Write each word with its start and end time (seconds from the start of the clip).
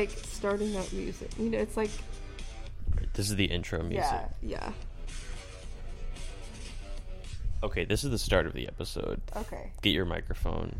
like 0.00 0.10
starting 0.10 0.72
that 0.74 0.92
music. 0.92 1.30
You 1.38 1.50
know, 1.50 1.58
it's 1.58 1.76
like 1.76 1.90
This 3.14 3.30
is 3.30 3.36
the 3.36 3.46
intro 3.46 3.82
music. 3.82 4.04
yeah, 4.04 4.28
yeah. 4.42 4.72
Okay, 7.62 7.84
this 7.84 8.04
is 8.04 8.10
the 8.10 8.18
start 8.18 8.46
of 8.46 8.52
the 8.52 8.68
episode. 8.68 9.20
Okay. 9.36 9.72
Get 9.82 9.90
your 9.90 10.04
microphone. 10.04 10.72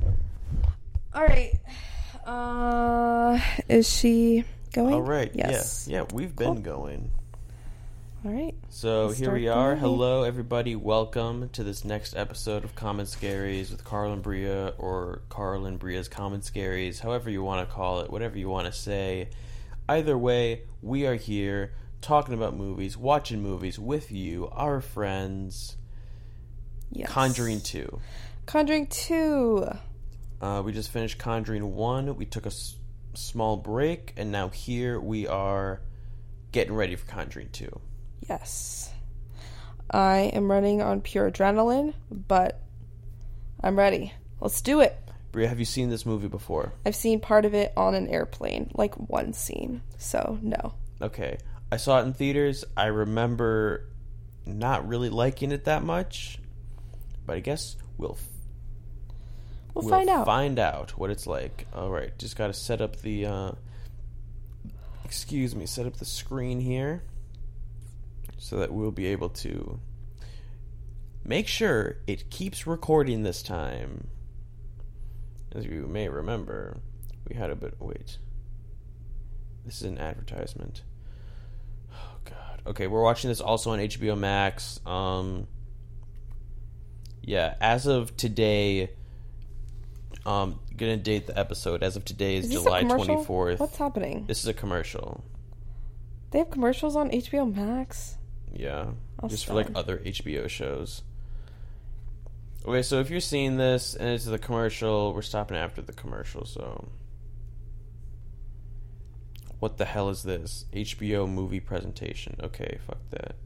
All 1.13 1.25
right. 1.25 1.53
Uh, 2.25 3.41
is 3.69 3.93
she 3.93 4.45
going? 4.73 4.95
All 4.95 5.03
right. 5.03 5.31
Yes. 5.35 5.89
Yeah. 5.91 5.99
Yeah, 6.03 6.05
we've 6.13 6.37
been 6.37 6.63
Cool. 6.63 6.77
going. 6.77 7.11
All 8.25 8.33
right. 8.33 8.55
So 8.69 9.07
Let's 9.07 9.19
here 9.19 9.33
we 9.33 9.49
are. 9.49 9.77
Hello, 9.77 10.25
everybody. 10.25 10.75
Welcome 10.75 11.51
to 11.51 11.63
this 11.63 11.85
next 11.85 12.17
episode 12.17 12.65
of 12.65 12.75
Common 12.75 13.07
Scaries 13.07 13.71
with 13.71 13.85
Carl 13.85 14.13
and 14.13 14.23
Bria, 14.23 14.75
or 14.77 15.23
Carl 15.29 15.67
and 15.67 15.79
Bria's 15.79 16.09
Common 16.09 16.41
Scaries, 16.41 16.99
however 17.01 17.31
you 17.31 17.43
want 17.45 17.67
to 17.69 17.73
call 17.73 18.01
it, 18.01 18.11
whatever 18.11 18.37
you 18.37 18.49
want 18.49 18.67
to 18.67 18.73
say. 18.73 19.29
Either 19.89 20.19
way, 20.19 20.63
we 20.83 21.07
are 21.07 21.15
here 21.15 21.73
talking 22.01 22.35
about 22.35 22.57
movies, 22.57 22.97
watching 22.97 23.41
movies 23.43 23.79
with 23.79 24.11
you, 24.11 24.49
our 24.51 24.81
friends. 24.81 25.77
Yes. 26.91 27.09
Conjuring 27.11 27.61
2. 27.61 28.01
Conjuring 28.47 28.87
two. 28.89 29.69
Uh, 30.41 30.63
we 30.65 30.73
just 30.73 30.91
finished 30.91 31.19
Conjuring 31.19 31.75
1. 31.75 32.17
We 32.17 32.25
took 32.25 32.45
a 32.47 32.49
s- 32.49 32.77
small 33.15 33.57
break, 33.59 34.15
and 34.17 34.33
now 34.33 34.49
here 34.49 34.99
we 34.99 35.27
are 35.27 35.81
getting 36.51 36.75
ready 36.75 36.97
for 36.97 37.07
Conjuring 37.07 37.51
2. 37.53 37.81
Yes. 38.29 38.91
I 39.91 40.31
am 40.35 40.51
running 40.51 40.83
on 40.83 41.01
pure 41.01 41.31
adrenaline, 41.31 41.95
but 42.11 42.61
I'm 43.63 43.79
ready. 43.79 44.13
Let's 44.41 44.61
do 44.61 44.81
it. 44.81 44.97
Bria, 45.33 45.49
have 45.49 45.59
you 45.59 45.65
seen 45.65 45.91
this 45.91 46.07
movie 46.07 46.29
before? 46.29 46.73
I've 46.85 46.97
seen 46.97 47.21
part 47.21 47.45
of 47.45 47.55
it 47.55 47.73
on 47.77 47.95
an 47.95 48.09
airplane, 48.09 48.71
like 48.75 48.95
one 48.95 49.33
scene. 49.33 49.83
So 49.97 50.39
no. 50.43 50.75
Okay. 51.01 51.39
I 51.71 51.77
saw 51.77 52.01
it 52.01 52.05
in 52.05 52.13
theaters. 52.13 52.65
I 52.77 52.87
remember 52.87 53.89
not 54.47 54.89
really 54.89 55.11
liking 55.11 55.53
it 55.53 55.65
that 55.65 55.83
much, 55.83 56.39
but 57.27 57.37
I 57.37 57.41
guess 57.41 57.77
we'll 57.99 58.17
We'll, 59.75 59.89
find 59.89 60.09
out. 60.09 60.27
Find 60.27 60.59
out 60.59 60.99
what 60.99 61.11
it's 61.11 61.27
like. 61.27 61.67
All 61.73 61.91
right, 61.91 62.17
just 62.19 62.37
got 62.37 62.49
to 62.49 62.53
set 62.53 62.81
up 62.81 62.97
the. 63.03 63.27
Uh, 63.27 63.53
excuse 65.05 65.55
me, 65.55 65.67
set 65.67 65.87
up 65.87 65.97
the 65.97 66.05
screen 66.05 66.61
here, 66.61 67.03
so 68.39 68.57
that 68.59 68.73
we'll 68.73 68.91
be 68.91 69.07
able 69.07 69.29
to 69.29 69.81
make 71.25 71.47
sure 71.47 71.99
it 72.07 72.31
keeps 72.31 72.67
recording 72.67 73.23
this 73.23 73.43
time. 73.43 74.09
As 75.55 75.65
you 75.67 75.87
may 75.87 76.09
remember, 76.09 76.79
we 77.29 77.37
had 77.37 77.51
a 77.51 77.57
bit. 77.57 77.75
Wait, 77.81 78.19
this 79.65 79.77
is 79.77 79.83
an 79.83 79.99
advertisement. 79.99 80.83
Oh 81.93 82.17
God. 82.25 82.63
Okay, 82.67 82.87
we're 82.87 83.03
watching 83.03 83.29
this 83.29 83.41
also 83.41 83.71
on 83.71 83.79
HBO 83.79 84.17
Max. 84.17 84.81
Um. 84.87 85.47
Yeah, 87.23 87.55
as 87.61 87.87
of 87.87 88.17
today, 88.17 88.91
um, 90.25 90.61
gonna 90.77 90.97
date 90.97 91.27
the 91.27 91.39
episode. 91.39 91.83
As 91.83 91.97
of 91.97 92.05
today 92.05 92.37
is, 92.37 92.47
Is 92.47 92.53
July 92.53 92.83
twenty 92.83 93.25
fourth. 93.25 93.59
What's 93.59 93.77
happening? 93.77 94.25
This 94.27 94.41
is 94.41 94.47
a 94.47 94.55
commercial. 94.55 95.25
They 96.31 96.39
have 96.39 96.51
commercials 96.51 96.95
on 96.95 97.11
HBO 97.11 97.55
Max. 97.55 98.18
Yeah, 98.55 98.91
I'll 99.21 99.29
just 99.29 99.47
for 99.47 99.55
like 99.55 99.69
other 99.75 99.99
HBO 99.99 100.49
shows. 100.49 101.03
Okay, 102.67 102.83
so 102.83 103.01
if 103.01 103.11
you're 103.11 103.21
seeing 103.21 103.57
this 103.57 103.95
and 103.95 104.09
it's 104.09 104.25
the 104.25 104.39
commercial, 104.39 105.15
we're 105.15 105.23
stopping 105.23 105.57
after 105.57 105.81
the 105.81 105.93
commercial. 105.93 106.45
So, 106.45 106.89
what 109.59 109.79
the 109.79 109.85
hell 109.85 110.09
is 110.11 110.23
this? 110.23 110.67
HBO 110.73 111.29
movie 111.29 111.61
presentation. 111.61 112.37
Okay, 112.43 112.79
fuck 112.87 112.99
that. 113.11 113.35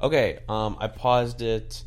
Okay, 0.00 0.40
um, 0.48 0.76
I 0.80 0.88
paused 0.88 1.42
it 1.42 1.84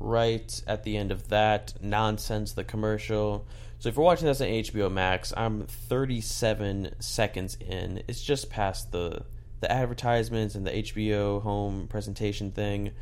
right 0.00 0.62
at 0.66 0.82
the 0.82 0.96
end 0.96 1.12
of 1.12 1.28
that 1.28 1.74
nonsense, 1.80 2.52
the 2.52 2.64
commercial. 2.64 3.46
So 3.78 3.88
if 3.88 3.96
you're 3.96 4.04
watching 4.04 4.26
this 4.26 4.40
on 4.40 4.48
HBO 4.48 4.90
Max, 4.90 5.32
I'm 5.36 5.66
37 5.66 6.96
seconds 6.98 7.56
in. 7.60 8.02
It's 8.08 8.20
just 8.20 8.50
past 8.50 8.90
the 8.90 9.22
the 9.60 9.70
advertisements 9.70 10.54
and 10.54 10.66
the 10.66 10.70
HBO 10.70 11.40
home 11.42 11.86
presentation 11.88 12.50
thing. 12.50 12.92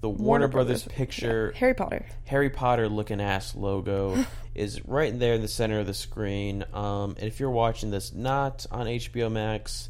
The 0.00 0.10
Warner, 0.10 0.48
Brothers, 0.48 0.82
picture 0.82 1.50
Yeah. 1.54 1.58
Harry 1.60 1.74
Potter. 1.74 2.04
Harry 2.26 2.50
Potter 2.50 2.90
looking 2.90 3.22
ass 3.22 3.54
logo 3.54 4.22
is 4.54 4.84
right 4.84 5.18
there 5.18 5.32
in 5.32 5.40
the 5.40 5.48
center 5.48 5.78
of 5.80 5.86
the 5.86 5.94
screen. 5.94 6.62
Um, 6.74 7.16
and 7.18 7.26
if 7.26 7.40
you're 7.40 7.50
watching 7.50 7.90
this 7.90 8.12
not 8.12 8.66
on 8.70 8.86
HBO 8.86 9.32
Max, 9.32 9.88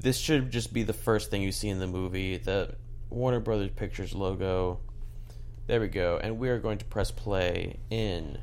this 0.00 0.16
should 0.16 0.50
just 0.50 0.72
be 0.72 0.84
the 0.84 0.94
first 0.94 1.30
thing 1.30 1.42
you 1.42 1.52
see 1.52 1.68
in 1.68 1.78
the 1.80 1.86
movie. 1.86 2.38
The 2.38 2.74
Warner 3.10 3.40
Brothers 3.40 3.70
Pictures 3.76 4.14
logo. 4.14 4.80
There 5.66 5.80
we 5.80 5.88
go. 5.88 6.18
And 6.22 6.38
we 6.38 6.48
are 6.48 6.58
going 6.58 6.78
to 6.78 6.84
press 6.86 7.10
play 7.10 7.78
in 7.90 8.38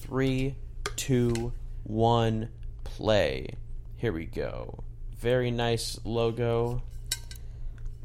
three, 0.00 0.56
two, 0.96 1.52
one, 1.84 2.48
play. 2.82 3.54
Here 3.96 4.12
we 4.12 4.26
go. 4.26 4.82
Very 5.18 5.50
nice 5.50 5.98
logo. 6.04 6.82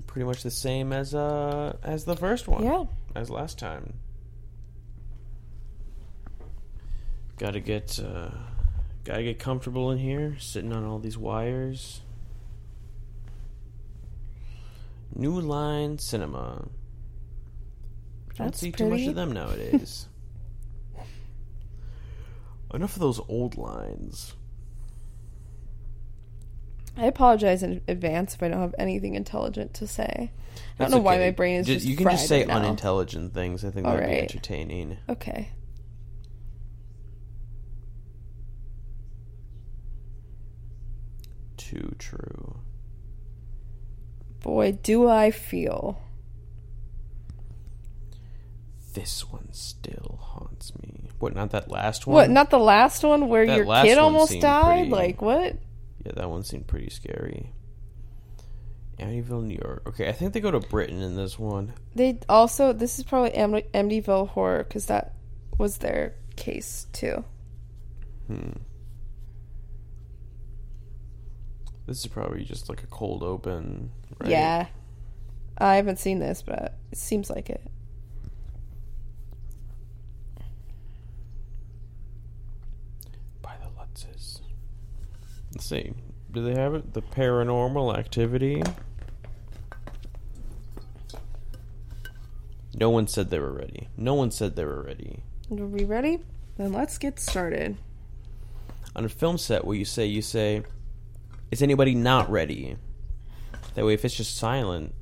Pretty 0.08 0.26
much 0.26 0.44
the 0.44 0.52
same 0.52 0.94
as 0.94 1.14
uh 1.16 1.76
as 1.84 2.06
the 2.06 2.16
first 2.16 2.48
one 2.48 2.64
Yeah. 2.64 2.86
as 3.16 3.30
last 3.30 3.58
time. 3.60 3.94
Gotta 7.38 7.60
get 7.60 8.00
uh, 8.00 8.30
gotta 9.04 9.24
get 9.24 9.40
comfortable 9.40 9.92
in 9.92 9.98
here, 9.98 10.36
sitting 10.40 10.72
on 10.72 10.86
all 10.86 11.00
these 11.00 11.18
wires. 11.18 12.02
New 15.16 15.40
Line 15.42 15.98
Cinema. 16.00 16.68
Don't 18.36 18.48
That's 18.48 18.60
see 18.60 18.72
too 18.72 18.90
much 18.90 19.02
of 19.02 19.16
them 19.16 19.32
nowadays. 19.32 20.08
Enough 22.74 22.94
of 22.96 23.00
those 23.00 23.20
old 23.28 23.58
lines. 23.58 24.34
I 26.96 27.06
apologize 27.06 27.64
in 27.64 27.82
advance 27.88 28.36
if 28.36 28.44
I 28.44 28.50
don't 28.50 28.60
have 28.62 28.76
anything 28.78 29.16
intelligent 29.16 29.74
to 29.76 29.88
say. 29.88 30.04
I 30.06 30.18
don't 30.18 30.32
That's 30.78 30.92
know 30.92 31.00
why 31.00 31.18
my 31.18 31.32
brain 31.32 31.62
is 31.62 31.66
Ju- 31.68 31.74
just 31.76 31.86
You 31.88 31.96
can 31.96 32.10
just 32.10 32.28
say 32.28 32.40
right 32.40 32.48
now. 32.50 32.58
unintelligent 32.58 33.34
things. 33.34 33.66
I 33.66 33.72
think 33.72 33.86
that'd 33.88 34.08
be 34.08 34.20
entertaining. 34.20 34.98
Okay. 35.10 35.50
Too 41.58 41.96
true. 41.98 42.58
Boy, 44.42 44.74
do 44.74 45.08
I 45.08 45.32
feel. 45.32 46.02
This 48.94 49.32
one 49.32 49.50
still 49.54 50.20
haunts 50.22 50.74
me. 50.82 51.10
What? 51.20 51.34
Not 51.34 51.52
that 51.52 51.70
last 51.72 52.06
one. 52.06 52.14
What, 52.16 52.30
not 52.30 52.50
the 52.50 52.60
last 52.60 53.04
one 53.04 53.28
where 53.30 53.46
That 53.46 53.58
your 53.58 53.66
kid 53.84 53.98
almost 53.98 54.40
died? 54.40 54.90
pretty- 54.90 54.92
Like, 54.92 55.22
what? 55.22 55.56
Yeah, 56.06 56.12
that 56.16 56.30
one 56.30 56.44
seemed 56.44 56.68
pretty 56.68 56.90
scary. 56.90 57.54
Amityville, 59.00 59.44
New 59.44 59.60
York. 59.64 59.84
Okay, 59.88 60.08
I 60.08 60.12
think 60.12 60.34
they 60.34 60.40
go 60.40 60.52
to 60.52 60.60
Britain 60.60 61.02
in 61.02 61.16
this 61.16 61.40
one. 61.40 61.74
They 61.96 62.20
also, 62.30 62.74
this 62.74 63.00
is 63.00 63.06
probably 63.06 63.34
Am- 63.34 63.54
Amityville 63.54 64.30
Horror 64.30 64.64
because 64.64 64.86
that 64.88 65.14
was 65.58 65.78
their 65.78 66.16
case 66.36 66.88
too. 66.94 67.24
Hmm. 68.28 68.52
This 71.86 72.00
is 72.00 72.08
probably 72.08 72.44
just 72.44 72.70
like 72.70 72.84
a 72.84 72.88
cold 72.88 73.24
open. 73.24 73.92
Right? 74.20 74.30
Yeah. 74.30 74.68
I 75.58 75.76
haven't 75.76 76.00
seen 76.00 76.20
this, 76.20 76.42
but 76.42 76.78
it 76.92 76.98
seems 76.98 77.30
like 77.30 77.50
it. 77.50 77.62
By 83.42 83.56
the 83.62 83.68
Lutzes. 83.80 84.40
Let's 85.54 85.66
see. 85.66 85.94
Do 86.32 86.44
they 86.44 86.60
have 86.60 86.74
it? 86.74 86.94
The 86.94 87.02
paranormal 87.02 87.96
activity. 87.98 88.64
No 92.76 92.90
one 92.90 93.08
said 93.08 93.30
they 93.30 93.40
were 93.40 93.54
ready. 93.54 93.90
No 93.98 94.16
one 94.16 94.32
said 94.32 94.56
they 94.56 94.66
were 94.66 94.82
ready. 94.82 95.24
Are 95.52 95.56
we 95.66 95.84
ready? 95.86 96.20
Then 96.58 96.74
let's 96.74 96.98
get 96.98 97.20
started. 97.20 97.78
on 98.96 99.06
a 99.06 99.10
film 99.10 99.38
set 99.38 99.66
what 99.66 99.74
you 99.78 99.86
say 99.86 100.06
you 100.06 100.22
say 100.22 100.64
is 101.52 101.62
anybody 101.64 101.96
not 101.96 102.30
ready 102.30 102.78
that 103.74 103.84
way 103.84 103.94
if 103.96 104.06
it's 104.06 104.16
just 104.16 104.38
silent 104.38 104.94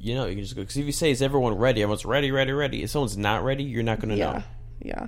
you 0.00 0.12
know 0.14 0.26
you 0.26 0.34
can 0.34 0.42
just 0.42 0.56
go 0.56 0.62
because 0.62 0.76
if 0.76 0.84
you 0.84 0.90
say 0.90 1.10
is 1.12 1.22
everyone 1.22 1.54
ready 1.54 1.82
everyone's 1.82 2.04
ready 2.04 2.32
ready 2.32 2.50
ready 2.50 2.82
if 2.82 2.90
someone's 2.90 3.16
not 3.16 3.44
ready 3.44 3.62
you're 3.62 3.84
not 3.84 4.00
going 4.00 4.08
to 4.08 4.16
yeah. 4.16 4.32
know 4.32 4.42
Yeah. 4.82 5.06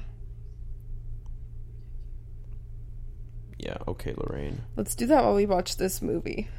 Yeah, 3.66 3.78
okay, 3.88 4.14
Lorraine. 4.16 4.62
Let's 4.76 4.94
do 4.94 5.06
that 5.06 5.24
while 5.24 5.34
we 5.34 5.44
watch 5.44 5.76
this 5.76 6.00
movie. 6.00 6.48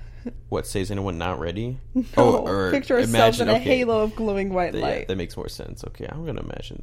What 0.50 0.68
says 0.68 0.92
anyone 0.92 1.18
not 1.18 1.40
ready? 1.40 1.80
No, 1.94 2.04
oh, 2.18 2.38
or 2.40 2.72
picture 2.72 2.98
ourselves 2.98 3.40
in 3.40 3.48
a 3.48 3.58
halo 3.58 4.02
of 4.02 4.14
glowing 4.14 4.54
white 4.54 4.74
light. 4.74 5.02
Yeah, 5.02 5.06
that 5.06 5.16
makes 5.16 5.38
more 5.38 5.48
sense. 5.48 5.86
Okay, 5.86 6.06
I'm 6.06 6.26
gonna 6.26 6.42
imagine 6.42 6.82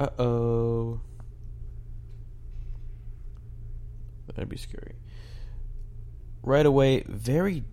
that. 0.00 0.08
Uh 0.18 0.20
oh. 0.20 1.00
That'd 4.34 4.48
be 4.48 4.56
scary. 4.56 4.96
Right 6.42 6.66
away, 6.66 7.04
very 7.06 7.64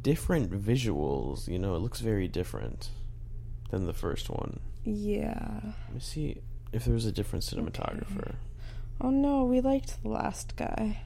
different 0.00 0.50
visuals. 0.50 1.46
You 1.48 1.58
know, 1.58 1.74
it 1.76 1.78
looks 1.78 2.00
very 2.00 2.26
different 2.28 2.90
than 3.70 3.86
the 3.86 3.92
first 3.92 4.28
one. 4.28 4.58
Yeah. 4.84 5.60
Let 5.62 5.94
me 5.94 6.00
see 6.00 6.38
if 6.72 6.84
there 6.84 6.94
was 6.94 7.06
a 7.06 7.12
different 7.12 7.44
cinematographer. 7.44 8.34
Oh 9.00 9.10
no, 9.10 9.44
we 9.44 9.60
liked 9.60 10.02
the 10.02 10.08
last 10.08 10.56
guy. 10.56 11.02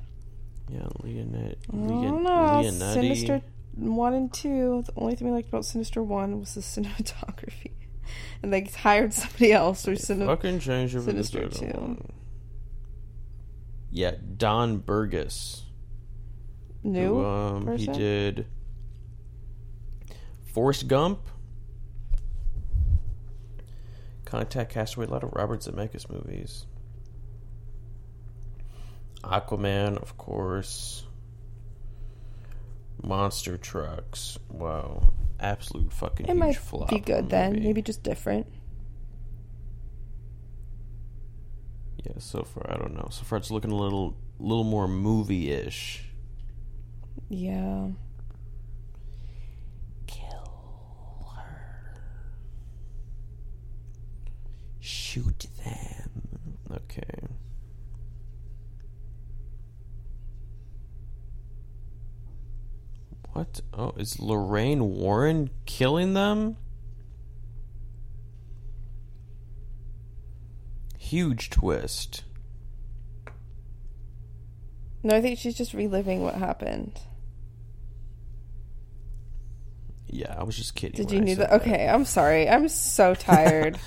Yeah, 0.71 0.89
Leonette. 1.03 1.57
Oh 1.73 1.77
Leon, 1.77 2.23
no, 2.25 2.31
Leonetti. 2.31 2.93
Sinister 2.95 3.43
one 3.75 4.15
and 4.15 4.33
two. 4.33 4.83
The 4.87 4.93
only 4.97 5.15
thing 5.15 5.29
we 5.29 5.35
liked 5.35 5.49
about 5.49 5.65
Sinister 5.65 6.03
one 6.03 6.41
was 6.41 6.55
the 6.55 6.61
cinematography, 6.63 7.73
and 8.43 8.53
they 8.53 8.63
hired 8.65 9.13
somebody 9.13 9.53
else 9.53 9.85
for 9.85 9.93
cine- 9.93 10.25
Fucking 10.27 10.59
change 10.61 10.93
Sinister 10.93 11.49
two. 11.49 11.67
one. 11.67 12.11
Yeah, 13.91 14.13
Don 14.37 14.79
Burgess. 14.79 15.63
New. 16.87 17.15
who, 17.15 17.25
um, 17.25 17.77
he 17.77 17.87
did 17.87 18.47
Forrest 20.53 20.89
Gump, 20.89 21.21
Contact 24.25 24.73
Castaway, 24.73 25.07
a 25.07 25.11
lot 25.11 25.23
of 25.23 25.33
Robert 25.33 25.61
Zemeckis 25.61 26.11
movies. 26.11 26.67
Aquaman, 29.23 30.01
of 30.01 30.17
course. 30.17 31.05
Monster 33.03 33.59
Trucks. 33.59 34.39
Wow, 34.51 35.13
absolute 35.39 35.93
fucking 35.93 36.27
it 36.27 36.37
might 36.37 36.59
be 36.89 36.99
good 36.99 37.29
then. 37.29 37.53
movie. 37.53 37.65
Maybe 37.65 37.83
just 37.83 38.03
different. 38.03 38.47
Yeah, 42.05 42.13
so 42.19 42.43
far 42.43 42.73
I 42.73 42.77
don't 42.79 42.95
know. 42.95 43.09
So 43.11 43.25
far 43.25 43.39
it's 43.39 43.51
looking 43.51 43.73
a 43.73 43.77
little, 43.77 44.17
little 44.39 44.65
more 44.65 44.89
movie-ish. 44.89 46.06
Yeah. 47.29 47.89
Kill 50.07 51.29
her. 51.37 52.01
Shoot 54.81 55.47
them. 55.65 56.59
Okay. 56.71 57.27
What? 63.33 63.61
Oh, 63.75 63.93
is 63.99 64.19
Lorraine 64.21 64.95
Warren 64.95 65.51
killing 65.67 66.15
them? 66.15 66.57
Huge 70.97 71.51
twist. 71.51 72.25
No, 75.03 75.15
I 75.15 75.21
think 75.21 75.39
she's 75.39 75.55
just 75.55 75.75
reliving 75.75 76.23
what 76.23 76.35
happened. 76.35 76.99
Yeah, 80.09 80.35
I 80.39 80.45
was 80.45 80.57
just 80.57 80.75
kidding. 80.75 80.97
Did 80.97 81.11
you 81.13 81.21
knew 81.21 81.37
that? 81.37 81.53
Okay, 81.55 81.89
I'm 81.89 82.05
sorry. 82.05 82.49
I'm 82.49 82.69
so 82.69 83.15
tired. 83.17 83.79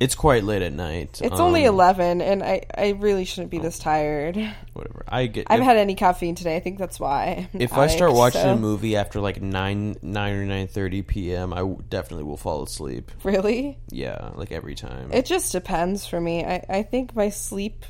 It's 0.00 0.16
quite 0.16 0.42
late 0.42 0.62
at 0.62 0.72
night. 0.72 1.20
it's 1.22 1.38
only 1.38 1.66
Um, 1.66 1.74
11, 1.74 2.20
and 2.20 2.42
I, 2.42 2.62
I 2.76 2.90
really 2.90 3.24
shouldn't 3.24 3.52
be 3.52 3.58
this 3.60 3.78
tired. 3.78 4.36
Whatever. 4.72 5.04
I 5.06 5.26
get. 5.26 5.46
I 5.48 5.52
haven't 5.52 5.66
had 5.68 5.76
any 5.76 5.94
caffeine 5.94 6.34
today. 6.34 6.56
I 6.56 6.60
think 6.60 6.78
that's 6.78 6.98
why. 6.98 7.48
I'm 7.54 7.60
if 7.60 7.72
I 7.74 7.86
start 7.86 8.12
watching 8.12 8.40
so- 8.42 8.54
a 8.54 8.56
movie 8.56 8.96
after 8.96 9.20
like 9.20 9.40
nine 9.40 9.94
nine 10.02 10.32
or 10.34 10.44
nine 10.44 10.66
thirty 10.66 11.02
p.m., 11.02 11.52
I 11.52 11.58
w- 11.58 11.80
definitely 11.88 12.24
will 12.24 12.36
fall 12.36 12.64
asleep. 12.64 13.12
Really? 13.22 13.78
Yeah, 13.90 14.30
like 14.34 14.50
every 14.50 14.74
time. 14.74 15.12
It 15.12 15.26
just 15.26 15.52
depends 15.52 16.06
for 16.06 16.20
me. 16.20 16.44
I, 16.44 16.64
I 16.68 16.82
think 16.82 17.14
my 17.14 17.28
sleep. 17.28 17.84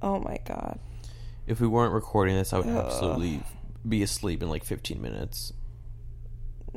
Oh 0.00 0.18
my 0.20 0.38
god. 0.46 0.78
if 1.46 1.60
we 1.60 1.66
weren't 1.66 1.94
recording 1.94 2.36
this, 2.36 2.52
I 2.52 2.58
would 2.58 2.66
Ugh. 2.68 2.86
absolutely 2.86 3.42
be 3.88 4.02
asleep 4.04 4.42
in 4.42 4.48
like 4.48 4.64
fifteen 4.64 5.02
minutes. 5.02 5.52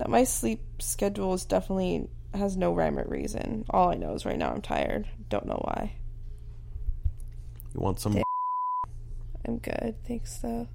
My 0.07 0.23
sleep 0.23 0.61
schedule 0.79 1.33
is 1.33 1.45
definitely 1.45 2.07
has 2.33 2.57
no 2.57 2.73
rhyme 2.73 2.99
or 2.99 3.05
reason. 3.07 3.65
All 3.69 3.89
I 3.89 3.95
know 3.95 4.13
is 4.13 4.25
right 4.25 4.37
now 4.37 4.51
I'm 4.51 4.61
tired. 4.61 5.07
Don't 5.29 5.45
know 5.45 5.61
why. 5.63 5.95
You 7.73 7.79
want 7.79 7.99
some? 7.99 8.21
I'm 9.45 9.57
good. 9.57 9.95
Thanks 10.07 10.37
though. 10.37 10.67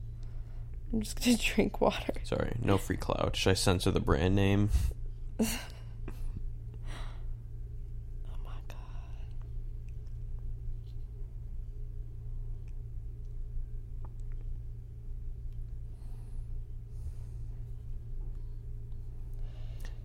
I'm 0.93 1.03
just 1.03 1.23
gonna 1.23 1.37
drink 1.55 1.81
water. 1.81 2.15
Sorry, 2.25 2.57
no 2.63 2.79
free 2.79 2.97
cloud. 2.97 3.37
Should 3.37 3.51
I 3.51 3.55
censor 3.55 3.91
the 3.91 4.01
brand 4.01 4.35
name? 4.35 4.71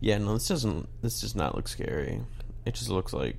Yeah, 0.06 0.20
no, 0.20 0.36
this 0.36 0.48
doesn't. 0.48 0.88
This 1.02 1.22
does 1.22 1.34
not 1.34 1.56
look 1.56 1.68
scary. 1.68 2.22
It 2.64 2.76
just 2.76 2.92
looks 2.92 3.12
like 3.12 3.38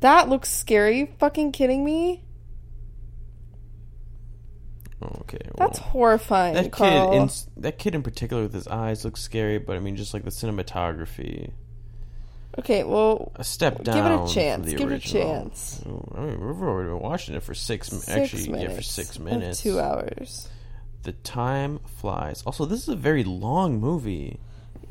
That 0.00 0.30
looks 0.30 0.48
scary. 0.50 1.00
You 1.00 1.08
fucking 1.18 1.52
kidding 1.52 1.84
me? 1.84 2.24
okay. 5.02 5.42
That's 5.58 5.78
horrifying. 5.78 6.54
that 6.54 6.72
kid. 6.72 7.12
In, 7.12 7.28
that 7.58 7.78
kid 7.78 7.94
in 7.94 8.02
particular 8.02 8.44
with 8.44 8.54
his 8.54 8.66
eyes 8.66 9.04
looks 9.04 9.20
scary, 9.20 9.58
but 9.58 9.76
I 9.76 9.80
mean, 9.80 9.94
just 9.94 10.14
like 10.14 10.24
the 10.24 10.30
cinematography. 10.30 11.52
okay, 12.58 12.82
well, 12.82 13.32
a 13.34 13.44
step 13.44 13.84
down. 13.84 13.96
Give 13.96 14.06
it 14.06 14.30
a 14.30 14.34
chance. 14.34 14.72
Give 14.72 14.90
it 14.90 14.94
a 14.94 14.98
chance. 15.06 15.82
I 15.84 16.20
mean, 16.20 16.40
we've 16.40 16.62
already 16.62 16.88
been 16.88 17.00
watching 17.00 17.34
it 17.34 17.42
for 17.42 17.52
six. 17.52 17.88
six 17.88 18.08
actually, 18.08 18.48
minutes. 18.48 18.70
yeah, 18.70 18.74
for 18.74 18.82
six 18.82 19.18
minutes. 19.18 19.60
Two 19.60 19.78
hours. 19.78 20.48
The 21.02 21.12
time 21.12 21.80
flies. 21.98 22.42
Also, 22.46 22.64
this 22.64 22.80
is 22.80 22.88
a 22.88 22.96
very 22.96 23.22
long 23.22 23.78
movie. 23.78 24.40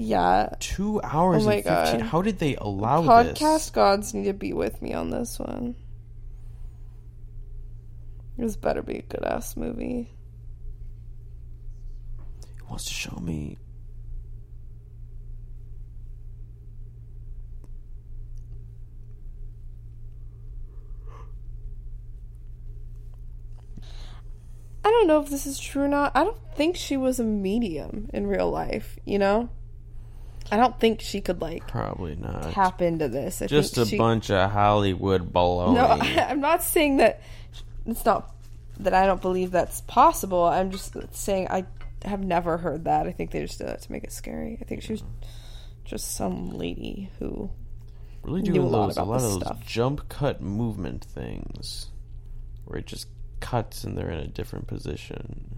Yeah. 0.02 0.54
Two 0.62 1.02
hours 1.04 1.44
Oh 1.44 1.48
my 1.48 1.56
and 1.56 1.64
fifteen. 1.66 2.00
God. 2.00 2.08
How 2.10 2.22
did 2.22 2.40
they 2.40 2.56
allow 2.56 3.04
Podcast 3.04 3.24
this? 3.26 3.40
Podcast 3.40 3.74
gods 3.74 4.14
need 4.14 4.24
to 4.24 4.34
be 4.34 4.54
with 4.54 4.82
me 4.82 4.94
on 4.94 5.10
this 5.10 5.38
one. 5.38 5.76
This 8.38 8.56
better 8.56 8.82
be 8.82 9.00
a 9.00 9.02
good 9.02 9.26
ass 9.26 9.58
movie. 9.58 10.14
He 12.56 12.64
wants 12.70 12.86
to 12.86 12.94
show 12.94 13.18
me. 13.22 13.58
I 24.84 24.90
don't 24.90 25.08
know 25.08 25.22
if 25.22 25.30
this 25.30 25.46
is 25.46 25.60
true 25.60 25.84
or 25.84 25.88
not. 25.88 26.14
I 26.16 26.24
don't 26.24 26.38
think 26.56 26.76
she 26.76 26.96
was 26.98 27.20
a 27.20 27.24
medium 27.24 28.10
in 28.14 28.28
real 28.28 28.50
life, 28.50 28.98
you 29.06 29.20
know? 29.20 29.50
I 30.52 30.58
don't 30.58 30.80
think 30.80 31.02
she 31.02 31.22
could 31.22 31.42
like 31.42 31.68
Probably 31.68 32.16
not. 32.16 32.52
tap 32.52 32.82
into 32.82 33.08
this. 33.08 33.42
I 33.42 33.48
Just 33.48 33.78
a 33.78 33.86
she, 33.86 33.98
bunch 33.98 34.32
of 34.32 34.52
Hollywood 34.52 35.32
baloney. 35.34 35.76
No, 35.76 35.86
I'm 36.24 36.40
not 36.42 36.64
saying 36.64 36.98
that 36.98 37.22
it's 37.86 38.06
not 38.06 38.34
that 38.80 38.94
I 38.94 39.06
don't 39.06 39.22
believe 39.22 39.52
that's 39.52 39.82
possible. 39.82 40.44
I'm 40.44 40.72
just 40.72 40.96
saying 41.16 41.48
I 41.50 41.66
have 42.04 42.24
never 42.24 42.58
heard 42.58 42.86
that. 42.86 43.08
I 43.08 43.12
think 43.12 43.32
they 43.32 43.42
just 43.42 43.58
did 43.60 43.68
that 43.68 43.82
to 43.82 43.92
make 43.92 44.04
it 44.04 44.12
scary. 44.12 44.58
I 44.62 44.66
think 44.66 44.82
she 44.84 44.94
was 44.94 45.04
just 45.86 46.16
some 46.16 46.52
lady 46.52 47.10
who 47.20 47.50
really 48.24 48.42
knew 48.42 48.54
doing 48.54 48.68
a 48.68 48.70
lot 48.70 48.88
those 48.88 48.98
a 48.98 49.02
about 49.02 49.10
lot 49.10 49.16
of 49.18 49.22
this 49.22 49.32
those 49.34 49.42
stuff. 49.42 49.66
jump 49.66 50.10
cut 50.10 50.42
movement 50.42 51.04
things, 51.04 51.90
where 52.66 52.80
it 52.80 52.86
just 52.86 53.08
cuts 53.40 53.84
and 53.84 53.98
they're 53.98 54.10
in 54.12 54.20
a 54.20 54.28
different 54.28 54.68
position. 54.68 55.49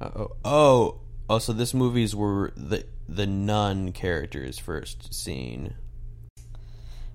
Oh, 0.00 0.32
oh, 0.44 1.00
oh! 1.28 1.38
So 1.38 1.52
this 1.52 1.74
movies 1.74 2.14
were 2.14 2.52
the 2.56 2.84
the 3.08 3.26
nun 3.26 3.92
characters 3.92 4.58
first 4.58 5.12
seen. 5.14 5.74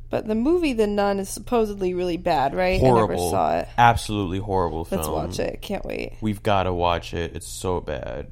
But 0.09 0.27
the 0.27 0.35
movie 0.35 0.73
The 0.73 0.85
Nun 0.85 1.17
is 1.17 1.27
supposedly 1.27 1.95
really 1.95 2.17
bad, 2.17 2.53
right? 2.53 2.79
Horrible, 2.79 2.99
I 2.99 3.07
never 3.07 3.17
saw 3.17 3.57
it. 3.57 3.67
absolutely 3.79 4.37
horrible 4.37 4.85
film. 4.85 4.99
Let's 5.01 5.09
watch 5.09 5.39
it. 5.39 5.59
Can't 5.59 5.83
wait. 5.83 6.17
We've 6.21 6.43
got 6.43 6.63
to 6.63 6.73
watch 6.73 7.15
it. 7.15 7.35
It's 7.35 7.47
so 7.47 7.81
bad. 7.81 8.27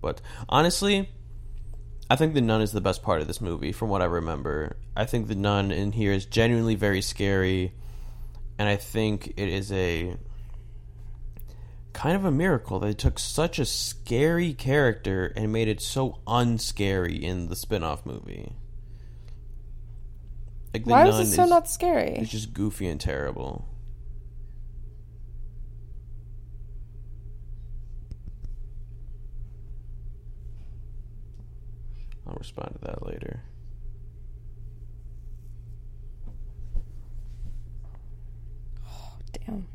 But 0.00 0.22
honestly, 0.48 1.10
I 2.08 2.16
think 2.16 2.32
the 2.32 2.40
nun 2.40 2.62
is 2.62 2.72
the 2.72 2.80
best 2.80 3.02
part 3.02 3.20
of 3.20 3.26
this 3.26 3.42
movie, 3.42 3.72
from 3.72 3.90
what 3.90 4.00
I 4.00 4.06
remember. 4.06 4.78
I 4.96 5.04
think 5.04 5.28
the 5.28 5.34
nun 5.34 5.70
in 5.70 5.92
here 5.92 6.12
is 6.12 6.24
genuinely 6.24 6.76
very 6.76 7.02
scary, 7.02 7.74
and 8.58 8.66
I 8.66 8.76
think 8.76 9.34
it 9.36 9.50
is 9.50 9.70
a 9.70 10.16
kind 11.92 12.16
of 12.16 12.24
a 12.24 12.30
miracle 12.30 12.78
that 12.78 12.86
they 12.86 12.94
took 12.94 13.18
such 13.18 13.58
a 13.58 13.64
scary 13.64 14.54
character 14.54 15.32
and 15.36 15.52
made 15.52 15.68
it 15.68 15.80
so 15.80 16.20
unscary 16.26 17.22
in 17.22 17.48
the 17.48 17.56
spin-off 17.56 18.06
movie. 18.06 18.52
Like 20.72 20.84
the 20.84 20.90
Why 20.90 21.08
is 21.08 21.18
it 21.18 21.34
so 21.34 21.44
is, 21.44 21.50
not 21.50 21.68
scary? 21.68 22.16
It's 22.16 22.30
just 22.30 22.54
goofy 22.54 22.88
and 22.88 23.00
terrible. 23.00 23.68
I'll 32.26 32.34
respond 32.38 32.74
to 32.80 32.86
that 32.86 33.06
later. 33.06 33.42
Oh, 38.86 39.16
Damn. 39.32 39.66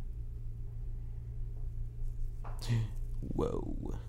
Whoa. 3.33 3.99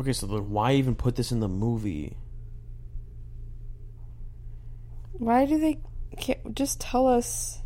Okay, 0.00 0.12
so 0.12 0.26
then 0.26 0.50
why 0.50 0.72
even 0.72 0.94
put 0.94 1.16
this 1.16 1.30
in 1.30 1.40
the 1.40 1.48
movie? 1.48 2.16
Why 5.12 5.44
do 5.44 5.60
they 5.60 5.78
can't 6.18 6.54
just 6.56 6.80
tell 6.80 7.06
us? 7.06 7.60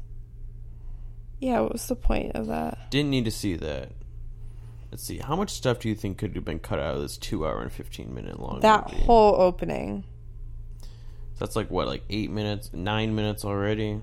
Yeah, 1.38 1.60
what 1.60 1.72
was 1.72 1.86
the 1.86 1.96
point 1.96 2.32
of 2.34 2.48
that? 2.48 2.90
Didn't 2.90 3.10
need 3.10 3.24
to 3.26 3.30
see 3.30 3.54
that. 3.56 3.92
Let's 4.96 5.04
see. 5.04 5.18
How 5.18 5.36
much 5.36 5.50
stuff 5.50 5.80
do 5.80 5.90
you 5.90 5.94
think 5.94 6.16
could 6.16 6.34
have 6.36 6.44
been 6.46 6.58
cut 6.58 6.78
out 6.78 6.94
of 6.94 7.02
this 7.02 7.18
two 7.18 7.46
hour 7.46 7.60
and 7.60 7.70
15 7.70 8.14
minute 8.14 8.40
long 8.40 8.60
That 8.60 8.90
movie? 8.90 9.04
whole 9.04 9.34
opening. 9.38 10.04
That's 11.38 11.54
like 11.54 11.70
what, 11.70 11.86
like 11.86 12.02
eight 12.08 12.30
minutes, 12.30 12.70
nine 12.72 13.14
minutes 13.14 13.44
already? 13.44 14.00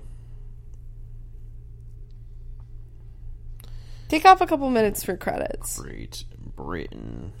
Take 4.08 4.24
off 4.24 4.40
a 4.40 4.46
couple 4.46 4.70
minutes 4.70 5.02
for 5.02 5.16
credits. 5.16 5.80
Great 5.80 6.26
Britain. 6.54 7.32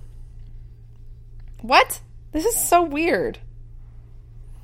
What? 1.62 2.00
This 2.32 2.46
is 2.46 2.56
so 2.56 2.82
weird. 2.82 3.38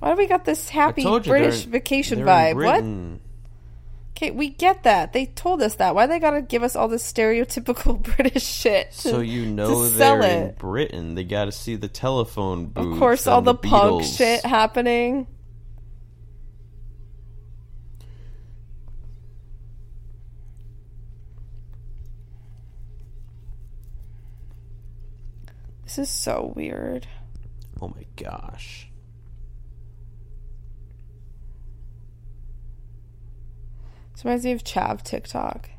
Why 0.00 0.10
do 0.10 0.16
we 0.16 0.26
got 0.26 0.44
this 0.44 0.68
happy 0.68 1.04
British 1.04 1.62
vacation 1.62 2.22
vibe? 2.22 2.56
What? 2.56 3.29
Okay, 4.22 4.32
we 4.32 4.50
get 4.50 4.82
that. 4.82 5.14
They 5.14 5.24
told 5.24 5.62
us 5.62 5.76
that. 5.76 5.94
Why 5.94 6.06
they 6.06 6.18
gotta 6.18 6.42
give 6.42 6.62
us 6.62 6.76
all 6.76 6.88
this 6.88 7.10
stereotypical 7.10 8.02
British 8.16 8.44
shit? 8.44 8.92
So 8.92 9.20
you 9.20 9.46
know 9.46 9.88
they're 9.88 10.20
in 10.20 10.48
it. 10.48 10.58
Britain. 10.58 11.14
They 11.14 11.24
got 11.24 11.46
to 11.46 11.52
see 11.52 11.76
the 11.76 11.88
telephone 11.88 12.66
booth. 12.66 12.92
Of 12.92 12.98
course, 12.98 13.26
all 13.26 13.40
the, 13.40 13.54
punk 13.54 14.02
Beatles. 14.02 14.18
shit 14.18 14.44
happening. 14.44 15.26
This 25.84 25.96
is 25.96 26.10
so 26.10 26.52
weird. 26.54 27.06
Oh 27.80 27.88
my 27.88 28.04
gosh. 28.16 28.89
This 34.20 34.26
reminds 34.26 34.44
me 34.44 34.52
of 34.52 34.64
Chav 34.64 35.02
TikTok. 35.02 35.70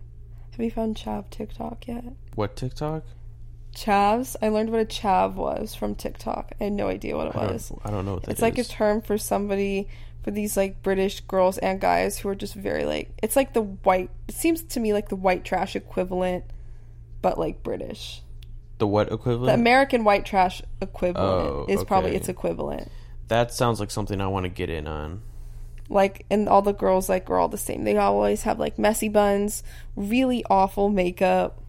Have 0.49 0.59
you 0.59 0.71
found 0.71 0.97
Chav 0.97 1.29
TikTok 1.29 1.87
yet? 1.87 2.05
What 2.33 2.55
TikTok? 2.55 3.03
Chavs? 3.75 4.35
I 4.41 4.47
learned 4.49 4.71
what 4.71 4.81
a 4.81 4.85
chav 4.85 5.35
was 5.35 5.75
from 5.75 5.93
TikTok. 5.93 6.53
I 6.59 6.63
had 6.63 6.73
no 6.73 6.87
idea 6.87 7.15
what 7.15 7.27
it 7.27 7.35
I 7.35 7.51
was. 7.51 7.71
I 7.85 7.91
don't 7.91 8.03
know 8.03 8.15
what 8.15 8.23
that 8.23 8.31
It's 8.31 8.41
like 8.41 8.57
a 8.57 8.63
term 8.63 9.03
for 9.03 9.19
somebody 9.19 9.87
for 10.23 10.31
these 10.31 10.57
like 10.57 10.81
British 10.81 11.19
girls 11.19 11.59
and 11.59 11.79
guys 11.79 12.17
who 12.17 12.29
are 12.29 12.35
just 12.35 12.55
very 12.55 12.83
like 12.83 13.11
it's 13.21 13.35
like 13.35 13.53
the 13.53 13.61
white 13.61 14.09
it 14.27 14.33
seems 14.33 14.63
to 14.63 14.79
me 14.79 14.91
like 14.91 15.09
the 15.09 15.15
white 15.15 15.45
trash 15.45 15.75
equivalent 15.75 16.43
but 17.21 17.37
like 17.37 17.61
British. 17.61 18.23
the 18.79 18.87
what 18.87 19.11
equivalent? 19.11 19.55
The 19.55 19.61
American 19.61 20.03
white 20.03 20.25
trash 20.25 20.63
equivalent 20.81 21.47
Oh, 21.47 21.65
is 21.69 21.83
probably 21.83 22.09
okay. 22.09 22.17
its 22.17 22.27
equivalent. 22.27 22.89
that 23.27 23.53
sounds 23.53 23.79
like 23.79 23.91
something 23.91 24.19
I 24.19 24.25
want 24.29 24.45
to 24.45 24.49
get 24.49 24.71
in 24.71 24.87
on. 24.87 25.21
Like 25.91 26.25
and 26.29 26.47
all 26.47 26.61
the 26.61 26.73
girls 26.73 27.09
like 27.09 27.29
are 27.29 27.37
all 27.37 27.49
the 27.49 27.57
same. 27.57 27.83
They 27.83 27.97
always 27.97 28.43
have 28.43 28.59
like 28.59 28.79
messy 28.79 29.09
buns, 29.09 29.61
really 29.95 30.43
awful 30.49 30.89
makeup. 30.89 31.61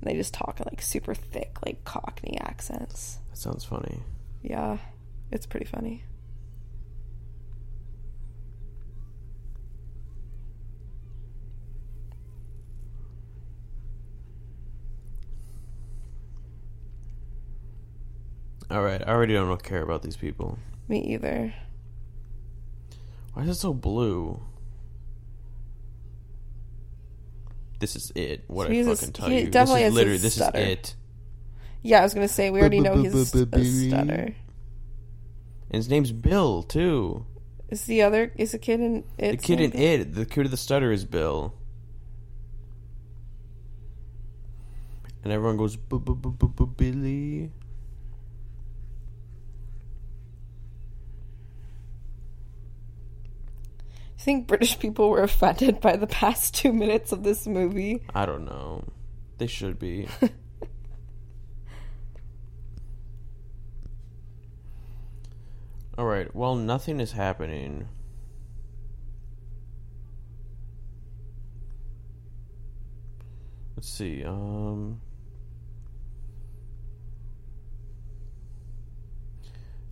And 0.00 0.10
they 0.10 0.16
just 0.16 0.34
talk 0.34 0.58
in 0.58 0.66
like 0.70 0.82
super 0.82 1.14
thick 1.14 1.56
like 1.64 1.84
cockney 1.84 2.38
accents. 2.40 3.20
That 3.30 3.38
sounds 3.38 3.64
funny. 3.64 4.00
Yeah. 4.42 4.78
It's 5.30 5.46
pretty 5.46 5.66
funny. 5.66 6.04
All 18.70 18.82
right, 18.82 19.02
I 19.04 19.10
already 19.10 19.34
don't 19.34 19.62
care 19.64 19.82
about 19.82 20.02
these 20.02 20.16
people. 20.16 20.56
Me 20.88 21.00
either. 21.14 21.52
Why 23.40 23.46
is 23.46 23.56
it 23.56 23.60
so 23.60 23.72
blue? 23.72 24.38
This 27.78 27.96
is 27.96 28.12
it. 28.14 28.44
What 28.48 28.66
So 28.66 28.70
I 28.70 28.74
he's 28.74 28.86
a- 28.86 28.96
fucking 28.96 29.12
tell 29.14 29.28
he 29.30 29.40
you. 29.40 29.48
This 29.48 29.70
is 29.70 29.94
literally 29.94 30.18
this 30.18 30.34
stutter. 30.34 30.58
is 30.58 30.68
it. 30.68 30.96
Yeah, 31.80 32.00
I 32.00 32.02
was 32.02 32.12
gonna 32.12 32.28
say 32.28 32.50
we 32.50 32.60
already 32.60 32.80
know 32.80 32.96
he's 33.02 33.14
a 33.14 33.24
stutter. 33.24 33.54
And 34.12 34.34
his 35.72 35.88
name's 35.88 36.12
Bill 36.12 36.62
too. 36.62 37.24
Is 37.70 37.86
the 37.86 38.02
other 38.02 38.30
is 38.36 38.52
the 38.52 38.58
kid 38.58 38.80
in 38.80 39.04
it? 39.16 39.30
The 39.30 39.36
kid 39.38 39.60
in 39.62 39.72
it, 39.74 40.12
the 40.12 40.26
kid 40.26 40.44
of 40.44 40.50
the 40.50 40.58
stutter 40.58 40.92
is 40.92 41.06
Bill. 41.06 41.54
And 45.24 45.32
everyone 45.32 45.56
goes 45.56 45.76
Billy. 45.76 47.52
I 54.20 54.22
think 54.22 54.46
British 54.46 54.78
people 54.78 55.08
were 55.08 55.22
offended 55.22 55.80
by 55.80 55.96
the 55.96 56.06
past 56.06 56.54
two 56.54 56.74
minutes 56.74 57.10
of 57.10 57.22
this 57.22 57.46
movie. 57.46 58.02
I 58.14 58.26
don't 58.26 58.44
know. 58.44 58.84
They 59.38 59.46
should 59.46 59.78
be. 59.78 60.08
All 65.96 66.04
right. 66.04 66.36
Well, 66.36 66.54
nothing 66.54 67.00
is 67.00 67.12
happening. 67.12 67.88
Let's 73.74 73.88
see. 73.88 74.22
Um 74.22 75.00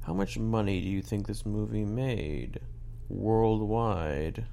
How 0.03 0.13
much 0.13 0.39
money 0.39 0.83
do 0.83 0.89
you 0.89 1.01
think 1.01 1.27
this 1.27 1.47
movie 1.47 1.87
made 1.87 2.61
worldwide? 3.09 4.45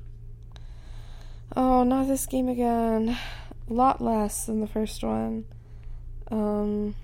Oh, 1.56 1.84
not 1.84 2.08
this 2.08 2.26
game 2.26 2.48
again. 2.50 3.18
A 3.70 3.74
lot 3.74 4.02
less 4.02 4.46
than 4.46 4.62
the 4.62 4.68
first 4.68 5.04
one. 5.04 5.46
Um, 6.32 6.96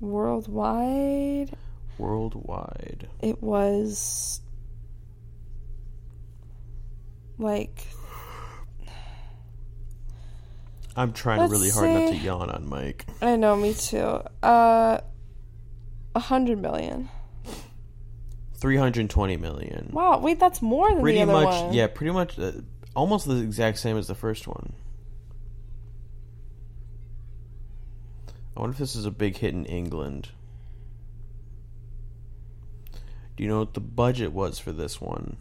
worldwide, 0.00 1.50
Worldwide. 1.98 3.08
it 3.20 3.42
was 3.42 4.40
like 7.38 7.86
I'm 10.96 11.12
trying 11.12 11.40
Let's 11.40 11.52
really 11.52 11.70
hard 11.70 11.90
not 11.90 12.08
to 12.08 12.16
yawn 12.16 12.50
on 12.50 12.68
mic. 12.68 13.04
I 13.20 13.36
know, 13.36 13.54
me 13.54 13.74
too. 13.74 14.22
Uh, 14.42 14.98
a 16.14 16.20
hundred 16.20 16.58
million. 16.60 17.10
320 18.58 19.36
million. 19.36 19.90
Wow, 19.92 20.18
wait, 20.18 20.40
that's 20.40 20.60
more 20.62 20.90
than 20.90 21.00
pretty 21.02 21.18
the 21.18 21.22
other 21.30 21.32
much 21.44 21.62
one. 21.64 21.72
yeah 21.74 21.86
pretty 21.86 22.12
much 22.12 22.38
uh, 22.38 22.52
almost 22.94 23.26
the 23.26 23.36
exact 23.42 23.78
same 23.78 23.96
as 23.98 24.06
the 24.06 24.14
first 24.14 24.48
one 24.48 24.72
i 28.56 28.60
wonder 28.60 28.72
if 28.72 28.78
this 28.78 28.96
is 28.96 29.04
a 29.04 29.10
big 29.10 29.36
hit 29.36 29.52
in 29.52 29.66
england 29.66 30.30
do 33.36 33.42
you 33.42 33.48
know 33.50 33.58
what 33.58 33.74
the 33.74 33.80
budget 33.80 34.32
was 34.32 34.58
for 34.58 34.72
this 34.72 34.98
one 35.00 35.36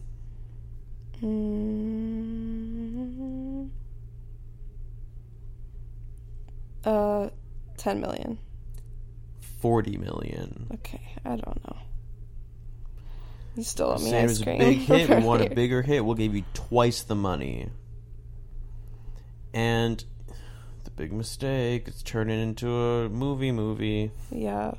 Mm, 2.76 3.70
uh, 6.84 7.30
ten 7.78 8.02
million. 8.02 8.38
40 9.62 9.98
million 9.98 10.68
Okay, 10.74 11.02
I 11.24 11.30
don't 11.38 11.64
know. 11.66 11.78
You 13.56 13.64
still 13.64 13.92
owe 13.92 13.98
me 13.98 14.10
Same 14.10 14.30
ice 14.30 14.42
cream. 14.44 14.62
as 14.62 14.68
a 14.68 14.72
big 14.74 14.78
hit. 14.88 15.10
we 15.10 15.16
want 15.24 15.42
a 15.44 15.50
bigger 15.50 15.82
hit. 15.82 16.04
We'll 16.06 16.16
give 16.16 16.36
you 16.36 16.44
twice 16.54 17.04
the 17.04 17.16
money. 17.16 17.70
And 19.54 20.04
the 20.84 20.92
big 20.92 21.14
mistake 21.14 21.88
is 21.88 22.04
turning 22.04 22.40
into 22.42 22.70
a 22.70 23.10
movie 23.10 23.52
movie. 23.54 24.12
Yeah. 24.30 24.74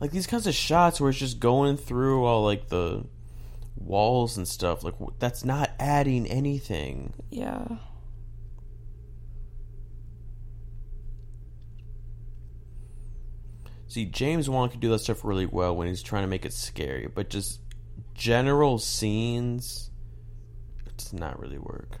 Like 0.00 0.10
these 0.10 0.26
kinds 0.26 0.46
of 0.46 0.54
shots 0.54 1.00
where 1.00 1.10
it's 1.10 1.18
just 1.18 1.40
going 1.40 1.76
through 1.76 2.24
all 2.24 2.44
like 2.44 2.68
the 2.68 3.04
walls 3.76 4.36
and 4.36 4.46
stuff. 4.46 4.82
Like 4.82 4.94
that's 5.18 5.44
not 5.44 5.70
adding 5.78 6.26
anything. 6.26 7.12
Yeah. 7.30 7.66
See, 13.88 14.04
James 14.04 14.50
Wan 14.50 14.68
can 14.68 14.80
do 14.80 14.90
that 14.90 14.98
stuff 14.98 15.24
really 15.24 15.46
well 15.46 15.74
when 15.74 15.88
he's 15.88 16.02
trying 16.02 16.24
to 16.24 16.28
make 16.28 16.44
it 16.44 16.52
scary, 16.52 17.06
but 17.06 17.30
just 17.30 17.60
general 18.14 18.78
scenes, 18.78 19.90
it 20.84 20.96
does 20.96 21.12
not 21.12 21.38
really 21.40 21.58
work. 21.58 22.00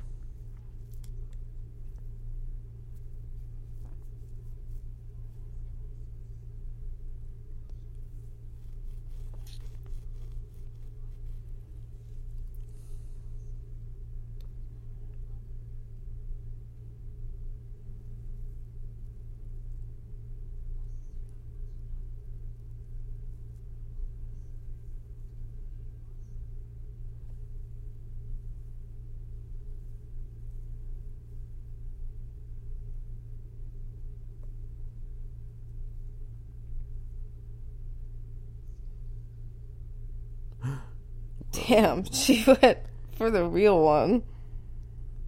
Damn, 41.68 42.04
she 42.12 42.44
went 42.46 42.78
for 43.16 43.30
the 43.30 43.44
real 43.44 43.80
one. 43.80 44.22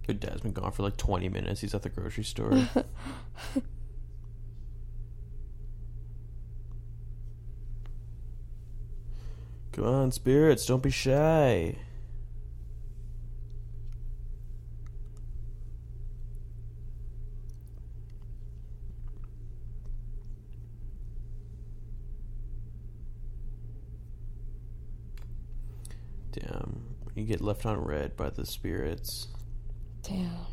Your 0.07 0.15
dad's 0.15 0.41
been 0.41 0.53
gone 0.53 0.71
for 0.71 0.83
like 0.83 0.97
20 0.97 1.29
minutes. 1.29 1.61
He's 1.61 1.75
at 1.75 1.83
the 1.83 1.89
grocery 1.89 2.23
store. 2.23 2.51
Come 9.71 9.85
on, 9.85 10.11
spirits, 10.11 10.65
don't 10.65 10.81
be 10.83 10.89
shy. 10.89 11.75
Damn. 26.31 26.95
You 27.15 27.25
get 27.25 27.41
left 27.41 27.65
on 27.65 27.79
red 27.79 28.15
by 28.15 28.29
the 28.29 28.45
spirits. 28.45 29.27
Damn. 30.03 30.47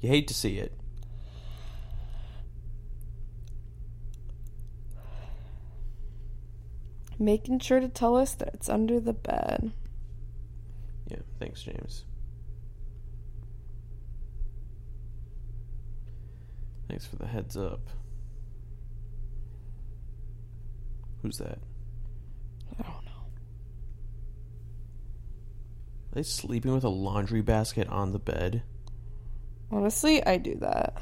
You 0.00 0.08
hate 0.08 0.28
to 0.28 0.34
see 0.34 0.58
it. 0.58 0.78
Making 7.18 7.60
sure 7.60 7.78
to 7.78 7.88
tell 7.88 8.16
us 8.16 8.34
that 8.34 8.50
it's 8.54 8.68
under 8.68 8.98
the 8.98 9.12
bed. 9.12 9.72
Yeah, 11.08 11.18
thanks, 11.38 11.62
James. 11.62 12.04
Thanks 16.88 17.06
for 17.06 17.16
the 17.16 17.26
heads 17.26 17.56
up. 17.56 17.80
Who's 21.22 21.36
that? 21.38 21.58
I 22.78 22.82
don't 22.82 23.04
know. 23.04 23.10
Are 26.12 26.16
they 26.16 26.22
sleeping 26.22 26.72
with 26.74 26.84
a 26.84 26.88
laundry 26.90 27.40
basket 27.40 27.88
on 27.88 28.12
the 28.12 28.18
bed? 28.18 28.62
Honestly, 29.70 30.24
I 30.26 30.36
do 30.36 30.56
that. 30.56 31.00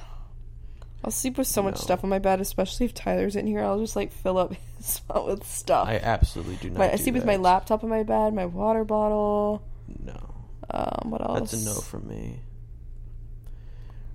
I'll 1.03 1.11
sleep 1.11 1.39
with 1.39 1.47
so 1.47 1.63
much 1.63 1.77
No. 1.77 1.81
stuff 1.81 2.05
on 2.05 2.11
my 2.11 2.19
bed, 2.19 2.41
especially 2.41 2.87
if 2.87 2.95
Tyler's 2.95 3.35
in 3.35 3.47
here. 3.47 3.63
I'll 3.65 3.81
just 3.81 3.97
like 3.97 4.13
fill 4.13 4.39
up 4.39 4.55
his 4.77 4.87
spot 4.87 5.27
with 5.27 5.45
stuff. 5.47 5.89
I 5.89 5.97
absolutely 5.97 6.57
do 6.57 6.71
not. 6.71 6.79
My, 6.79 6.89
I 6.93 6.97
do 6.97 7.03
sleep 7.03 7.15
with 7.15 7.25
my 7.25 7.37
that. 7.37 7.43
laptop 7.43 7.83
on 7.83 7.91
my 7.91 8.03
bed, 8.03 8.35
my 8.35 8.47
water 8.47 8.85
bottle. 8.85 9.63
No, 10.05 10.19
Um, 10.71 11.11
what 11.11 11.21
else? 11.23 11.51
that's 11.51 11.63
a 11.63 11.65
no 11.65 11.75
from 11.81 12.07
me. 12.07 12.41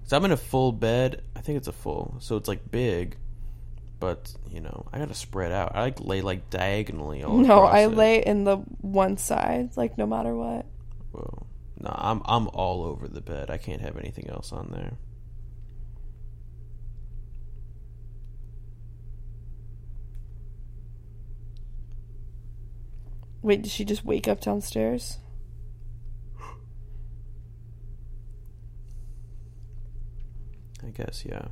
So 0.05 0.15
I'm 0.15 0.23
in 0.25 0.31
a 0.31 0.37
full 0.37 0.71
bed. 0.71 1.23
I 1.35 1.41
think 1.41 1.57
it's 1.57 1.67
a 1.67 1.73
full, 1.73 2.15
so 2.19 2.37
it's 2.37 2.47
like 2.47 2.69
big, 2.71 3.17
but 3.99 4.31
you 4.51 4.61
know 4.61 4.85
I 4.93 4.99
gotta 4.99 5.15
spread 5.15 5.51
out. 5.51 5.75
I 5.75 5.81
like 5.81 5.99
lay 5.99 6.21
like 6.21 6.49
diagonally 6.51 7.23
all. 7.23 7.35
No, 7.37 7.55
across 7.63 7.73
I 7.73 7.79
it. 7.85 7.87
lay 7.95 8.23
in 8.23 8.43
the 8.43 8.57
one 8.81 9.17
side, 9.17 9.75
like 9.75 9.97
no 9.97 10.05
matter 10.05 10.33
what. 10.35 10.65
Whoa. 11.15 11.47
No, 11.79 11.95
I'm 11.95 12.21
I'm 12.25 12.49
all 12.49 12.83
over 12.83 13.07
the 13.07 13.21
bed. 13.21 13.49
I 13.49 13.57
can't 13.57 13.79
have 13.81 13.95
anything 13.97 14.29
else 14.29 14.51
on 14.51 14.69
there. 14.71 14.97
Wait, 23.41 23.61
did 23.61 23.71
she 23.71 23.85
just 23.85 24.03
wake 24.03 24.27
up 24.27 24.41
downstairs? 24.41 25.19
I 30.83 30.89
guess, 30.89 31.23
yeah. 31.25 31.47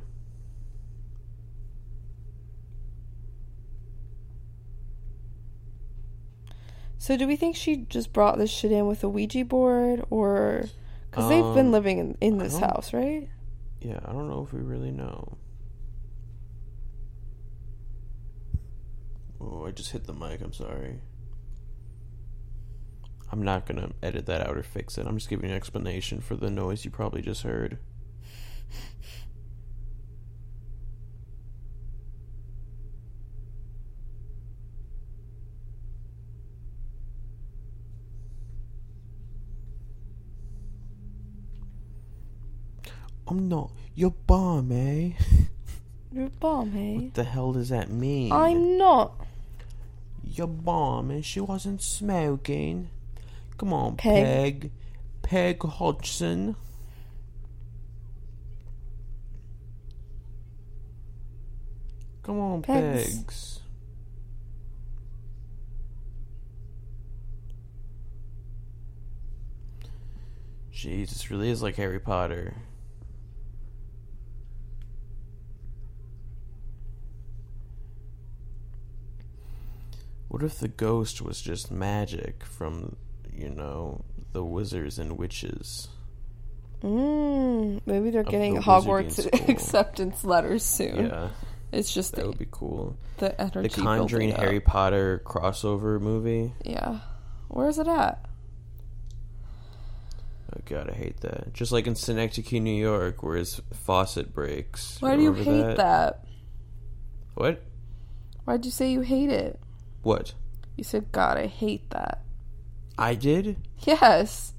So, 7.04 7.18
do 7.18 7.26
we 7.26 7.36
think 7.36 7.54
she 7.54 7.76
just 7.76 8.14
brought 8.14 8.38
this 8.38 8.48
shit 8.48 8.72
in 8.72 8.86
with 8.86 9.04
a 9.04 9.10
Ouija 9.10 9.44
board, 9.44 10.06
or 10.08 10.64
because 11.10 11.28
they've 11.28 11.54
been 11.54 11.66
Um, 11.66 11.72
living 11.72 11.98
in, 11.98 12.16
in 12.22 12.38
this 12.38 12.56
house, 12.56 12.94
right? 12.94 13.28
Yeah, 13.82 14.00
I 14.06 14.12
don't 14.12 14.26
know 14.26 14.42
if 14.42 14.54
we 14.54 14.60
really 14.60 14.90
know. 14.90 15.36
Oh, 19.38 19.66
I 19.66 19.72
just 19.72 19.90
hit 19.90 20.04
the 20.04 20.14
mic. 20.14 20.40
I'm 20.40 20.54
sorry. 20.54 21.02
I'm 23.30 23.42
not 23.42 23.66
gonna 23.66 23.90
edit 24.02 24.24
that 24.24 24.40
out 24.40 24.56
or 24.56 24.62
fix 24.62 24.96
it. 24.96 25.06
I'm 25.06 25.18
just 25.18 25.28
giving 25.28 25.50
an 25.50 25.56
explanation 25.56 26.22
for 26.22 26.36
the 26.36 26.48
noise 26.48 26.86
you 26.86 26.90
probably 26.90 27.20
just 27.20 27.42
heard. 27.42 27.80
I'm 43.34 43.48
not 43.48 43.72
your 43.96 44.12
bomb, 44.28 44.70
eh? 44.70 45.10
You're 46.12 46.26
a 46.26 46.30
bomb, 46.30 46.70
hey? 46.70 46.98
What 46.98 47.14
the 47.14 47.24
hell 47.24 47.52
does 47.52 47.68
that 47.70 47.90
mean? 47.90 48.30
I'm 48.30 48.78
not. 48.78 49.26
Your 50.22 50.46
bomb 50.46 51.10
and 51.10 51.24
she 51.24 51.40
wasn't 51.40 51.82
smoking. 51.82 52.90
Come 53.58 53.72
on, 53.72 53.96
Peg. 53.96 54.22
Peg. 54.22 54.70
Peg 55.22 55.62
Hodgson. 55.64 56.54
Come 62.22 62.38
on, 62.38 62.62
Pegs. 62.62 63.16
Pegs. 63.16 63.60
Jeez, 70.72 71.08
this 71.08 71.32
really 71.32 71.50
is 71.50 71.62
like 71.62 71.74
Harry 71.74 71.98
Potter. 71.98 72.54
What 80.34 80.42
if 80.42 80.58
the 80.58 80.66
ghost 80.66 81.22
was 81.22 81.40
just 81.40 81.70
magic 81.70 82.42
from, 82.42 82.96
you 83.32 83.50
know, 83.50 84.04
the 84.32 84.42
wizards 84.42 84.98
and 84.98 85.16
witches? 85.16 85.86
Mm, 86.82 87.80
maybe 87.86 88.10
they're 88.10 88.24
getting 88.24 88.56
the 88.56 88.60
Hogwarts 88.60 89.48
acceptance 89.48 90.24
letters 90.24 90.64
soon. 90.64 91.06
Yeah, 91.06 91.28
It's 91.70 91.94
just 91.94 92.16
that 92.16 92.22
the, 92.22 92.26
would 92.26 92.38
be 92.38 92.48
cool. 92.50 92.96
the 93.18 93.40
energy. 93.40 93.68
The 93.68 93.80
Conjuring. 93.80 94.30
Harry 94.30 94.58
Potter 94.58 95.22
crossover 95.24 96.00
movie. 96.00 96.52
Yeah. 96.64 96.98
Where's 97.46 97.78
it 97.78 97.86
at? 97.86 98.26
Oh 100.52 100.60
god, 100.64 100.90
I 100.90 100.94
hate 100.94 101.20
that. 101.20 101.52
Just 101.54 101.70
like 101.70 101.86
in 101.86 101.94
Synecdoche, 101.94 102.54
New 102.54 102.74
York, 102.74 103.22
where 103.22 103.36
his 103.36 103.60
faucet 103.72 104.34
breaks. 104.34 105.00
Why 105.00 105.14
do 105.14 105.22
you 105.22 105.32
hate 105.32 105.76
that? 105.76 106.24
What? 107.34 107.62
Why'd 108.46 108.64
you 108.64 108.72
say 108.72 108.90
you 108.90 109.02
hate 109.02 109.30
it? 109.30 109.60
What? 110.04 110.34
You 110.76 110.84
said, 110.84 111.10
God, 111.12 111.38
I 111.38 111.46
hate 111.46 111.90
that. 111.90 112.22
I 112.96 113.14
did? 113.14 113.56
Yes. 113.80 114.52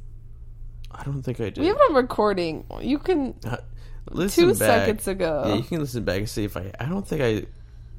I 0.91 1.03
don't 1.03 1.21
think 1.23 1.39
I 1.39 1.45
did. 1.51 1.59
We 1.59 1.67
have 1.67 1.77
a 1.89 1.93
recording. 1.93 2.65
You 2.81 2.99
can. 2.99 3.35
Uh, 3.45 3.57
listen 4.09 4.45
two 4.45 4.49
back. 4.49 4.57
seconds 4.57 5.07
ago. 5.07 5.43
Yeah, 5.47 5.55
you 5.55 5.63
can 5.63 5.79
listen 5.79 6.03
back 6.03 6.17
and 6.17 6.29
see 6.29 6.43
if 6.43 6.57
I. 6.57 6.71
I 6.79 6.85
don't 6.85 7.07
think 7.07 7.21
I 7.21 7.45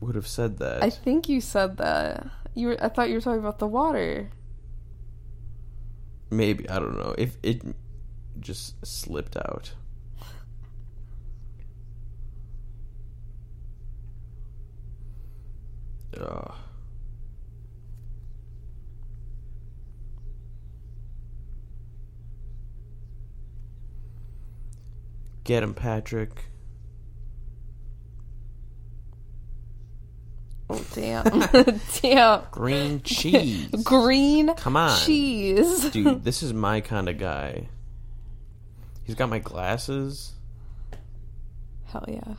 would 0.01 0.15
have 0.17 0.27
said 0.27 0.59
that. 0.59 0.83
I 0.83 0.91
think 0.91 1.29
you 1.29 1.41
said 1.41 1.77
that. 1.79 2.27
You 2.55 2.69
were, 2.69 2.85
I 2.85 2.89
thought 2.89 3.09
you 3.09 3.15
were 3.15 3.21
talking 3.21 3.41
about 3.41 3.59
the 3.59 3.67
water. 3.67 4.31
Maybe 6.31 6.69
I 6.69 6.79
don't 6.79 6.97
know 6.97 7.15
if 7.17 7.37
it 7.43 7.63
just 8.41 8.85
slipped 8.85 9.37
out. 9.37 9.73
Ugh. 16.19 16.55
Get 25.47 25.63
him, 25.63 25.75
Patrick. 25.75 26.33
Oh 30.69 30.85
damn! 30.93 31.79
damn. 32.03 32.43
Green 32.51 33.01
cheese. 33.05 33.69
Green 33.85 34.53
Come 34.57 34.77
on. 34.77 34.99
cheese. 34.99 35.89
Dude, 35.91 36.25
this 36.29 36.43
is 36.43 36.53
my 36.53 36.81
kind 36.81 37.09
of 37.09 37.19
guy. 37.19 37.69
He's 39.05 39.15
got 39.15 39.29
my 39.29 39.39
glasses. 39.39 40.33
Hell 41.85 42.05
yeah. 42.09 42.35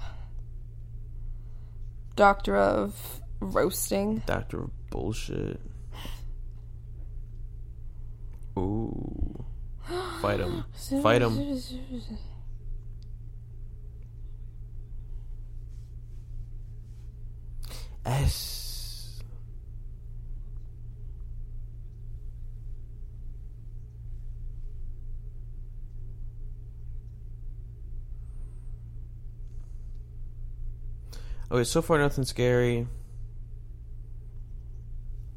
Doctor 2.17 2.57
of 2.57 3.21
roasting. 3.39 4.21
Doctor 4.25 4.63
of 4.63 4.89
bullshit. 4.89 5.61
Ooh. 8.59 9.45
Fight 10.21 10.41
him. 10.41 10.65
Fight 11.01 11.21
him. 11.21 11.57
S. 18.07 19.19
Okay, 31.51 31.63
so 31.63 31.81
far 31.81 31.97
nothing 31.97 32.23
scary. 32.23 32.87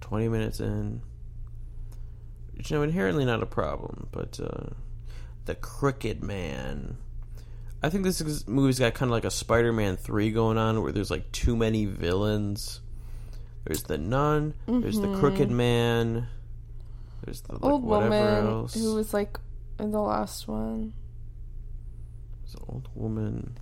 20 0.01 0.29
minutes 0.29 0.61
in. 0.61 1.03
Which, 2.55 2.71
you 2.71 2.77
know, 2.77 2.83
inherently 2.83 3.25
not 3.25 3.43
a 3.43 3.47
problem, 3.47 4.09
but 4.13 4.39
uh, 4.41 4.75
the 5.47 5.55
Crooked 5.55 6.23
Man. 6.23 6.97
I 7.83 7.89
think 7.89 8.05
this 8.05 8.21
is, 8.21 8.47
movie's 8.47 8.79
got 8.79 8.95
kind 8.95 9.09
of 9.09 9.13
like 9.13 9.25
a 9.25 9.31
Spider-Man 9.31 9.97
three 9.97 10.31
going 10.31 10.59
on, 10.59 10.83
where 10.83 10.93
there's 10.93 11.11
like 11.11 11.33
too 11.33 11.57
many 11.57 11.87
villains. 11.87 12.81
There's 13.65 13.83
the 13.85 13.99
nun. 13.99 14.55
There's 14.67 15.01
the 15.01 15.07
mm-hmm. 15.07 15.21
Crooked 15.21 15.51
Man. 15.51 16.27
There's 17.25 17.43
the 17.43 17.55
like, 17.55 17.65
Old 17.65 17.85
whatever 17.85 18.11
woman 18.11 18.47
else. 18.47 18.75
who 18.75 18.95
was 18.95 19.13
like 19.15 19.39
in 19.79 19.93
the 19.93 20.01
last 20.01 20.49
one. 20.49 20.93
There's 22.43 22.55
an 22.55 22.61
old 22.69 22.89
woman. 22.95 23.59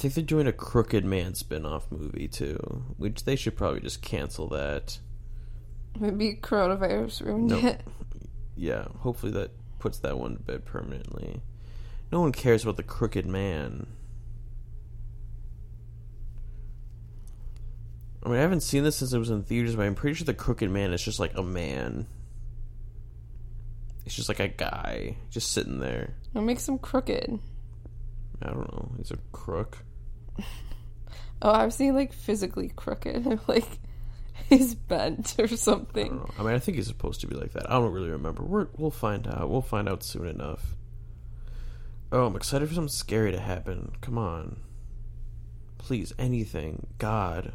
Think 0.00 0.14
they're 0.14 0.24
doing 0.24 0.46
a 0.46 0.52
Crooked 0.52 1.04
Man 1.04 1.34
spin-off 1.34 1.90
movie 1.90 2.28
too, 2.28 2.84
which 2.96 3.24
they 3.24 3.36
should 3.36 3.56
probably 3.56 3.80
just 3.80 4.02
cancel 4.02 4.48
that. 4.48 4.98
Maybe 5.98 6.34
coronavirus 6.40 7.26
ruined 7.26 7.48
Nope. 7.48 7.64
it. 7.64 7.80
Yeah, 8.56 8.86
hopefully 9.00 9.32
that 9.32 9.50
puts 9.78 9.98
that 9.98 10.18
one 10.18 10.36
to 10.36 10.42
bed 10.42 10.64
permanently. 10.64 11.42
No 12.12 12.20
one 12.20 12.32
cares 12.32 12.62
about 12.62 12.76
the 12.76 12.82
Crooked 12.82 13.26
Man. 13.26 13.86
I 18.22 18.28
mean, 18.28 18.38
I 18.38 18.42
haven't 18.42 18.60
seen 18.62 18.84
this 18.84 18.96
since 18.96 19.12
it 19.12 19.18
was 19.18 19.30
in 19.30 19.42
theaters, 19.42 19.76
but 19.76 19.86
I'm 19.86 19.94
pretty 19.94 20.14
sure 20.14 20.24
the 20.26 20.34
Crooked 20.34 20.70
Man 20.70 20.92
is 20.92 21.02
just 21.02 21.18
like 21.20 21.36
a 21.36 21.42
man. 21.42 22.06
It's 24.04 24.14
just 24.14 24.28
like 24.28 24.40
a 24.40 24.48
guy 24.48 25.16
just 25.30 25.52
sitting 25.52 25.78
there. 25.78 26.14
What 26.32 26.42
makes 26.42 26.68
him 26.68 26.78
crooked? 26.78 27.38
I 28.42 28.46
don't 28.48 28.72
know. 28.72 28.92
He's 28.96 29.10
a 29.10 29.18
crook. 29.32 29.78
Oh, 31.42 31.50
I've 31.52 31.72
seen 31.72 31.94
like 31.94 32.12
physically 32.12 32.68
crooked, 32.74 33.40
like 33.48 33.66
he's 34.48 34.74
bent 34.74 35.36
or 35.38 35.44
I 35.44 35.46
something. 35.46 36.16
know. 36.16 36.28
I 36.38 36.42
mean, 36.42 36.54
I 36.54 36.58
think 36.58 36.76
he's 36.76 36.86
supposed 36.86 37.20
to 37.22 37.26
be 37.26 37.34
like 37.34 37.52
that. 37.52 37.70
I 37.70 37.74
don't 37.74 37.92
really 37.92 38.10
remember. 38.10 38.42
We're, 38.42 38.68
we'll 38.76 38.90
find 38.90 39.26
out. 39.26 39.48
We'll 39.48 39.62
find 39.62 39.88
out 39.88 40.02
soon 40.02 40.26
enough. 40.26 40.74
Oh, 42.12 42.26
I'm 42.26 42.36
excited 42.36 42.68
for 42.68 42.74
something 42.74 42.88
scary 42.88 43.32
to 43.32 43.40
happen. 43.40 43.92
Come 44.00 44.18
on. 44.18 44.56
Please, 45.78 46.12
anything. 46.18 46.88
God. 46.98 47.52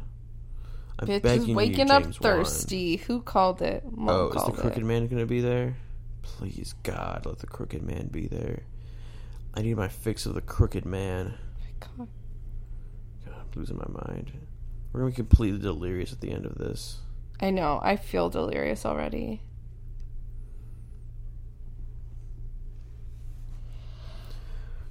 I'm 0.98 1.06
Bitch 1.08 1.16
is 1.16 1.20
begging 1.20 1.54
waking 1.54 1.88
you, 1.88 1.92
up 1.94 2.02
James 2.04 2.16
thirsty. 2.16 2.96
Who 2.96 3.20
called 3.20 3.60
it? 3.62 3.84
Mom 3.90 4.08
Oh, 4.08 4.28
is 4.28 4.44
the 4.46 4.52
Crooked 4.52 4.78
it. 4.78 4.84
Man 4.84 5.06
going 5.08 5.20
to 5.20 5.26
be 5.26 5.40
there? 5.40 5.76
Please, 6.22 6.74
God, 6.82 7.24
let 7.26 7.38
the 7.38 7.46
Crooked 7.46 7.82
Man 7.82 8.08
be 8.10 8.26
there. 8.26 8.62
I 9.54 9.60
need 9.62 9.76
my 9.76 9.88
fix 9.88 10.24
of 10.26 10.34
the 10.34 10.40
Crooked 10.40 10.84
Man. 10.86 11.34
Oh 11.36 11.76
God. 11.80 11.90
God, 11.98 12.00
I'm 12.00 12.08
losing 13.56 13.76
my 13.76 14.06
mind. 14.06 14.32
We're 14.92 15.00
going 15.00 15.12
to 15.12 15.16
be 15.16 15.28
completely 15.28 15.58
delirious 15.58 16.12
at 16.12 16.20
the 16.20 16.30
end 16.30 16.46
of 16.46 16.56
this. 16.56 16.98
I 17.40 17.50
know. 17.50 17.80
I 17.82 17.96
feel 17.96 18.30
delirious 18.30 18.86
already. 18.86 19.42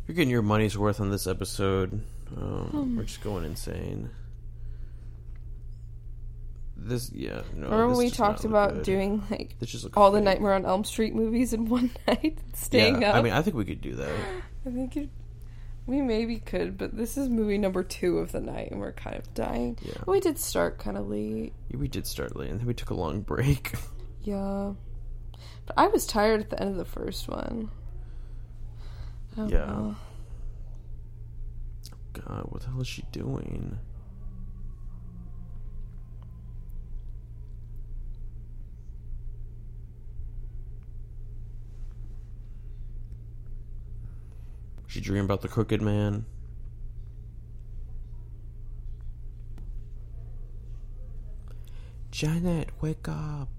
You're 0.08 0.16
getting 0.16 0.30
your 0.30 0.44
money's 0.44 0.78
worth 0.78 1.00
on 1.00 1.10
this 1.10 1.26
episode. 1.26 2.02
Um, 2.38 2.96
We're 2.96 3.04
just 3.04 3.24
going 3.24 3.46
insane. 3.46 4.12
This, 6.78 7.12
yeah, 7.12 7.42
no. 7.56 7.70
Remember 7.70 7.90
this 7.90 7.98
when 7.98 8.06
we 8.06 8.12
talked 8.12 8.46
about 8.46 8.76
good. 8.76 8.84
doing 8.84 9.24
like 9.32 9.56
This 9.60 9.72
just 9.72 9.86
looks 9.86 9.98
all 9.98 10.12
the. 10.12 10.22
Nightmare 10.22 10.54
on 10.54 10.66
Elm 10.66 10.84
Street 10.84 11.16
movies 11.16 11.54
in 11.54 11.66
one 11.66 11.90
night, 12.08 12.38
staying 12.54 13.02
yeah, 13.02 13.12
up? 13.12 13.16
I 13.16 13.22
mean, 13.22 13.34
I 13.34 13.42
think 13.42 13.56
we 13.56 13.66
could 13.66 13.82
do 13.82 13.96
that. 13.96 14.16
I 14.68 14.70
think 14.70 14.98
it, 14.98 15.10
we 15.88 16.02
maybe 16.02 16.40
could, 16.40 16.78
but 16.78 16.98
this 16.98 17.18
is 17.18 17.30
movie 17.30 17.58
number 17.58 17.84
two 17.84 18.18
of 18.18 18.32
the 18.32 18.42
night, 18.42 18.72
and 18.72 18.80
we're 18.80 18.92
kind 18.92 19.16
of 19.16 19.34
dying. 19.34 19.78
Yeah. 19.82 20.04
We 20.08 20.20
did 20.20 20.40
start 20.40 20.80
kind 20.80 20.98
of 20.98 21.08
late, 21.08 21.54
Yeah, 21.70 21.78
we 21.78 21.88
did 21.88 22.08
start 22.08 22.36
late, 22.36 22.50
and 22.50 22.60
then 22.60 22.68
we 22.68 22.74
took 22.74 22.90
a 22.90 22.96
long 22.96 23.22
break. 23.22 23.74
yeah. 24.24 24.74
But 25.66 25.78
I 25.78 25.88
was 25.88 26.06
tired 26.06 26.42
at 26.42 26.50
the 26.50 26.60
end 26.60 26.72
of 26.72 26.78
the 26.78 26.86
first 26.86 27.28
one. 27.28 27.70
Yeah. 29.38 29.46
know. 29.46 29.96
God, 32.14 32.46
what 32.50 32.62
the 32.62 32.70
hell 32.70 32.82
is 32.82 32.88
she 32.88 33.04
doing? 33.12 33.78
She 44.96 45.02
dream 45.02 45.26
about 45.26 45.42
the 45.42 45.50
crooked 45.50 45.82
man. 45.82 46.24
Janet, 52.12 52.70
wake 52.80 53.10
up. 53.10 53.50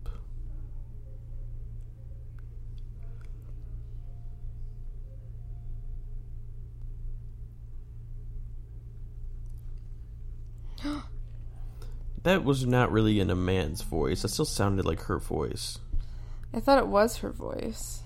That 12.22 12.44
was 12.44 12.64
not 12.64 12.90
really 12.90 13.20
in 13.20 13.28
a 13.28 13.36
man's 13.36 13.82
voice. 13.82 14.22
That 14.22 14.28
still 14.28 14.46
sounded 14.46 14.86
like 14.86 15.02
her 15.02 15.18
voice. 15.18 15.80
I 16.54 16.60
thought 16.60 16.78
it 16.78 16.88
was 16.88 17.18
her 17.18 17.30
voice. 17.30 18.02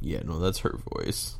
Yeah, 0.00 0.22
no, 0.24 0.38
that's 0.38 0.60
her 0.60 0.78
voice. 0.94 1.36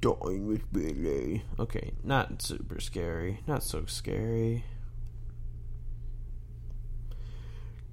Dying 0.00 0.46
with 0.46 0.72
Billy. 0.72 1.42
Okay, 1.58 1.92
not 2.02 2.40
super 2.40 2.80
scary. 2.80 3.40
Not 3.46 3.62
so 3.62 3.84
scary. 3.86 4.64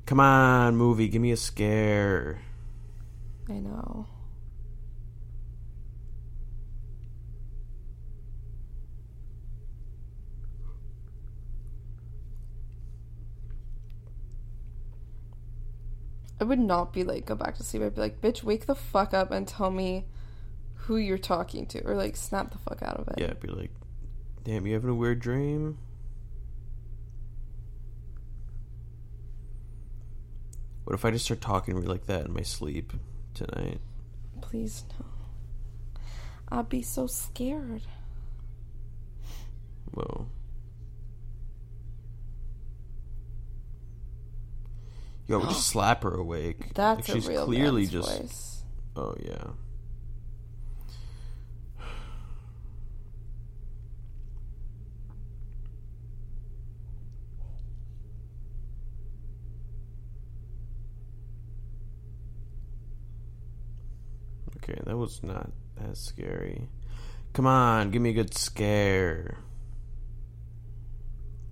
Come 0.06 0.22
on, 0.22 0.78
movie, 0.78 1.10
give 1.10 1.22
me 1.22 1.32
a 1.32 1.38
scare. 1.38 2.40
I 3.50 3.54
know. 3.54 4.08
I 16.40 16.44
would 16.44 16.60
not 16.60 16.94
be 16.94 17.04
like 17.04 17.26
go 17.26 17.36
back 17.36 17.56
to 17.58 17.64
sleep. 17.64 17.84
I'd 17.84 17.96
be 17.96 18.02
like, 18.02 18.22
bitch, 18.22 18.44
wake 18.44 18.66
the 18.66 18.76
fuck 18.76 19.14
up 19.14 19.32
and 19.32 19.48
tell 19.48 19.72
me 19.72 20.06
who 20.74 20.98
you're 20.98 21.18
talking 21.18 21.66
to, 21.68 21.84
or 21.84 21.96
like 21.96 22.16
snap 22.16 22.52
the 22.52 22.58
fuck 22.60 22.82
out 22.84 22.98
of 22.98 23.08
it. 23.10 23.16
Yeah, 23.18 23.32
I'd 23.32 23.40
be 23.40 23.48
like, 23.48 23.72
damn, 24.44 24.66
you 24.68 24.74
having 24.74 24.90
a 24.90 24.96
weird 24.96 25.20
dream? 25.20 25.78
What 30.84 30.94
if 30.94 31.04
I 31.04 31.12
just 31.12 31.26
start 31.26 31.42
talking 31.42 31.76
to 31.76 31.82
me 31.82 31.88
like 31.88 32.06
that 32.06 32.28
in 32.28 32.34
my 32.34 32.44
sleep 32.44 32.94
tonight? 33.34 33.82
Please 34.40 34.86
no. 34.98 35.06
I'd 36.50 36.70
be 36.70 36.82
so 36.82 37.08
scared. 37.08 37.82
Whoa. 39.92 40.28
Yo, 45.28 45.40
we 45.40 45.46
just 45.46 45.68
slap 45.72 46.04
her 46.04 46.14
awake. 46.14 46.74
That's 46.74 47.08
like, 47.10 47.16
she's 47.18 47.28
clearly 47.28 47.86
just. 47.86 48.10
voice. 48.10 48.64
Oh 48.96 49.16
yeah. 49.22 49.52
Okay, 64.70 64.80
that 64.86 64.98
was 64.98 65.24
not 65.24 65.52
as 65.90 66.00
scary. 66.00 66.70
Come 67.34 67.46
on, 67.46 67.92
give 67.92 68.02
me 68.02 68.10
a 68.10 68.14
good 68.14 68.36
scare. 68.36 69.38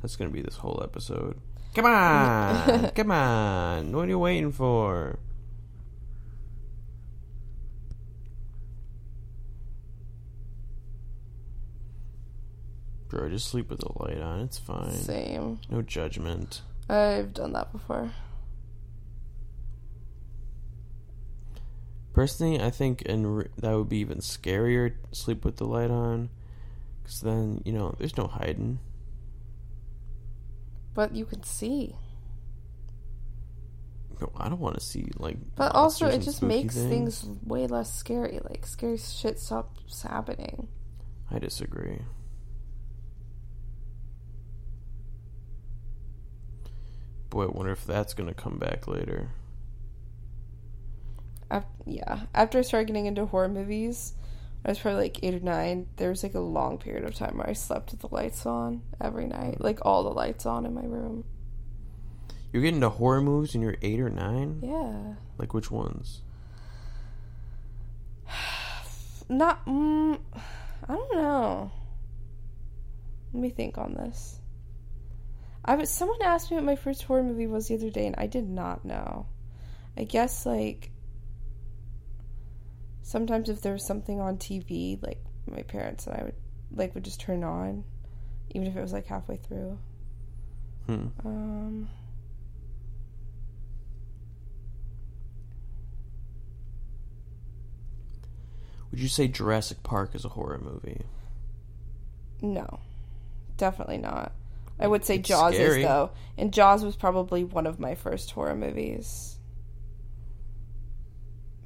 That's 0.01 0.15
gonna 0.15 0.31
be 0.31 0.41
this 0.41 0.57
whole 0.57 0.81
episode. 0.83 1.39
Come 1.75 1.85
on, 1.85 2.89
come 2.95 3.11
on. 3.11 3.91
What 3.91 4.05
are 4.05 4.09
you 4.09 4.19
waiting 4.19 4.53
for? 4.53 5.19
Bro, 13.09 13.29
just 13.29 13.47
sleep 13.49 13.69
with 13.69 13.79
the 13.81 13.91
light 14.03 14.19
on. 14.21 14.39
It's 14.41 14.57
fine. 14.57 14.91
Same. 14.91 15.59
No 15.69 15.81
judgment. 15.81 16.61
I've 16.89 17.33
done 17.33 17.53
that 17.53 17.71
before. 17.71 18.11
Personally, 22.13 22.61
I 22.61 22.69
think 22.69 23.01
in 23.01 23.27
re- 23.27 23.47
that 23.57 23.73
would 23.73 23.89
be 23.89 23.97
even 23.97 24.19
scarier. 24.19 24.93
Sleep 25.11 25.43
with 25.43 25.57
the 25.57 25.65
light 25.65 25.91
on, 25.91 26.29
because 27.03 27.19
then 27.19 27.61
you 27.65 27.73
know 27.73 27.95
there's 27.99 28.15
no 28.15 28.27
hiding. 28.27 28.79
But 30.95 31.13
you 31.13 31.25
can 31.25 31.43
see. 31.43 31.95
No, 34.19 34.31
I 34.38 34.47
don't 34.47 34.62
want 34.62 34.75
to 34.75 34.81
see 34.84 35.10
like. 35.17 35.38
But 35.55 35.75
also, 35.75 36.08
it 36.08 36.19
just 36.19 36.41
makes 36.41 36.75
things. 36.75 37.27
way 37.43 37.67
less 37.67 37.93
scary. 37.93 38.39
Like, 38.49 38.65
scary 38.65 38.97
shit 38.97 39.38
stops 39.39 40.01
happening. 40.01 40.69
I 41.29 41.38
disagree. 41.39 41.99
Boy, 47.29 47.43
I 47.43 47.47
wonder 47.47 47.73
if 47.73 47.86
that's 47.86 48.13
gonna 48.13 48.34
come 48.34 48.58
back 48.58 48.88
later. 48.88 49.31
Af 51.51 51.65
yeah. 51.86 52.21
After 52.34 52.60
I 52.60 52.62
started 52.62 52.88
getting 52.88 53.05
into 53.08 53.25
horror 53.25 53.49
movies, 53.49 54.13
I 54.65 54.69
was 54.69 54.80
probably 54.80 55.04
like 55.04 55.23
eight 55.23 55.36
or 55.36 55.39
nine. 55.39 55.86
There 55.97 56.10
was 56.10 56.23
like 56.23 56.34
a 56.34 56.39
long 56.39 56.80
period 56.80 57.04
of 57.04 57.13
time 57.13 57.38
where 57.38 57.47
I 57.47 57.54
slept 57.54 57.91
with 57.91 57.99
the 58.01 58.10
lights 58.10 58.47
on 58.47 58.82
every 58.99 59.28
night. 59.28 59.62
Like, 59.62 59.86
all 59.86 60.04
the 60.04 60.10
lights 60.10 60.47
on 60.47 60.65
in 60.65 60.73
my 60.73 60.84
room. 60.84 61.23
You're 62.51 62.63
getting 62.63 62.82
to 62.82 62.89
horror 62.89 63.21
movies 63.21 63.54
and 63.54 63.63
you're 63.63 63.78
eight 63.84 63.99
or 63.99 64.10
nine. 64.10 64.62
Yeah. 64.63 65.15
Like 65.38 65.54
which 65.54 65.69
ones? 65.69 66.21
Not. 69.30 69.63
Mm, 69.67 70.19
I 70.88 70.93
don't 70.93 71.15
know. 71.15 71.71
Let 73.34 73.41
me 73.43 73.49
think 73.49 73.78
on 73.78 73.93
this. 73.93 74.39
I 75.63 75.75
was. 75.75 75.89
Someone 75.91 76.21
asked 76.23 76.49
me 76.49 76.56
what 76.56 76.63
my 76.63 76.75
first 76.75 77.04
horror 77.04 77.23
movie 77.23 77.45
was 77.45 77.67
the 77.67 77.75
other 77.75 77.89
day, 77.89 78.08
and 78.08 78.15
I 78.17 78.25
did 78.25 78.49
not 78.49 78.86
know. 78.86 79.28
I 79.97 80.06
guess 80.06 80.45
like. 80.45 80.91
Sometimes 83.06 83.50
if 83.50 83.62
there 83.62 83.74
was 83.74 83.86
something 83.86 84.20
on 84.20 84.38
TV, 84.38 85.00
like 85.06 85.24
my 85.46 85.62
parents 85.62 86.08
and 86.08 86.18
I 86.18 86.24
would 86.24 86.34
like 86.76 86.96
would 86.96 87.06
just 87.06 87.22
turn 87.22 87.44
on, 87.44 87.84
even 88.50 88.68
if 88.68 88.76
it 88.76 88.82
was 88.82 88.94
like 88.94 89.06
halfway 89.06 89.38
through. 89.38 89.78
Hmm. 90.88 91.08
Um. 91.24 91.89
Would 98.89 99.00
you 99.00 99.08
say 99.08 99.28
Jurassic 99.28 99.84
Park 99.84 100.15
is 100.15 100.26
a 100.26 100.30
horror 100.30 100.58
movie? 100.60 101.02
No, 102.41 102.80
definitely 103.58 104.00
not. 104.00 104.32
I 104.80 104.88
would 104.88 105.06
say 105.06 105.18
It's 105.18 105.30
Jaws 105.30 105.54
scary. 105.54 105.82
is 105.84 105.88
though, 105.88 106.10
and 106.39 106.52
Jaws 106.52 106.84
was 106.84 106.96
probably 106.96 107.44
one 107.44 107.68
of 107.68 107.80
my 107.80 107.94
first 107.94 108.32
horror 108.32 108.56
movies. 108.56 109.35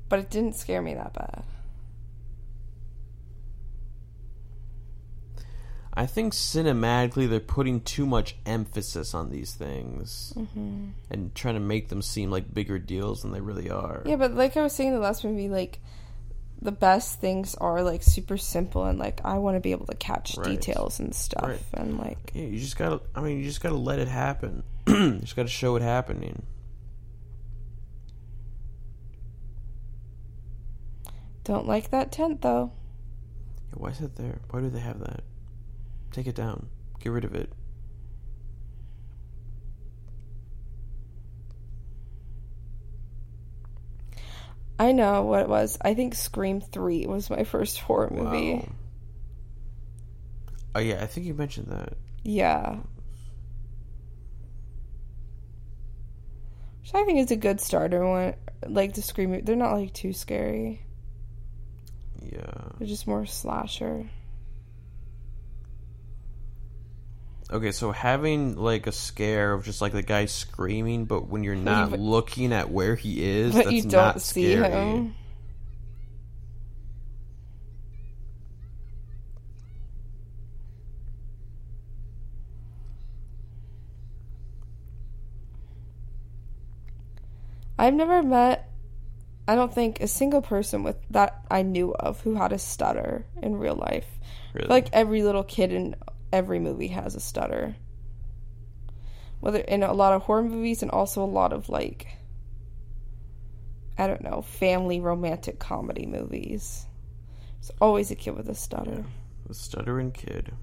But 0.09 0.19
it 0.19 0.29
didn't 0.29 0.55
scare 0.55 0.81
me 0.81 0.95
that 0.95 1.13
bad. 1.13 1.43
I 5.93 6.05
think 6.05 6.33
cinematically 6.33 7.27
they're 7.29 7.39
putting 7.39 7.81
too 7.81 8.05
much 8.05 8.35
emphasis 8.45 9.13
on 9.13 9.29
these 9.31 9.53
things 9.53 10.33
Mm-hmm. 10.37 10.87
and 11.09 11.35
trying 11.35 11.55
to 11.55 11.59
make 11.59 11.89
them 11.89 12.01
seem 12.01 12.31
like 12.31 12.53
bigger 12.53 12.79
deals 12.79 13.21
than 13.21 13.31
they 13.31 13.41
really 13.41 13.69
are. 13.69 14.03
Yeah, 14.05 14.15
but 14.15 14.33
like 14.33 14.55
I 14.55 14.61
was 14.61 14.73
saying 14.73 14.89
in 14.89 14.95
the 14.95 15.01
last 15.01 15.23
movie, 15.25 15.49
like 15.49 15.79
the 16.61 16.71
best 16.71 17.19
things 17.19 17.55
are 17.55 17.81
like 17.83 18.03
super 18.03 18.37
simple 18.37 18.85
and 18.85 18.97
like 18.99 19.21
I 19.25 19.37
want 19.39 19.55
to 19.57 19.59
be 19.61 19.71
able 19.71 19.87
to 19.87 19.95
catch 19.95 20.37
Right. 20.37 20.45
details 20.59 20.99
and 20.99 21.13
stuff 21.13 21.43
Right. 21.43 21.61
and 21.73 21.97
like 21.97 22.31
Yeah, 22.33 22.43
you 22.45 22.59
just 22.59 22.77
gotta. 22.77 23.01
I 23.15 23.21
mean, 23.21 23.37
you 23.39 23.43
just 23.43 23.61
gotta 23.61 23.75
let 23.75 23.99
it 23.99 24.07
happen. 24.07 24.63
you 24.87 25.19
just 25.19 25.35
gotta 25.35 25.49
show 25.49 25.75
it 25.75 25.81
happening. 25.81 26.43
Don't 31.49 31.67
like 31.67 31.89
that 31.89 32.11
tent 32.11 32.41
though. 32.41 32.71
Yeah, 33.69 33.79
why 33.79 33.89
is 33.89 33.99
it 34.01 34.15
there? 34.15 34.39
Why 34.51 34.61
do 34.61 34.69
they 34.69 34.79
have 34.79 34.99
that? 34.99 35.23
Take 36.11 36.27
it 36.27 36.35
down. 36.35 36.67
Get 36.99 37.11
rid 37.11 37.25
of 37.25 37.33
it. 37.33 37.51
I 44.77 44.91
know 44.91 45.23
what 45.23 45.41
it 45.41 45.49
was. 45.49 45.77
I 45.81 45.95
think 45.95 46.13
Scream 46.13 46.61
3 46.61 47.07
was 47.07 47.31
my 47.31 47.43
first 47.43 47.79
horror 47.79 48.11
movie. 48.11 48.53
Wow. 48.53 48.69
Oh 50.75 50.79
yeah, 50.79 51.01
I 51.01 51.07
think 51.07 51.25
you 51.25 51.33
mentioned 51.33 51.67
that. 51.67 51.95
Yeah. 52.23 52.77
Which 56.81 56.93
I 56.93 57.03
think 57.05 57.19
is 57.19 57.31
a 57.31 57.35
good 57.35 57.59
starter 57.59 58.07
one. 58.07 58.35
Like 58.67 58.93
the 58.93 59.01
Scream, 59.01 59.43
they're 59.43 59.55
not 59.55 59.73
like 59.73 59.93
too 59.93 60.13
scary. 60.13 60.85
Yeah. 62.21 62.69
They're 62.77 62.87
just 62.87 63.07
more 63.07 63.25
slasher. 63.25 64.09
Okay, 67.51 67.71
so 67.71 67.91
having 67.91 68.55
like 68.57 68.85
a 68.85 68.91
scare 68.91 69.53
of 69.53 69.65
just 69.65 69.81
like 69.81 69.91
the 69.91 70.03
guy 70.03 70.25
screaming, 70.25 71.05
but 71.05 71.27
when 71.27 71.43
you're 71.43 71.55
not 71.55 71.89
But- 71.91 71.99
looking 71.99 72.53
at 72.53 72.69
where 72.69 72.95
he 72.95 73.23
is, 73.23 73.53
But 73.53 73.65
that's 73.65 73.71
you 73.71 73.81
don't 73.83 73.91
not 73.91 74.21
see 74.21 74.53
scary. 74.55 74.69
him. 74.71 75.15
I've 87.77 87.93
never 87.93 88.21
met, 88.21 88.68
I 89.49 89.55
don't 89.55 89.73
think, 89.73 89.99
a 89.99 90.07
single 90.07 90.43
person 90.43 90.83
with 90.83 90.97
that 91.09 91.41
I 91.49 91.63
knew 91.63 91.91
of 91.95 92.21
who 92.21 92.35
had 92.35 92.51
a 92.51 92.59
stutter 92.59 93.25
in 93.41 93.55
real 93.57 93.73
life. 93.75 94.05
Really? 94.53 94.67
Like 94.67 94.89
every 94.93 95.23
little 95.23 95.43
kid 95.43 95.73
in 95.73 95.95
every 96.31 96.59
movie 96.59 96.89
has 96.89 97.15
a 97.15 97.19
stutter. 97.19 97.75
Whether 99.39 99.57
in 99.57 99.81
a 99.81 99.91
lot 99.91 100.13
of 100.13 100.21
horror 100.21 100.43
movies 100.43 100.83
and 100.83 100.91
also 100.91 101.23
a 101.23 101.25
lot 101.25 101.51
of 101.51 101.67
like 101.67 102.09
I 103.97 104.05
don't 104.05 104.21
know, 104.21 104.43
family 104.43 104.99
romantic 104.99 105.57
comedy 105.57 106.05
movies. 106.05 106.85
There's 107.59 107.71
always 107.81 108.11
a 108.11 108.15
kid 108.15 108.37
with 108.37 108.49
a 108.49 108.55
stutter. 108.55 109.03
A 109.49 109.53
stuttering 109.55 110.11
kid. 110.11 110.53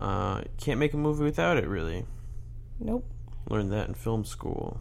Uh, 0.00 0.42
can't 0.58 0.78
make 0.78 0.94
a 0.94 0.96
movie 0.96 1.24
without 1.24 1.56
it. 1.56 1.66
Really, 1.66 2.06
Nope. 2.78 3.04
learned 3.50 3.72
that 3.72 3.88
in 3.88 3.94
film 3.94 4.24
school. 4.24 4.80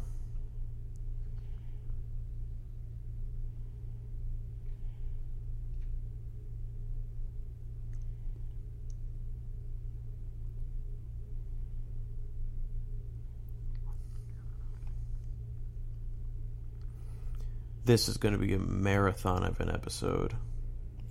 This 17.92 18.08
is 18.08 18.16
going 18.16 18.32
to 18.32 18.38
be 18.38 18.54
a 18.54 18.58
marathon 18.58 19.44
of 19.44 19.60
an 19.60 19.70
episode. 19.70 20.34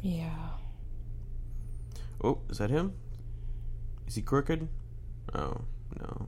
Yeah. 0.00 0.48
Oh, 2.24 2.38
is 2.48 2.56
that 2.56 2.70
him? 2.70 2.94
Is 4.06 4.14
he 4.14 4.22
crooked? 4.22 4.66
Oh, 5.34 5.60
no. 6.00 6.26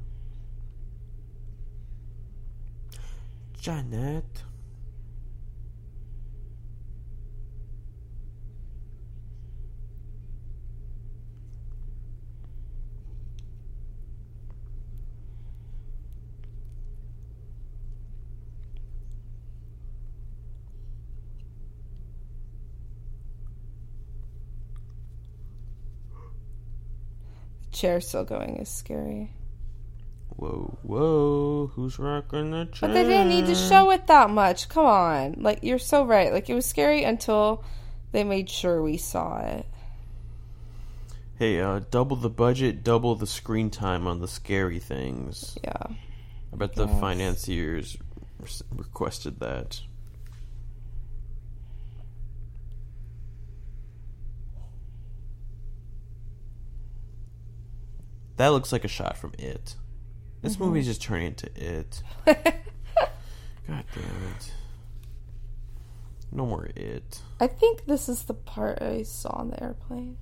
Janet. 3.59 4.43
Chair 27.83 28.01
still 28.01 28.23
going 28.23 28.59
is 28.59 28.69
scary. 28.69 29.33
Whoa, 30.37 30.79
whoa, 30.83 31.73
who's 31.75 31.99
rocking 31.99 32.53
the 32.53 32.67
chair? 32.67 32.89
But 32.89 32.95
they 32.95 33.03
didn't 33.03 33.29
need 33.29 33.47
to 33.47 33.57
show 33.57 33.91
it 33.91 34.07
that 34.07 34.31
much. 34.31 34.69
Come 34.69 34.87
on. 34.87 35.35
Like, 35.39 35.65
you're 35.65 35.81
so 35.81 36.07
right. 36.07 36.33
Like, 36.33 36.49
it 36.49 36.55
was 36.55 36.65
scary 36.65 37.03
until 37.03 37.65
they 38.13 38.23
made 38.23 38.49
sure 38.49 38.81
we 38.81 38.99
saw 38.99 39.39
it. 39.41 39.67
Hey, 41.41 41.59
uh, 41.61 41.81
double 41.91 42.15
the 42.15 42.31
budget, 42.31 42.85
double 42.85 43.17
the 43.17 43.27
screen 43.27 43.69
time 43.69 44.07
on 44.07 44.21
the 44.21 44.29
scary 44.29 44.79
things. 44.79 45.59
Yeah. 45.65 45.83
I 46.53 46.57
bet 46.57 46.77
the 46.77 46.87
Yes. 46.87 47.01
financiers 47.01 47.97
requested 48.71 49.41
that. 49.41 49.81
That 58.43 58.49
looks 58.49 58.73
like 58.73 58.85
a 58.85 58.89
shot 58.89 59.17
from 59.17 59.35
It. 59.39 59.77
This 60.41 60.55
Mm-hmm. 60.55 60.65
movie's 60.65 60.87
just 60.87 61.01
turning 61.01 61.29
into 61.29 61.47
It. 61.55 62.03
God 62.27 62.35
damn 63.69 64.33
it. 64.35 64.53
No 66.33 66.45
more 66.45 66.67
It. 66.75 67.21
I 67.39 67.47
think 67.47 67.87
this 67.87 68.09
is 68.09 68.25
the 68.25 68.35
part 68.35 68.83
I 68.83 69.05
saw 69.05 69.29
on 69.37 69.51
the 69.51 69.63
airplane. 69.63 70.19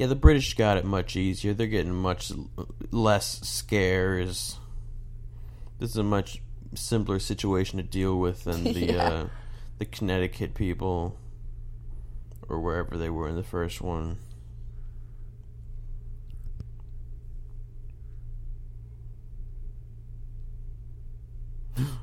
Yeah, 0.00 0.06
the 0.06 0.14
British 0.16 0.54
got 0.54 0.78
it 0.78 0.86
much 0.86 1.14
easier. 1.14 1.52
They're 1.52 1.66
getting 1.66 1.92
much 1.92 2.32
less 2.90 3.38
scares. 3.46 4.58
This 5.78 5.90
is 5.90 5.96
a 5.98 6.02
much 6.02 6.40
simpler 6.74 7.18
situation 7.18 7.76
to 7.76 7.82
deal 7.82 8.18
with 8.18 8.44
than 8.44 8.64
the 8.64 8.70
Yeah. 8.94 9.04
uh, 9.04 9.28
the 9.78 9.84
Connecticut 9.84 10.54
people 10.54 11.18
or 12.48 12.60
wherever 12.60 12.96
they 12.96 13.10
were 13.10 13.28
in 13.28 13.36
the 13.36 13.42
first 13.42 13.82
one. 13.82 14.16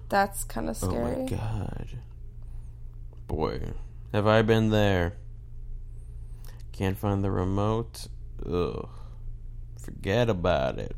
That's 0.09 0.43
kind 0.43 0.69
of 0.69 0.77
scary. 0.77 1.15
Oh 1.15 1.23
my 1.23 1.29
god. 1.29 1.87
Boy, 3.27 3.73
have 4.13 4.27
I 4.27 4.41
been 4.43 4.69
there. 4.69 5.13
Can't 6.77 6.97
find 6.97 7.23
the 7.23 7.31
remote. 7.31 8.07
Ugh. 8.45 8.87
Forget 9.79 10.29
about 10.29 10.77
it. 10.77 10.95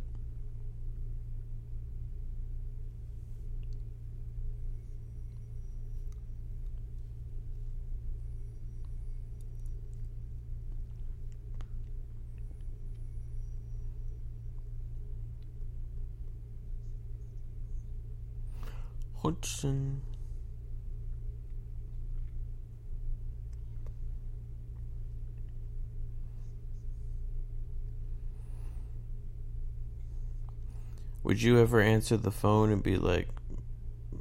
Hudson. 19.24 20.02
Would 31.24 31.42
you 31.42 31.60
ever 31.60 31.82
answer 31.82 32.18
the 32.18 32.32
phone 32.32 32.72
and 32.72 32.82
be 32.82 32.98
like, 32.98 33.28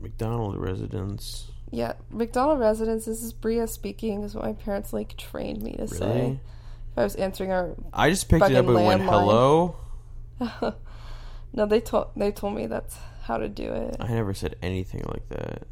McDonald 0.01 0.57
residence? 0.57 1.51
Yeah, 1.71 1.95
McDonald 2.11 2.61
residence. 2.61 3.05
This 3.05 3.23
is 3.23 3.33
Bria 3.33 3.67
speaking. 3.67 4.23
Is 4.23 4.35
what 4.35 4.45
my 4.45 4.53
parents 4.53 4.93
like 4.93 5.17
trained 5.17 5.63
me 5.63 5.73
to 5.73 5.87
say. 5.87 6.41
If 6.93 6.99
I 6.99 7.05
was 7.05 7.15
answering 7.17 7.53
our 7.53 7.75
I 7.93 8.11
just 8.11 8.29
picked 8.29 8.51
it 8.51 8.57
up 8.57 8.67
and 8.67 8.75
went, 8.75 9.03
hello? 9.03 9.77
no, 11.53 11.67
they 11.67 11.81
told 11.81 12.09
they 12.17 12.33
told 12.33 12.55
me 12.55 12.67
that's 12.67 12.97
how 13.23 13.37
to 13.39 13.49
do 13.49 13.73
it. 13.73 13.97
I 14.01 14.09
never 14.09 14.33
said 14.35 14.57
anything 14.63 15.05
like 15.09 15.29
that. 15.29 15.67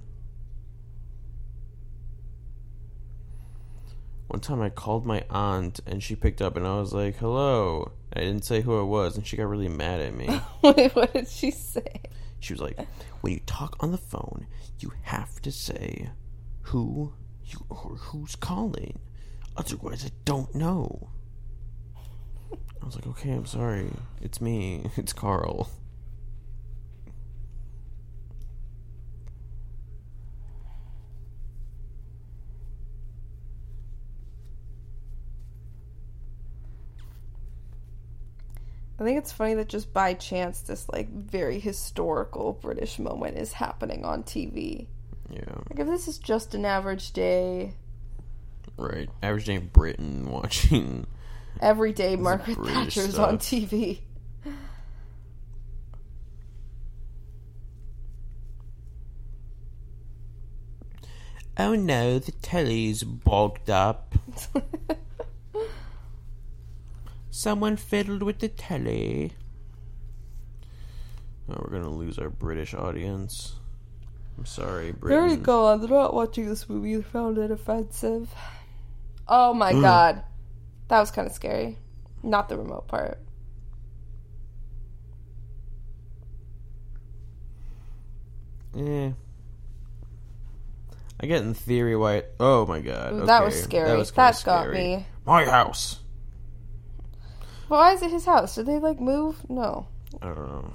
One 4.28 4.40
time 4.40 4.60
I 4.60 4.70
called 4.70 5.06
my 5.06 5.24
aunt 5.30 5.80
and 5.86 6.02
she 6.02 6.16
picked 6.16 6.42
up 6.42 6.56
and 6.56 6.66
I 6.66 6.78
was 6.80 6.92
like, 6.92 7.16
hello. 7.16 7.92
I 8.12 8.20
didn't 8.20 8.44
say 8.44 8.60
who 8.60 8.78
I 8.78 8.82
was 8.82 9.16
and 9.16 9.26
she 9.26 9.36
got 9.36 9.48
really 9.48 9.68
mad 9.68 10.00
at 10.00 10.14
me. 10.14 10.28
Wait, 10.62 10.94
what 10.96 11.12
did 11.12 11.28
she 11.28 11.50
say? 11.50 12.00
She 12.40 12.52
was 12.52 12.60
like, 12.60 12.78
when 13.20 13.32
you 13.32 13.40
talk 13.46 13.76
on 13.80 13.92
the 13.92 13.98
phone, 13.98 14.46
you 14.80 14.92
have 15.02 15.40
to 15.42 15.52
say 15.52 16.10
who 16.62 17.12
you 17.44 17.64
or 17.68 17.96
who's 17.96 18.34
calling. 18.34 18.98
Otherwise, 19.56 20.04
I 20.04 20.10
don't 20.24 20.54
know. 20.54 21.10
I 22.52 22.84
was 22.84 22.96
like, 22.96 23.06
okay, 23.06 23.30
I'm 23.32 23.46
sorry. 23.46 23.90
It's 24.20 24.40
me. 24.40 24.90
It's 24.96 25.12
Carl. 25.12 25.70
I 38.98 39.04
think 39.04 39.18
it's 39.18 39.32
funny 39.32 39.54
that 39.54 39.68
just 39.68 39.92
by 39.92 40.14
chance 40.14 40.60
this 40.62 40.88
like 40.88 41.10
very 41.10 41.58
historical 41.58 42.54
British 42.54 42.98
moment 42.98 43.36
is 43.36 43.52
happening 43.52 44.04
on 44.04 44.22
TV. 44.22 44.86
Yeah, 45.30 45.40
Like 45.70 45.80
if 45.80 45.86
this 45.86 46.08
is 46.08 46.18
just 46.18 46.54
an 46.54 46.64
average 46.64 47.12
day, 47.12 47.74
right. 48.78 49.08
Average 49.22 49.44
day 49.46 49.54
in 49.56 49.66
Britain 49.66 50.26
watching. 50.30 51.06
everyday 51.60 52.16
Margaret 52.16 52.56
British 52.56 52.94
Thatcher's 52.94 53.18
on. 53.18 53.38
TV. 53.38 54.00
Oh 61.58 61.74
no, 61.74 62.18
the 62.18 62.32
telly's 62.32 63.02
bogged 63.02 63.70
up. 63.70 64.14
Someone 67.36 67.76
fiddled 67.76 68.22
with 68.22 68.38
the 68.38 68.48
telly. 68.48 69.32
Oh, 71.50 71.56
we're 71.58 71.70
gonna 71.70 71.90
lose 71.90 72.18
our 72.18 72.30
British 72.30 72.72
audience. 72.72 73.56
I'm 74.38 74.46
sorry, 74.46 74.92
Britain. 74.92 75.20
There 75.20 75.36
you 75.36 75.36
go. 75.36 75.76
They're 75.76 75.90
not 75.90 76.14
watching 76.14 76.48
this 76.48 76.66
movie. 76.66 76.96
They 76.96 77.02
found 77.02 77.36
it 77.36 77.50
offensive. 77.50 78.34
Oh 79.28 79.52
my 79.52 79.74
god. 79.74 80.22
That 80.88 80.98
was 80.98 81.10
kind 81.10 81.26
of 81.26 81.34
scary. 81.34 81.76
Not 82.22 82.48
the 82.48 82.56
remote 82.56 82.88
part. 82.88 83.18
Eh. 88.74 89.10
I 91.20 91.26
get 91.26 91.42
in 91.42 91.52
theory 91.52 91.96
why. 91.96 92.14
It, 92.14 92.34
oh 92.40 92.64
my 92.64 92.80
god. 92.80 93.12
Ooh, 93.12 93.26
That 93.26 93.44
was 93.44 93.62
scary. 93.62 93.88
That, 93.88 93.92
That, 93.92 93.98
was 93.98 94.10
kinda 94.10 94.22
got 94.32 94.36
scary. 94.36 94.74
me. 94.74 95.06
My 95.26 95.44
house. 95.44 96.00
Why 97.68 97.92
is 97.92 98.02
it 98.02 98.10
his 98.10 98.24
house? 98.24 98.54
Did 98.54 98.66
they 98.66 98.78
like 98.78 99.00
move? 99.00 99.36
No. 99.48 99.88
I 100.22 100.26
don't 100.26 100.36
know. 100.36 100.72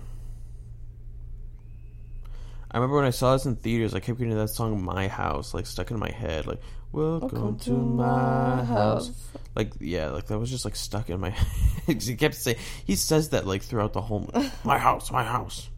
I 2.69 2.77
remember 2.77 2.95
when 2.97 3.05
I 3.05 3.09
saw 3.11 3.33
this 3.33 3.45
in 3.45 3.55
theaters, 3.57 3.93
I 3.93 3.99
kept 3.99 4.17
getting 4.17 4.35
that 4.35 4.47
song 4.49 4.81
"My 4.83 5.07
House" 5.07 5.53
like 5.53 5.65
stuck 5.65 5.91
in 5.91 5.99
my 5.99 6.09
head, 6.11 6.47
like 6.47 6.61
"Welcome, 6.93 7.29
Welcome 7.31 7.59
to, 7.59 7.71
my 7.71 8.63
house. 8.63 9.11
Like 9.55 9.73
yeah, 9.79 10.07
like 10.09 10.27
that 10.27 10.39
was 10.39 10.49
just 10.49 10.63
like 10.63 10.77
stuck 10.77 11.09
in 11.09 11.19
my 11.19 11.29
head. 11.85 12.01
he 12.01 12.15
kept 12.15 12.35
saying 12.35 12.57
he 12.85 12.95
says 12.95 13.29
that 13.29 13.45
like 13.45 13.61
throughout 13.61 13.91
the 13.91 14.01
whole 14.01 14.29
"My 14.63 14.77
house, 14.77 15.11
my 15.11 15.23
house." 15.23 15.69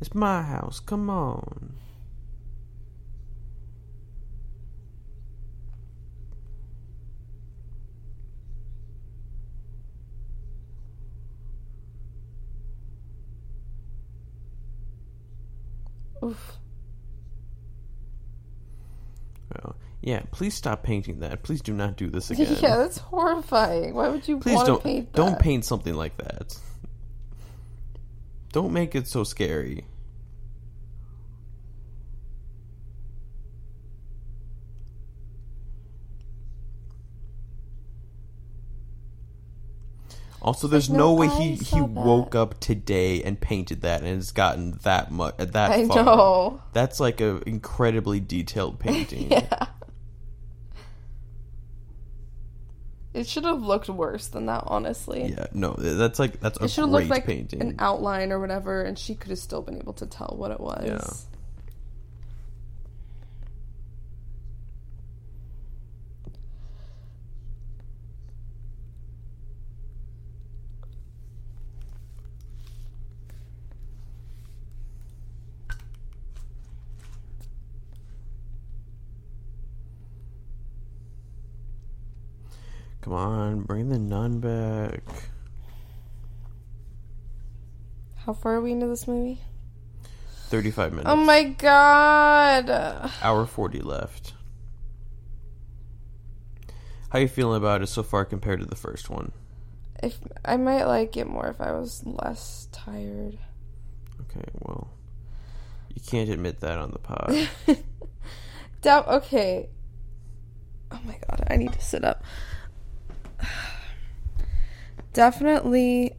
It's 0.00 0.14
my 0.14 0.42
house. 0.42 0.80
Come 0.80 1.08
on. 1.08 1.74
Oof. 16.26 16.52
Well, 19.54 19.76
yeah, 20.02 20.22
please 20.32 20.54
stop 20.54 20.82
painting 20.82 21.20
that. 21.20 21.42
Please 21.42 21.60
do 21.62 21.72
not 21.72 21.96
do 21.96 22.08
this 22.08 22.30
again. 22.32 22.56
Yeah, 22.60 22.76
that's 22.76 22.98
horrifying. 22.98 23.94
Why 23.94 24.08
would 24.08 24.26
you 24.26 24.38
Please 24.38 24.62
don't 24.62 24.82
paint 24.82 25.12
that? 25.12 25.16
don't 25.16 25.38
paint 25.38 25.64
something 25.64 25.94
like 25.94 26.16
that. 26.18 26.56
Don't 28.52 28.72
make 28.72 28.94
it 28.94 29.06
so 29.08 29.24
scary. 29.24 29.84
Also, 40.46 40.68
there's 40.68 40.88
like, 40.88 40.96
no 40.96 41.08
no, 41.08 41.14
way 41.14 41.26
I 41.26 41.38
he 41.40 41.54
he 41.56 41.80
woke 41.80 42.34
up 42.36 42.60
today 42.60 43.20
and 43.22 43.38
painted 43.40 43.80
that 43.82 44.02
and 44.02 44.08
it's 44.16 44.30
gotten 44.30 44.78
that 44.84 45.10
much 45.10 45.34
uh, 45.38 45.42
at 45.42 45.52
that 45.54 45.72
I 45.72 45.86
far. 45.86 46.04
know. 46.04 46.62
That's 46.72 47.00
like 47.00 47.20
a 47.20 47.42
incredibly 47.48 48.20
detailed 48.20 48.78
painting. 48.86 49.30
Yeah. 49.32 49.66
It 53.12 53.26
should 53.26 53.44
have 53.44 53.62
looked 53.62 53.88
worse 53.88 54.26
than 54.28 54.46
that, 54.46 54.64
honestly. 54.66 55.24
Yeah, 55.36 55.46
no, 55.54 55.72
that's 55.72 56.18
like 56.18 56.38
that's 56.40 56.60
a 56.60 56.64
It 56.64 56.68
should 56.70 56.82
have 56.82 56.90
great 56.90 57.00
looked 57.08 57.10
like 57.10 57.26
painting. 57.26 57.62
an 57.62 57.76
outline 57.78 58.30
or 58.30 58.38
whatever, 58.38 58.82
and 58.82 58.98
she 58.98 59.14
could 59.14 59.30
have 59.30 59.38
still 59.38 59.62
been 59.62 59.78
able 59.78 59.94
to 59.94 60.06
tell 60.06 60.34
what 60.36 60.50
it 60.50 60.60
was. 60.60 60.84
Yeah. 60.86 61.35
Come 83.06 83.14
on, 83.14 83.60
bring 83.60 83.88
the 83.88 84.00
nun 84.00 84.40
back. 84.40 85.00
How 88.16 88.32
far 88.32 88.56
are 88.56 88.60
we 88.60 88.72
into 88.72 88.88
this 88.88 89.06
movie? 89.06 89.38
35 90.48 90.90
minutes. 90.90 91.08
Oh 91.08 91.14
my 91.14 91.44
god! 91.44 92.68
Hour 93.22 93.46
40 93.46 93.78
left. 93.78 94.34
How 97.10 97.20
you 97.20 97.28
feeling 97.28 97.58
about 97.58 97.80
it 97.80 97.86
so 97.86 98.02
far 98.02 98.24
compared 98.24 98.58
to 98.58 98.66
the 98.66 98.74
first 98.74 99.08
one? 99.08 99.30
If 100.02 100.18
I 100.44 100.56
might 100.56 100.86
like 100.86 101.16
it 101.16 101.28
more 101.28 101.46
if 101.46 101.60
I 101.60 101.70
was 101.70 102.04
less 102.04 102.66
tired. 102.72 103.38
Okay, 104.22 104.48
well, 104.62 104.90
you 105.94 106.02
can't 106.04 106.28
admit 106.28 106.58
that 106.58 106.80
on 106.80 106.90
the 106.90 106.98
pod. 106.98 107.48
Doubt. 108.82 109.06
Okay. 109.06 109.68
Oh 110.90 111.00
my 111.04 111.16
god! 111.28 111.46
I 111.48 111.54
need 111.54 111.72
to 111.72 111.80
sit 111.80 112.04
up. 112.04 112.24
Definitely 115.12 116.14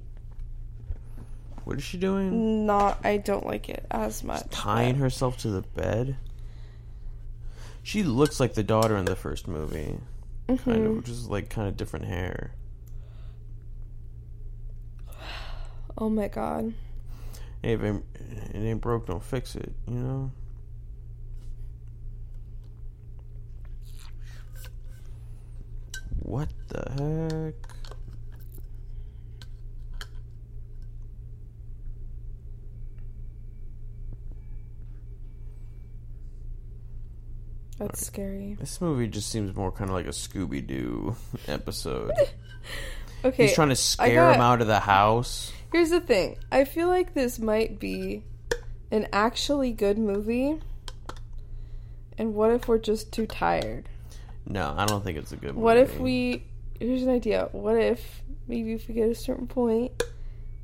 what 1.63 1.78
is 1.78 1.84
she 1.84 1.97
doing? 1.97 2.65
not. 2.65 2.99
I 3.05 3.17
don't 3.17 3.45
like 3.45 3.67
it 3.69 3.86
as 3.91 4.23
much. 4.23 4.49
Tying 4.51 4.95
but- 4.95 5.01
herself 5.01 5.38
to 5.39 5.49
the 5.49 5.61
bed? 5.61 6.17
She 7.84 8.03
looks 8.03 8.39
like 8.39 8.53
the 8.53 8.63
daughter 8.63 8.97
in 8.97 9.05
the 9.05 9.15
first 9.15 9.47
movie. 9.47 9.97
Kind 10.47 10.59
Mhm. 10.59 10.97
of, 10.99 11.03
just 11.05 11.30
like 11.30 11.49
kind 11.49 11.67
of 11.67 11.75
different 11.78 12.05
hair. 12.05 12.51
Oh 15.97 16.09
my 16.09 16.28
god. 16.28 16.73
Hey, 17.61 17.73
if 17.73 17.82
it 17.82 18.03
ain't 18.53 18.82
broke, 18.82 19.07
don't 19.07 19.23
fix 19.23 19.55
it, 19.55 19.73
you 19.88 19.95
know? 19.95 20.32
What 26.28 26.49
the 26.67 27.53
heck? 27.53 27.55
That's 37.80 38.05
scary. 38.05 38.55
This 38.59 38.82
movie 38.82 39.07
just 39.07 39.30
seems 39.30 39.55
more 39.55 39.71
kind 39.71 39.89
of 39.89 39.95
like 39.95 40.07
a 40.07 40.09
Scooby 40.09 40.65
Doo 40.65 41.15
episode. 41.47 42.11
Okay. 43.25 43.47
He's 43.47 43.55
trying 43.55 43.69
to 43.69 43.75
scare 43.75 44.28
got- 44.28 44.36
him 44.36 44.41
out 44.41 44.61
of 44.61 44.67
the 44.67 44.80
house. 44.80 45.51
Here's 45.71 45.89
the 45.89 45.99
thing. 45.99 46.38
I 46.51 46.65
feel 46.65 46.88
like 46.88 47.15
this 47.15 47.39
might 47.39 47.80
be 47.80 48.21
an 48.91 49.07
actually 49.11 49.71
good 49.71 49.97
movie. 49.97 50.59
And 52.19 52.36
what 52.36 52.51
if 52.51 52.67
we're 52.67 52.78
just 52.78 53.11
too 53.11 53.25
tired? 53.25 53.89
No, 54.48 54.74
I 54.78 54.86
don't 54.86 55.04
think 55.04 55.18
it's 55.18 55.32
a 55.32 55.36
good 55.36 55.56
movie. 55.56 55.62
What 55.62 55.78
if 55.78 56.00
we. 56.00 56.45
Here's 56.80 57.04
an 57.04 57.10
idea. 57.10 57.50
What 57.52 57.78
if 57.78 58.24
maybe 58.48 58.74
if 58.74 58.88
we 58.88 58.93
get 58.93 59.10
a 59.10 59.16
certain 59.16 59.48
point, 59.48 60.04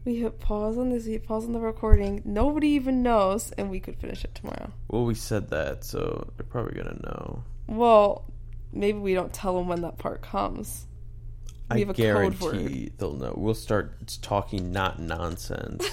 we 0.05 0.15
hit 0.15 0.39
pause 0.39 0.77
on 0.77 0.89
this, 0.89 1.05
we 1.05 1.13
hit 1.13 1.25
pause 1.25 1.45
on 1.45 1.53
the 1.53 1.59
recording, 1.59 2.21
nobody 2.25 2.69
even 2.69 3.03
knows, 3.03 3.51
and 3.51 3.69
we 3.69 3.79
could 3.79 3.97
finish 3.97 4.23
it 4.23 4.35
tomorrow? 4.35 4.71
Well, 4.89 5.05
we 5.05 5.15
said 5.15 5.49
that, 5.49 5.83
so 5.83 6.31
they're 6.37 6.45
probably 6.45 6.75
gonna 6.75 6.99
know. 7.03 7.43
Well, 7.67 8.25
maybe 8.71 8.99
we 8.99 9.13
don't 9.13 9.33
tell 9.33 9.57
them 9.57 9.67
when 9.67 9.81
that 9.81 9.97
part 9.97 10.21
comes. 10.21 10.87
We 11.71 11.77
I 11.77 11.79
have 11.79 11.89
a 11.89 11.93
code 11.93 11.97
guarantee 11.97 12.91
they'll 12.97 13.13
know. 13.13 13.33
We'll 13.35 13.55
start 13.55 14.17
talking 14.21 14.71
not 14.71 14.99
nonsense. 14.99 15.87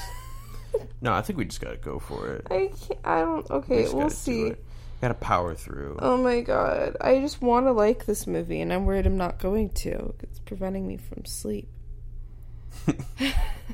no, 1.00 1.12
I 1.12 1.22
think 1.22 1.38
we 1.38 1.44
just 1.44 1.60
gotta 1.60 1.76
go 1.76 1.98
for 1.98 2.34
it. 2.34 2.46
I 2.50 2.70
can't, 2.86 3.00
I 3.04 3.20
don't. 3.20 3.50
Okay, 3.50 3.84
we'll 3.84 3.92
gotta 3.92 4.08
do 4.08 4.14
see. 4.14 4.54
Gotta 5.00 5.14
power 5.14 5.54
through. 5.54 5.96
Oh 5.98 6.18
my 6.18 6.40
god. 6.40 6.96
I 7.00 7.20
just 7.20 7.40
want 7.40 7.66
to 7.66 7.72
like 7.72 8.04
this 8.04 8.26
movie, 8.26 8.60
and 8.60 8.72
I'm 8.72 8.84
worried 8.84 9.06
I'm 9.06 9.16
not 9.16 9.38
going 9.38 9.70
to. 9.70 10.14
It's 10.22 10.38
preventing 10.40 10.86
me 10.86 10.98
from 10.98 11.24
sleep. 11.24 11.68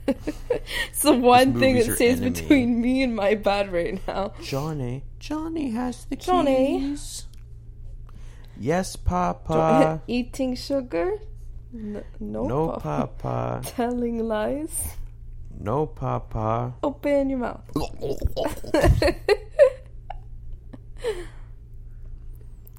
it's 0.07 1.03
the 1.03 1.13
one 1.13 1.59
thing 1.59 1.77
that 1.77 1.97
stays 1.97 2.21
enemy. 2.21 2.31
between 2.31 2.81
me 2.81 3.03
and 3.03 3.15
my 3.15 3.35
bed 3.35 3.73
right 3.73 4.01
now. 4.07 4.33
Johnny, 4.43 5.03
Johnny 5.19 5.71
has 5.71 6.05
the 6.05 6.17
Johnny. 6.17 6.81
keys. 6.81 7.27
Yes, 8.59 8.97
Papa. 8.97 10.03
Eating 10.07 10.55
sugar? 10.55 11.19
N- 11.75 12.05
no, 12.21 12.47
no, 12.47 12.69
papa. 12.69 13.11
Papa. 13.21 13.63
Telling 13.77 14.27
lies? 14.27 14.97
No, 15.59 15.87
Papa. 15.87 16.75
Open 16.83 17.31
your 17.31 17.39
mouth. 17.41 17.63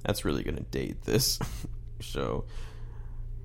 That's 0.03 0.23
really 0.25 0.43
gonna 0.43 0.61
date 0.61 1.03
this 1.03 1.37
show. 1.99 2.45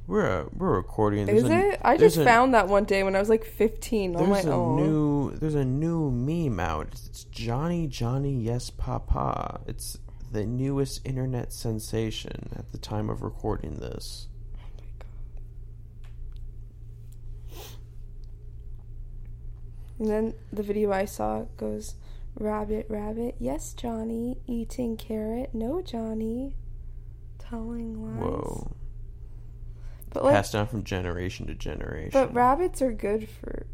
We're 0.07 0.43
uh, 0.43 0.45
we're 0.53 0.75
recording. 0.77 1.27
There's 1.27 1.45
Is 1.45 1.51
a- 1.51 1.71
it? 1.75 1.81
I 1.83 1.97
just 1.97 2.17
a- 2.17 2.25
found 2.25 2.55
that 2.55 2.69
one 2.69 2.85
day 2.85 3.03
when 3.05 3.15
I 3.17 3.21
was 3.21 3.29
like 3.29 3.45
15 3.45 4.17
on 4.17 4.29
my 4.29 4.35
There's 4.35 4.47
a 4.47 4.53
own. 4.53 4.77
new 4.77 5.31
there's 5.37 5.55
a 5.55 5.65
new 5.65 6.11
meme 6.11 6.59
out. 6.61 6.89
It's 6.93 7.25
Johnny 7.25 7.87
Johnny 7.87 8.35
Yes 8.35 8.69
Papa. 8.71 9.61
It's 9.67 9.99
the 10.33 10.45
newest 10.47 11.07
internet 11.07 11.53
sensation 11.53 12.49
at 12.57 12.73
the 12.73 12.79
time 12.79 13.11
of 13.11 13.23
recording 13.23 13.77
this. 13.77 14.29
Oh 14.57 14.59
my 14.79 14.85
god. 14.99 15.07
And 19.99 20.09
then 20.09 20.35
the 20.53 20.63
video 20.63 20.91
I 20.93 21.05
saw 21.05 21.45
goes, 21.57 21.95
Rabbit, 22.35 22.87
rabbit, 22.89 23.37
yes, 23.39 23.75
Johnny. 23.75 24.39
Eating 24.47 24.97
carrot, 24.97 25.51
no, 25.55 25.83
Johnny. 25.83 26.57
Telling 27.39 28.03
lies. 28.03 28.23
Whoa. 28.23 28.77
But 30.11 30.25
like, 30.25 30.35
Passed 30.35 30.53
down 30.53 30.67
from 30.67 30.85
generation 30.85 31.47
to 31.47 31.55
generation. 31.55 32.11
but 32.13 32.35
rabbits 32.35 32.83
are 32.83 32.93
good 32.93 33.29
for, 33.29 33.67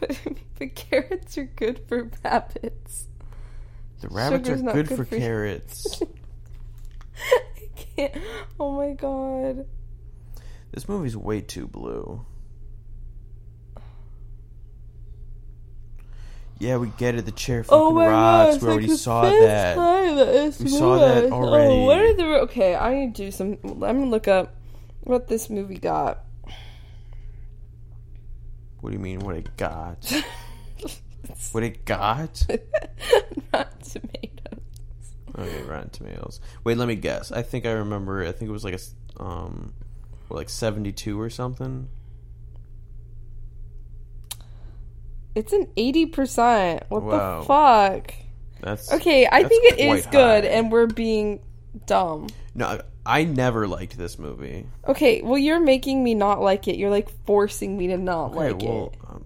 but 0.00 0.74
carrots 0.74 1.36
are 1.36 1.44
good 1.44 1.80
for 1.88 2.10
rabbits. 2.24 3.08
the 4.00 4.08
rabbits 4.08 4.48
sugar's 4.48 4.62
are 4.62 4.72
good, 4.72 4.88
good 4.88 4.96
for 4.96 5.04
for 5.04 5.16
carrots. 5.16 6.02
I 7.16 7.68
can't. 7.96 8.16
Oh 8.58 8.72
my 8.72 8.92
god. 8.92 9.66
this 10.72 10.88
movie's 10.88 11.16
way 11.16 11.40
too 11.42 11.66
blue. 11.66 12.24
Yeah, 16.58 16.76
we 16.76 16.88
get 16.96 17.14
it. 17.16 17.24
The 17.26 17.32
chair 17.32 17.64
fucking 17.64 17.78
Oh 17.78 17.90
my 17.90 18.06
rots. 18.06 18.58
god! 18.58 18.62
we 18.62 18.68
already 18.72 18.86
like 18.88 18.98
saw 18.98 19.22
the 19.24 19.30
fifth 19.30 19.40
that. 19.42 19.76
that 19.76 20.60
We 20.60 20.68
saw 20.70 20.98
that 20.98 21.32
already. 21.32 21.74
Oh, 21.74 21.84
what 21.84 21.98
are 21.98 22.14
the 22.14 22.24
okay? 22.42 22.74
I 22.74 22.94
need 22.94 23.14
to 23.16 23.24
do 23.26 23.30
some. 23.30 23.58
Let 23.62 23.94
me 23.96 24.06
look 24.06 24.28
up 24.28 24.54
what 25.02 25.28
this 25.28 25.50
movie 25.50 25.78
got. 25.78 26.24
What 28.80 28.90
do 28.90 28.96
you 28.96 29.02
mean? 29.02 29.20
What 29.20 29.36
it 29.36 29.56
got? 29.56 30.12
what 31.52 31.62
it 31.62 31.84
got? 31.84 32.46
Not 33.52 33.80
tomatoes. 33.82 34.60
Okay, 35.36 35.62
Rotten 35.62 35.90
Tomatoes. 35.90 36.40
Wait, 36.62 36.76
let 36.76 36.86
me 36.86 36.94
guess. 36.94 37.32
I 37.32 37.42
think 37.42 37.66
I 37.66 37.72
remember. 37.72 38.24
I 38.24 38.30
think 38.32 38.48
it 38.48 38.52
was 38.52 38.62
like 38.64 38.74
a 38.74 39.22
um, 39.22 39.72
what, 40.28 40.36
like 40.36 40.48
seventy-two 40.48 41.20
or 41.20 41.30
something. 41.30 41.88
It's 45.34 45.52
an 45.52 45.68
eighty 45.76 46.06
percent. 46.06 46.84
What 46.88 47.02
Wow. 47.02 47.40
the 47.40 47.46
fuck? 47.46 48.14
That's 48.60 48.92
Okay, 48.92 49.26
I 49.26 49.42
that's 49.42 49.48
think 49.48 49.72
it 49.72 49.78
is 49.80 50.06
good, 50.06 50.44
high. 50.44 50.50
and 50.50 50.70
we're 50.72 50.86
being 50.86 51.40
dumb. 51.86 52.28
no, 52.54 52.80
I 53.04 53.24
never 53.24 53.66
liked 53.68 53.98
this 53.98 54.18
movie. 54.18 54.66
Okay, 54.88 55.20
well, 55.22 55.36
you're 55.36 55.60
making 55.60 56.02
me 56.02 56.14
not 56.14 56.40
like 56.40 56.68
it. 56.68 56.76
You're 56.76 56.90
like 56.90 57.10
forcing 57.26 57.76
me 57.76 57.88
to 57.88 57.98
not 57.98 58.30
Okay, 58.30 58.52
like 58.52 58.62
well, 58.62 58.92
it. 58.94 58.98
um, 59.08 59.23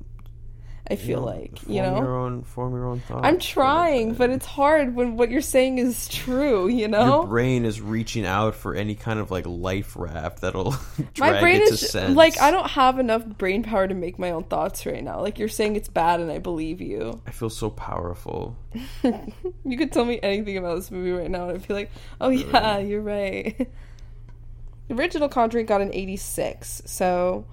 I 0.90 0.96
feel 0.96 1.20
like 1.20 1.58
form 1.58 1.74
you 1.74 1.82
know. 1.82 1.96
your 1.98 2.16
own, 2.16 2.42
form 2.42 2.72
your 2.72 2.86
own 2.86 3.00
thoughts. 3.00 3.20
I'm 3.24 3.38
trying, 3.38 4.14
but 4.14 4.30
it's 4.30 4.46
hard 4.46 4.94
when 4.94 5.16
what 5.16 5.30
you're 5.30 5.40
saying 5.40 5.78
is 5.78 6.08
true. 6.08 6.68
You 6.68 6.88
know, 6.88 7.18
your 7.18 7.26
brain 7.26 7.64
is 7.64 7.80
reaching 7.80 8.24
out 8.24 8.54
for 8.54 8.74
any 8.74 8.94
kind 8.94 9.18
of 9.18 9.30
like 9.30 9.46
life 9.46 9.94
raft 9.96 10.40
that'll 10.40 10.70
drag 11.14 11.34
my 11.34 11.40
brain 11.40 11.62
it 11.62 11.68
to 11.68 11.74
is 11.74 11.90
sense. 11.90 12.16
like 12.16 12.40
I 12.40 12.50
don't 12.50 12.70
have 12.70 12.98
enough 12.98 13.26
brain 13.26 13.62
power 13.62 13.86
to 13.86 13.94
make 13.94 14.18
my 14.18 14.30
own 14.30 14.44
thoughts 14.44 14.86
right 14.86 15.04
now. 15.04 15.20
Like 15.20 15.38
you're 15.38 15.48
saying 15.48 15.76
it's 15.76 15.88
bad, 15.88 16.20
and 16.20 16.30
I 16.30 16.38
believe 16.38 16.80
you. 16.80 17.20
I 17.26 17.30
feel 17.32 17.50
so 17.50 17.70
powerful. 17.70 18.56
You 19.64 19.76
could 19.76 19.92
tell 19.92 20.04
me 20.04 20.18
anything 20.22 20.56
about 20.56 20.76
this 20.76 20.90
movie 20.90 21.12
right 21.12 21.30
now, 21.30 21.48
and 21.48 21.58
I'd 21.58 21.68
be 21.68 21.74
like, 21.74 21.90
"Oh 22.20 22.30
yeah, 22.30 22.78
you're 22.78 23.02
right." 23.02 23.68
the 24.88 24.94
original 24.98 25.28
Conjuring 25.28 25.66
got 25.66 25.80
an 25.80 25.90
86, 25.92 26.82
so 26.86 27.44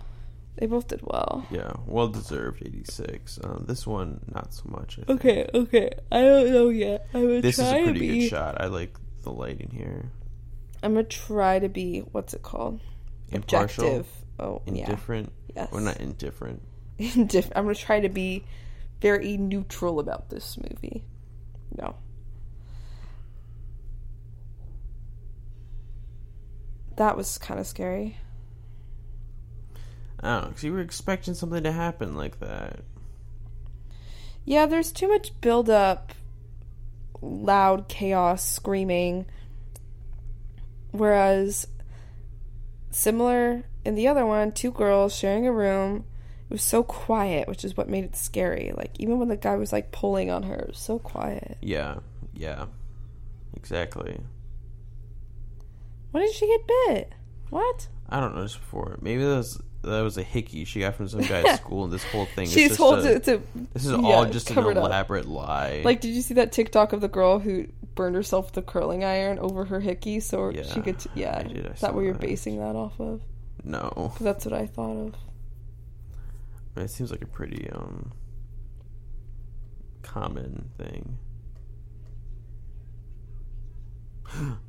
they 0.57 0.65
both 0.67 0.87
did 0.87 1.01
well. 1.03 1.45
Yeah, 1.51 1.73
well 1.85 2.07
deserved. 2.07 2.61
Eighty 2.65 2.83
six. 2.85 3.39
Um, 3.43 3.65
this 3.67 3.85
one, 3.85 4.21
not 4.33 4.53
so 4.53 4.63
much. 4.67 4.97
I 4.99 5.03
think. 5.03 5.09
Okay, 5.19 5.49
okay. 5.53 5.89
I 6.11 6.21
don't 6.21 6.51
know 6.51 6.69
yet. 6.69 7.07
I 7.13 7.19
would 7.19 7.41
This 7.43 7.59
is 7.59 7.67
try 7.69 7.77
a 7.77 7.79
to 7.79 7.83
pretty 7.85 7.99
be. 7.99 8.19
good 8.21 8.29
shot. 8.29 8.61
I 8.61 8.67
like 8.67 8.95
the 9.23 9.31
lighting 9.31 9.71
here. 9.73 10.11
I'm 10.83 10.93
gonna 10.93 11.03
try 11.03 11.59
to 11.59 11.67
be. 11.69 11.99
What's 12.11 12.33
it 12.33 12.41
called? 12.43 12.79
Impartial, 13.31 13.85
Objective. 13.85 14.07
Oh 14.39 14.61
indifferent. 14.65 15.31
yeah. 15.55 15.67
Well, 15.71 15.81
Yes. 15.81 15.97
not 15.97 16.01
indifferent. 16.01 16.61
Indif- 16.99 17.51
I'm 17.55 17.63
gonna 17.65 17.75
try 17.75 17.99
to 18.01 18.09
be 18.09 18.45
very 19.01 19.35
neutral 19.37 19.99
about 19.99 20.29
this 20.29 20.57
movie. 20.57 21.03
No. 21.77 21.95
That 26.97 27.17
was 27.17 27.37
kind 27.37 27.59
of 27.59 27.67
scary. 27.67 28.17
Oh, 30.25 30.39
I 30.39 30.47
because 30.47 30.63
you 30.63 30.73
were 30.73 30.81
expecting 30.81 31.35
something 31.35 31.61
to 31.61 31.71
happen 31.71 32.15
like 32.15 32.39
that. 32.39 32.79
Yeah, 34.43 34.65
there's 34.65 34.91
too 34.91 35.07
much 35.07 35.39
build 35.39 35.69
up, 35.69 36.13
loud 37.21 37.87
chaos, 37.87 38.47
screaming. 38.47 39.27
Whereas, 40.91 41.67
similar 42.89 43.65
in 43.83 43.93
the 43.93 44.07
other 44.07 44.25
one, 44.25 44.51
two 44.51 44.71
girls 44.71 45.15
sharing 45.15 45.45
a 45.45 45.51
room. 45.51 46.05
It 46.49 46.53
was 46.53 46.63
so 46.63 46.81
quiet, 46.81 47.47
which 47.47 47.63
is 47.63 47.77
what 47.77 47.87
made 47.87 48.03
it 48.03 48.15
scary. 48.15 48.71
Like, 48.75 48.91
even 48.99 49.19
when 49.19 49.29
the 49.29 49.37
guy 49.37 49.55
was 49.55 49.71
like 49.71 49.91
pulling 49.91 50.31
on 50.31 50.43
her, 50.43 50.55
it 50.55 50.67
was 50.69 50.79
so 50.79 50.97
quiet. 50.97 51.57
Yeah, 51.61 51.97
yeah, 52.33 52.65
exactly. 53.55 54.19
When 56.11 56.23
did 56.23 56.33
she 56.33 56.47
get 56.47 56.67
bit? 56.67 57.13
What? 57.51 57.89
I 58.09 58.19
don't 58.19 58.35
know 58.35 58.41
this 58.41 58.55
before. 58.55 58.97
Maybe 59.01 59.23
that 59.23 59.37
was 59.37 59.61
that 59.85 60.01
was 60.01 60.17
a 60.17 60.23
hickey 60.23 60.65
she 60.65 60.79
got 60.81 60.95
from 60.95 61.07
some 61.07 61.21
guy 61.21 61.41
at 61.41 61.57
school, 61.61 61.83
and 61.83 61.93
this 61.93 62.03
whole 62.03 62.25
thing. 62.25 62.47
just 62.47 62.75
told 62.75 62.99
a- 62.99 63.19
to, 63.19 63.37
to. 63.37 63.41
This 63.73 63.85
is 63.85 63.91
yeah, 63.91 63.97
all 63.97 64.25
just 64.25 64.49
an 64.51 64.57
it 64.59 64.77
up. 64.77 64.77
elaborate 64.77 65.27
lie. 65.27 65.81
Like, 65.85 66.01
did 66.01 66.09
you 66.13 66.21
see 66.21 66.33
that 66.35 66.51
TikTok 66.51 66.93
of 66.93 67.01
the 67.01 67.07
girl 67.07 67.39
who 67.39 67.67
burned 67.95 68.15
herself 68.15 68.47
with 68.47 68.57
a 68.57 68.61
curling 68.61 69.03
iron 69.03 69.39
over 69.39 69.65
her 69.65 69.79
hickey 69.79 70.19
so 70.19 70.49
Yeah, 70.49 70.63
she 70.63 70.81
could? 70.81 70.97
Yeah, 71.13 71.37
I 71.37 71.43
did, 71.43 71.67
I 71.67 71.69
is 71.71 71.81
that 71.81 71.93
what 71.95 72.01
you're 72.01 72.13
that. 72.13 72.21
basing 72.21 72.59
that 72.59 72.75
off 72.75 72.99
of? 72.99 73.21
No, 73.63 74.13
that's 74.19 74.45
what 74.45 74.53
I 74.53 74.65
thought 74.67 74.97
of. 74.97 75.15
I 76.75 76.79
mean, 76.79 76.85
it 76.85 76.89
seems 76.89 77.11
like 77.11 77.21
a 77.21 77.27
pretty 77.27 77.69
um 77.71 78.11
common 80.03 80.69
thing. 80.77 81.17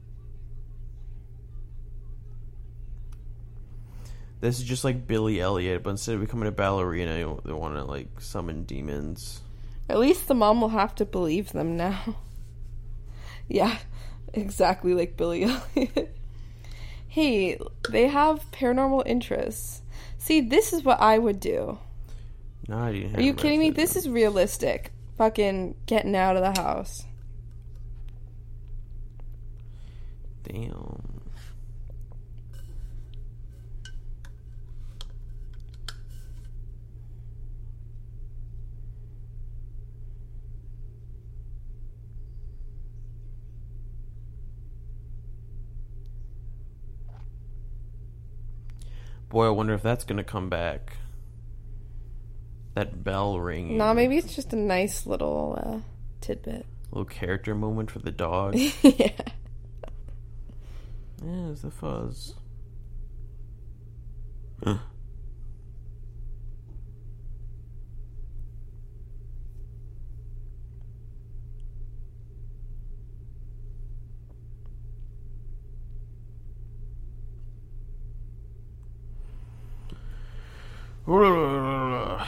This 4.40 4.58
is 4.58 4.64
just 4.64 4.84
like 4.84 5.06
Billy 5.06 5.40
Elliot, 5.40 5.82
but 5.82 5.90
instead 5.90 6.14
of 6.14 6.20
becoming 6.20 6.48
a 6.48 6.52
ballerina, 6.52 7.14
they 7.44 7.52
want 7.52 7.74
to 7.74 7.84
like 7.84 8.20
summon 8.20 8.64
demons. 8.64 9.40
At 9.88 9.98
least 9.98 10.28
the 10.28 10.34
mom 10.34 10.60
will 10.60 10.68
have 10.70 10.94
to 10.96 11.04
believe 11.04 11.52
them 11.52 11.76
now. 11.76 12.16
yeah, 13.48 13.78
exactly 14.34 14.94
like 14.94 15.16
Billy 15.16 15.44
Elliot. 15.74 16.16
hey, 17.08 17.58
they 17.88 18.08
have 18.08 18.50
paranormal 18.52 19.06
interests. 19.06 19.82
See, 20.18 20.40
this 20.40 20.72
is 20.72 20.82
what 20.82 21.00
I 21.00 21.18
would 21.18 21.40
do. 21.40 21.78
No, 22.68 22.78
I 22.78 22.92
didn't. 22.92 23.16
Are 23.16 23.22
you 23.22 23.32
kidding 23.32 23.60
me? 23.60 23.70
This 23.70 23.96
is 23.96 24.08
realistic. 24.08 24.92
Fucking 25.16 25.76
getting 25.86 26.14
out 26.14 26.36
of 26.36 26.42
the 26.42 26.60
house. 26.60 27.06
damn. 30.46 31.15
Boy, 49.28 49.46
I 49.46 49.50
wonder 49.50 49.74
if 49.74 49.82
that's 49.82 50.04
gonna 50.04 50.24
come 50.24 50.48
back. 50.48 50.96
That 52.74 53.02
bell 53.02 53.40
ringing. 53.40 53.78
Nah, 53.78 53.94
maybe 53.94 54.18
it's 54.18 54.34
just 54.34 54.52
a 54.52 54.56
nice 54.56 55.06
little 55.06 55.58
uh, 55.60 55.78
tidbit. 56.20 56.66
little 56.90 57.06
character 57.06 57.54
moment 57.54 57.90
for 57.90 57.98
the 58.00 58.10
dog. 58.10 58.54
yeah. 58.82 59.10
Yeah, 61.24 61.50
it's 61.50 61.62
the 61.62 61.70
fuzz. 61.70 62.34
Alright, 81.08 82.26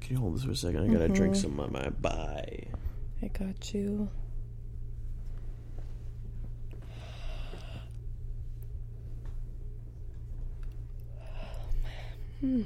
Can 0.00 0.16
you 0.16 0.18
hold 0.18 0.34
this 0.34 0.42
for 0.44 0.50
a 0.50 0.56
second? 0.56 0.90
I 0.90 0.92
gotta 0.92 1.08
drink 1.08 1.36
some 1.36 1.60
of 1.60 1.70
my 1.70 1.88
Bai. 1.90 2.64
I 3.22 3.28
got 3.28 3.72
you. 3.74 4.08
Hmm. 12.40 12.62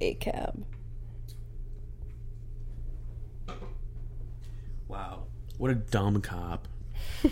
A 0.00 0.14
cab. 0.14 0.66
Wow. 4.86 5.28
What 5.64 5.72
a 5.72 5.76
dumb 5.76 6.20
cop. 6.20 6.68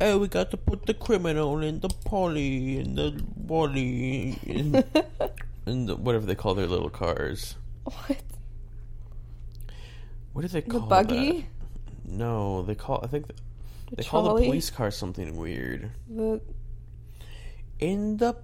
oh, 0.00 0.18
we 0.18 0.26
got 0.26 0.50
to 0.50 0.56
put 0.56 0.86
the 0.86 0.94
criminal 0.94 1.62
in 1.62 1.78
the 1.78 1.88
polly, 1.88 2.80
in 2.80 2.96
the 2.96 3.12
body, 3.36 4.40
in, 4.42 4.82
in 5.66 5.86
the, 5.86 5.94
whatever 5.94 6.26
they 6.26 6.34
call 6.34 6.56
their 6.56 6.66
little 6.66 6.90
cars. 6.90 7.54
What? 7.84 8.16
What 10.32 10.42
do 10.42 10.48
they 10.48 10.62
call 10.62 10.80
The 10.80 10.86
buggy? 10.86 11.42
that? 11.42 11.46
No, 12.10 12.62
they 12.62 12.74
call. 12.74 12.98
I 13.04 13.06
think 13.06 13.28
The 13.28 13.34
they 13.98 14.02
call 14.02 14.34
the 14.34 14.46
police 14.46 14.70
car 14.70 14.90
something 14.90 15.36
weird. 15.36 15.92
The 16.10 16.40
In 17.78 18.16
the 18.16 18.34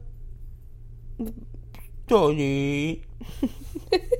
dolly. 2.07 3.07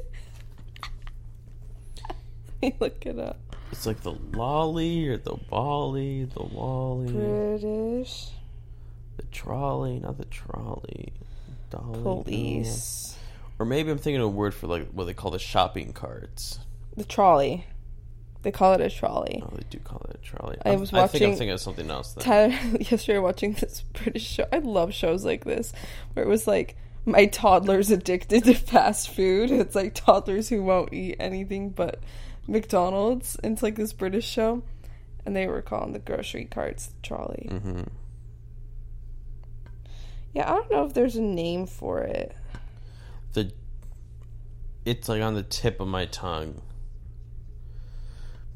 look 2.81 3.07
it 3.07 3.19
up. 3.19 3.39
It's 3.73 3.87
like 3.87 4.03
the 4.03 4.15
lolly 4.33 5.09
or 5.09 5.17
the 5.17 5.37
volley, 5.49 6.25
the 6.25 6.43
wally, 6.43 7.13
British 7.13 8.31
the 9.21 9.27
trolley, 9.27 10.01
not 10.01 10.17
the 10.19 10.25
trolley. 10.27 11.13
Dolly, 11.69 12.03
police. 12.03 13.17
no. 13.59 13.63
Or 13.63 13.67
maybe 13.67 13.91
I'm 13.91 13.99
thinking 13.99 14.21
of 14.21 14.27
a 14.27 14.31
word 14.31 14.55
for 14.55 14.67
like 14.67 14.89
what 14.91 15.05
they 15.05 15.15
call 15.15 15.31
the 15.31 15.39
shopping 15.39 15.93
carts. 15.93 16.59
The 16.97 17.05
trolley. 17.05 17.67
They 18.43 18.51
call 18.51 18.73
it 18.73 18.81
a 18.81 18.89
trolley. 18.89 19.43
Oh, 19.45 19.55
they 19.55 19.65
do 19.69 19.79
call 19.81 20.01
it 20.09 20.17
a 20.17 20.19
trolley. 20.19 20.57
I 20.65 20.77
was 20.77 20.95
I 20.95 21.07
think 21.07 21.25
I'm 21.25 21.31
thinking 21.33 21.51
of 21.51 21.61
something 21.61 21.91
else. 21.91 22.15
Then. 22.15 22.25
Tyler 22.25 22.79
yesterday 22.81 23.19
watching 23.19 23.53
this 23.53 23.83
British 23.93 24.27
show. 24.27 24.47
I 24.51 24.59
love 24.59 24.95
shows 24.95 25.27
like 25.27 25.45
this 25.45 25.75
where 26.15 26.25
it 26.25 26.29
was 26.29 26.47
like 26.47 26.77
my 27.05 27.27
toddler's 27.27 27.91
addicted 27.91 28.45
to 28.45 28.55
fast 28.55 29.11
food. 29.11 29.51
It's 29.51 29.75
like 29.75 29.95
toddlers 29.95 30.49
who 30.49 30.63
won't 30.63 30.95
eat 30.95 31.17
anything 31.21 31.69
but 31.69 32.01
McDonald's. 32.51 33.37
And 33.43 33.55
it's 33.55 33.63
like 33.63 33.77
this 33.77 33.93
British 33.93 34.29
show, 34.29 34.63
and 35.25 35.35
they 35.35 35.47
were 35.47 35.63
calling 35.63 35.93
the 35.93 35.99
grocery 35.99 36.45
carts 36.45 36.87
the 36.87 37.01
trolley. 37.03 37.49
hmm 37.51 37.83
Yeah, 40.35 40.51
I 40.51 40.55
don't 40.55 40.71
know 40.71 40.85
if 40.85 40.95
there's 40.95 41.17
a 41.17 41.23
name 41.23 41.67
for 41.67 42.01
it. 42.01 42.35
The 43.33 43.53
it's 44.85 45.09
like 45.09 45.23
on 45.23 45.35
the 45.35 45.43
tip 45.43 45.81
of 45.81 45.89
my 45.89 46.07
tongue. 46.07 46.63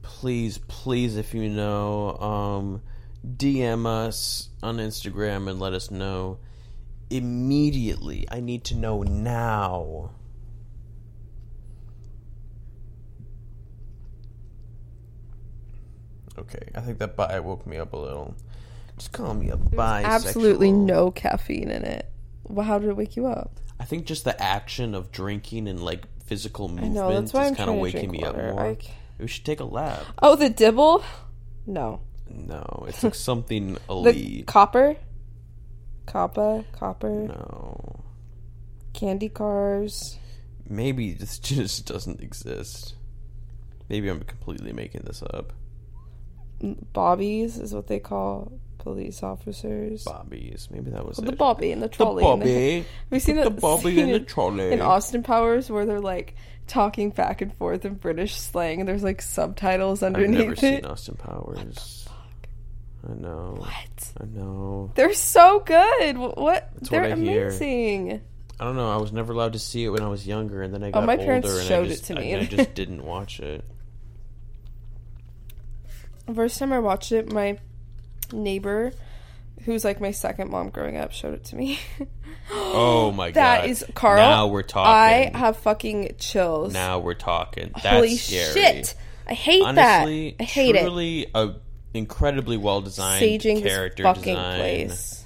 Please, 0.02 0.58
please, 0.68 1.16
if 1.16 1.34
you 1.34 1.48
know, 1.48 2.16
um, 2.18 2.82
DM 3.26 3.86
us 3.86 4.48
on 4.62 4.78
Instagram 4.78 5.48
and 5.48 5.60
let 5.60 5.72
us 5.72 5.90
know 5.90 6.38
immediately. 7.10 8.26
I 8.30 8.40
need 8.40 8.64
to 8.64 8.74
know 8.74 9.02
now. 9.02 10.10
Okay, 16.38 16.68
I 16.74 16.80
think 16.80 16.98
that 16.98 17.16
Bai 17.16 17.38
woke 17.40 17.66
me 17.66 17.76
up 17.76 17.92
a 17.92 17.96
little. 17.96 18.34
Just 18.96 19.12
call 19.12 19.34
me 19.34 19.50
a 19.50 19.56
bisexual. 19.56 20.04
Absolutely 20.04 20.72
no 20.72 21.10
caffeine 21.10 21.70
in 21.70 21.84
it. 21.84 22.06
Well, 22.44 22.66
how 22.66 22.78
did 22.78 22.88
it 22.90 22.96
wake 22.96 23.16
you 23.16 23.26
up? 23.26 23.58
I 23.80 23.84
think 23.84 24.06
just 24.06 24.24
the 24.24 24.40
action 24.40 24.94
of 24.94 25.10
drinking 25.10 25.66
and 25.68 25.82
like 25.82 26.04
physical 26.24 26.68
movement 26.68 26.94
know 26.94 27.12
that's 27.20 27.32
why 27.32 27.44
is 27.44 27.50
I'm 27.50 27.56
kind 27.56 27.70
of 27.70 27.76
waking 27.76 28.10
me 28.10 28.20
water. 28.22 28.48
up 28.48 28.54
more. 28.54 28.64
I 28.66 28.76
We 29.18 29.26
should 29.26 29.44
take 29.44 29.60
a 29.60 29.64
lab. 29.64 30.04
Oh, 30.22 30.36
the 30.36 30.48
dibble? 30.50 31.04
No, 31.66 32.00
No, 32.28 32.84
it's 32.88 33.02
like 33.04 33.14
something 33.14 33.74
the 33.74 33.80
elite. 33.88 34.46
copper, 34.46 34.96
coppa, 36.06 36.64
copper, 36.72 37.10
no, 37.28 38.00
candy 38.92 39.28
cars. 39.28 40.18
maybe 40.68 41.12
this 41.12 41.38
just 41.40 41.86
doesn't 41.86 42.20
exist. 42.20 42.94
Maybe 43.88 44.08
I'm 44.08 44.20
completely 44.20 44.72
making 44.72 45.02
this 45.04 45.22
up. 45.22 45.52
Bobbies 46.92 47.58
is 47.58 47.74
what 47.74 47.86
they 47.88 47.98
call 47.98 48.52
police 48.78 49.22
officers. 49.22 50.04
Bobbies. 50.04 50.68
Maybe 50.70 50.90
that 50.90 51.06
was 51.06 51.16
the 51.16 51.32
it. 51.32 51.38
Bobby 51.38 51.72
and 51.72 51.82
the 51.82 51.88
The 51.88 51.94
trolley. 51.94 52.22
the- 52.22 52.28
Bobby. 52.28 52.74
Have 52.78 52.86
you 53.12 53.20
seen 53.20 53.36
the 53.36 53.44
that 53.44 53.60
Bobby 53.60 54.00
and 54.00 54.12
the 54.12 54.20
trolley. 54.20 54.72
in 54.72 54.80
Austin 54.80 55.22
Powers 55.22 55.70
where 55.70 55.86
they're 55.86 56.00
like 56.00 56.34
talking 56.66 57.10
back 57.10 57.40
and 57.42 57.54
forth 57.54 57.84
in 57.84 57.94
British 57.94 58.34
slang 58.36 58.80
and 58.80 58.88
there's 58.88 59.02
like 59.02 59.20
subtitles 59.22 60.02
underneath. 60.02 60.38
I've 60.40 60.44
never 60.44 60.52
it? 60.54 60.58
seen 60.58 60.84
Austin 60.84 61.16
Powers. 61.16 62.08
I 63.06 63.12
know. 63.14 63.56
What? 63.58 64.12
I 64.20 64.24
know. 64.26 64.90
They're 64.94 65.12
so 65.12 65.60
good. 65.60 66.16
What? 66.16 66.70
That's 66.74 66.88
They're 66.88 67.02
what 67.02 67.12
I 67.12 67.16
hear. 67.16 67.48
amazing. 67.48 68.22
I 68.58 68.64
don't 68.64 68.76
know. 68.76 68.90
I 68.90 68.96
was 68.96 69.12
never 69.12 69.32
allowed 69.32 69.54
to 69.54 69.58
see 69.58 69.84
it 69.84 69.90
when 69.90 70.00
I 70.02 70.08
was 70.08 70.26
younger, 70.26 70.62
and 70.62 70.72
then 70.72 70.82
I 70.84 70.88
oh, 70.88 70.92
got 70.92 71.02
Oh, 71.02 71.06
my 71.06 71.14
older, 71.14 71.24
parents 71.24 71.64
showed 71.64 71.88
I 71.88 71.90
it 71.90 71.96
to 72.04 72.14
me. 72.14 72.32
and 72.32 72.42
I 72.42 72.46
just 72.46 72.72
didn't 72.74 73.04
watch 73.04 73.40
it. 73.40 73.64
First 76.32 76.58
time 76.58 76.72
I 76.72 76.78
watched 76.78 77.12
it, 77.12 77.32
my 77.32 77.58
neighbor, 78.32 78.92
who's 79.64 79.84
like 79.84 80.00
my 80.00 80.10
second 80.10 80.50
mom 80.50 80.70
growing 80.70 80.96
up, 80.96 81.12
showed 81.12 81.34
it 81.34 81.44
to 81.46 81.56
me. 81.56 81.78
Oh 82.50 83.10
my 83.16 83.30
god! 83.30 83.34
That 83.36 83.68
is 83.70 83.86
Carl. 83.94 84.18
Now 84.18 84.48
we're 84.48 84.62
talking. 84.62 85.32
I 85.34 85.38
have 85.38 85.56
fucking 85.58 86.16
chills. 86.18 86.74
Now 86.74 86.98
we're 86.98 87.14
talking. 87.14 87.70
That's 87.72 87.86
Holy 87.86 88.16
scary. 88.16 88.52
shit! 88.52 88.94
I 89.26 89.32
hate 89.32 89.62
Honestly, 89.62 90.30
that. 90.38 90.42
I 90.42 90.46
hate 90.46 90.74
it. 90.76 90.82
truly 90.82 91.26
a 91.34 91.54
incredibly 91.94 92.58
well 92.58 92.82
designed 92.82 93.24
Saging 93.24 93.62
character 93.62 94.02
fucking 94.02 94.34
design. 94.34 94.58
place. 94.58 95.24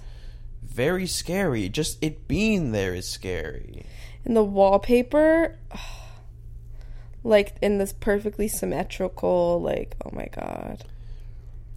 Very 0.62 1.09
scary. 1.09 1.68
Just 1.68 1.99
it 2.05 2.28
being 2.28 2.70
there 2.70 2.94
is 2.94 3.09
scary. 3.09 3.84
And 4.24 4.36
the 4.36 4.44
wallpaper, 4.44 5.57
like 7.24 7.56
in 7.60 7.78
this 7.78 7.92
perfectly 7.92 8.48
symmetrical, 8.48 9.60
like 9.60 9.96
oh 10.04 10.10
my 10.12 10.26
god. 10.26 10.84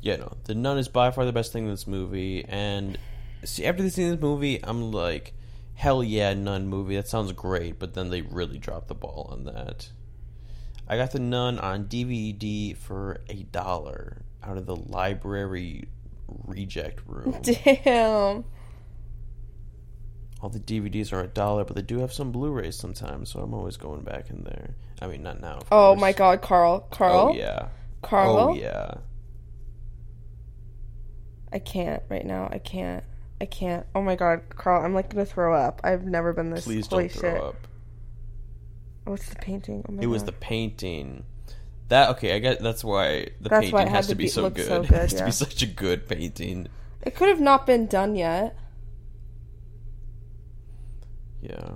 Yeah, 0.02 0.16
no. 0.18 0.38
The 0.46 0.56
Nun 0.56 0.80
is 0.80 0.88
by 0.88 1.12
far 1.12 1.26
the 1.26 1.32
best 1.32 1.54
thing 1.54 1.66
in 1.66 1.70
this 1.70 1.88
movie, 1.88 2.44
and 2.46 2.98
see 3.44 3.66
after 3.66 3.88
seeing 3.90 4.12
this 4.12 4.22
movie, 4.22 4.60
I'm 4.64 4.92
like, 4.92 5.34
hell 5.76 6.04
yeah, 6.04 6.34
Nun 6.34 6.68
movie. 6.68 6.96
That 6.96 7.08
sounds 7.08 7.32
great, 7.34 7.80
but 7.80 7.94
then 7.94 8.10
they 8.10 8.22
really 8.22 8.58
dropped 8.58 8.88
the 8.88 8.96
ball 8.96 9.30
on 9.32 9.46
that. 9.46 9.92
I 10.88 10.98
got 10.98 11.12
the 11.12 11.20
Nun 11.20 11.60
on 11.60 11.86
DVD 11.86 12.76
for 12.76 13.22
a 13.30 13.44
dollar 13.44 14.24
out 14.44 14.58
of 14.58 14.66
the 14.66 14.76
library 14.76 15.88
reject 16.46 17.02
room. 17.06 17.38
Damn. 17.42 18.44
All 20.42 20.50
the 20.50 20.60
DVDs 20.60 21.14
are 21.14 21.22
a 21.22 21.28
dollar, 21.28 21.64
but 21.64 21.76
they 21.76 21.84
do 21.84 22.00
have 22.00 22.12
some 22.12 22.32
Blu-rays 22.32 22.76
sometimes, 22.76 23.32
so 23.32 23.42
I'm 23.42 23.54
always 23.54 23.78
going 23.78 24.02
back 24.02 24.32
in 24.32 24.44
there. 24.44 24.76
I 25.02 25.08
mean, 25.08 25.24
not 25.24 25.42
now. 25.42 25.60
Oh 25.72 25.92
course. 25.92 26.02
my 26.02 26.14
god, 26.14 26.42
Carl. 26.42 26.82
Carl. 26.92 27.30
Oh 27.32 27.34
yeah. 27.34 27.70
Carl. 28.02 28.38
Oh 28.38 28.54
yeah. 28.54 28.96
I 31.52 31.60
can't 31.60 32.02
right 32.10 32.26
now. 32.26 32.48
I 32.52 32.60
can't. 32.60 33.04
I 33.42 33.46
can't. 33.46 33.86
Oh 33.96 34.02
my 34.02 34.16
god, 34.16 34.42
Carl, 34.50 34.86
I'm 34.86 34.94
like 34.94 35.10
gonna 35.14 35.26
throw 35.26 35.54
up. 35.56 35.82
I've 35.84 36.06
never 36.06 36.34
been 36.34 36.52
this. 36.52 36.66
Please 36.66 36.88
don't 36.88 37.12
throw 37.12 37.34
shit. 37.34 37.42
up. 37.42 37.68
What's 39.06 39.28
the 39.30 39.36
painting? 39.38 39.84
Oh 39.90 39.94
my 39.94 40.04
It 40.04 40.06
was 40.08 40.24
the 40.24 40.32
painting. 40.32 41.24
That 41.88 42.10
okay? 42.12 42.36
I 42.36 42.40
get 42.40 42.62
that's 42.62 42.84
why 42.84 43.30
the 43.42 43.50
That's 43.50 43.62
painting 43.70 43.74
why 43.74 43.90
has 43.90 44.06
to 44.08 44.12
to 44.14 44.16
be 44.16 44.26
be- 44.26 44.30
so 44.30 44.50
good. 44.50 44.68
so 44.68 44.82
it 44.84 44.88
good, 44.88 44.98
has 44.98 45.14
to 45.16 45.26
be 45.26 45.32
such 45.32 45.62
a 45.64 45.66
good 45.66 46.08
painting. 46.08 46.68
It 47.02 47.16
could 47.16 47.30
have 47.30 47.42
not 47.42 47.66
been 47.66 47.88
done 47.88 48.16
yet. 48.16 48.56
Yeah. 51.42 51.72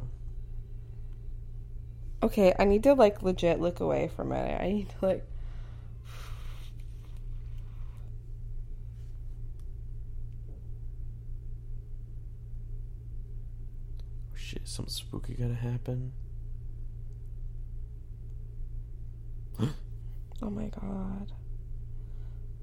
Okay, 2.24 2.54
I 2.58 2.66
need 2.66 2.84
to 2.84 2.94
like 2.94 3.22
legit 3.22 3.60
look 3.60 3.80
away 3.80 4.08
from 4.08 4.32
it. 4.32 4.60
I 4.60 4.68
need 4.72 4.90
to 4.90 5.06
like. 5.06 5.24
Oh, 14.32 14.36
shit, 14.36 14.68
something 14.68 14.92
spooky 14.92 15.34
gonna 15.36 15.54
happen. 15.56 16.14
Oh 20.42 20.50
my 20.50 20.68
god. 20.68 21.32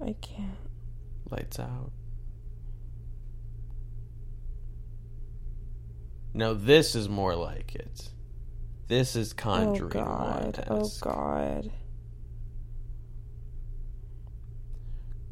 I 0.00 0.14
can't. 0.20 0.59
Lights 1.30 1.59
out. 1.59 1.90
Now 6.34 6.53
this 6.53 6.94
is 6.94 7.09
more 7.09 7.34
like 7.34 7.74
it. 7.74 8.12
This 8.93 9.16
is 9.16 9.32
oh, 9.32 9.40
conjuring 9.40 9.97
Oh 9.97 10.05
god. 10.05 10.64
Oh 10.68 10.90
god. 11.01 11.72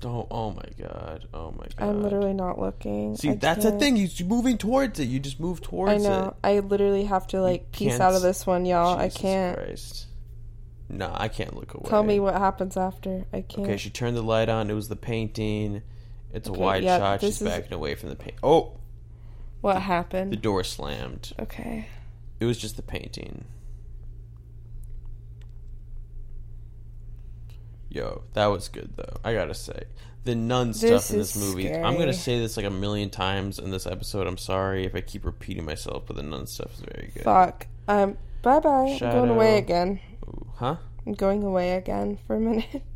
Don't. 0.01 0.27
Oh 0.31 0.53
my 0.53 0.65
god. 0.79 1.29
Oh 1.35 1.51
my 1.51 1.67
god. 1.77 1.91
I'm 1.91 2.03
literally 2.03 2.33
not 2.33 2.59
looking. 2.59 3.17
See, 3.17 3.29
I 3.29 3.35
that's 3.35 3.65
the 3.65 3.73
can't. 3.73 3.81
thing. 3.83 3.97
You're 3.99 4.27
moving 4.27 4.57
towards 4.57 4.99
it. 4.99 5.09
You 5.11 5.21
just 5.21 5.39
move 5.39 5.61
towards 5.61 5.93
it. 5.93 5.95
I 5.95 5.99
it. 5.99 6.03
know. 6.09 6.37
I 6.43 6.61
literally 6.61 7.05
have 7.05 7.27
to 7.29 7.43
like 7.43 7.71
piece 7.71 8.01
out 8.01 8.15
of 8.15 8.23
this 8.23 8.47
one, 8.47 8.65
y'all. 8.65 8.99
I 8.99 9.11
can't. 9.11 9.59
Christ. 9.59 10.07
No, 10.89 11.13
I 11.15 11.29
can't 11.29 11.55
look 11.55 11.75
away. 11.75 11.91
Tell 11.91 12.03
me 12.03 12.19
what 12.19 12.33
happens 12.37 12.79
after. 12.79 13.27
I 13.31 13.43
can't. 13.43 13.69
Okay, 13.69 13.77
she 13.77 13.91
turned 13.91 14.17
the 14.17 14.23
light 14.23 14.49
on. 14.49 14.71
It 14.71 14.75
was 14.75 14.89
the 14.89 14.97
painting. 14.97 15.83
It's 16.33 16.49
a 16.49 16.53
wide 16.53 16.83
yeah, 16.83 16.97
shot. 16.97 17.21
She's 17.21 17.43
is- 17.43 17.47
backing 17.47 17.75
away 17.75 17.95
from 17.95 18.09
the 18.09 18.17
paint. 18.17 18.39
Oh, 18.43 18.79
what 19.61 19.75
the 19.75 19.81
happened? 19.81 20.33
The 20.33 20.37
door 20.37 20.65
slammed. 20.65 21.35
Okay. 21.39 21.89
It 22.41 22.47
was 22.47 22.59
just 22.59 22.77
the 22.77 22.83
painting. 22.83 23.45
Yo, 27.91 28.23
that 28.35 28.47
was 28.47 28.69
good 28.69 28.97
though. 28.97 29.17
I 29.23 29.35
gotta 29.35 29.55
say, 29.55 29.85
the 30.25 30.35
nun 30.35 30.73
stuff 30.73 30.91
This 30.91 31.11
in 31.11 31.19
this 31.19 31.37
is 31.37 31.43
movie. 31.43 31.73
I'm 31.73 31.99
gonna 31.99 32.13
say 32.13 32.39
this 32.39 32.57
like 32.57 32.67
a 32.67 32.71
million 32.71 33.11
times 33.11 33.59
in 33.59 33.71
this 33.71 33.87
episode. 33.87 34.27
I'm 34.27 34.39
sorry 34.39 34.87
if 34.87 34.95
I 34.95 35.01
keep 35.01 35.25
repeating 35.25 35.65
myself, 35.65 36.05
but 36.07 36.17
the 36.17 36.23
nun 36.23 36.47
stuff 36.47 36.73
is 36.75 36.81
very 36.81 37.11
good. 37.13 37.25
Fuck. 37.25 37.67
Um. 37.89 38.17
Bye 38.43 38.61
bye. 38.61 38.99
I'm 39.03 39.11
going 39.13 39.31
away 39.31 39.59
again. 39.59 40.01
Ooh, 40.25 40.47
huh? 40.57 40.77
I'm 41.07 41.15
going 41.15 41.43
away 41.43 41.73
again 41.73 42.19
for 42.27 42.37
a 42.37 42.41
minute. 42.41 42.83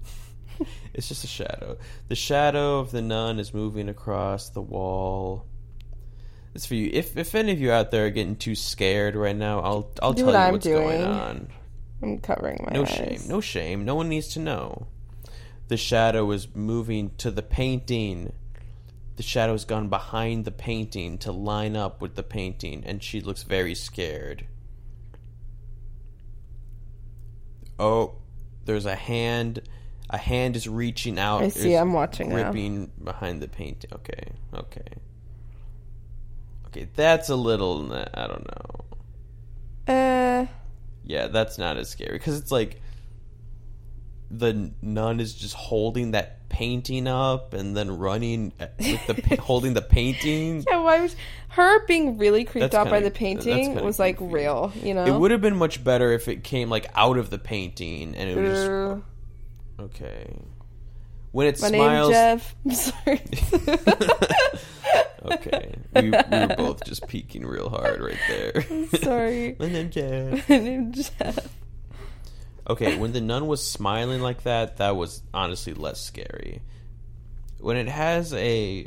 It's 0.94 1.08
just 1.08 1.24
a 1.24 1.26
shadow. 1.26 1.76
The 2.06 2.14
shadow 2.14 2.78
of 2.78 2.92
the 2.92 3.02
nun 3.02 3.40
is 3.40 3.52
moving 3.52 3.88
across 3.88 4.50
the 4.50 4.62
wall. 4.62 5.46
It's 6.54 6.66
for 6.66 6.74
you. 6.74 6.88
If 6.92 7.16
if 7.16 7.34
any 7.34 7.52
of 7.52 7.60
you 7.60 7.72
out 7.72 7.90
there 7.90 8.06
are 8.06 8.10
getting 8.10 8.36
too 8.36 8.54
scared 8.54 9.16
right 9.16 9.34
now, 9.36 9.60
I'll 9.60 9.90
I'll 10.02 10.12
Do 10.12 10.24
tell 10.24 10.26
what 10.26 10.32
you 10.32 10.38
I'm 10.38 10.52
what's 10.52 10.66
going 10.66 10.98
doing. 11.00 11.02
on. 11.10 11.48
I'm 12.02 12.18
covering 12.18 12.58
my 12.64 12.72
No 12.72 12.82
eyes. 12.82 12.90
shame. 12.90 13.20
No 13.26 13.40
shame. 13.40 13.84
No 13.84 13.94
one 13.94 14.08
needs 14.08 14.28
to 14.34 14.38
know. 14.40 14.86
The 15.68 15.76
shadow 15.76 16.30
is 16.30 16.46
moving 16.54 17.10
to 17.18 17.30
the 17.30 17.42
painting. 17.42 18.32
The 19.16 19.22
shadow's 19.22 19.64
gone 19.64 19.88
behind 19.88 20.44
the 20.44 20.50
painting 20.50 21.18
to 21.18 21.32
line 21.32 21.76
up 21.76 22.00
with 22.00 22.14
the 22.14 22.22
painting, 22.22 22.82
and 22.84 23.02
she 23.02 23.20
looks 23.20 23.42
very 23.44 23.74
scared. 23.74 24.46
Oh, 27.78 28.14
there's 28.64 28.86
a 28.86 28.94
hand. 28.94 29.60
A 30.10 30.18
hand 30.18 30.54
is 30.56 30.68
reaching 30.68 31.18
out. 31.18 31.42
I 31.42 31.48
see, 31.48 31.74
I'm 31.74 31.92
watching 31.92 32.28
now. 32.28 32.52
Behind 32.52 33.40
the 33.40 33.48
painting. 33.48 33.90
Okay. 33.94 34.24
Okay. 34.54 34.82
Okay, 36.74 36.88
that's 36.96 37.28
a 37.28 37.36
little. 37.36 37.92
I 37.92 38.26
don't 38.26 38.46
know. 39.86 39.92
Uh, 39.94 40.46
Yeah, 41.04 41.28
that's 41.28 41.56
not 41.58 41.76
as 41.76 41.88
scary 41.88 42.18
because 42.18 42.38
it's 42.40 42.50
like 42.50 42.80
the 44.30 44.72
nun 44.82 45.20
is 45.20 45.34
just 45.34 45.54
holding 45.54 46.12
that 46.12 46.48
painting 46.48 47.06
up 47.06 47.52
and 47.54 47.76
then 47.76 47.98
running 47.98 48.52
with 48.78 49.06
the 49.06 49.14
pa- 49.14 49.36
holding 49.42 49.74
the 49.74 49.82
painting. 49.82 50.64
yeah, 50.68 50.78
why 50.82 51.00
was 51.00 51.14
her 51.50 51.86
being 51.86 52.16
really 52.18 52.44
creeped 52.44 52.62
That's 52.72 52.74
out 52.74 52.86
by 52.86 52.96
kinda- 53.00 53.10
the 53.10 53.14
painting 53.14 53.74
was 53.84 53.98
like 53.98 54.16
creepy. 54.16 54.32
real, 54.34 54.72
you 54.82 54.94
know? 54.94 55.04
It 55.04 55.12
would 55.12 55.30
have 55.30 55.40
been 55.42 55.56
much 55.56 55.84
better 55.84 56.10
if 56.12 56.26
it 56.26 56.42
came 56.42 56.70
like 56.70 56.90
out 56.94 57.18
of 57.18 57.30
the 57.30 57.38
painting 57.38 58.16
and 58.16 58.30
it 58.30 58.36
was 58.36 58.50
just 58.58 58.70
Uh, 58.70 59.82
okay. 59.82 60.36
When 61.32 61.46
it 61.48 61.60
my 61.60 61.68
smiles, 61.68 62.10
name's 62.10 62.52
Jeff. 62.52 62.56
I'm 62.64 62.72
sorry. 62.72 63.20
okay, 65.24 65.74
we, 65.96 66.02
we 66.02 66.10
were 66.10 66.54
both 66.56 66.84
just 66.84 67.06
peeking 67.08 67.46
real 67.46 67.68
hard 67.68 68.00
right 68.00 68.18
there. 68.28 68.88
sorry. 69.00 69.56
My 69.60 69.68
name's 69.68 69.94
Jeff. 69.94 70.48
My 70.48 70.58
name's 70.58 71.10
Jeff. 71.10 71.56
Okay, 72.68 72.96
when 72.96 73.12
the 73.12 73.20
nun 73.20 73.46
was 73.46 73.66
smiling 73.66 74.20
like 74.22 74.44
that, 74.44 74.78
that 74.78 74.96
was 74.96 75.22
honestly 75.34 75.74
less 75.74 76.00
scary. 76.00 76.62
When 77.58 77.76
it 77.76 77.88
has 77.88 78.32
a 78.34 78.86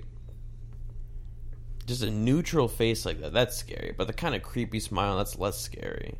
just 1.85 2.03
a 2.03 2.11
neutral 2.11 2.67
face 2.67 3.05
like 3.05 3.21
that, 3.21 3.33
that's 3.33 3.55
scary. 3.55 3.93
But 3.97 4.07
the 4.07 4.13
kind 4.13 4.35
of 4.35 4.43
creepy 4.43 4.79
smile, 4.79 5.17
that's 5.17 5.37
less 5.39 5.59
scary. 5.59 6.17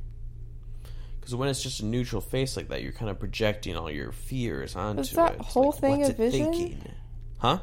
Because 1.20 1.36
when 1.36 1.50
it's 1.50 1.62
just 1.62 1.82
a 1.82 1.86
neutral 1.86 2.22
face 2.22 2.56
like 2.56 2.70
that, 2.70 2.82
you're 2.82 2.94
kind 2.94 3.12
of 3.12 3.20
projecting 3.20 3.76
all 3.76 3.92
your 3.92 4.14
fears 4.14 4.76
onto 4.78 5.00
Was 5.00 5.12
that 5.12 5.34
it. 5.36 5.42
Whole 5.42 5.72
like, 5.72 5.82
thing 5.82 6.04
a 6.04 6.08
it 6.08 6.18
vision? 6.18 6.54
thinking? 6.54 6.92
Huh? 7.40 7.60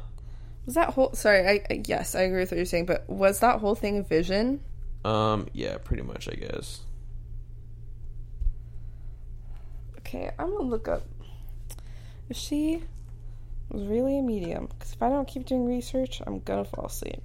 Was 0.65 0.75
that 0.75 0.93
whole? 0.93 1.13
Sorry, 1.13 1.47
I, 1.47 1.61
I 1.69 1.81
yes, 1.85 2.15
I 2.15 2.21
agree 2.21 2.39
with 2.39 2.51
what 2.51 2.57
you're 2.57 2.65
saying, 2.65 2.85
but 2.87 3.07
was 3.09 3.39
that 3.39 3.59
whole 3.59 3.75
thing 3.75 3.99
a 3.99 4.03
vision? 4.03 4.61
Um, 5.03 5.47
yeah, 5.53 5.77
pretty 5.77 6.01
much, 6.01 6.27
I 6.27 6.33
guess. 6.33 6.81
Okay, 9.99 10.31
I'm 10.39 10.51
gonna 10.51 10.69
look 10.69 10.87
up 10.87 11.03
if 12.29 12.37
she 12.37 12.83
was 13.69 13.83
really 13.85 14.17
a 14.19 14.21
medium. 14.21 14.67
Because 14.67 14.93
if 14.93 15.01
I 15.01 15.09
don't 15.09 15.27
keep 15.27 15.45
doing 15.45 15.65
research, 15.65 16.21
I'm 16.25 16.39
gonna 16.39 16.65
fall 16.65 16.85
asleep. 16.85 17.21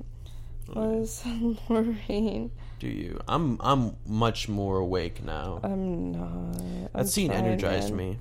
Was 0.68 1.24
Lorraine? 1.68 2.50
Do 2.78 2.88
you? 2.88 3.20
I'm 3.26 3.58
I'm 3.60 3.96
much 4.06 4.48
more 4.48 4.76
awake 4.76 5.24
now. 5.24 5.60
I'm 5.62 6.12
not. 6.12 6.22
I'm 6.22 6.88
that 6.92 7.08
scene 7.08 7.30
trying, 7.30 7.44
energized 7.44 7.94
man. 7.94 8.10
me. 8.10 8.18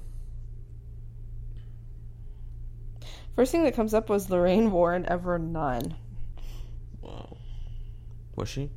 First 3.39 3.53
thing 3.53 3.63
that 3.63 3.73
comes 3.73 3.93
up 3.93 4.09
was 4.09 4.29
Lorraine 4.29 4.69
Warren 4.69 5.05
ever 5.07 5.39
none. 5.39 5.95
Wow. 6.99 7.37
Was 8.35 8.49
she? 8.49 8.69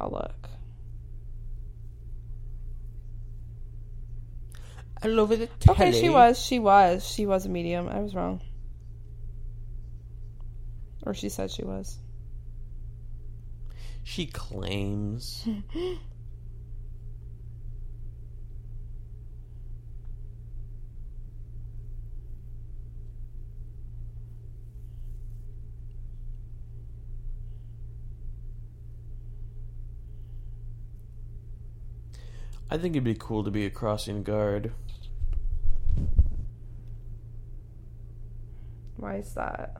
I'll 0.00 0.10
look. 0.10 0.48
All 5.04 5.20
over 5.20 5.36
the 5.36 5.48
Okay, 5.68 5.92
she 5.92 6.08
was. 6.08 6.36
She 6.36 6.58
was. 6.58 7.08
She 7.08 7.26
was 7.26 7.46
a 7.46 7.48
medium. 7.48 7.88
I 7.88 8.00
was 8.00 8.12
wrong. 8.12 8.40
Or 11.04 11.14
she 11.14 11.28
said 11.28 11.52
she 11.52 11.62
was. 11.62 11.98
She 14.02 14.26
claims. 14.26 15.46
I 32.70 32.78
think 32.78 32.94
it'd 32.94 33.04
be 33.04 33.14
cool 33.14 33.44
to 33.44 33.50
be 33.50 33.64
a 33.64 33.70
crossing 33.70 34.22
guard. 34.22 34.72
Why 38.96 39.16
is 39.16 39.34
that? 39.34 39.76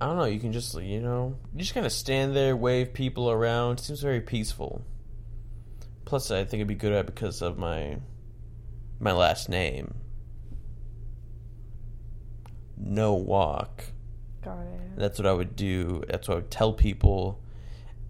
I 0.00 0.06
don't 0.06 0.16
know. 0.16 0.24
You 0.24 0.38
can 0.38 0.52
just, 0.52 0.80
you 0.80 1.00
know, 1.00 1.36
you 1.54 1.60
just 1.60 1.74
kind 1.74 1.86
of 1.86 1.92
stand 1.92 2.36
there, 2.36 2.54
wave 2.54 2.92
people 2.92 3.30
around. 3.30 3.78
Seems 3.78 4.00
very 4.00 4.20
peaceful. 4.20 4.82
Plus, 6.04 6.30
I 6.30 6.44
think 6.44 6.54
it'd 6.54 6.68
be 6.68 6.74
good 6.74 6.92
at 6.92 7.06
because 7.06 7.42
of 7.42 7.58
my 7.58 7.98
my 9.00 9.12
last 9.12 9.48
name. 9.48 9.94
No 12.76 13.14
walk. 13.14 13.84
Got 14.44 14.60
it. 14.60 14.96
That's 14.96 15.18
what 15.18 15.26
I 15.26 15.32
would 15.32 15.56
do. 15.56 16.04
That's 16.06 16.28
what 16.28 16.34
I 16.34 16.36
would 16.36 16.50
tell 16.50 16.72
people 16.74 17.40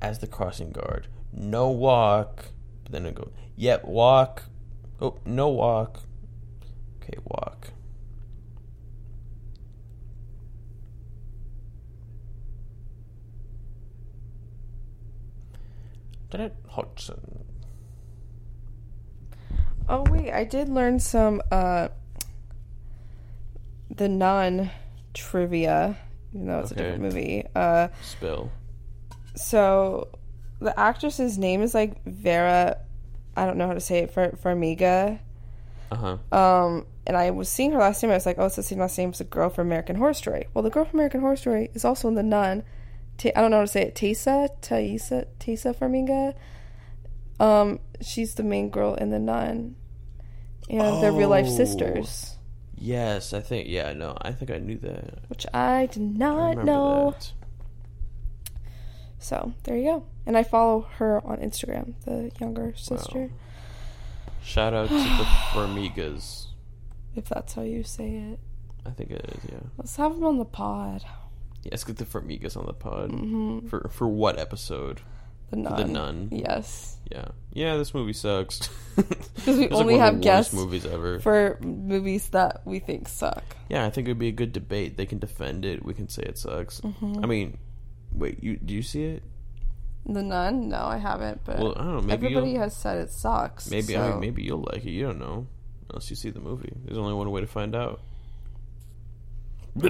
as 0.02 0.18
the 0.18 0.26
crossing 0.26 0.72
guard. 0.72 1.06
No 1.32 1.70
walk. 1.70 2.46
But 2.86 2.92
then 2.92 3.06
I 3.06 3.10
go, 3.10 3.32
yep, 3.56 3.84
walk. 3.84 4.44
Oh, 5.00 5.18
no 5.26 5.48
walk. 5.48 6.02
Okay, 7.02 7.18
walk. 7.24 7.72
Lieutenant 16.30 16.54
Hodgson. 16.68 17.44
Oh 19.88 20.04
wait, 20.10 20.32
I 20.32 20.44
did 20.44 20.68
learn 20.68 20.98
some 20.98 21.42
uh 21.50 21.88
the 23.94 24.08
nun 24.08 24.70
trivia, 25.14 25.96
even 26.34 26.46
though 26.48 26.60
it's 26.60 26.72
Okay. 26.72 26.80
a 26.80 26.84
different 26.84 27.02
movie. 27.02 27.44
Uh 27.54 27.88
Spill. 28.02 28.50
so 29.34 30.08
the 30.60 30.78
actress's 30.78 31.38
name 31.38 31.62
is 31.62 31.74
like 31.74 32.02
Vera 32.04 32.78
I 33.36 33.44
don't 33.46 33.58
know 33.58 33.66
how 33.66 33.74
to 33.74 33.80
say 33.80 33.98
it 33.98 34.10
for 34.10 34.28
Farmiga. 34.42 35.18
Uh 35.90 35.96
huh. 36.30 36.36
Um 36.36 36.86
and 37.06 37.16
I 37.16 37.30
was 37.30 37.48
seeing 37.48 37.72
her 37.72 37.78
last 37.78 38.02
name, 38.02 38.10
I 38.10 38.14
was 38.14 38.26
like, 38.26 38.36
Oh, 38.38 38.46
it's 38.46 38.56
the 38.56 38.62
same 38.62 38.78
last 38.80 38.96
name 38.98 39.10
as 39.10 39.18
the 39.18 39.24
girl 39.24 39.48
from 39.50 39.66
American 39.68 39.96
Horror 39.96 40.14
Story. 40.14 40.46
Well 40.54 40.62
the 40.62 40.70
girl 40.70 40.84
from 40.84 40.98
American 40.98 41.20
Horror 41.20 41.36
Story 41.36 41.70
is 41.74 41.84
also 41.84 42.08
in 42.08 42.14
the 42.14 42.22
nun. 42.22 42.62
Ta- 43.18 43.30
I 43.36 43.40
don't 43.40 43.50
know 43.50 43.58
how 43.58 43.62
to 43.62 43.68
say 43.68 43.82
it. 43.82 43.94
Tessa? 43.94 44.48
Tessa 44.60 45.26
Tessa 45.38 45.72
Farmiga? 45.74 46.34
Um, 47.38 47.80
she's 48.00 48.34
the 48.34 48.42
main 48.42 48.70
girl 48.70 48.94
in 48.94 49.10
the 49.10 49.18
nun. 49.18 49.76
And 50.68 51.02
they're 51.02 51.12
real 51.12 51.28
life 51.28 51.46
Oh. 51.48 51.56
sisters. 51.56 52.36
Yes, 52.78 53.32
I 53.32 53.40
think. 53.40 53.68
Yeah, 53.68 53.92
no, 53.92 54.16
I 54.20 54.32
think 54.32 54.50
I 54.50 54.58
knew 54.58 54.78
that. 54.78 55.20
which 55.28 55.46
I 55.54 55.86
did 55.86 56.02
not 56.18 56.50
remember 56.50 56.64
know. 56.64 57.10
that. 57.12 57.32
So 59.18 59.52
there 59.64 59.76
you 59.76 59.84
go. 59.84 60.04
And 60.26 60.36
I 60.36 60.42
follow 60.42 60.82
her 60.98 61.24
on 61.26 61.38
Instagram, 61.38 61.94
the 62.04 62.30
younger 62.40 62.74
sister, 62.76 63.30
Shout 64.42 64.74
out 64.74 64.88
to 64.88 64.94
the 64.94 65.00
Farmigas. 65.52 66.46
if 67.16 67.28
that's 67.28 67.54
how 67.54 67.62
you 67.62 67.82
say 67.82 68.14
it. 68.14 68.38
I 68.84 68.90
think 68.90 69.10
it 69.10 69.24
is. 69.34 69.50
Yeah. 69.50 69.58
Let's 69.76 69.96
have 69.96 70.14
them 70.14 70.24
on 70.24 70.38
the 70.38 70.44
pod. 70.44 71.02
Yeah, 71.64 71.70
let's 71.72 71.82
get 71.84 71.96
the 71.96 72.04
Farmigas 72.04 72.56
on 72.56 72.66
the 72.66 72.72
pod. 72.72 73.10
hmm 73.10 73.66
For 73.66 73.88
for 73.92 74.06
what 74.06 74.38
episode? 74.38 75.00
The 75.50 75.56
nun. 75.56 75.76
The 75.76 75.84
Nun. 75.84 76.28
Yes, 76.32 76.96
Yeah. 77.10 77.28
Yeah, 77.52 77.76
this 77.76 77.94
movie 77.94 78.12
sucks. 78.12 78.68
because 78.96 79.16
we 79.58 79.64
It's 79.64 79.72
like 79.72 79.80
only 79.80 79.96
have 79.98 80.20
guests 80.20 80.52
movies 80.52 80.84
ever. 80.84 81.20
for 81.20 81.58
movies 81.62 82.28
that 82.30 82.62
we 82.64 82.78
think 82.80 83.08
suck. 83.08 83.44
yeah, 83.68 83.86
I 83.86 83.90
think 83.90 84.08
it'd 84.08 84.18
be 84.18 84.28
a 84.28 84.32
good 84.32 84.52
debate. 84.52 84.96
They 84.96 85.06
can 85.06 85.18
defend 85.18 85.64
it. 85.64 85.84
We 85.84 85.94
can 85.94 86.08
say 86.08 86.22
it 86.24 86.36
sucks. 86.38 86.80
Mm-hmm. 86.80 87.20
I 87.24 87.26
mean, 87.26 87.58
wait, 88.12 88.42
you 88.42 88.56
do 88.56 88.74
you 88.74 88.82
see 88.82 89.04
it? 89.04 89.22
The 90.08 90.22
nun? 90.22 90.68
No, 90.68 90.84
I 90.84 90.98
haven't. 90.98 91.40
But 91.44 91.58
Well, 91.58 91.72
I 91.76 91.82
don't 91.84 91.94
know. 91.96 92.00
Maybe 92.02 92.26
everybody 92.26 92.54
has 92.54 92.76
said 92.76 92.98
it 92.98 93.10
sucks. 93.10 93.70
maybe 93.70 93.94
so- 93.94 94.16
I 94.16 94.20
maybe 94.20 94.42
you'll 94.42 94.64
like 94.72 94.84
it. 94.84 94.90
You 94.90 95.06
don't 95.06 95.18
know 95.18 95.46
unless 95.90 96.10
you 96.10 96.16
see 96.16 96.30
the 96.30 96.40
movie. 96.40 96.72
There's 96.84 96.98
only 96.98 97.14
one 97.14 97.30
way 97.30 97.40
to 97.40 97.46
find 97.46 97.74
out. 97.74 98.00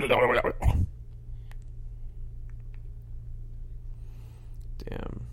Damn. 4.78 5.25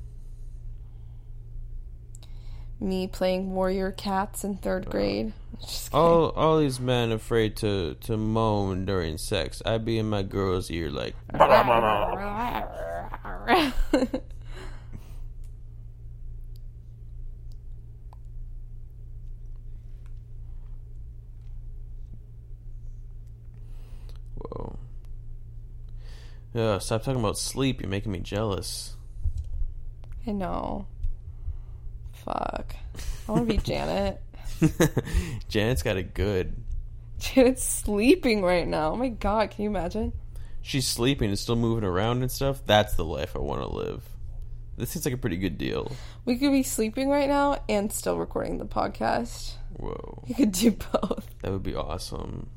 Me 2.83 3.07
playing 3.07 3.53
warrior 3.53 3.91
cats 3.91 4.43
in 4.43 4.57
third 4.57 4.85
oh. 4.87 4.91
grade. 4.91 5.33
All 5.93 6.31
all 6.31 6.59
these 6.59 6.79
men 6.79 7.13
afraid 7.13 7.55
to 7.57 7.95
to 8.01 8.17
moan 8.17 8.83
during 8.85 9.17
sex. 9.17 9.61
I'd 9.65 9.85
be 9.85 9.97
in 9.97 10.09
my 10.09 10.21
girl's 10.21 10.69
ear 10.69 10.89
like. 10.89 11.15
Whoa. 24.35 24.77
Yeah, 26.53 26.79
stop 26.79 27.03
talking 27.03 27.21
about 27.21 27.37
sleep. 27.37 27.79
You're 27.79 27.89
making 27.89 28.11
me 28.11 28.19
jealous. 28.19 28.97
I 30.27 30.31
know. 30.31 30.87
Fuck. 32.23 32.75
I 33.27 33.31
want 33.31 33.49
to 33.49 33.55
be 33.55 33.61
Janet. 33.63 34.21
Janet's 35.49 35.83
got 35.83 35.97
it 35.97 36.13
good. 36.13 36.55
Janet's 37.19 37.63
sleeping 37.63 38.41
right 38.41 38.67
now. 38.67 38.91
Oh 38.91 38.95
my 38.95 39.09
god, 39.09 39.51
can 39.51 39.63
you 39.63 39.69
imagine? 39.69 40.13
she's 40.65 40.87
sleeping 40.87 41.27
and 41.29 41.37
still 41.37 41.57
moving 41.57 41.83
around 41.83 42.21
and 42.21 42.31
stuff. 42.31 42.61
That's 42.65 42.95
the 42.95 43.03
life 43.03 43.35
I 43.35 43.39
want 43.39 43.61
to 43.61 43.67
live. 43.67 44.01
This 44.77 44.91
seems 44.91 45.03
like 45.05 45.13
a 45.13 45.17
pretty 45.17 45.35
good 45.37 45.57
deal. 45.57 45.91
We 46.23 46.37
could 46.37 46.51
be 46.53 46.63
sleeping 46.63 47.09
right 47.09 47.27
now 47.27 47.61
and 47.67 47.91
still 47.91 48.17
recording 48.17 48.57
the 48.59 48.65
podcast. 48.65 49.55
Whoa, 49.73 50.23
You 50.25 50.35
could 50.35 50.53
do 50.53 50.71
both. 50.71 51.27
that 51.41 51.51
would 51.51 51.63
be 51.63 51.75
awesome. 51.75 52.49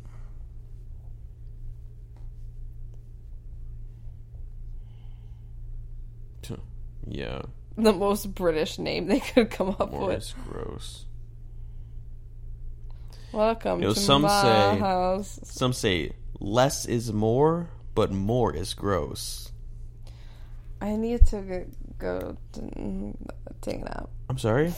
Yeah, 7.09 7.43
The 7.77 7.93
most 7.93 8.35
British 8.35 8.79
name 8.79 9.07
they 9.07 9.21
could 9.21 9.51
come 9.51 9.77
up 9.79 9.91
more 9.93 10.09
with. 10.09 10.33
gross. 10.49 11.05
Welcome 13.33 13.81
You 13.83 13.89
know, 13.89 13.95
to 13.95 14.01
some 14.01 14.23
my 14.23 14.43
say- 14.43 14.79
house. 14.79 15.41
Some 15.45 15.73
say 15.75 16.13
less 16.41 16.87
is 16.87 17.13
more, 17.13 17.69
but 17.95 18.11
more 18.11 18.55
is 18.55 18.73
gross. 18.73 19.53
I 20.81 20.97
need 20.97 21.27
to 21.27 21.41
go, 21.43 21.65
go 21.99 22.37
to, 22.53 22.61
mm, 22.61 23.15
take 23.61 23.77
a 23.81 23.85
nap. 23.85 24.09
I'm 24.31 24.39
sorry. 24.39 24.73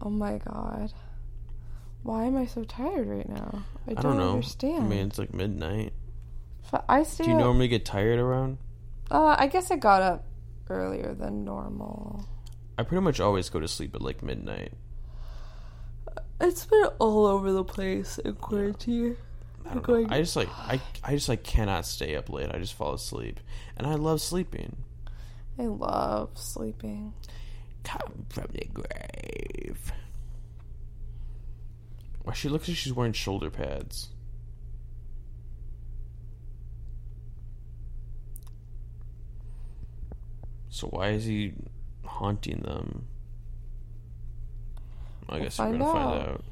Oh 0.00 0.10
my 0.10 0.38
god. 0.38 0.92
Why 2.02 2.24
am 2.24 2.36
I 2.36 2.46
so 2.46 2.64
tired 2.64 3.08
right 3.08 3.28
now? 3.28 3.62
I 3.88 3.92
I 3.92 3.94
don't, 3.94 4.02
don't 4.02 4.16
know. 4.18 4.30
understand. 4.34 4.84
I 4.84 4.86
mean, 4.88 5.06
it's 5.08 5.18
like 5.18 5.34
midnight. 5.34 5.92
F- 6.72 6.84
I 6.88 7.02
stay 7.02 7.24
Do 7.24 7.30
you 7.30 7.36
up- 7.36 7.42
normally 7.42 7.68
get 7.68 7.84
tired 7.84 8.18
around? 8.18 8.58
Uh, 9.10 9.36
I 9.38 9.46
guess 9.46 9.70
I 9.70 9.76
got 9.76 10.02
up 10.02 10.24
earlier 10.68 11.14
than 11.14 11.44
normal. 11.44 12.26
I 12.78 12.82
pretty 12.82 13.02
much 13.02 13.20
always 13.20 13.48
go 13.48 13.60
to 13.60 13.68
sleep 13.68 13.94
at 13.94 14.02
like 14.02 14.22
midnight. 14.22 14.72
It's 16.40 16.66
been 16.66 16.84
all 16.98 17.26
over 17.26 17.52
the 17.52 17.64
place 17.64 18.18
in 18.18 18.34
quarantine. 18.34 19.16
I 19.68 19.74
don't 19.74 19.82
Going-. 19.82 20.10
I 20.10 20.20
just 20.20 20.36
like 20.36 20.48
I 20.50 20.80
I 21.02 21.14
just 21.14 21.28
like 21.28 21.42
cannot 21.42 21.86
stay 21.86 22.16
up 22.16 22.28
late. 22.28 22.50
I 22.52 22.58
just 22.58 22.74
fall 22.74 22.94
asleep, 22.94 23.40
and 23.76 23.86
I 23.86 23.94
love 23.94 24.20
sleeping. 24.20 24.76
I 25.58 25.64
love 25.64 26.30
sleeping. 26.34 27.14
Come 27.84 28.26
from 28.28 28.48
the 28.52 28.66
grave. 28.72 29.92
Why 32.22 32.34
she 32.34 32.48
looks 32.48 32.68
like 32.68 32.76
she's 32.76 32.92
wearing 32.92 33.12
shoulder 33.12 33.50
pads. 33.50 34.08
So 40.76 40.88
why 40.88 41.08
is 41.12 41.24
he 41.24 41.54
haunting 42.04 42.60
them? 42.60 43.06
I 45.26 45.36
We'll 45.36 45.44
guess 45.44 45.58
we're 45.58 45.72
gonna 45.72 45.84
find 45.84 45.96
out. 45.96 46.28
out. 46.28 46.44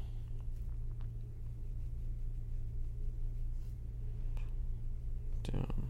Damn. 5.43 5.89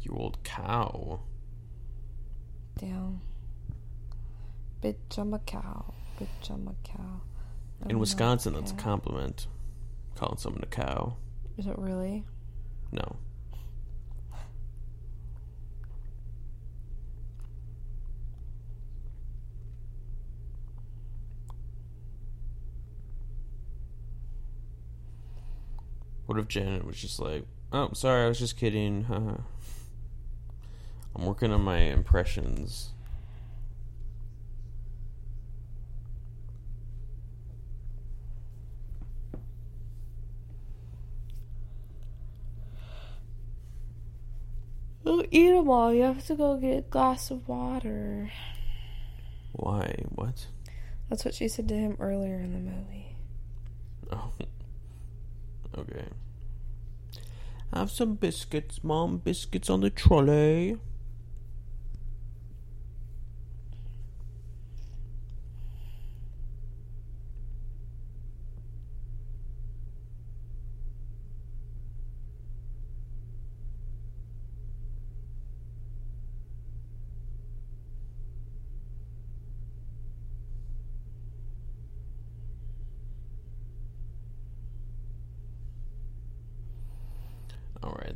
You 0.00 0.12
old 0.16 0.42
cow. 0.44 1.20
Damn. 2.78 3.20
Bitch, 4.82 5.18
I'm 5.18 5.34
a 5.34 5.38
cow. 5.40 5.92
Bitch, 6.18 6.48
I'm 6.48 6.68
a 6.68 6.88
cow. 6.88 7.20
I'm 7.84 7.90
In 7.90 7.98
Wisconsin, 7.98 8.54
that's 8.54 8.72
a 8.72 8.76
compliment. 8.76 9.46
Calling 10.18 10.36
someone 10.36 10.64
a 10.64 10.66
cow. 10.66 11.14
Is 11.58 11.68
it 11.68 11.78
really? 11.78 12.24
No. 12.90 13.14
What 26.26 26.36
if 26.36 26.48
Janet 26.48 26.84
was 26.84 26.96
just 26.96 27.20
like, 27.20 27.44
"Oh, 27.72 27.90
sorry, 27.92 28.24
I 28.24 28.28
was 28.28 28.40
just 28.40 28.56
kidding." 28.56 29.04
haha." 29.04 29.36
I'm 31.14 31.26
working 31.26 31.52
on 31.52 31.60
my 31.60 31.78
impressions. 31.78 32.90
Oh, 45.10 45.17
eat 45.30 45.50
them 45.52 45.68
all. 45.68 45.92
You 45.92 46.02
have 46.02 46.26
to 46.26 46.34
go 46.34 46.56
get 46.56 46.78
a 46.78 46.82
glass 46.82 47.30
of 47.30 47.48
water. 47.48 48.30
Why? 49.52 49.94
What? 50.08 50.46
That's 51.08 51.24
what 51.24 51.34
she 51.34 51.48
said 51.48 51.68
to 51.68 51.74
him 51.74 51.96
earlier 51.98 52.38
in 52.38 52.52
the 52.52 52.58
movie. 52.58 53.16
Oh. 54.10 54.32
Okay. 55.76 56.06
Have 57.72 57.90
some 57.90 58.14
biscuits, 58.14 58.82
Mom. 58.82 59.18
Biscuits 59.18 59.70
on 59.70 59.80
the 59.82 59.90
trolley. 59.90 60.78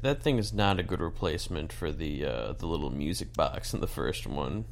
All 0.02 0.10
right, 0.10 0.16
that 0.16 0.22
thing 0.22 0.38
is 0.38 0.52
not 0.52 0.78
a 0.78 0.82
good 0.82 1.00
replacement 1.00 1.72
for 1.72 1.92
the 1.92 2.24
uh, 2.24 2.52
the 2.52 2.66
little 2.66 2.90
music 2.90 3.34
box 3.34 3.72
in 3.72 3.80
the 3.80 3.86
first 3.86 4.26
one. 4.26 4.64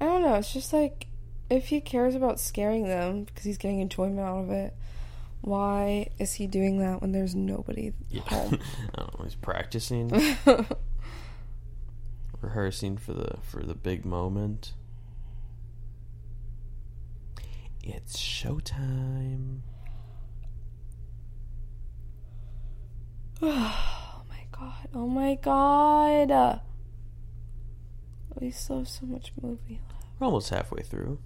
I 0.00 0.06
don't 0.06 0.22
know. 0.22 0.34
It's 0.34 0.52
just 0.52 0.72
like 0.72 1.06
if 1.50 1.66
he 1.66 1.80
cares 1.80 2.14
about 2.14 2.40
scaring 2.40 2.86
them 2.86 3.24
because 3.24 3.44
he's 3.44 3.58
getting 3.58 3.80
enjoyment 3.80 4.20
out 4.20 4.44
of 4.44 4.50
it, 4.50 4.74
why 5.40 6.10
is 6.18 6.34
he 6.34 6.46
doing 6.46 6.78
that 6.78 7.00
when 7.00 7.12
there's 7.12 7.34
nobody 7.34 7.92
home? 8.26 8.58
I 8.94 9.00
don't 9.00 9.18
know. 9.18 9.24
He's 9.24 9.34
practicing, 9.34 10.10
rehearsing 12.40 12.96
for 12.96 13.14
the 13.14 13.38
for 13.42 13.62
the 13.62 13.74
big 13.74 14.04
moment. 14.04 14.74
It's 17.82 18.16
showtime. 18.16 19.62
oh 24.94 25.06
my 25.08 25.34
god. 25.34 25.50
Oh 25.52 26.08
my 26.08 26.24
god. 26.26 26.60
We 28.40 28.50
still 28.50 28.78
have 28.78 28.88
so 28.88 29.06
much 29.06 29.32
movie 29.40 29.80
left. 29.88 30.04
We're 30.18 30.26
almost 30.26 30.50
halfway 30.50 30.82
through. 30.82 31.18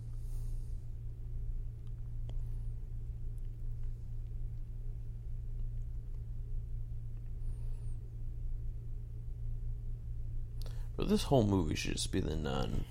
But 10.96 11.08
this 11.08 11.24
whole 11.24 11.44
movie 11.46 11.74
should 11.74 11.92
just 11.92 12.10
be 12.10 12.20
the 12.20 12.36
nun. 12.36 12.84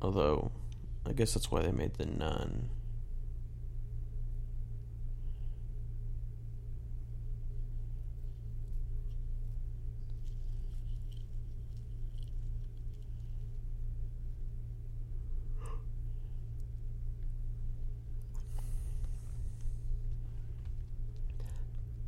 Although, 0.00 0.52
I 1.04 1.12
guess 1.12 1.34
that's 1.34 1.50
why 1.50 1.62
they 1.62 1.72
made 1.72 1.94
the 1.94 2.06
nun. 2.06 2.70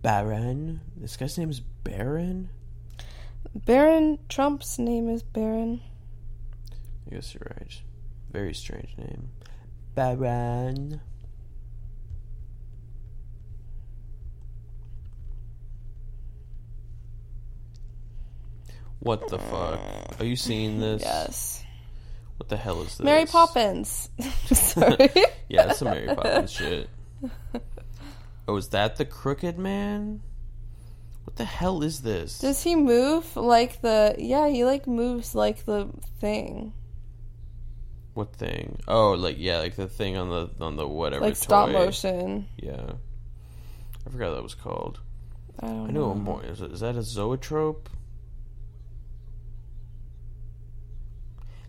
Baron? 0.02 0.80
This 0.96 1.16
guy's 1.16 1.38
name 1.38 1.50
is 1.50 1.60
Baron? 1.60 2.50
Barron 3.54 4.18
Trump's 4.28 4.78
name 4.78 5.08
is 5.08 5.22
Baron. 5.22 5.80
I 7.06 7.14
guess 7.14 7.34
you're 7.34 7.46
right. 7.58 7.80
Very 8.32 8.54
strange 8.54 8.96
name. 8.96 9.28
Baron. 9.94 11.00
What 19.00 19.28
the 19.28 19.38
fuck? 19.38 19.80
Are 20.20 20.24
you 20.24 20.36
seeing 20.36 20.78
this? 20.78 21.02
Yes. 21.02 21.64
What 22.36 22.48
the 22.48 22.56
hell 22.56 22.80
is 22.82 22.98
this? 22.98 23.04
Mary 23.04 23.26
Poppins. 23.26 24.08
Sorry. 24.52 25.10
Yeah, 25.48 25.66
that's 25.66 25.80
some 25.80 25.88
Mary 25.88 26.06
Poppins 26.06 26.50
shit. 26.50 26.88
Oh, 28.52 28.58
is 28.58 28.68
that 28.68 28.96
the 28.96 29.06
crooked 29.06 29.58
man? 29.58 30.20
What 31.24 31.36
the 31.36 31.46
hell 31.46 31.82
is 31.82 32.02
this? 32.02 32.38
Does 32.38 32.62
he 32.62 32.76
move 32.76 33.34
like 33.34 33.80
the? 33.80 34.14
Yeah, 34.18 34.46
he 34.50 34.66
like 34.66 34.86
moves 34.86 35.34
like 35.34 35.64
the 35.64 35.88
thing. 36.20 36.74
What 38.12 38.36
thing? 38.36 38.78
Oh, 38.86 39.12
like 39.12 39.36
yeah, 39.38 39.60
like 39.60 39.76
the 39.76 39.88
thing 39.88 40.18
on 40.18 40.28
the 40.28 40.50
on 40.62 40.76
the 40.76 40.86
whatever. 40.86 41.24
like 41.24 41.36
stop 41.36 41.68
toy. 41.68 41.72
motion. 41.72 42.46
Yeah, 42.58 42.92
I 44.06 44.10
forgot 44.10 44.28
what 44.28 44.34
that 44.34 44.42
was 44.42 44.54
called. 44.54 45.00
I 45.58 45.68
don't 45.68 45.88
I 45.88 45.92
know. 45.92 46.12
it 46.12 46.16
more. 46.16 46.44
Is, 46.44 46.60
is 46.60 46.80
that 46.80 46.94
a 46.94 47.02
zoetrope? 47.02 47.88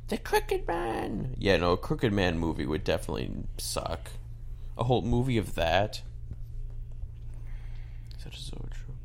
The 0.10 0.18
Crooked 0.18 0.68
Man. 0.68 1.36
Yeah, 1.38 1.56
no, 1.56 1.72
a 1.72 1.78
Crooked 1.78 2.12
Man 2.12 2.38
movie 2.38 2.66
would 2.66 2.84
definitely 2.84 3.32
suck. 3.58 4.12
A 4.78 4.84
whole 4.84 5.02
movie 5.02 5.38
of 5.38 5.56
that. 5.56 6.02
Is 8.24 8.32
that 8.32 8.36
a 8.36 8.42
zoetrope? 8.42 8.98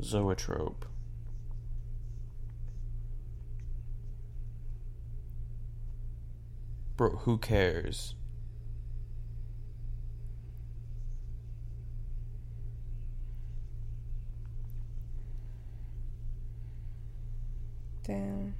Zoetrope. 0.00 0.86
Bro, 6.96 7.10
who 7.18 7.38
cares? 7.38 8.14
Damn. 18.04 18.54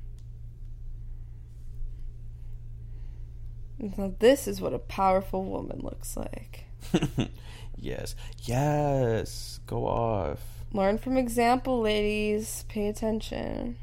Now 3.79 4.13
this 4.19 4.49
is 4.49 4.61
what 4.61 4.75
a 4.75 4.79
powerful 4.79 5.45
woman 5.45 5.81
looks 5.83 6.17
like. 6.17 6.65
yes. 7.81 8.15
Yes. 8.43 9.61
Go 9.67 9.87
off. 9.87 10.41
Learn 10.73 10.99
from 10.99 11.17
example, 11.17 11.81
ladies. 11.81 12.65
Pay 12.69 12.89
attention. 12.89 13.77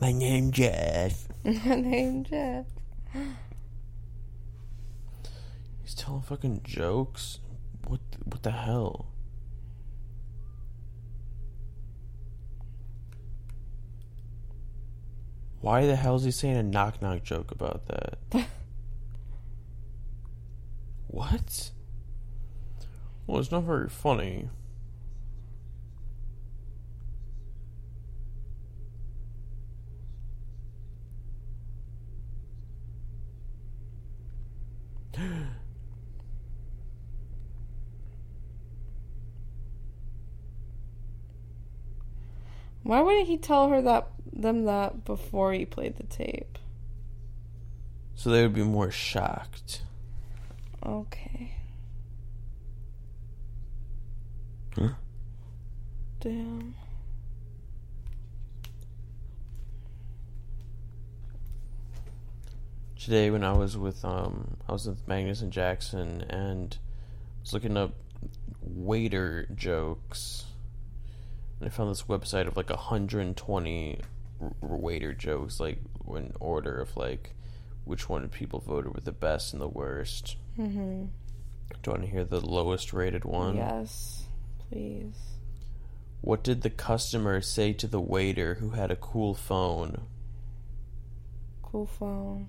My 0.00 0.12
name 0.12 0.50
Jeff. 0.50 1.28
My 1.44 1.74
name 1.74 2.24
Jeff. 2.24 2.64
Telling 6.00 6.22
fucking 6.22 6.62
jokes. 6.64 7.40
What 7.86 8.00
what 8.24 8.42
the 8.42 8.52
hell? 8.52 9.08
Why 15.60 15.84
the 15.84 15.96
hell 15.96 16.16
is 16.16 16.24
he 16.24 16.30
saying 16.30 16.56
a 16.56 16.62
knock 16.62 17.02
knock 17.02 17.22
joke 17.22 17.50
about 17.50 17.86
that? 17.88 18.16
what? 21.08 21.70
Well, 23.26 23.40
it's 23.40 23.50
not 23.50 23.64
very 23.64 23.90
funny. 23.90 24.48
Why 42.82 43.00
wouldn't 43.00 43.28
he 43.28 43.36
tell 43.36 43.68
her 43.68 43.82
that 43.82 44.08
them 44.32 44.64
that 44.64 45.04
before 45.04 45.52
he 45.52 45.64
played 45.64 45.96
the 45.96 46.04
tape? 46.04 46.58
So 48.14 48.30
they 48.30 48.42
would 48.42 48.54
be 48.54 48.62
more 48.62 48.90
shocked. 48.90 49.82
Okay. 50.84 51.54
Huh? 54.76 54.90
Damn. 56.20 56.74
today 63.00 63.30
when 63.30 63.42
I 63.42 63.52
was 63.52 63.78
with 63.78 64.04
um 64.04 64.58
I 64.68 64.72
was 64.72 64.86
with 64.86 65.08
Magnus 65.08 65.40
and 65.40 65.50
Jackson 65.50 66.20
and 66.28 66.76
I 66.78 67.40
was 67.40 67.54
looking 67.54 67.76
up 67.76 67.94
waiter 68.60 69.48
jokes 69.54 70.44
I 71.62 71.68
found 71.68 71.90
this 71.90 72.04
website 72.04 72.46
of 72.46 72.56
like 72.56 72.70
120 72.70 74.00
r- 74.40 74.52
waiter 74.60 75.12
jokes 75.12 75.60
like 75.60 75.78
in 76.08 76.32
order 76.40 76.80
of 76.80 76.96
like 76.96 77.34
which 77.84 78.08
one 78.08 78.28
people 78.28 78.60
voted 78.60 78.94
were 78.94 79.00
the 79.00 79.12
best 79.12 79.52
and 79.52 79.60
the 79.60 79.68
worst. 79.68 80.36
Mm-hmm. 80.58 81.04
Do 81.04 81.76
you 81.86 81.92
want 81.92 82.02
to 82.02 82.08
hear 82.08 82.24
the 82.24 82.40
lowest 82.40 82.92
rated 82.92 83.24
one? 83.24 83.56
Yes, 83.56 84.26
please. 84.68 85.16
What 86.20 86.42
did 86.42 86.62
the 86.62 86.70
customer 86.70 87.40
say 87.40 87.72
to 87.74 87.86
the 87.86 88.00
waiter 88.00 88.54
who 88.54 88.70
had 88.70 88.90
a 88.90 88.96
cool 88.96 89.34
phone? 89.34 90.02
Cool 91.62 91.86
phone. 91.86 92.48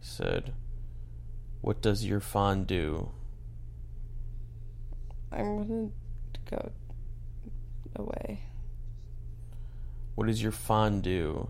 He 0.00 0.06
said, 0.06 0.52
"What 1.60 1.80
does 1.80 2.04
your 2.04 2.20
phone 2.20 2.64
do?" 2.64 3.10
I'm 5.32 5.66
gonna 5.66 5.90
go 6.50 6.70
away. 7.96 8.40
What 10.14 10.26
does 10.28 10.42
your 10.42 10.52
do? 11.00 11.48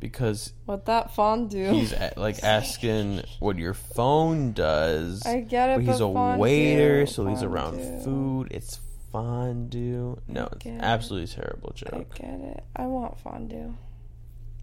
Because 0.00 0.54
What 0.64 0.86
that 0.86 1.14
fondue? 1.14 1.70
he's 1.72 1.92
a- 1.92 2.14
like 2.16 2.42
asking 2.44 3.22
what 3.38 3.58
your 3.58 3.74
phone 3.74 4.52
does. 4.52 5.24
I 5.26 5.40
get 5.40 5.70
it, 5.70 5.76
but 5.76 5.84
he's 5.84 5.98
but 5.98 6.10
a 6.10 6.14
fondue, 6.14 6.40
waiter, 6.40 7.06
so 7.06 7.26
he's 7.26 7.42
around 7.42 7.78
food. 8.02 8.48
It's 8.50 8.80
fondue. 9.12 10.18
No, 10.26 10.48
it's 10.52 10.64
it. 10.64 10.78
absolutely 10.80 11.28
terrible 11.28 11.72
joke. 11.74 11.92
I 11.92 12.18
get 12.18 12.40
it. 12.40 12.64
I 12.74 12.86
want 12.86 13.18
fondue. 13.20 13.76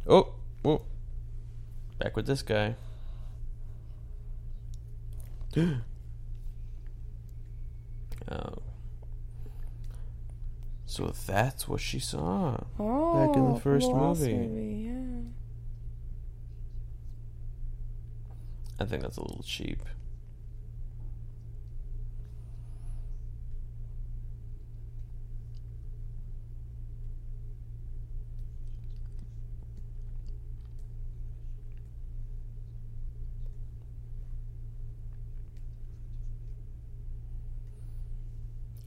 Oh, 0.08 0.34
oh, 0.66 0.82
back 2.00 2.16
with 2.16 2.26
this 2.26 2.42
guy. 2.42 2.76
oh. 8.32 8.57
So 10.98 11.14
that's 11.28 11.68
what 11.68 11.80
she 11.80 12.00
saw. 12.00 12.58
Oh, 12.80 13.14
Back 13.28 13.38
in 13.38 13.54
the 13.54 13.60
first 13.60 13.88
movie. 13.92 14.34
movie. 14.34 14.86
Yeah. 14.88 15.30
I 18.80 18.86
think 18.86 19.04
that's 19.04 19.18
a 19.18 19.22
little 19.22 19.44
cheap. 19.44 19.84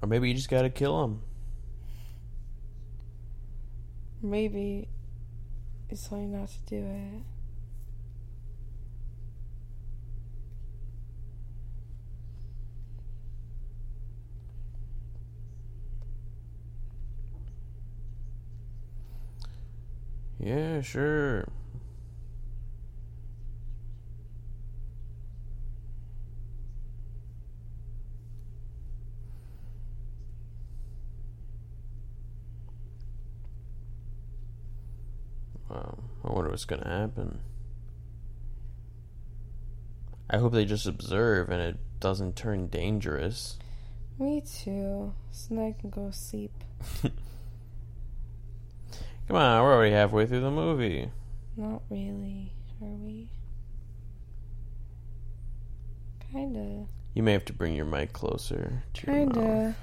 Or 0.03 0.09
maybe 0.09 0.29
you 0.29 0.35
just 0.35 0.51
gotta 0.51 0.71
kill 0.71 1.05
him. 1.05 1.21
Maybe 4.23 4.89
it's 5.89 6.11
you 6.23 6.29
not 6.29 6.49
to 6.49 6.59
do 6.67 6.77
it. 6.77 7.23
Yeah, 20.39 20.81
sure. 20.81 21.47
Wow, 35.69 35.99
I 36.31 36.33
wonder 36.33 36.51
what's 36.51 36.65
gonna 36.65 36.89
happen. 36.89 37.41
I 40.29 40.39
hope 40.39 40.53
they 40.53 40.65
just 40.65 40.87
observe 40.87 41.51
and 41.51 41.61
it 41.61 41.77
doesn't 41.99 42.37
turn 42.37 42.69
dangerous. 42.69 43.59
Me 44.17 44.41
too. 44.41 45.13
So 45.33 45.55
now 45.55 45.67
I 45.67 45.75
can 45.79 45.91
go 45.91 46.13
sleep. 46.13 46.53
Come 47.03 47.13
on, 49.37 49.63
we're 49.63 49.75
already 49.75 49.93
halfway 49.93 50.27
through 50.27 50.43
the 50.43 50.53
movie. 50.53 51.11
Not 51.57 51.83
really, 51.91 52.53
are 52.81 52.87
we? 52.87 53.29
Kinda. 56.31 56.87
You 57.15 57.25
may 57.25 57.33
have 57.33 57.45
to 57.47 57.53
bring 57.53 57.75
your 57.75 57.87
mic 57.87 58.13
closer 58.13 58.85
to. 58.95 59.07
Kinda. 59.07 59.75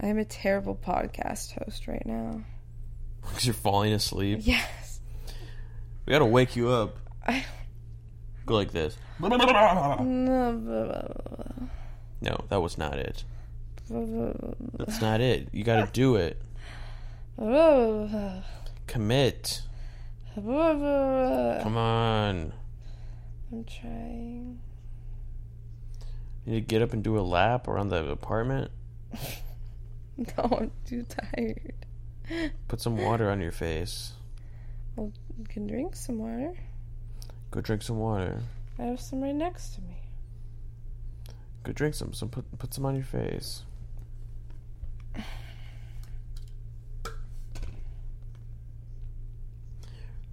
I 0.00 0.06
am 0.08 0.18
a 0.18 0.24
terrible 0.24 0.76
podcast 0.76 1.52
host 1.52 1.88
right 1.88 2.04
now. 2.04 2.42
Because 3.22 3.46
you're 3.46 3.54
falling 3.54 3.92
asleep. 3.92 4.40
Yes. 4.42 5.00
We 6.04 6.12
gotta 6.12 6.26
wake 6.26 6.54
you 6.54 6.68
up. 6.68 6.96
I, 7.26 7.44
Go 8.44 8.54
like 8.54 8.70
this. 8.72 8.96
no, 9.18 9.28
No, 12.20 12.44
that 12.48 12.60
was 12.62 12.78
not 12.78 12.98
it. 12.98 13.24
That's 13.88 15.00
not 15.00 15.20
it. 15.20 15.48
You 15.52 15.64
gotta 15.64 15.90
do 15.92 16.16
it. 16.16 16.40
Commit. 18.86 19.62
Come 20.34 21.76
on. 21.76 22.52
I'm 23.52 23.64
trying. 23.64 24.60
You 26.44 26.52
need 26.52 26.60
to 26.60 26.66
get 26.66 26.82
up 26.82 26.92
and 26.92 27.02
do 27.02 27.18
a 27.18 27.22
lap 27.22 27.66
around 27.66 27.88
the 27.88 28.08
apartment. 28.08 28.70
No, 30.38 30.58
I'm 30.60 30.70
too 30.86 31.04
tired. 31.04 31.74
Put 32.68 32.80
some 32.80 32.96
water 32.96 33.30
on 33.30 33.40
your 33.40 33.52
face. 33.52 34.12
Well, 34.96 35.12
you 35.38 35.44
can 35.44 35.66
drink 35.66 35.94
some 35.94 36.18
water. 36.18 36.54
Go 37.50 37.60
drink 37.60 37.82
some 37.82 37.98
water. 37.98 38.40
I 38.78 38.84
have 38.84 39.00
some 39.00 39.20
right 39.20 39.34
next 39.34 39.74
to 39.74 39.82
me. 39.82 39.96
Go 41.64 41.72
drink 41.72 41.94
some. 41.94 42.12
Some 42.12 42.30
put 42.30 42.58
put 42.58 42.72
some 42.72 42.86
on 42.86 42.94
your 42.94 43.04
face. 43.04 43.62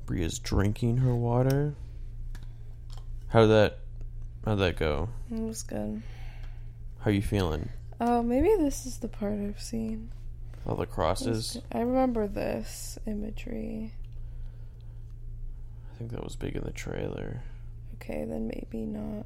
Bria's 0.06 0.40
drinking 0.40 0.98
her 0.98 1.16
water. 1.16 1.76
How'd 3.30 3.50
that 3.50 3.80
how'd 4.46 4.60
that 4.60 4.78
go? 4.78 5.10
It 5.32 5.40
was 5.40 5.64
good. 5.64 6.02
How 7.00 7.12
you 7.12 7.22
feeling? 7.22 7.70
Oh, 8.06 8.22
maybe 8.22 8.49
this 8.62 8.86
is 8.86 8.97
the 8.97 9.08
part 9.08 9.39
I've 9.39 9.62
seen. 9.62 10.12
All 10.68 10.76
the 10.76 10.86
crosses? 10.86 11.62
I 11.72 11.80
remember 11.80 12.28
this 12.28 12.99
imagery. 13.08 13.93
I 15.89 15.97
think 15.97 16.12
that 16.12 16.22
was 16.22 16.36
big 16.36 16.58
in 16.58 16.66
the 16.66 16.72
trailer. 16.72 17.43
Okay, 17.95 18.26
then 18.26 18.49
maybe 18.49 18.86
not. 18.86 19.26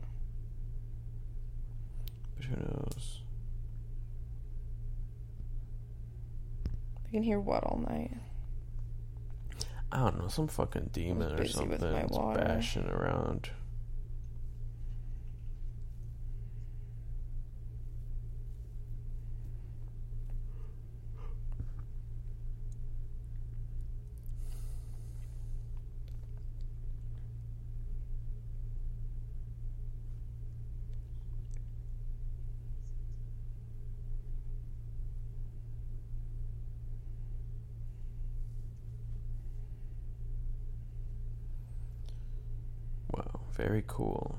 But 2.36 2.46
who 2.46 2.56
knows? 2.56 3.22
I 7.08 7.10
can 7.10 7.24
hear 7.24 7.40
what 7.40 7.64
all 7.64 7.84
night. 7.90 8.12
I 9.92 9.98
don't 10.02 10.20
know, 10.20 10.28
some 10.28 10.48
fucking 10.48 10.92
demon 10.94 11.32
or 11.40 11.48
something 11.48 11.72
with 11.72 11.82
my 11.82 11.94
that's 11.94 12.12
water. 12.12 12.46
bashing 12.46 12.88
around. 12.90 13.50
Wow, 43.10 43.40
very 43.58 43.84
cool. 43.88 44.38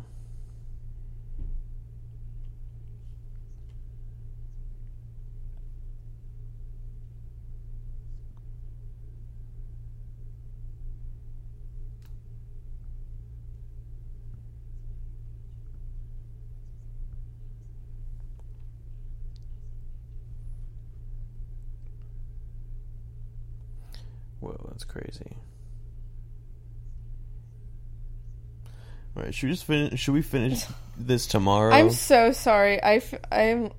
Whoa, 24.40 24.56
that's 24.70 24.84
crazy. 24.84 25.36
All 29.18 29.24
right, 29.24 29.34
should 29.34 29.46
we 29.48 29.52
just 29.52 29.64
finish? 29.64 29.98
Should 30.00 30.14
we 30.14 30.22
finish 30.22 30.62
this 30.96 31.26
tomorrow? 31.26 31.74
I'm 31.74 31.90
so 31.90 32.30
sorry. 32.32 32.80
I 32.80 32.94
f- 32.96 33.14
I'm 33.32 33.72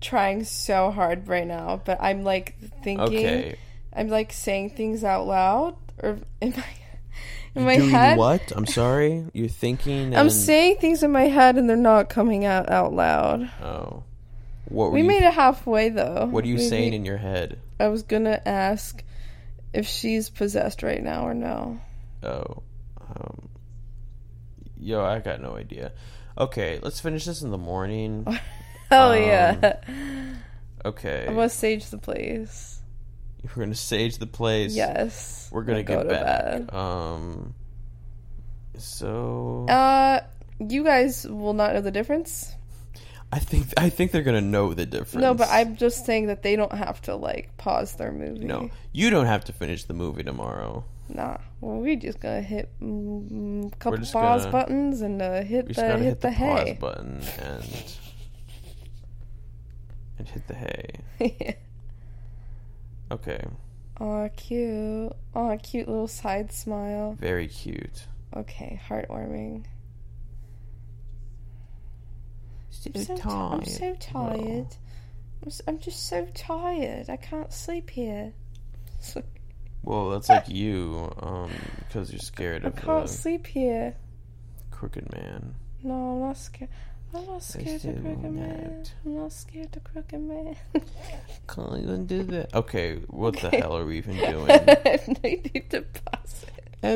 trying 0.00 0.44
so 0.44 0.90
hard 0.92 1.26
right 1.26 1.46
now, 1.46 1.82
but 1.84 1.98
I'm 2.00 2.22
like 2.22 2.54
thinking. 2.84 3.00
okay. 3.18 3.56
I'm 3.92 4.08
like 4.08 4.32
saying 4.32 4.70
things 4.70 5.02
out 5.04 5.26
loud, 5.26 5.76
or 6.02 6.18
in 6.40 6.50
my 6.56 6.64
in 7.56 7.64
my 7.64 7.76
Doing 7.76 7.90
head. 7.90 8.16
what? 8.18 8.52
I'm 8.54 8.66
sorry. 8.66 9.26
You're 9.32 9.48
thinking. 9.48 10.14
I'm 10.16 10.30
saying 10.30 10.76
things 10.76 11.02
in 11.02 11.10
my 11.10 11.24
head, 11.24 11.56
and 11.56 11.68
they're 11.68 11.76
not 11.76 12.08
coming 12.08 12.44
out 12.44 12.70
out 12.70 12.92
loud. 12.92 13.50
Oh, 13.60 14.04
what 14.66 14.86
were 14.86 14.90
We 14.92 15.00
you? 15.02 15.08
made 15.08 15.22
it 15.24 15.34
halfway 15.34 15.88
though. 15.88 16.26
what 16.26 16.44
are 16.44 16.48
you 16.48 16.54
Maybe- 16.54 16.68
saying 16.68 16.92
in 16.92 17.04
your 17.04 17.16
head? 17.18 17.58
I 17.80 17.88
was 17.88 18.04
gonna 18.04 18.40
ask 18.46 19.02
if 19.72 19.88
she's 19.88 20.30
possessed 20.30 20.84
right 20.84 21.02
now 21.02 21.26
or 21.26 21.34
no. 21.34 21.80
Oh, 22.22 22.62
um, 23.10 23.48
yo, 24.82 25.04
I 25.04 25.20
got 25.20 25.40
no 25.40 25.56
idea. 25.56 25.92
Okay, 26.36 26.78
let's 26.82 27.00
finish 27.00 27.24
this 27.24 27.42
in 27.42 27.50
the 27.50 27.58
morning. 27.58 28.26
Hell 28.90 29.12
Um, 29.12 29.18
yeah! 29.22 29.74
Okay, 30.84 31.26
I'm 31.28 31.34
gonna 31.34 31.48
sage 31.48 31.86
the 31.90 31.98
place. 31.98 32.80
we're 33.44 33.62
gonna 33.64 33.74
sage 33.74 34.18
the 34.18 34.26
place. 34.26 34.74
Yes. 34.74 35.48
we're 35.52 35.62
gonna 35.62 35.78
We'll 35.78 35.84
get 35.84 35.96
go 35.96 36.02
to 36.02 36.08
back. 36.08 36.66
bed. 36.66 36.74
Um, 36.74 37.54
so 38.76 39.66
Uh, 39.68 40.20
you 40.58 40.84
guys 40.84 41.26
will 41.26 41.52
not 41.54 41.74
know 41.74 41.80
the 41.80 41.90
difference. 41.90 42.52
I 43.34 43.38
think 43.38 43.66
I 43.78 43.88
think 43.88 44.10
they're 44.12 44.22
gonna 44.22 44.40
know 44.42 44.74
the 44.74 44.84
difference. 44.84 45.22
No, 45.22 45.32
but 45.34 45.48
I'm 45.50 45.76
just 45.76 46.04
saying 46.04 46.26
that 46.26 46.42
they 46.42 46.54
don't 46.56 46.72
have 46.74 47.00
to 47.02 47.16
like 47.16 47.56
pause 47.56 47.94
their 47.96 48.12
movie. 48.12 48.44
no. 48.44 48.70
You 48.92 49.08
don't 49.10 49.26
have 49.26 49.44
to 49.46 49.52
finish 49.52 49.84
the 49.84 49.94
movie 49.94 50.22
tomorrow. 50.22 50.84
Nah. 51.14 51.36
Well, 51.60 51.78
we 51.78 51.96
just 51.96 52.20
gonna 52.20 52.40
hit 52.42 52.70
a 52.80 52.84
mm, 52.84 53.78
couple 53.78 53.98
pause 53.98 54.42
gonna- 54.46 54.50
buttons 54.50 55.00
and 55.02 55.20
uh, 55.20 55.42
hit 55.42 55.66
We 55.68 55.74
the 55.74 55.74
just 55.74 55.80
gotta 55.86 55.98
hit, 55.98 56.04
hit 56.04 56.20
the, 56.22 56.28
the, 56.30 56.34
pause 56.36 56.60
hay. 56.68 56.72
button 56.80 57.22
and 57.40 57.96
and 60.18 60.28
hit 60.28 60.48
the 60.48 60.54
hay. 60.54 61.56
Okay, 63.12 63.44
Aw, 64.00 64.28
cute. 64.34 65.12
Aw, 65.34 65.56
cute 65.62 65.86
little 65.86 66.08
side 66.08 66.50
smile. 66.50 67.14
very 67.20 67.46
cute. 67.46 68.06
Okay, 68.34 68.80
heartwarming. 68.88 69.66
I'm 72.86 73.04
so, 73.04 73.14
ti- 73.16 73.22
I'm 73.28 73.64
so 73.66 73.94
tired. 74.00 74.66
I'm, 75.42 75.48
s- 75.48 75.60
I'm 75.68 75.78
just 75.78 76.08
so 76.08 76.26
tired. 76.34 77.10
I 77.10 77.16
can't 77.16 77.52
sleep 77.52 77.90
here. 77.90 78.32
Well, 79.82 80.10
that's 80.10 80.28
like 80.28 80.48
you, 80.48 81.12
um, 81.20 81.50
because 81.88 82.10
you're 82.12 82.20
scared 82.20 82.64
I 82.64 82.68
of 82.68 82.76
can't 82.76 83.06
the 83.06 83.12
sleep 83.12 83.46
here. 83.46 83.94
crooked 84.70 85.10
man. 85.12 85.54
No, 85.82 86.12
I'm 86.14 86.20
not 86.20 86.36
scared. 86.36 86.70
I'm 87.14 87.26
not 87.26 87.42
scared 87.42 87.84
of 87.84 88.00
Crooked 88.02 88.32
Man. 88.32 88.84
I'm 89.04 89.16
not 89.16 89.32
scared 89.32 89.76
of 89.76 89.84
Crooked 89.84 90.20
Man. 90.20 90.56
Can't 91.46 91.78
even 91.82 92.06
do 92.06 92.22
that. 92.22 92.54
Okay, 92.54 92.96
what 93.08 93.38
the 93.38 93.50
hell 93.52 93.76
are 93.76 93.84
we 93.84 93.98
even 93.98 94.16
doing? 94.30 94.50
I 94.50 95.00
need 95.22 95.66
to 95.70 95.82
pause 95.82 96.46
it. 96.56 96.68
I 96.82 96.94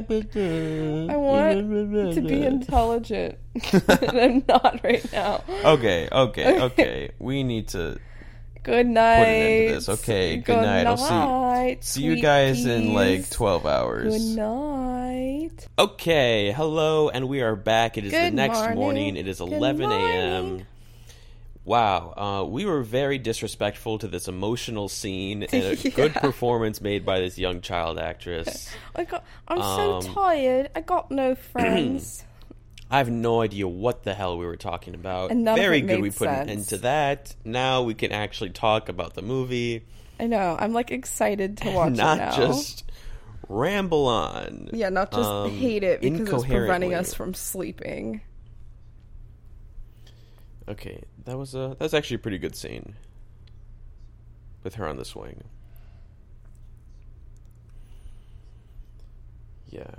I 1.13 1.17
want 1.17 2.15
to 2.15 2.21
be 2.23 2.43
intelligent. 2.45 3.37
and 3.73 4.19
I'm 4.19 4.45
not 4.49 4.81
right 4.83 5.13
now. 5.13 5.45
Okay, 5.49 6.09
okay, 6.11 6.61
okay. 6.63 7.11
We 7.19 7.43
need 7.43 7.69
to 7.69 7.99
Good 8.66 8.86
night. 8.88 9.18
put 9.18 9.28
an 9.28 9.34
end 9.34 9.68
to 9.68 9.74
this. 9.74 9.88
Okay, 10.01 10.36
good 10.38 10.56
night. 10.56 10.86
I'll 10.88 10.97
see- 10.97 11.09
night, 11.14 11.84
see 11.84 12.02
you 12.02 12.16
guys 12.20 12.64
in 12.66 12.93
like 12.94 13.18
peas. 13.18 13.30
12 13.30 13.64
hours. 13.64 14.12
Good 14.18 14.36
night. 14.36 15.68
Okay, 15.78 16.51
hello, 16.52 17.09
and 17.09 17.28
we 17.28 17.43
are 17.43 17.55
back. 17.55 17.97
It 17.97 18.05
is 18.06 18.10
the 18.12 18.18
Good 18.18 18.34
next 18.34 18.59
morning. 18.59 18.74
morning. 18.76 19.16
It 19.16 19.28
is 19.28 19.38
Good 19.38 19.52
11 19.52 19.93
a.m. 19.93 20.66
Wow, 21.64 22.14
uh, 22.16 22.44
we 22.44 22.64
were 22.64 22.82
very 22.82 23.18
disrespectful 23.18 23.98
to 23.98 24.09
this 24.09 24.28
emotional 24.28 24.88
scene 24.88 25.43
and 25.52 25.52
a 25.64 25.76
Yeah. 25.76 25.90
good 25.90 26.14
performance 26.14 26.80
made 26.80 27.05
by 27.06 27.20
this 27.20 27.38
young 27.38 27.60
child 27.60 27.98
actress. 27.98 28.68
I 28.97 29.05
got. 29.05 29.24
I'm 29.48 29.60
Um, 29.62 30.02
so 30.02 30.12
tired. 30.12 30.70
I 30.74 30.80
got 30.80 31.10
no 31.10 31.34
friends. 31.36 32.24
I 32.91 32.99
have 32.99 33.11
no 33.11 33.41
idea 33.41 33.67
what 33.67 34.05
the 34.05 34.15
hell 34.15 34.39
we 34.39 34.47
were 34.47 34.57
talking 34.57 34.95
about. 34.95 35.31
And 35.31 35.45
none 35.45 35.57
very 35.57 35.81
good. 35.81 36.01
We 36.01 36.11
put 36.11 36.29
an 36.29 36.49
end 36.49 36.69
to 36.69 36.79
that. 36.79 37.35
Now 37.45 37.83
we 37.83 37.95
can 37.95 38.13
actually 38.13 38.51
talk 38.51 38.89
about 38.89 39.15
the 39.15 39.23
movie, 39.23 39.85
I 40.19 40.27
know. 40.27 40.57
I'm 40.59 40.73
like 40.73 40.91
excited 40.91 41.59
to 41.59 41.71
watch 41.71 41.93
not 41.93 42.17
it 42.17 42.21
now. 42.21 42.37
just 42.37 42.85
ramble 43.49 44.07
on. 44.07 44.71
yeah, 44.73 44.89
not 44.89 45.11
just 45.11 45.29
um, 45.29 45.51
hate 45.51 45.83
it 45.83 46.01
because 46.01 46.29
it's 46.45 46.45
preventing 46.47 46.95
us 46.95 47.13
from 47.13 47.35
sleeping. 47.35 48.23
Okay, 50.69 51.03
that 51.25 51.37
was 51.37 51.55
a 51.55 51.77
that's 51.79 51.95
actually 51.95 52.17
a 52.17 52.21
pretty 52.21 52.39
good 52.39 52.57
scene. 52.57 52.95
with 54.65 54.77
her 54.77 54.89
on 54.89 54.97
the 54.97 55.05
swing. 55.05 55.45
Yeah. 59.69 59.95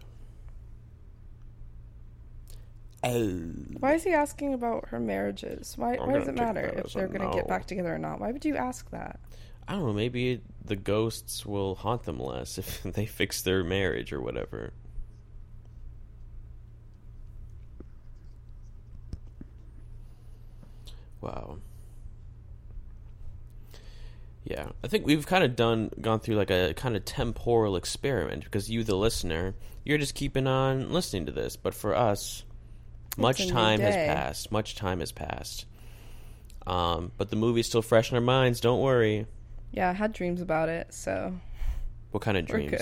Oh. 3.03 3.41
Why 3.80 3.94
is 3.94 4.03
he 4.03 4.14
asking 4.14 4.53
about 4.53 4.90
her 4.90 4.99
marriages? 4.99 5.74
Why, 5.78 5.95
I'm 5.95 6.07
why 6.07 6.19
does 6.19 6.28
it 6.28 6.36
matter 6.36 6.84
if 6.84 6.94
they're 6.94 7.07
going 7.07 7.30
to 7.30 7.36
get 7.36 7.48
back 7.48 7.68
together 7.68 7.94
or 7.94 7.99
not? 7.99 8.19
Why 8.19 8.32
would 8.32 8.44
you 8.44 8.56
ask 8.56 8.90
that? 8.91 9.19
I 9.68 9.74
don't 9.74 9.86
know, 9.86 9.94
maybe 9.94 10.41
the 10.64 10.76
ghosts 10.76 11.45
will 11.45 11.76
haunt 11.76 12.03
them 12.03 12.19
less 12.19 12.57
if 12.57 12.84
they 12.84 13.06
fix 13.06 13.41
their 13.41 13.64
marriage 13.64 14.14
or 14.14 14.22
whatever. 14.22 14.74
Wow. 21.22 21.57
Yeah, 24.44 24.69
I 24.82 24.88
think 24.88 25.06
we've 25.06 25.28
kind 25.28 25.44
of 25.44 25.57
done 25.57 25.91
gone 25.99 26.22
through 26.22 26.36
like 26.36 26.52
a 26.52 26.74
kind 26.74 26.95
of 26.95 27.03
temporal 27.03 27.76
experiment 27.76 28.45
because 28.45 28.69
you, 28.69 28.84
the 28.84 28.95
listener, 28.95 29.56
you're 29.84 29.98
just 29.98 30.15
keeping 30.15 30.48
on 30.48 30.91
listening 30.91 31.26
to 31.26 31.34
this, 31.34 31.57
but 31.57 31.74
for 31.74 31.94
us, 31.94 32.45
much 33.18 33.48
time 33.48 33.80
has 33.81 33.95
passed. 33.95 34.52
Much 34.52 34.76
time 34.76 34.99
has 35.02 35.11
passed. 35.11 35.65
Um, 36.65 37.11
but 37.18 37.30
the 37.30 37.35
movie's 37.35 37.65
still 37.68 37.81
fresh 37.81 38.11
in 38.11 38.15
our 38.15 38.22
minds. 38.22 38.60
Don't 38.60 38.81
worry. 38.81 39.26
Yeah, 39.72 39.89
I 39.89 39.94
had 39.94 40.14
dreams 40.14 40.41
about 40.41 40.69
it, 40.69 40.94
so 40.94 41.34
What 42.11 42.22
kind 42.23 42.38
of 42.38 42.45
dreams? 42.45 42.72
good. 42.72 42.81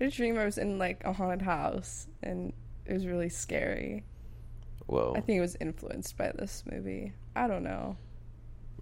I 0.00 0.04
had 0.04 0.12
a 0.12 0.16
dream 0.16 0.38
I 0.38 0.44
was 0.44 0.58
in 0.58 0.78
like 0.78 1.02
a 1.04 1.12
haunted 1.12 1.42
house, 1.42 2.06
and 2.22 2.52
it 2.86 2.92
was 2.92 3.06
really 3.06 3.28
scary. 3.28 4.04
Whoa. 4.86 5.14
I 5.16 5.20
think 5.20 5.38
it 5.38 5.40
was 5.40 5.56
influenced 5.60 6.16
by 6.16 6.32
this 6.32 6.64
movie. 6.70 7.12
I 7.36 7.46
don't 7.46 7.62
know. 7.62 7.96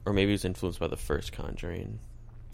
or 0.06 0.12
maybe 0.14 0.30
it 0.32 0.34
was 0.34 0.44
influenced 0.46 0.80
by 0.80 0.88
the 0.88 0.96
first 0.96 1.32
Conjuring. 1.32 1.98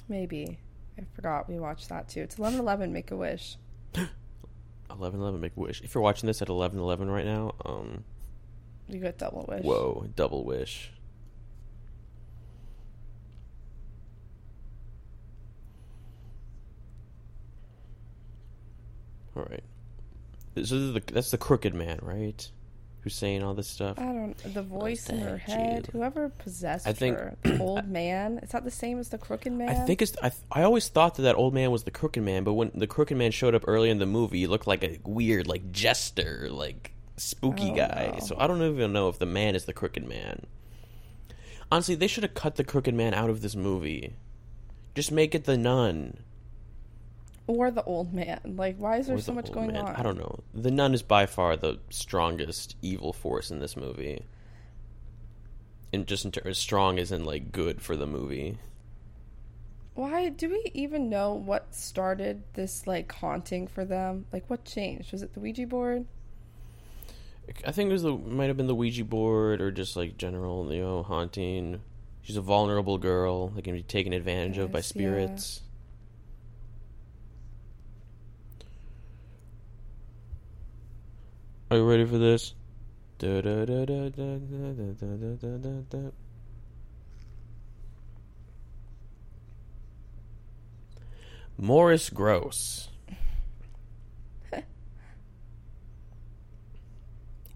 Maybe. 0.09 0.59
I 0.99 1.03
forgot 1.15 1.49
we 1.49 1.59
watched 1.59 1.89
that 1.91 2.09
too. 2.09 2.21
It's 2.23 2.39
eleven 2.39 2.59
eleven. 2.59 2.93
Make 2.93 3.11
a 3.13 3.17
wish. 3.17 3.57
Eleven 4.91 5.21
Eleven 5.21 5.41
Make 5.41 5.57
a 5.57 5.61
Wish. 5.61 5.83
If 5.83 5.95
you're 5.95 6.03
watching 6.03 6.27
this 6.27 6.41
at 6.43 6.49
eleven 6.49 6.79
eleven 6.79 7.11
right 7.11 7.25
now, 7.25 7.55
um, 7.65 8.05
You 8.89 9.01
got 9.01 9.19
double 9.19 9.45
wish. 9.49 9.63
whoa, 9.65 10.07
double 10.15 10.45
wish. 10.45 10.91
All 19.37 19.45
right. 19.51 19.63
So 20.55 20.61
this 20.61 20.73
is 20.73 20.95
the, 20.95 21.03
that's 21.13 21.31
the 21.31 21.39
crooked 21.39 21.75
man, 21.75 21.99
right? 22.03 22.49
Who's 23.03 23.15
saying 23.15 23.45
all 23.45 23.55
this 23.55 23.69
stuff? 23.69 23.99
I 24.01 24.05
don't. 24.07 24.55
The 24.55 24.63
voice 24.63 25.09
in 25.09 25.19
her 25.21 25.37
head. 25.37 25.87
you? 25.93 26.01
Whoever 26.01 26.29
possessed 26.29 26.89
I 26.89 26.93
think- 26.93 27.17
her, 27.17 27.37
the 27.43 27.59
old 27.61 27.87
man. 27.87 28.39
Is 28.43 28.51
that 28.51 28.65
the 28.65 28.71
same 28.71 28.99
as 28.99 29.11
the 29.11 29.19
crooked 29.19 29.53
man? 29.53 29.69
I 29.69 29.75
think 29.87 30.03
it's. 30.03 30.17
I, 30.23 30.33
I 30.51 30.63
always 30.63 30.89
thought 30.89 31.15
that 31.17 31.23
that 31.23 31.37
old 31.37 31.55
man 31.55 31.71
was 31.71 31.85
the 31.85 31.91
crooked 31.93 32.23
man, 32.23 32.43
but 32.43 32.55
when 32.55 32.73
the 32.75 32.87
crooked 32.89 33.17
man 33.17 33.31
showed 33.31 33.55
up 33.55 33.65
early 33.69 33.91
in 33.91 33.99
the 33.99 34.07
movie, 34.07 34.41
he 34.41 34.47
looked 34.49 34.67
like 34.67 34.83
a 34.83 34.99
weird, 35.05 35.47
like 35.47 35.71
jester, 35.71 36.49
like 36.51 36.93
spooky 37.17 37.71
Oh, 37.71 37.75
guy. 37.77 38.11
no. 38.15 38.25
So 38.25 38.37
I 38.39 38.47
don't 38.47 38.63
even 38.63 38.93
know 38.93 39.09
if 39.09 39.19
the 39.19 39.27
man 39.27 39.55
is 39.55 39.65
the 39.65 39.73
crooked 39.73 40.07
man. 40.07 40.47
Honestly, 41.71 41.95
they 41.95 42.07
should 42.07 42.23
have 42.23 42.35
cut 42.35 42.57
the 42.57 42.65
crooked 42.65 42.95
man 42.95 43.13
out 43.15 43.31
of 43.31 43.41
this 43.43 43.57
movie. 43.57 44.15
Just 44.95 45.11
make 45.13 45.35
it 45.35 45.45
the 45.45 45.57
nun. 45.59 46.19
or 47.49 47.71
the 47.71 47.83
old 47.85 48.13
man. 48.13 48.41
Like, 48.57 48.77
why 48.77 48.97
is 48.99 49.07
there 49.07 49.17
or 49.17 49.21
so 49.21 49.33
the 49.33 49.37
much 49.37 49.53
going 49.53 49.69
man. 49.73 49.85
on? 49.87 49.95
I 49.97 50.03
don't 50.03 50.19
know. 50.19 50.41
The 50.55 50.71
nun 50.71 50.95
is 50.95 51.03
by 51.03 51.27
far 51.27 51.57
the 51.57 51.79
strongest 51.91 52.75
evil 52.83 53.13
force 53.13 53.51
in 53.51 53.59
this 53.61 53.77
movie. 53.77 54.25
And 55.93 56.07
just 56.07 56.25
in 56.25 56.33
ter- 56.33 56.49
as 56.49 56.59
strong 56.59 56.99
as 56.99 57.13
in 57.13 57.25
like 57.25 57.53
good 57.53 57.81
for 57.81 57.97
the 57.97 58.07
movie. 58.07 58.59
Why 59.95 60.29
do 60.29 60.49
we 60.51 60.71
even 60.75 61.09
know 61.09 61.33
what 61.35 61.75
started 61.75 62.43
this 62.55 62.87
like 62.87 63.11
haunting 63.13 63.67
for 63.67 63.85
them? 63.85 64.27
Like, 64.33 64.45
what 64.49 64.65
changed? 64.65 65.13
Was 65.13 65.23
it 65.23 65.33
the 65.33 65.41
Ouija 65.41 65.67
board? 65.67 66.05
I 67.67 67.73
think 67.73 67.91
it 67.91 67.93
was 67.93 68.03
the 68.03 68.13
might 68.13 68.49
have 68.49 68.57
been 68.57 68.67
the 68.67 68.75
Ouija 68.75 69.05
board 69.05 69.61
or 69.61 69.71
just 69.71 69.97
like 69.97 70.19
general, 70.19 70.73
you 70.73 70.83
know, 70.83 71.03
haunting. 71.03 71.81
She's 72.23 72.37
a 72.37 72.41
vulnerable 72.41 72.99
girl 72.99 73.49
that 73.49 73.63
can 73.63 73.75
be 73.75 73.83
taken 73.83 74.13
advantage 74.13 74.59
of 74.59 74.73
by 74.73 74.81
spirits. 74.81 75.61
Yeah. 81.71 81.77
Are 81.77 81.77
you 81.79 81.89
ready 81.89 82.05
for 82.05 82.19
this? 82.19 82.55
Maurice 91.59 92.11
Grosse. 92.11 92.89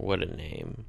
What 0.01 0.23
a 0.23 0.35
name. 0.35 0.87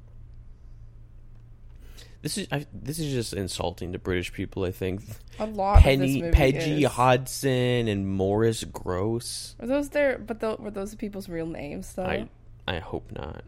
This 2.22 2.38
is 2.38 2.46
I, 2.50 2.66
this 2.72 2.98
is 2.98 3.12
just 3.12 3.34
insulting 3.34 3.92
to 3.92 3.98
British 3.98 4.32
people. 4.32 4.64
I 4.64 4.70
think 4.70 5.02
A 5.38 5.44
lot 5.46 5.78
of 5.78 5.82
Penny 5.82 6.30
Peggy 6.30 6.84
is. 6.84 6.90
Hodgson 6.92 7.88
and 7.88 8.08
Maurice 8.08 8.64
Grosse. 8.64 9.54
Were 9.60 9.66
those 9.66 9.88
their? 9.90 10.18
But 10.18 10.40
tho- 10.40 10.56
were 10.58 10.70
those 10.70 10.94
people's 10.94 11.28
real 11.28 11.46
names 11.46 11.92
though? 11.92 12.04
I 12.04 12.28
I 12.66 12.78
hope 12.78 13.10
not. 13.12 13.44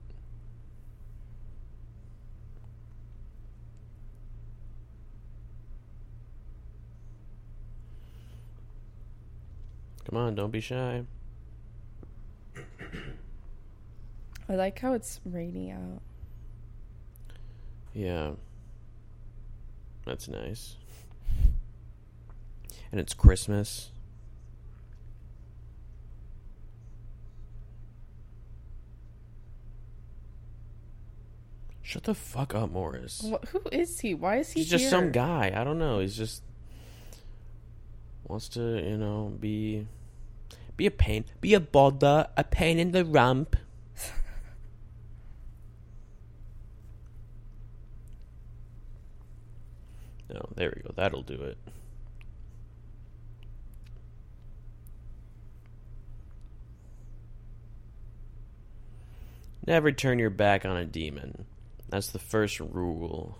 Come 10.04 10.18
on, 10.18 10.34
don't 10.34 10.50
be 10.50 10.60
shy. 10.60 11.04
I 14.48 14.54
like 14.56 14.78
how 14.78 14.92
it's 14.92 15.20
rainy 15.24 15.70
out. 15.70 16.02
Yeah. 17.92 18.32
That's 20.04 20.28
nice. 20.28 20.76
And 22.92 23.00
it's 23.00 23.14
Christmas. 23.14 23.90
Shut 31.82 32.04
the 32.04 32.14
fuck 32.14 32.54
up, 32.54 32.70
Maurice. 32.72 33.22
What, 33.22 33.44
who 33.46 33.60
is 33.70 34.00
he? 34.00 34.14
Why 34.14 34.38
is 34.38 34.50
he 34.50 34.60
He's 34.60 34.70
just 34.70 34.90
some 34.90 35.12
guy. 35.12 35.52
I 35.54 35.64
don't 35.64 35.78
know. 35.78 36.00
He's 36.00 36.16
just 36.16 36.42
wants 38.26 38.48
to, 38.50 38.60
you 38.60 38.96
know, 38.96 39.32
be 39.38 39.86
be 40.76 40.86
a 40.86 40.90
pain, 40.90 41.24
be 41.40 41.54
a 41.54 41.60
bother, 41.60 42.26
a 42.36 42.42
pain 42.42 42.78
in 42.78 42.90
the 42.92 43.04
rump. 43.04 43.56
No, 50.30 50.48
there 50.54 50.72
we 50.74 50.82
go. 50.82 50.90
That'll 50.94 51.22
do 51.22 51.42
it. 51.42 51.58
Never 59.66 59.92
turn 59.92 60.18
your 60.18 60.30
back 60.30 60.64
on 60.64 60.76
a 60.76 60.84
demon. 60.84 61.46
That's 61.88 62.08
the 62.08 62.18
first 62.18 62.60
rule. 62.60 63.38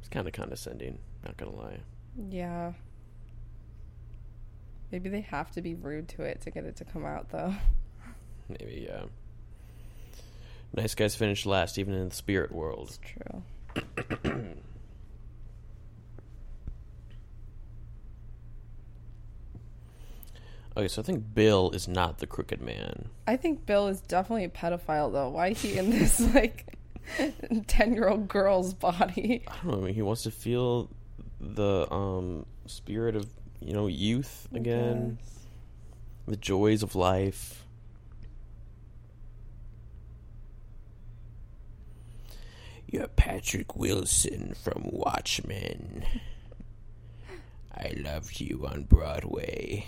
It's 0.00 0.08
kind 0.08 0.26
of 0.26 0.32
condescending, 0.32 0.98
not 1.24 1.36
gonna 1.36 1.56
lie. 1.56 1.80
Yeah. 2.30 2.72
Maybe 4.92 5.08
they 5.08 5.22
have 5.22 5.50
to 5.52 5.62
be 5.62 5.74
rude 5.74 6.08
to 6.10 6.22
it 6.22 6.42
to 6.42 6.50
get 6.50 6.64
it 6.64 6.76
to 6.76 6.84
come 6.84 7.04
out 7.04 7.30
though. 7.30 7.54
Maybe, 8.48 8.86
yeah. 8.88 9.04
Nice 10.74 10.94
guys 10.94 11.14
finish 11.14 11.44
last, 11.44 11.78
even 11.78 11.94
in 11.94 12.08
the 12.08 12.14
spirit 12.14 12.52
world. 12.52 12.88
It's 12.88 13.00
true. 14.24 14.42
Okay, 20.76 20.88
so 20.88 21.02
I 21.02 21.04
think 21.04 21.34
Bill 21.34 21.70
is 21.70 21.86
not 21.86 22.18
the 22.18 22.26
crooked 22.26 22.62
man. 22.62 23.10
I 23.26 23.36
think 23.36 23.66
Bill 23.66 23.88
is 23.88 24.00
definitely 24.00 24.44
a 24.44 24.48
pedophile 24.48 25.12
though. 25.12 25.28
Why 25.28 25.48
is 25.48 25.60
he 25.60 25.76
in 25.76 25.90
this 25.90 26.20
like 26.34 26.78
ten 27.66 27.92
year 27.92 28.08
old 28.08 28.26
girl's 28.28 28.72
body? 28.72 29.44
I 29.46 29.52
don't 29.56 29.72
know. 29.72 29.82
I 29.82 29.86
mean, 29.86 29.94
he 29.94 30.02
wants 30.02 30.22
to 30.22 30.30
feel 30.30 30.88
the 31.40 31.92
um 31.92 32.46
spirit 32.66 33.16
of 33.16 33.28
you 33.60 33.74
know 33.74 33.86
youth 33.86 34.48
again, 34.54 35.18
the 36.26 36.36
joys 36.36 36.82
of 36.82 36.94
life. 36.94 37.61
You're 42.92 43.08
Patrick 43.08 43.74
Wilson 43.74 44.54
from 44.62 44.82
Watchmen. 44.84 46.04
I 47.74 47.94
loved 47.96 48.38
you 48.38 48.66
on 48.70 48.82
Broadway. 48.82 49.86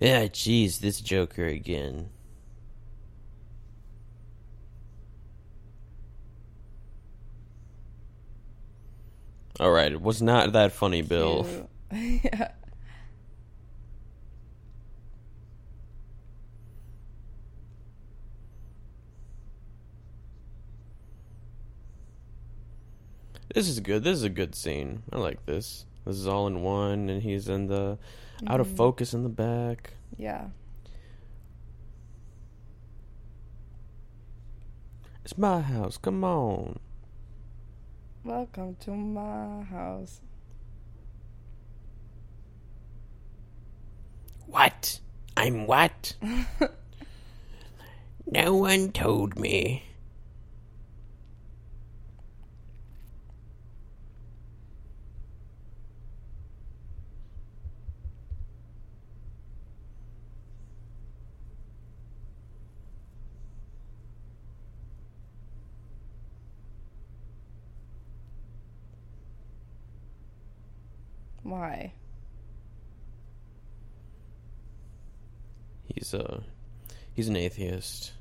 yeah, 0.00 0.22
jeez, 0.24 0.80
this 0.80 1.02
Joker 1.02 1.44
again. 1.44 2.08
All 9.60 9.70
right, 9.70 9.92
it 9.92 10.00
was 10.00 10.22
not 10.22 10.54
that 10.54 10.72
funny, 10.72 11.02
Bill 11.02 11.68
yeah. 11.92 12.48
This 23.54 23.68
is 23.68 23.80
good. 23.80 24.04
This 24.04 24.18
is 24.18 24.22
a 24.24 24.28
good 24.28 24.54
scene. 24.54 25.02
I 25.12 25.18
like 25.18 25.46
this. 25.46 25.86
This 26.04 26.16
is 26.16 26.26
all 26.26 26.46
in 26.46 26.62
one, 26.62 27.08
and 27.08 27.22
he's 27.22 27.48
in 27.48 27.66
the 27.68 27.98
out 28.46 28.60
of 28.60 28.68
Mhm. 28.68 28.76
focus 28.76 29.14
in 29.14 29.22
the 29.22 29.28
back. 29.28 29.94
Yeah. 30.16 30.50
It's 35.24 35.38
my 35.38 35.60
house. 35.60 35.96
Come 35.96 36.22
on. 36.22 36.78
Welcome 38.24 38.76
to 38.80 38.90
my 38.92 39.62
house. 39.62 40.20
What? 44.46 45.00
I'm 45.36 45.66
what? 45.66 46.14
no 48.26 48.54
one 48.54 48.92
told 48.92 49.38
me. 49.38 49.82
Why? 71.42 71.92
He's 75.96 76.12
uh 76.12 76.42
he's 77.14 77.28
an 77.28 77.36
atheist. 77.36 78.12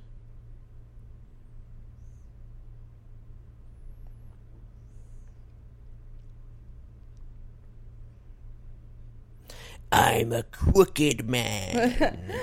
I'm 9.92 10.32
a 10.32 10.44
crooked 10.44 11.28
man. 11.30 12.32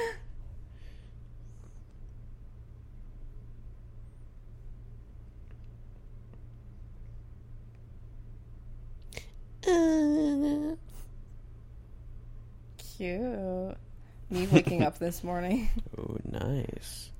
Uh, 9.66 10.74
Cute. 12.78 13.76
Me 14.32 14.46
waking 14.46 14.82
up 14.82 14.98
this 14.98 15.22
morning. 15.22 15.68
oh, 15.98 16.16
nice. 16.24 17.10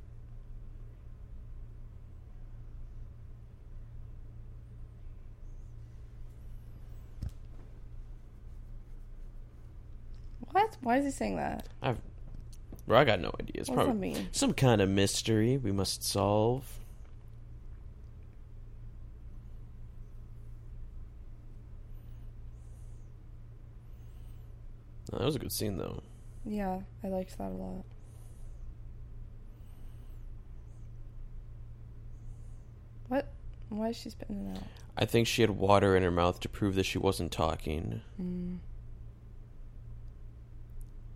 What? 10.50 10.76
Why 10.80 10.98
is 10.98 11.04
he 11.04 11.10
saying 11.10 11.36
that? 11.36 11.68
I've, 11.82 11.98
bro, 12.86 12.98
I 12.98 13.04
got 13.04 13.20
no 13.20 13.30
idea. 13.40 13.56
It's 13.56 13.68
What 13.68 13.76
does 13.76 13.86
that 13.86 13.92
probably 13.92 14.14
mean? 14.14 14.28
some 14.32 14.52
kind 14.54 14.80
of 14.80 14.88
mystery 14.88 15.56
we 15.56 15.72
must 15.72 16.02
solve. 16.04 16.64
Oh, 25.12 25.18
that 25.18 25.24
was 25.26 25.36
a 25.36 25.38
good 25.38 25.52
scene, 25.52 25.76
though. 25.76 26.02
Yeah, 26.44 26.80
I 27.04 27.08
liked 27.08 27.36
that 27.38 27.50
a 27.50 27.54
lot. 27.54 27.84
What? 33.08 33.28
Why 33.68 33.88
is 33.90 33.96
she 33.96 34.10
spitting 34.10 34.46
it 34.46 34.56
out? 34.56 34.64
I 34.96 35.04
think 35.04 35.26
she 35.26 35.42
had 35.42 35.50
water 35.50 35.96
in 35.96 36.02
her 36.02 36.10
mouth 36.10 36.40
to 36.40 36.48
prove 36.48 36.74
that 36.74 36.84
she 36.84 36.98
wasn't 36.98 37.32
talking, 37.32 38.02
Mm. 38.20 38.58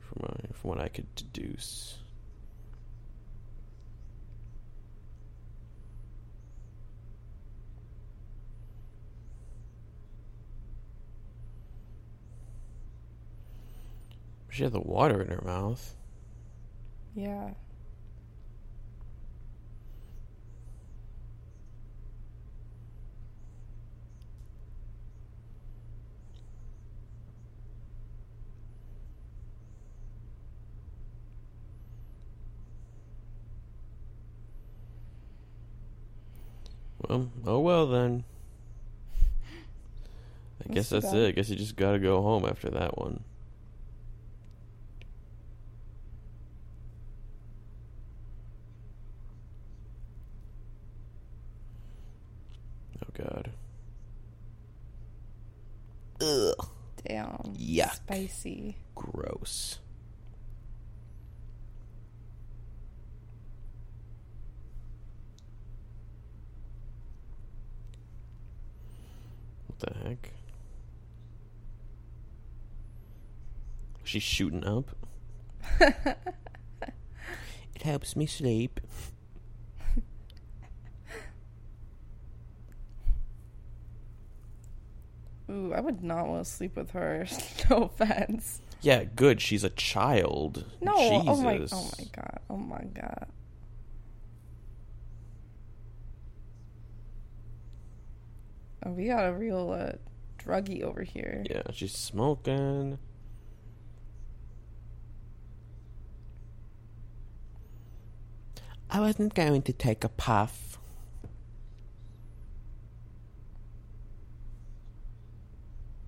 from, 0.00 0.36
from 0.54 0.70
what 0.70 0.80
I 0.80 0.88
could 0.88 1.12
deduce. 1.14 1.98
She 14.56 14.62
had 14.62 14.72
the 14.72 14.80
water 14.80 15.20
in 15.20 15.28
her 15.28 15.42
mouth. 15.44 15.94
Yeah. 17.14 17.50
Well, 37.06 37.30
oh 37.44 37.60
well 37.60 37.86
then. 37.88 38.24
I 40.66 40.72
guess 40.72 40.88
that's 40.88 41.04
bad. 41.04 41.14
it. 41.14 41.28
I 41.28 41.30
guess 41.32 41.50
you 41.50 41.56
just 41.56 41.76
gotta 41.76 41.98
go 41.98 42.22
home 42.22 42.46
after 42.46 42.70
that 42.70 42.96
one. 42.96 43.22
Oh 53.02 53.24
god. 53.24 53.50
Ugh. 56.20 56.68
Damn. 57.06 57.54
Yuck. 57.76 57.94
Spicy. 57.96 58.76
Gross. 58.94 59.80
What 69.66 69.78
the 69.80 70.08
heck? 70.08 70.32
She's 74.04 74.22
shooting 74.22 74.64
up. 74.64 74.96
It 77.74 77.82
helps 77.82 78.16
me 78.16 78.24
sleep. 78.24 78.80
Ooh, 85.50 85.72
I 85.72 85.80
would 85.80 86.02
not 86.02 86.26
want 86.26 86.44
to 86.44 86.50
sleep 86.50 86.76
with 86.76 86.90
her. 86.90 87.26
no 87.70 87.84
offense. 87.84 88.60
Yeah, 88.80 89.04
good. 89.04 89.40
She's 89.40 89.64
a 89.64 89.70
child. 89.70 90.64
No. 90.80 90.94
Jesus. 90.94 91.28
Oh 91.28 91.36
my. 91.42 91.66
Oh 91.72 91.90
my 91.98 92.04
god. 92.12 92.40
Oh 92.50 92.56
my 92.56 92.84
god. 92.94 93.26
Oh, 98.84 98.90
we 98.90 99.06
got 99.06 99.26
a 99.28 99.32
real 99.32 99.72
uh, 99.72 99.96
druggy 100.38 100.82
over 100.82 101.02
here. 101.02 101.44
Yeah, 101.48 101.62
she's 101.72 101.92
smoking. 101.92 102.98
I 108.88 109.00
wasn't 109.00 109.34
going 109.34 109.62
to 109.62 109.72
take 109.72 110.04
a 110.04 110.08
puff. 110.08 110.65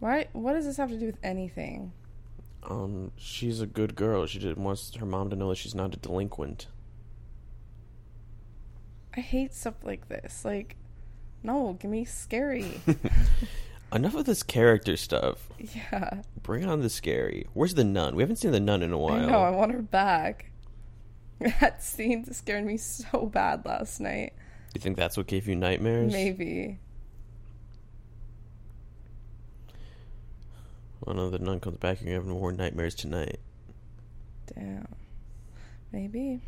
Why? 0.00 0.28
What 0.32 0.52
does 0.54 0.64
this 0.64 0.76
have 0.76 0.90
to 0.90 0.98
do 0.98 1.06
with 1.06 1.18
anything? 1.22 1.92
Um, 2.62 3.12
she's 3.16 3.60
a 3.60 3.66
good 3.66 3.94
girl. 3.94 4.26
She 4.26 4.38
just 4.38 4.56
wants 4.58 4.94
her 4.96 5.06
mom 5.06 5.30
to 5.30 5.36
know 5.36 5.48
that 5.50 5.56
she's 5.56 5.74
not 5.74 5.94
a 5.94 5.96
delinquent. 5.96 6.66
I 9.16 9.20
hate 9.20 9.54
stuff 9.54 9.74
like 9.82 10.08
this. 10.08 10.44
Like, 10.44 10.76
no, 11.42 11.76
give 11.80 11.90
me 11.90 12.04
scary. 12.04 12.80
Enough 13.92 14.16
of 14.16 14.24
this 14.26 14.42
character 14.42 14.96
stuff. 14.96 15.48
yeah. 15.58 16.22
Bring 16.42 16.66
on 16.66 16.80
the 16.80 16.90
scary. 16.90 17.46
Where's 17.54 17.74
the 17.74 17.84
nun? 17.84 18.14
We 18.16 18.22
haven't 18.22 18.36
seen 18.36 18.52
the 18.52 18.60
nun 18.60 18.82
in 18.82 18.92
a 18.92 18.98
while. 18.98 19.26
Know. 19.26 19.40
I 19.42 19.50
want 19.50 19.72
her 19.72 19.82
back. 19.82 20.50
That 21.60 21.84
scene 21.84 22.24
scared 22.32 22.66
me 22.66 22.76
so 22.76 23.26
bad 23.26 23.64
last 23.64 24.00
night. 24.00 24.32
You 24.74 24.80
think 24.80 24.96
that's 24.96 25.16
what 25.16 25.28
gave 25.28 25.46
you 25.46 25.54
nightmares? 25.54 26.12
Maybe. 26.12 26.80
Well, 31.08 31.16
no, 31.16 31.30
the 31.30 31.38
nun 31.38 31.58
comes 31.58 31.78
back. 31.78 32.02
You're 32.02 32.16
having 32.16 32.28
more 32.28 32.52
nightmares 32.52 32.94
tonight. 32.94 33.40
Damn. 34.54 34.86
Maybe. 35.90 36.42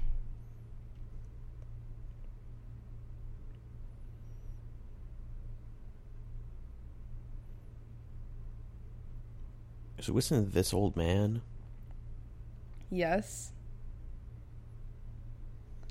So 9.98 10.12
listen 10.12 10.44
to 10.44 10.50
this 10.50 10.74
old 10.74 10.94
man. 10.94 11.40
Yes. 12.90 13.52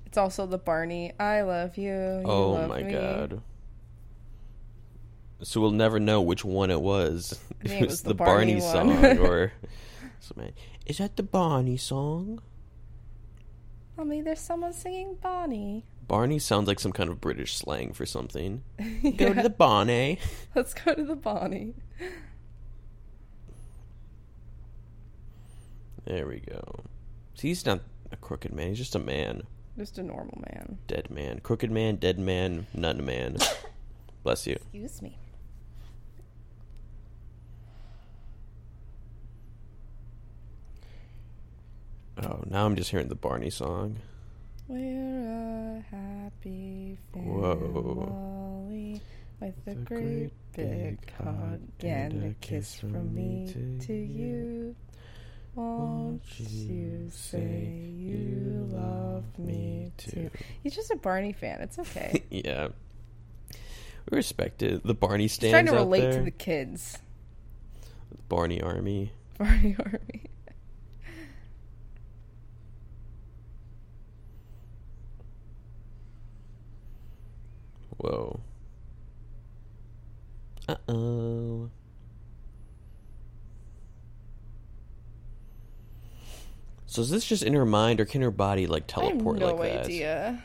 It's 0.05 0.19
also 0.19 0.45
the 0.45 0.59
Barney. 0.59 1.13
I 1.19 1.41
love 1.41 1.75
you. 1.75 1.89
you 1.89 2.21
oh 2.23 2.51
love 2.51 2.69
my 2.69 2.83
me. 2.83 2.91
god. 2.91 3.41
So 5.41 5.61
we'll 5.61 5.71
never 5.71 5.99
know 5.99 6.21
which 6.21 6.43
one 6.43 6.69
it 6.69 6.81
was. 6.81 7.39
I 7.63 7.65
It 7.65 7.71
it 7.71 7.81
was 7.81 7.89
was 7.91 8.01
the 8.01 8.09
the 8.09 8.15
Barney, 8.15 8.59
Barney 8.59 8.61
song 8.61 9.17
or. 9.19 9.53
Is 10.85 10.97
that 10.97 11.15
the 11.15 11.23
Barney 11.23 11.77
song? 11.77 12.41
Mommy, 13.97 14.21
there's 14.21 14.39
someone 14.39 14.73
singing 14.73 15.15
Barney. 15.21 15.85
Barney 16.07 16.39
sounds 16.39 16.67
like 16.67 16.79
some 16.79 16.91
kind 16.91 17.09
of 17.09 17.21
British 17.21 17.55
slang 17.55 17.93
for 17.93 18.05
something. 18.05 18.63
Go 19.17 19.33
to 19.33 19.41
the 19.41 19.49
Barney. 19.49 20.19
Let's 20.55 20.73
go 20.73 20.93
to 20.93 21.03
the 21.03 21.15
Barney. 21.15 21.75
There 26.05 26.27
we 26.27 26.39
go. 26.39 26.83
See, 27.35 27.49
he's 27.49 27.65
not 27.65 27.81
a 28.11 28.15
crooked 28.15 28.53
man. 28.53 28.69
He's 28.69 28.79
just 28.79 28.95
a 28.95 28.99
man. 28.99 29.43
Just 29.77 29.97
a 29.97 30.03
normal 30.03 30.41
man. 30.51 30.79
Dead 30.87 31.11
man. 31.11 31.39
Crooked 31.39 31.69
man, 31.69 31.97
dead 31.97 32.17
man, 32.19 32.67
none 32.73 33.05
man. 33.05 33.37
Bless 34.23 34.47
you. 34.47 34.55
Excuse 34.55 35.01
me. 35.01 35.17
Oh, 42.21 42.43
now 42.49 42.65
I'm 42.65 42.75
just 42.75 42.91
hearing 42.91 43.07
the 43.07 43.15
Barney 43.15 43.49
song. 43.49 43.97
We're 44.67 45.79
a 45.79 45.83
happy 45.95 46.97
Whoa. 47.13 47.55
family 48.67 49.01
with 49.39 49.55
a 49.67 49.75
great 49.75 50.31
great 50.53 50.97
big 50.97 51.11
hug 51.13 51.59
and 51.81 52.23
a 52.25 52.33
kiss 52.41 52.75
from 52.79 53.13
me 53.15 53.79
to 53.81 53.93
you. 53.93 54.75
Won't 55.55 56.23
you 56.39 57.09
say 57.09 57.91
you 57.95 58.67
love 58.71 59.23
me 59.39 59.91
too? 59.97 60.29
He's 60.61 60.75
just 60.75 60.91
a 60.91 60.95
Barney 60.97 61.33
fan. 61.33 61.61
It's 61.61 61.79
okay. 61.79 62.23
yeah. 62.29 62.69
We 64.09 64.15
respect 64.15 64.61
it. 64.61 64.85
The 64.85 64.93
Barney 64.93 65.23
He's 65.25 65.33
stands 65.33 65.53
trying 65.53 65.65
to 65.67 65.73
relate 65.73 66.01
there. 66.01 66.13
to 66.13 66.21
the 66.21 66.31
kids. 66.31 66.97
Barney 68.27 68.61
Army. 68.61 69.13
Barney 69.37 69.75
Army. 69.85 70.28
Whoa. 77.99 78.39
Uh 80.67 80.75
oh. 80.87 81.69
So 86.85 87.01
is 87.01 87.09
this 87.11 87.25
just 87.25 87.43
in 87.43 87.53
her 87.53 87.65
mind, 87.65 87.99
or 87.99 88.05
can 88.05 88.21
her 88.21 88.31
body 88.31 88.65
like 88.67 88.87
teleport 88.87 89.41
I 89.41 89.47
have 89.47 89.55
no 89.57 89.61
like 89.61 89.73
that? 89.73 89.85
idea. 89.85 90.43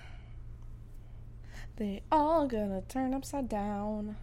They 1.76 2.02
all 2.12 2.46
gonna 2.46 2.82
turn 2.82 3.14
upside 3.14 3.48
down. 3.48 4.16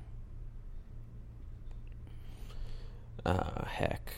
Ah, 3.26 3.66
heck. 3.70 4.14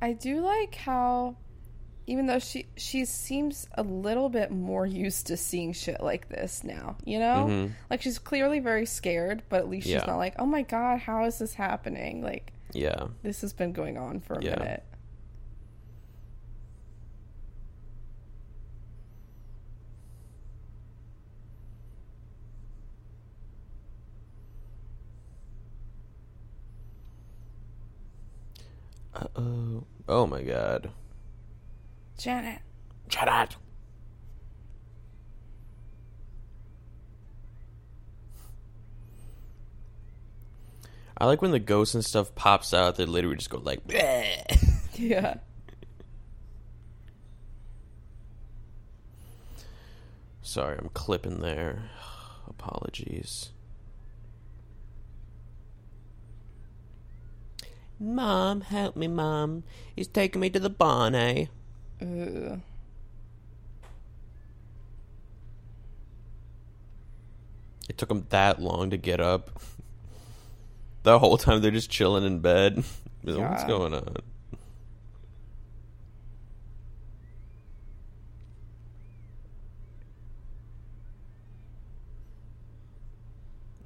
I 0.00 0.12
do 0.12 0.40
like 0.40 0.74
how 0.74 1.36
even 2.06 2.26
though 2.26 2.38
she 2.38 2.66
she 2.76 3.04
seems 3.04 3.66
a 3.74 3.82
little 3.82 4.28
bit 4.28 4.50
more 4.50 4.86
used 5.06 5.26
to 5.28 5.36
seeing 5.36 5.72
shit 5.72 6.00
like 6.00 6.28
this 6.28 6.62
now, 6.64 6.96
you 7.04 7.18
know? 7.18 7.46
Mhm. 7.48 7.70
Like 7.90 8.02
she's 8.02 8.18
clearly 8.18 8.60
very 8.60 8.86
scared, 8.86 9.42
but 9.48 9.60
at 9.60 9.68
least 9.68 9.86
Yeah. 9.86 9.98
she's 10.00 10.06
not 10.06 10.16
like, 10.18 10.34
"Oh 10.38 10.46
my 10.46 10.62
god, 10.62 11.00
how 11.00 11.24
is 11.24 11.38
this 11.38 11.54
happening?" 11.54 12.22
Like 12.22 12.52
Yeah. 12.72 13.08
this 13.22 13.40
has 13.40 13.52
been 13.52 13.72
going 13.72 13.96
on 13.96 14.20
for 14.20 14.34
a 14.34 14.42
Yeah. 14.42 14.58
minute. 14.58 14.82
Uh 29.14 29.26
oh. 29.36 29.84
Oh 30.08 30.26
my 30.26 30.42
god. 30.42 30.90
Janet. 32.24 32.62
Janet! 33.06 33.56
I 41.18 41.26
like 41.26 41.42
when 41.42 41.50
the 41.50 41.58
ghosts 41.58 41.94
and 41.94 42.02
stuff 42.02 42.34
pops 42.34 42.72
out, 42.72 42.96
they 42.96 43.04
literally 43.04 43.36
just 43.36 43.50
go 43.50 43.58
like, 43.58 43.86
"Bleh." 43.86 44.40
Yeah. 44.94 45.34
Sorry, 50.40 50.78
I'm 50.78 50.88
clipping 50.94 51.40
there. 51.40 51.90
Apologies. 52.48 53.50
Mom, 58.00 58.62
help 58.62 58.96
me, 58.96 59.08
Mom. 59.08 59.64
He's 59.94 60.08
taking 60.08 60.40
me 60.40 60.48
to 60.48 60.58
the 60.58 60.70
barn, 60.70 61.14
eh? 61.14 61.46
Ugh. 62.00 62.60
It 67.88 67.98
took 67.98 68.08
them 68.08 68.26
that 68.30 68.60
long 68.60 68.90
to 68.90 68.96
get 68.96 69.20
up. 69.20 69.50
The 71.02 71.18
whole 71.18 71.36
time 71.36 71.60
they're 71.60 71.70
just 71.70 71.90
chilling 71.90 72.24
in 72.24 72.38
bed. 72.38 72.82
What's 73.22 73.64
going 73.64 73.92
on? 73.92 74.16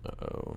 Uh 0.07 0.11
oh. 0.33 0.57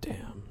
Damn. 0.00 0.42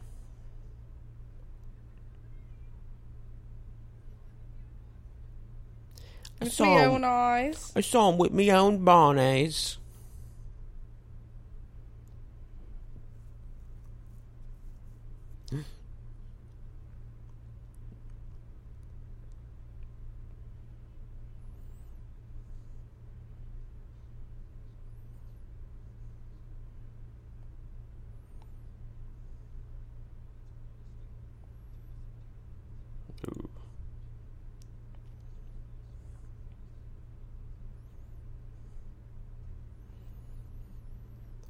I 6.46 6.50
saw, 6.50 6.96
him, 6.96 7.04
eyes. 7.04 7.72
I 7.76 7.82
saw 7.82 8.10
him 8.10 8.18
with 8.18 8.32
me 8.32 8.52
own 8.52 8.80
barneys. 8.86 9.78
Ooh. 9.78 9.83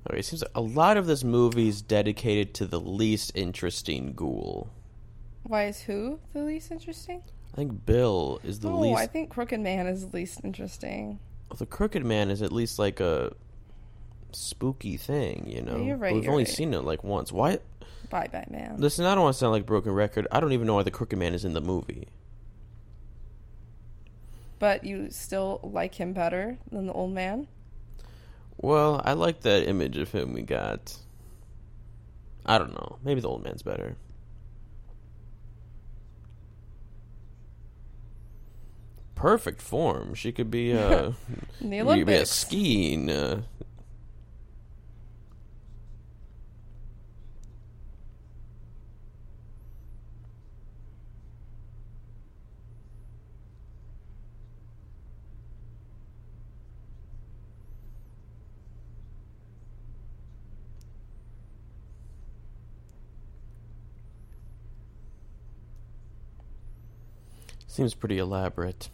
Okay, 0.09 0.19
it 0.19 0.25
seems 0.25 0.41
like 0.41 0.51
a 0.55 0.61
lot 0.61 0.97
of 0.97 1.05
this 1.05 1.23
movie 1.23 1.69
is 1.69 1.81
dedicated 1.81 2.53
to 2.55 2.65
the 2.65 2.80
least 2.80 3.31
interesting 3.35 4.13
ghoul. 4.13 4.69
Why 5.43 5.65
is 5.65 5.81
who 5.81 6.19
the 6.34 6.41
least 6.41 6.71
interesting? 6.71 7.23
I 7.53 7.55
think 7.55 7.85
Bill 7.85 8.39
is 8.43 8.59
the 8.59 8.69
oh, 8.69 8.80
least. 8.80 8.80
oh, 8.80 8.89
least. 8.89 9.01
I 9.01 9.07
think 9.07 9.30
Crooked 9.30 9.59
Man 9.59 9.88
is 9.88 10.07
the 10.07 10.15
least 10.15 10.41
interesting. 10.43 11.19
the 11.57 11.65
Crooked 11.65 12.03
Man 12.03 12.30
is 12.31 12.41
at 12.41 12.51
least 12.51 12.80
like 12.80 12.99
a 12.99 13.34
spooky 14.31 14.97
thing, 14.97 15.45
you 15.47 15.61
know. 15.61 15.77
you're 15.77 15.97
But 15.97 16.13
We've 16.13 16.27
only 16.27 16.43
right. 16.43 16.53
seen 16.53 16.73
it 16.73 16.84
like 16.84 17.03
once. 17.03 17.31
Why? 17.31 17.59
Bye, 18.09 18.27
Batman. 18.31 18.75
Listen, 18.77 19.05
I 19.05 19.15
don't 19.15 19.23
want 19.23 19.35
to 19.35 19.39
sound 19.39 19.53
like 19.53 19.63
a 19.63 19.65
broken 19.65 19.91
record. 19.91 20.27
I 20.31 20.39
don't 20.39 20.51
even 20.51 20.67
know 20.67 20.75
why 20.75 20.84
the 20.84 20.91
Crooked 20.91 21.17
Man 21.17 21.34
is 21.34 21.45
in 21.45 21.53
the 21.53 21.61
movie. 21.61 22.07
But 24.59 24.84
you 24.84 25.09
still 25.11 25.59
like 25.63 25.95
him 25.95 26.13
better 26.13 26.57
than 26.71 26.88
the 26.88 26.93
old 26.93 27.11
man? 27.13 27.47
Well, 28.64 29.02
I 29.03 29.11
like 29.11 29.41
that 29.41 29.68
image 29.68 29.98
of 29.98 30.14
him 30.14 30.31
we 30.31 30.41
got. 30.41 30.95
I 32.45 32.57
don't 32.57 32.72
know. 32.72 32.98
Maybe 33.03 33.19
the 33.19 33.27
old 33.27 33.44
man's 33.44 33.61
better. 33.61 33.98
Perfect 39.15 39.61
form. 39.61 40.14
She 40.14 40.31
could 40.31 40.49
be 40.49 40.72
uh, 40.72 41.11
In 41.60 41.69
the 41.72 41.80
she 41.80 41.84
could 41.99 42.07
be 42.07 42.14
a 42.14 42.26
skiing. 42.26 43.10
Uh, 43.11 43.41
seems 67.73 67.95
pretty 67.95 68.19
elaborate. 68.19 68.89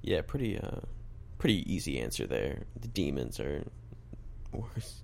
yeah, 0.00 0.22
pretty 0.22 0.58
uh 0.58 0.80
pretty 1.36 1.70
easy 1.70 2.00
answer 2.00 2.26
there. 2.26 2.62
The 2.80 2.88
demons 2.88 3.38
are 3.38 3.66
worse. 4.50 5.02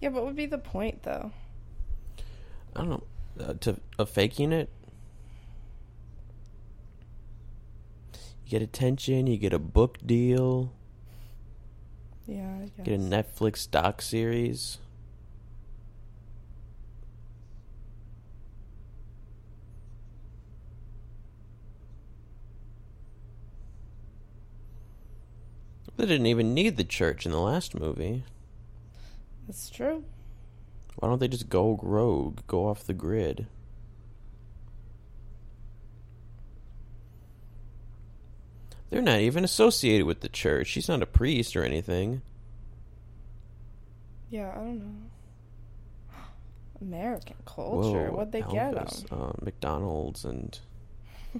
Yeah, 0.00 0.08
what 0.08 0.24
would 0.24 0.36
be 0.36 0.46
the 0.46 0.56
point 0.56 1.02
though? 1.02 1.32
I 2.74 2.78
don't 2.80 2.88
know. 2.88 3.02
Uh, 3.38 3.52
to 3.60 3.78
of 3.98 4.08
faking 4.08 4.52
it. 4.52 4.70
You 8.41 8.41
get 8.52 8.60
attention, 8.60 9.26
you 9.26 9.38
get 9.38 9.54
a 9.54 9.58
book 9.58 9.96
deal, 10.04 10.74
Yeah, 12.26 12.54
I 12.60 12.64
guess. 12.76 12.84
get 12.84 13.00
a 13.00 13.02
Netflix 13.02 13.70
doc 13.70 14.02
series. 14.02 14.76
They 25.96 26.04
didn't 26.04 26.26
even 26.26 26.52
need 26.52 26.76
the 26.76 26.84
church 26.84 27.24
in 27.24 27.32
the 27.32 27.40
last 27.40 27.74
movie. 27.74 28.24
That's 29.46 29.70
true. 29.70 30.04
Why 30.96 31.08
don't 31.08 31.20
they 31.20 31.28
just 31.28 31.48
go 31.48 31.80
rogue, 31.82 32.40
go 32.46 32.66
off 32.68 32.84
the 32.84 32.92
grid? 32.92 33.46
They're 38.92 39.00
not 39.00 39.20
even 39.20 39.42
associated 39.42 40.06
with 40.06 40.20
the 40.20 40.28
church. 40.28 40.66
She's 40.66 40.86
not 40.86 41.00
a 41.02 41.06
priest 41.06 41.56
or 41.56 41.64
anything. 41.64 42.20
Yeah, 44.28 44.50
I 44.50 44.56
don't 44.56 44.80
know. 44.80 46.14
American 46.82 47.36
culture. 47.46 48.10
Whoa, 48.10 48.16
What'd 48.16 48.32
they 48.32 48.42
get 48.42 48.52
'em? 48.52 48.74
Elvis, 48.74 49.10
uh, 49.10 49.32
McDonald's 49.42 50.26
and 50.26 50.58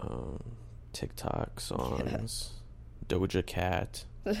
um, 0.00 0.42
TikTok 0.92 1.60
songs, 1.60 2.54
Doja 3.08 3.46
Cat. 3.46 4.04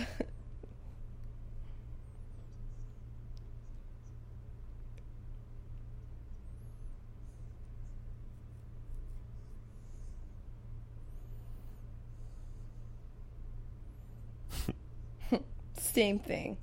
Same 15.92 16.18
thing. 16.18 16.56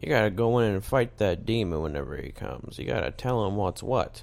You 0.00 0.08
gotta 0.08 0.30
go 0.30 0.58
in 0.58 0.72
and 0.72 0.84
fight 0.84 1.18
that 1.18 1.44
demon 1.44 1.82
whenever 1.82 2.16
he 2.16 2.30
comes. 2.30 2.78
You 2.78 2.86
gotta 2.86 3.10
tell 3.10 3.44
him 3.46 3.56
what's 3.56 3.82
what. 3.82 4.22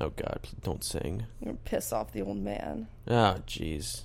Oh 0.00 0.10
God! 0.10 0.46
Don't 0.62 0.84
sing. 0.84 1.26
You're 1.40 1.54
gonna 1.54 1.58
piss 1.64 1.92
off 1.92 2.12
the 2.12 2.22
old 2.22 2.36
man. 2.36 2.86
Ah, 3.08 3.38
jeez. 3.48 4.02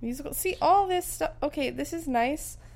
Musical. 0.00 0.34
See 0.34 0.56
all 0.62 0.86
this 0.86 1.04
stuff. 1.04 1.32
Okay, 1.42 1.70
this 1.70 1.92
is 1.92 2.06
nice, 2.06 2.58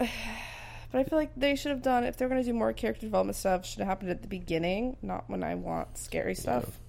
but 0.90 0.98
I 1.00 1.04
feel 1.04 1.18
like 1.18 1.32
they 1.36 1.54
should 1.56 1.70
have 1.70 1.82
done 1.82 2.04
if 2.04 2.16
they're 2.16 2.28
gonna 2.28 2.44
do 2.44 2.52
more 2.52 2.72
character 2.72 3.06
development 3.06 3.36
stuff. 3.36 3.64
Should 3.64 3.78
have 3.80 3.88
happened 3.88 4.10
at 4.10 4.22
the 4.22 4.28
beginning, 4.28 4.96
not 5.02 5.28
when 5.28 5.42
I 5.42 5.54
want 5.54 5.96
scary 5.98 6.34
stuff. 6.34 6.80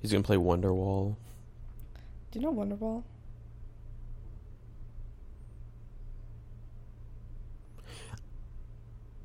He's 0.00 0.12
gonna 0.12 0.22
play 0.24 0.36
Wonderwall. 0.36 1.16
Do 2.30 2.38
you 2.38 2.44
know 2.44 2.52
Wonderwall? 2.52 3.02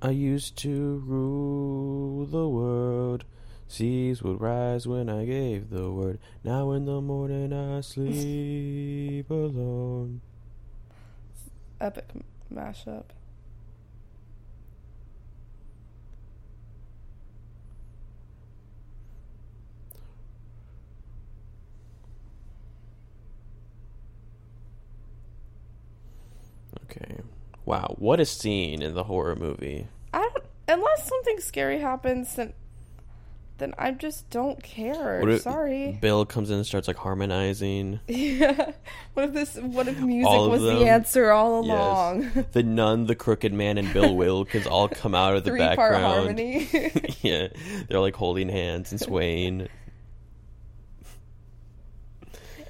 I 0.02 0.10
used 0.10 0.58
to 0.60 1.04
rule 1.06 2.26
the 2.26 2.48
world. 2.50 3.24
Seas 3.68 4.22
would 4.24 4.42
rise 4.42 4.88
when 4.88 5.08
I 5.10 5.26
gave 5.26 5.70
the 5.70 5.90
word. 5.92 6.20
Now 6.44 6.72
in 6.72 6.86
the 6.86 7.00
morning 7.02 7.54
I 7.54 7.82
sleep 7.82 9.30
alone. 9.30 10.22
Epic 11.80 12.10
mashup. 12.54 13.06
Okay. 26.86 27.18
Wow, 27.66 27.96
what 28.00 28.20
a 28.20 28.26
scene 28.26 28.82
in 28.82 28.94
the 28.96 29.04
horror 29.04 29.36
movie. 29.36 29.88
I 30.14 30.20
don't. 30.20 30.44
Unless 30.68 31.08
something 31.08 31.40
scary 31.40 31.80
happens, 31.80 32.36
then 32.36 32.54
then 33.58 33.74
I 33.78 33.92
just 33.92 34.28
don't 34.32 34.64
care. 34.64 35.28
If 35.30 35.42
Sorry. 35.44 35.98
Bill 36.02 36.26
comes 36.26 36.50
in 36.50 36.58
and 36.58 36.66
starts 36.66 36.88
like 36.88 36.98
harmonizing. 36.98 38.00
Yeah. 38.08 38.72
What 39.14 39.26
if 39.26 39.34
this? 39.34 39.56
What 39.58 39.88
if 39.88 40.00
music 40.00 40.32
was 40.32 40.62
them? 40.64 40.80
the 40.80 40.88
answer 40.88 41.30
all 41.32 41.64
Yes. 41.66 41.76
along? 41.76 42.46
The 42.54 42.64
nun, 42.64 43.06
the 43.06 43.16
crooked 43.16 43.54
man, 43.54 43.78
and 43.78 43.94
Bill 43.94 44.16
Wilkins 44.18 44.66
all 44.66 44.88
come 44.88 45.14
out 45.14 45.36
of 45.36 45.44
the 45.44 45.52
Three 45.52 45.60
part 45.60 45.78
background. 45.78 46.04
harmony. 46.06 46.68
yeah, 47.22 47.50
they're 47.88 48.00
like 48.00 48.16
holding 48.16 48.50
hands 48.50 48.92
and 48.92 49.00
swaying. 49.00 49.68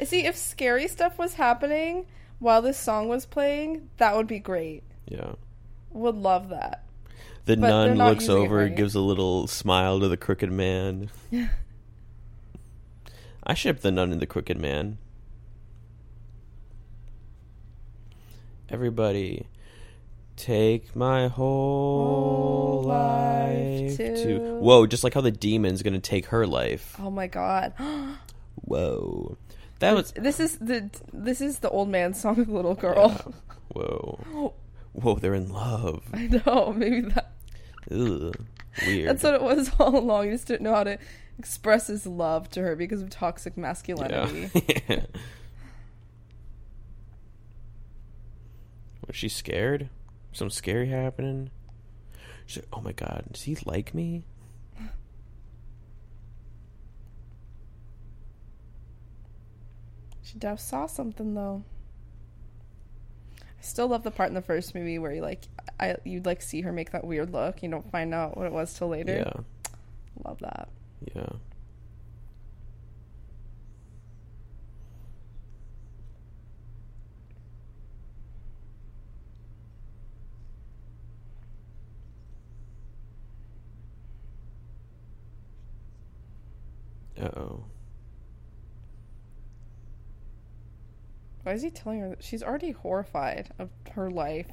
See, 0.04 0.26
if 0.26 0.36
scary 0.36 0.88
stuff 0.88 1.18
was 1.20 1.36
happening 1.36 2.08
while 2.42 2.62
this 2.62 2.78
song 2.78 3.08
was 3.08 3.26
playing, 3.26 3.90
that 3.98 4.16
would 4.18 4.28
be 4.28 4.40
great. 4.40 4.84
Yeah. 5.08 5.34
Would 5.92 6.16
love 6.16 6.50
that. 6.50 6.84
The 7.46 7.56
But 7.58 7.70
nun 7.70 7.98
looks 7.98 8.28
over, 8.30 8.58
right. 8.58 8.76
gives 8.76 8.94
a 8.96 9.00
little 9.00 9.48
smile 9.48 10.00
to 10.02 10.08
the 10.10 10.18
crooked 10.18 10.52
man. 10.52 11.10
Yeah, 11.32 11.48
I 13.44 13.54
ship 13.56 13.80
the 13.82 13.92
nun 13.92 14.12
and 14.12 14.22
the 14.22 14.28
crooked 14.28 14.60
man. 14.60 14.98
Everybody, 18.70 19.48
take 20.38 20.96
my 20.96 21.28
whole 21.28 22.84
Whole 22.84 22.84
life 22.84 23.90
life 23.90 23.98
to. 23.98 24.24
to- 24.24 24.56
Whoa, 24.60 24.86
just 24.86 25.04
like 25.04 25.14
how 25.14 25.22
the 25.22 25.32
demon's 25.32 25.82
gonna 25.84 26.00
take 26.00 26.28
her 26.28 26.48
life. 26.48 26.96
Oh 27.00 27.10
my 27.12 27.28
god. 27.28 27.74
Whoa. 28.56 29.38
That 29.82 29.96
was. 29.96 30.12
this 30.14 30.40
is 30.40 30.58
the 30.60 30.90
this 31.12 31.42
is 31.42 31.60
the 31.60 31.70
old 31.70 31.90
man 31.90 32.14
song 32.14 32.40
of 32.40 32.48
the 32.48 32.54
little 32.54 32.76
girl. 32.76 33.10
Yeah. 33.10 33.32
Whoa. 33.74 34.54
Whoa, 34.94 35.16
they're 35.16 35.34
in 35.34 35.50
love. 35.52 36.04
I 36.14 36.28
know. 36.28 36.74
Maybe 36.76 37.02
that 37.02 37.32
Ugh. 37.92 38.36
Weird. 38.86 39.10
that's 39.10 39.24
what 39.24 39.34
it 39.34 39.42
was 39.42 39.72
all 39.80 39.98
along. 39.98 40.26
He 40.26 40.32
just 40.32 40.48
didn't 40.48 40.62
know 40.62 40.76
how 40.76 40.84
to 40.84 40.98
express 41.40 41.88
his 41.88 42.06
love 42.06 42.50
to 42.52 42.62
her 42.62 42.76
because 42.76 43.02
of 43.02 43.10
toxic 43.10 43.58
masculinity. 43.58 44.52
Yeah. 44.88 45.06
Was 49.08 49.16
she 49.16 49.30
scared? 49.30 49.90
Something 50.32 50.52
scary 50.56 50.88
happening? 50.90 51.50
She's 52.46 52.58
like, 52.64 52.70
oh 52.72 52.82
my 52.82 52.92
god, 52.92 53.26
does 53.32 53.42
he 53.44 53.58
like 53.66 53.94
me? 53.94 54.26
She 60.32 60.48
I 60.48 60.56
saw 60.56 60.86
something 60.86 61.34
though. 61.34 61.64
I 63.42 63.62
still 63.62 63.88
love 63.88 64.04
the 64.04 64.12
part 64.12 64.30
in 64.30 64.36
the 64.36 64.42
first 64.42 64.74
movie 64.74 64.98
where 64.98 65.12
you 65.12 65.22
like 65.22 65.42
I 65.80 65.98
you'd 66.06 66.26
like 66.26 66.42
see 66.42 66.62
her 66.62 66.72
make 66.72 66.92
that 66.92 67.04
weird 67.04 67.32
look. 67.32 67.62
You 67.62 67.70
don't 67.70 67.90
find 67.92 68.14
out 68.14 68.38
what 68.38 68.46
it 68.46 68.54
was 68.54 68.74
till 68.74 68.88
later. 68.90 69.18
Yeah. 69.18 69.42
Love 70.24 70.40
that. 70.40 70.70
Yeah. 71.16 71.28
Uh 87.22 87.30
oh. 87.38 87.71
Why 91.44 91.54
is 91.54 91.64
he 91.64 91.72
telling 91.72 92.00
her 92.02 92.10
that 92.10 92.24
she's 92.24 92.44
already 92.44 92.72
horrified 92.72 93.50
of 93.58 93.70
her 93.94 94.12
life? 94.12 94.48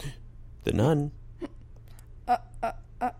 The 0.64 0.72
nun. 0.72 1.12
Uh, 2.28 2.38
uh, 2.60 2.72
uh. 3.00 3.10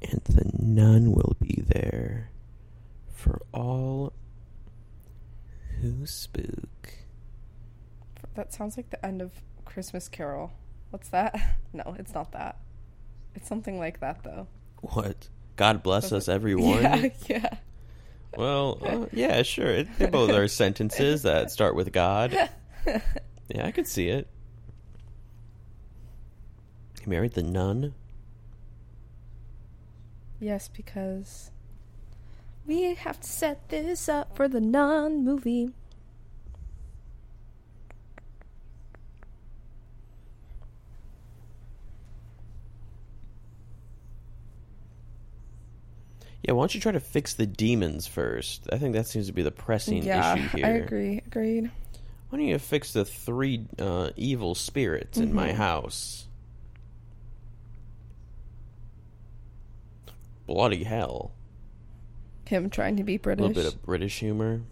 And 0.00 0.20
the 0.26 0.48
nun 0.56 1.10
will 1.10 1.34
be 1.40 1.64
there 1.66 2.30
for 3.12 3.42
all 3.52 4.12
who 5.92 6.06
spook. 6.06 6.94
That 8.34 8.52
sounds 8.52 8.76
like 8.76 8.90
the 8.90 9.04
end 9.04 9.22
of 9.22 9.32
Christmas 9.64 10.08
Carol. 10.08 10.52
What's 10.90 11.08
that? 11.10 11.34
No, 11.72 11.94
it's 11.98 12.14
not 12.14 12.32
that. 12.32 12.56
It's 13.34 13.46
something 13.46 13.78
like 13.78 14.00
that, 14.00 14.22
though. 14.22 14.46
What? 14.80 15.28
God 15.56 15.82
bless 15.82 16.10
us, 16.10 16.26
everyone. 16.26 16.82
Yeah, 16.82 17.08
yeah. 17.28 17.54
Well, 18.34 18.78
uh, 18.82 19.06
yeah, 19.12 19.42
sure. 19.42 19.66
It, 19.66 19.88
they 19.98 20.06
both 20.06 20.30
are 20.30 20.48
sentences 20.48 21.22
that 21.22 21.50
start 21.56 21.74
with 21.74 21.92
God. 21.92 22.32
Yeah, 23.48 23.66
I 23.66 23.72
could 23.72 23.86
see 23.86 24.08
it. 24.08 24.26
He 27.02 27.10
married 27.10 27.32
the 27.32 27.42
nun. 27.42 27.92
Yes, 30.40 30.68
because 30.68 31.50
we 32.66 32.94
have 32.94 33.20
to 33.20 33.28
set 33.28 33.68
this 33.68 34.08
up 34.08 34.36
for 34.36 34.48
the 34.48 34.60
nun 34.60 35.24
movie. 35.24 35.72
Yeah, 46.42 46.52
why 46.52 46.62
don't 46.62 46.74
you 46.74 46.80
try 46.80 46.92
to 46.92 47.00
fix 47.00 47.34
the 47.34 47.46
demons 47.46 48.06
first? 48.06 48.68
I 48.72 48.78
think 48.78 48.94
that 48.94 49.06
seems 49.06 49.26
to 49.26 49.32
be 49.32 49.42
the 49.42 49.50
pressing 49.50 50.04
yeah, 50.04 50.34
issue 50.36 50.48
here. 50.58 50.66
I 50.66 50.70
agree. 50.70 51.18
Agreed. 51.26 51.70
Why 52.28 52.38
don't 52.38 52.46
you 52.46 52.58
fix 52.58 52.92
the 52.92 53.04
three 53.04 53.66
uh, 53.78 54.10
evil 54.16 54.54
spirits 54.54 55.18
in 55.18 55.32
my 55.32 55.50
Mhm. 55.50 55.54
house? 55.54 56.26
Bloody 60.46 60.84
hell. 60.84 61.32
Him 62.48 62.70
trying 62.70 62.96
to 62.96 63.04
be 63.04 63.16
British. 63.16 63.44
A 63.44 63.48
little 63.48 63.62
bit 63.62 63.72
of 63.72 63.82
British 63.82 64.20
humor. 64.20 64.62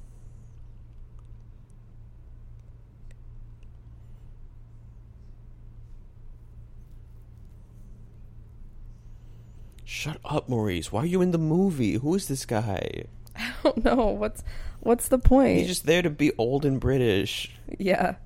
Shut 9.85 10.19
up, 10.25 10.49
Maurice. 10.49 10.91
Why 10.93 11.03
are 11.03 11.07
you 11.07 11.21
in 11.21 11.31
the 11.31 11.39
movie? 11.39 11.95
Who 11.95 12.15
is 12.15 12.29
this 12.29 12.45
guy? 12.47 13.05
I 13.37 13.53
don't 13.63 13.85
know 13.85 14.07
what's 14.07 14.43
what's 14.81 15.09
the 15.09 15.19
point. 15.19 15.59
He's 15.59 15.67
just 15.67 15.87
there 15.87 16.03
to 16.03 16.11
be 16.11 16.33
old 16.37 16.65
and 16.65 16.81
British. 16.81 17.51
yeah. 17.79 18.17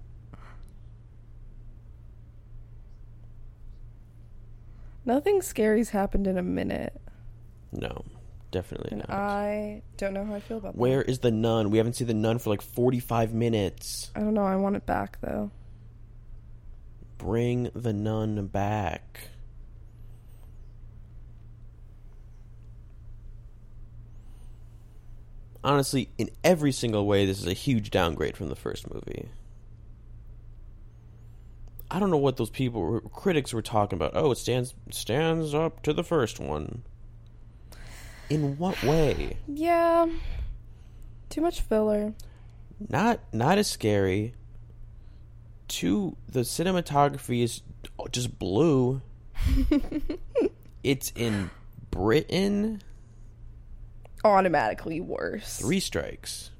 Nothing 5.05 5.41
scary's 5.41 5.91
happened 5.91 6.27
in 6.27 6.37
a 6.37 6.43
minute. 6.43 7.01
No, 7.73 8.05
definitely 8.51 8.91
And 8.93 9.05
not. 9.09 9.11
I 9.11 9.83
don't 9.97 10.15
know 10.15 10.25
how 10.25 10.35
I 10.35 10.41
feel 10.41 10.59
about 10.59 10.75
that. 10.75 10.79
Where 10.79 11.03
is 11.03 11.21
the 11.21 11.31
nun? 11.31 11.71
We 11.71 11.79
haven't 11.79 11.95
seen 11.95 12.07
the 12.07 12.15
nun 12.15 12.39
for 12.39 12.51
like 12.51 12.63
45 12.63 13.33
minutes. 13.35 14.11
I 14.15 14.21
don't 14.21 14.35
know. 14.35 14.45
I 14.45 14.57
want 14.57 14.77
it 14.77 14.87
back 14.87 15.21
though. 15.21 15.51
Bring 17.19 17.71
the 17.75 17.93
nun 17.93 18.47
back. 18.47 19.31
Honestly, 25.65 26.09
in 26.17 26.31
every 26.45 26.71
single 26.71 27.05
way, 27.05 27.27
this 27.27 27.41
is 27.41 27.47
a 27.47 27.53
huge 27.53 27.91
downgrade 27.91 28.37
from 28.37 28.49
the 28.49 28.55
first 28.55 28.93
movie. 28.93 29.29
I 31.91 31.99
don't 31.99 32.11
know 32.11 32.17
what 32.17 32.37
those 32.37 32.51
people, 32.51 33.01
critics, 33.01 33.53
were 33.53 33.63
talking 33.63 33.97
about. 33.97 34.13
Oh, 34.15 34.31
it 34.31 34.39
stands 34.39 34.75
stands 34.91 35.55
up 35.55 35.83
to 35.83 35.93
the 35.93 36.05
first 36.05 36.39
one. 36.39 36.83
In 38.31 38.59
what 38.59 38.83
way? 38.83 39.37
Yeah. 39.47 40.07
Too 41.31 41.41
much 41.41 41.61
filler. 41.61 42.15
not 42.89 43.21
not 43.33 43.59
as 43.59 43.69
scary. 43.69 44.35
Two, 45.67 46.17
the 46.29 46.41
cinematography 46.41 47.43
is 47.43 47.63
just 48.11 48.39
blue. 48.39 49.03
it's 50.83 51.13
in 51.15 51.51
Britain. 51.91 52.83
Automatically 54.25 55.01
worse. 55.01 55.59
Three 55.59 55.81
strikes. 55.81 56.51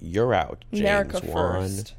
You're 0.00 0.32
out, 0.32 0.64
James 0.72 0.80
America 0.80 1.20
Wan. 1.24 1.62
first. 1.62 1.94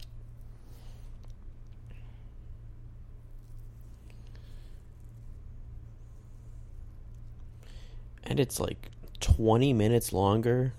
And 8.23 8.39
it's 8.39 8.59
like 8.59 8.91
20 9.19 9.73
minutes 9.73 10.13
longer. 10.13 10.73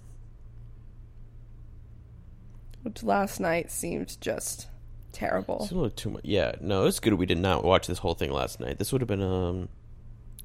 Which 2.83 3.03
last 3.03 3.41
night 3.41 3.71
seemed 3.71 4.21
just 4.21 4.69
terrible. 5.13 5.59
It's 5.63 5.71
a 5.71 5.75
little 5.75 5.91
too 5.91 6.11
much. 6.11 6.23
Yeah, 6.25 6.53
no, 6.61 6.87
it's 6.87 7.01
good 7.01 7.15
we 7.15 7.27
did 7.27 7.39
not 7.39 7.63
watch 7.65 7.87
this 7.87 7.99
whole 7.99 8.15
thing 8.15 8.31
last 8.33 8.59
night. 8.61 8.79
This 8.79 8.93
would 8.93 9.03
have 9.03 9.09
been 9.09 9.23
um 9.23 9.69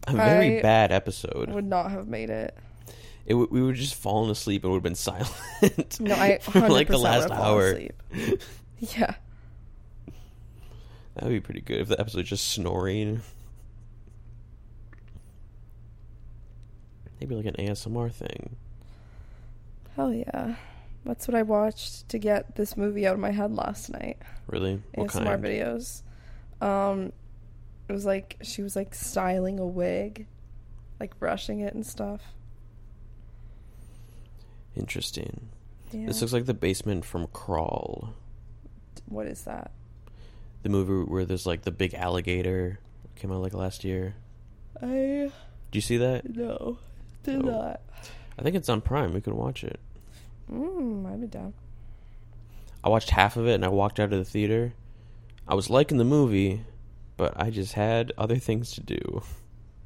a 0.08 0.14
very 0.14 0.60
I 0.60 0.62
bad 0.62 0.92
episode. 0.92 1.50
Would 1.50 1.66
not 1.66 1.92
have 1.92 2.08
made 2.08 2.30
it. 2.30 2.58
It 3.26 3.34
w- 3.34 3.48
we 3.50 3.62
would 3.64 3.76
just 3.76 3.96
fallen 3.96 4.30
asleep 4.30 4.64
and 4.64 4.72
would 4.72 4.78
have 4.78 4.84
been 4.84 4.96
silent. 4.96 6.00
No, 6.00 6.14
I 6.14 6.38
for 6.42 6.52
100% 6.60 6.70
like 6.70 6.88
the 6.88 6.98
last 6.98 7.24
would 7.30 7.32
hour. 7.32 7.80
Yeah. 8.80 9.16
That'd 11.16 11.30
be 11.30 11.40
pretty 11.40 11.62
good 11.62 11.80
if 11.80 11.88
the 11.88 12.00
episode's 12.00 12.30
just 12.30 12.50
snoring. 12.50 13.22
Maybe 17.20 17.36
like 17.36 17.46
an 17.46 17.56
ASMR 17.56 18.12
thing. 18.12 18.56
Hell 19.96 20.14
yeah. 20.14 20.56
That's 21.06 21.28
what 21.28 21.36
I 21.36 21.44
watched 21.44 22.10
to 22.10 22.18
get 22.18 22.56
this 22.56 22.76
movie 22.76 23.06
out 23.08 23.14
of 23.14 23.20
my 23.20 23.32
head 23.32 23.52
last 23.54 23.90
night. 23.92 24.18
Really? 24.48 24.82
What 24.96 25.08
ASMR 25.10 25.24
kind? 25.24 25.44
videos. 25.44 26.02
Um 26.62 27.12
it 27.88 27.94
was 27.94 28.06
like 28.06 28.38
she 28.42 28.62
was 28.64 28.76
like 28.76 28.96
styling 28.96 29.60
a 29.60 29.66
wig, 29.66 30.26
like 31.00 31.18
brushing 31.20 31.60
it 31.60 31.74
and 31.74 31.86
stuff. 31.86 32.22
Interesting. 34.76 35.50
Yeah. 35.92 36.08
This 36.08 36.22
looks 36.22 36.34
like 36.34 36.46
the 36.46 36.54
basement 36.54 37.06
from 37.06 37.28
Crawl, 37.28 38.14
what 39.08 39.28
is 39.28 39.44
that? 39.44 39.72
the 40.64 40.70
movie 40.70 41.10
where 41.12 41.26
there's 41.26 41.46
like 41.46 41.62
the 41.62 41.70
big 41.72 41.94
alligator 41.94 42.80
came 43.16 43.32
out 43.32 43.40
like 43.40 43.54
last 43.54 43.84
year. 43.84 44.16
I 44.82 45.30
Do 45.72 45.78
you 45.78 45.82
see 45.82 45.98
that? 45.98 46.28
no. 46.36 46.80
I 48.38 48.42
think 48.42 48.56
it's 48.56 48.70
on 48.70 48.82
Prime. 48.82 49.14
We 49.14 49.22
can 49.22 49.36
watch 49.36 49.64
it. 49.64 49.80
Mm, 50.52 51.12
I'd 51.12 51.22
be 51.22 51.28
down. 51.28 51.54
I 52.84 52.90
watched 52.90 53.10
half 53.10 53.38
of 53.38 53.48
it 53.48 53.56
and 53.56 53.66
I 53.66 53.70
walked 53.70 54.00
out 54.00 54.14
of 54.14 54.20
the 54.20 54.26
theater. 54.26 54.74
I 55.48 55.56
was 55.56 55.70
liking 55.70 55.98
the 55.98 56.04
movie, 56.04 56.62
but 57.18 57.34
I 57.36 57.50
just 57.50 57.74
had 57.74 58.12
other 58.18 58.38
things 58.38 58.72
to 58.74 58.82
do. 58.82 59.24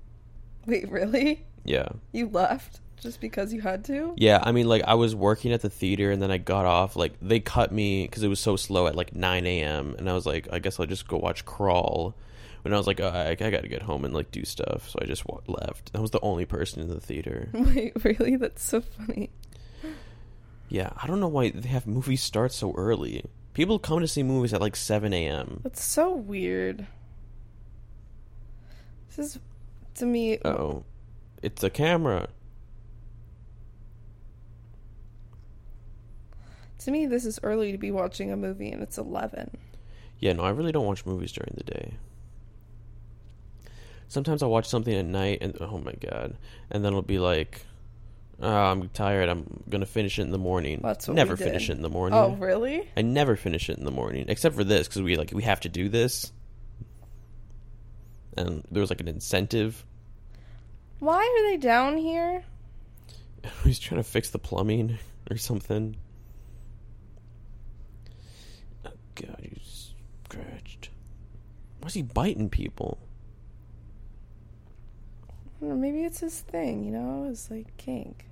Wait, 0.65 0.89
really? 0.89 1.45
Yeah. 1.63 1.89
You 2.11 2.27
left 2.27 2.81
just 2.99 3.21
because 3.21 3.53
you 3.53 3.61
had 3.61 3.85
to? 3.85 4.13
Yeah, 4.17 4.39
I 4.41 4.51
mean, 4.51 4.67
like 4.67 4.83
I 4.83 4.95
was 4.95 5.15
working 5.15 5.51
at 5.53 5.61
the 5.61 5.69
theater, 5.69 6.11
and 6.11 6.21
then 6.21 6.31
I 6.31 6.37
got 6.37 6.65
off. 6.65 6.95
Like 6.95 7.13
they 7.21 7.39
cut 7.39 7.71
me 7.71 8.03
because 8.03 8.23
it 8.23 8.27
was 8.27 8.39
so 8.39 8.55
slow 8.55 8.87
at 8.87 8.95
like 8.95 9.15
nine 9.15 9.45
a.m. 9.45 9.95
And 9.97 10.09
I 10.09 10.13
was 10.13 10.25
like, 10.25 10.47
I 10.51 10.59
guess 10.59 10.79
I'll 10.79 10.85
just 10.85 11.07
go 11.07 11.17
watch 11.17 11.45
Crawl. 11.45 12.15
When 12.63 12.73
I 12.73 12.77
was 12.77 12.87
like, 12.87 12.99
oh, 12.99 13.07
I, 13.07 13.29
I 13.29 13.35
got 13.35 13.61
to 13.61 13.67
get 13.69 13.81
home 13.83 14.03
and 14.05 14.13
like 14.13 14.31
do 14.31 14.43
stuff, 14.43 14.89
so 14.89 14.99
I 15.01 15.05
just 15.05 15.25
wa- 15.25 15.39
left. 15.47 15.91
I 15.95 15.99
was 15.99 16.11
the 16.11 16.19
only 16.21 16.45
person 16.45 16.81
in 16.81 16.89
the 16.89 16.99
theater. 16.99 17.49
Wait, 17.53 17.93
really? 18.03 18.35
That's 18.35 18.63
so 18.63 18.81
funny. 18.81 19.29
Yeah, 20.67 20.89
I 21.01 21.07
don't 21.07 21.19
know 21.19 21.27
why 21.29 21.49
they 21.51 21.69
have 21.69 21.87
movies 21.87 22.21
start 22.21 22.51
so 22.51 22.73
early. 22.75 23.23
People 23.53 23.79
come 23.79 23.99
to 24.01 24.07
see 24.07 24.23
movies 24.23 24.53
at 24.53 24.61
like 24.61 24.75
seven 24.75 25.13
a.m. 25.13 25.61
That's 25.63 25.83
so 25.83 26.13
weird. 26.13 26.85
This 29.15 29.19
is 29.35 29.39
to 29.95 30.05
me 30.05 30.37
Oh, 30.45 30.83
it's 31.41 31.63
a 31.63 31.69
camera. 31.69 32.27
to 36.79 36.91
me 36.91 37.05
this 37.05 37.25
is 37.25 37.39
early 37.43 37.71
to 37.73 37.77
be 37.77 37.91
watching 37.91 38.31
a 38.31 38.37
movie 38.37 38.71
and 38.71 38.81
it's 38.81 38.97
11. 38.97 39.57
Yeah, 40.19 40.33
no, 40.33 40.43
I 40.43 40.49
really 40.51 40.71
don't 40.71 40.85
watch 40.85 41.05
movies 41.05 41.31
during 41.31 41.53
the 41.57 41.63
day. 41.63 41.93
Sometimes 44.09 44.43
I'll 44.43 44.49
watch 44.51 44.67
something 44.67 44.93
at 44.93 45.05
night 45.05 45.37
and 45.41 45.55
oh 45.61 45.77
my 45.77 45.93
god. 45.93 46.35
And 46.69 46.83
then 46.83 46.91
it'll 46.91 47.01
be 47.01 47.19
like 47.19 47.61
Oh, 48.41 48.47
I'm 48.47 48.87
tired. 48.89 49.27
I'm 49.27 49.63
gonna 49.69 49.85
finish 49.85 50.17
it 50.17 50.21
in 50.23 50.31
the 50.31 50.37
morning. 50.37 50.79
That's 50.81 51.07
what 51.07 51.15
never 51.15 51.35
finish 51.35 51.69
it 51.69 51.73
in 51.73 51.81
the 51.81 51.89
morning. 51.89 52.17
Oh, 52.17 52.35
really? 52.35 52.89
I 52.95 53.01
never 53.01 53.35
finish 53.35 53.69
it 53.69 53.77
in 53.77 53.83
the 53.83 53.91
morning, 53.91 54.25
except 54.29 54.55
for 54.55 54.63
this 54.63 54.87
because 54.87 55.01
we 55.01 55.17
like 55.17 55.31
we 55.33 55.43
have 55.43 55.59
to 55.61 55.69
do 55.69 55.89
this, 55.89 56.31
and 58.37 58.63
there 58.71 58.79
was 58.79 58.89
like 58.89 59.01
an 59.01 59.09
incentive. 59.09 59.85
Why 60.99 61.17
are 61.17 61.51
they 61.51 61.57
down 61.57 61.97
here? 61.97 62.43
He's 63.65 63.79
trying 63.79 64.01
to 64.01 64.09
fix 64.09 64.29
the 64.29 64.39
plumbing 64.39 64.97
or 65.29 65.35
something. 65.35 65.97
Oh 68.85 68.91
God, 69.15 69.39
you 69.41 69.57
scratched. 69.63 70.91
Why 71.81 71.87
is 71.87 71.93
he 71.93 72.03
biting 72.03 72.49
people? 72.49 72.99
Know, 75.61 75.75
maybe 75.75 76.03
it's 76.03 76.21
his 76.21 76.39
thing, 76.39 76.83
you 76.83 76.91
know? 76.91 77.27
It's 77.29 77.51
like 77.51 77.75
kink. 77.77 78.25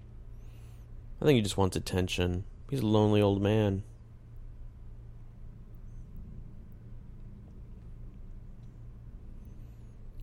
I 1.22 1.26
think 1.26 1.36
he 1.36 1.42
just 1.42 1.58
wants 1.58 1.76
attention. 1.76 2.46
He's 2.70 2.80
a 2.82 2.86
lonely 2.86 3.22
old 3.22 3.42
man. 3.42 3.84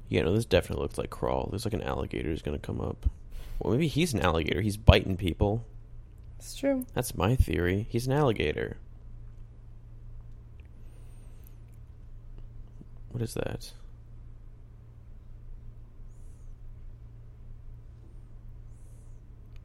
Yeah, 0.09 0.23
no, 0.23 0.35
this 0.35 0.45
definitely 0.45 0.83
looks 0.83 0.97
like 0.97 1.11
crawl. 1.11 1.49
There's 1.51 1.65
like 1.65 1.75
an 1.75 1.83
alligator 1.83 2.29
who's 2.29 2.43
gonna 2.43 2.59
come 2.59 2.81
up. 2.81 3.11
Well, 3.59 3.73
maybe 3.73 3.89
he's 3.89 4.15
an 4.15 4.21
alligator. 4.21 4.61
He's 4.61 4.77
biting 4.77 5.17
people. 5.17 5.65
It's 6.39 6.55
true. 6.55 6.87
That's 6.95 7.17
my 7.17 7.37
theory. 7.37 7.87
He's 7.89 8.07
an 8.07 8.13
alligator. 8.13 8.77
What 13.11 13.23
is 13.23 13.35
that? 13.35 13.73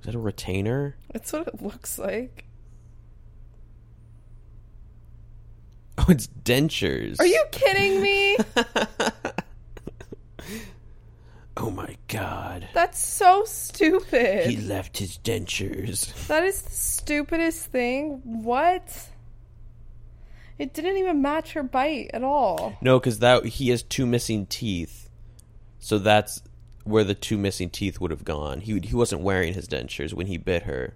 That 0.10 0.18
a 0.18 0.19
retainer? 0.19 0.95
That's 1.14 1.31
what 1.31 1.48
it 1.48 1.61
looks 1.61 1.99
like. 1.99 2.45
Oh, 6.02 6.06
it's 6.07 6.27
dentures. 6.27 7.19
Are 7.19 7.26
you 7.26 7.44
kidding 7.52 8.02
me? 8.02 8.38
oh 11.57 11.69
my 11.72 11.98
god. 12.07 12.69
That's 12.73 13.03
so 13.03 13.44
stupid. 13.44 14.49
He 14.49 14.56
left 14.56 14.98
his 14.98 15.18
dentures. 15.18 16.14
That 16.27 16.45
is 16.45 16.61
the 16.61 16.72
stupidest 16.72 17.65
thing. 17.65 18.22
What? 18.23 19.10
It 20.57 20.73
didn't 20.73 20.95
even 20.95 21.22
match 21.22 21.52
her 21.52 21.64
bite 21.64 22.11
at 22.14 22.23
all. 22.23 22.77
No, 22.81 22.98
because 22.98 23.19
that 23.19 23.44
he 23.44 23.68
has 23.68 23.84
two 23.84 24.06
missing 24.06 24.45
teeth, 24.45 25.10
so 25.80 25.99
that's 25.99 26.41
where 26.84 27.04
the 27.04 27.14
two 27.14 27.38
missing 27.38 27.70
teeth 27.70 28.00
would 28.00 28.12
have 28.12 28.24
gone. 28.26 28.62
He 28.62 28.80
he 28.80 28.96
wasn't 28.96 29.22
wearing 29.22 29.54
his 29.54 29.68
dentures 29.68 30.14
when 30.14 30.28
he 30.28 30.38
bit 30.38 30.64
her, 30.64 30.94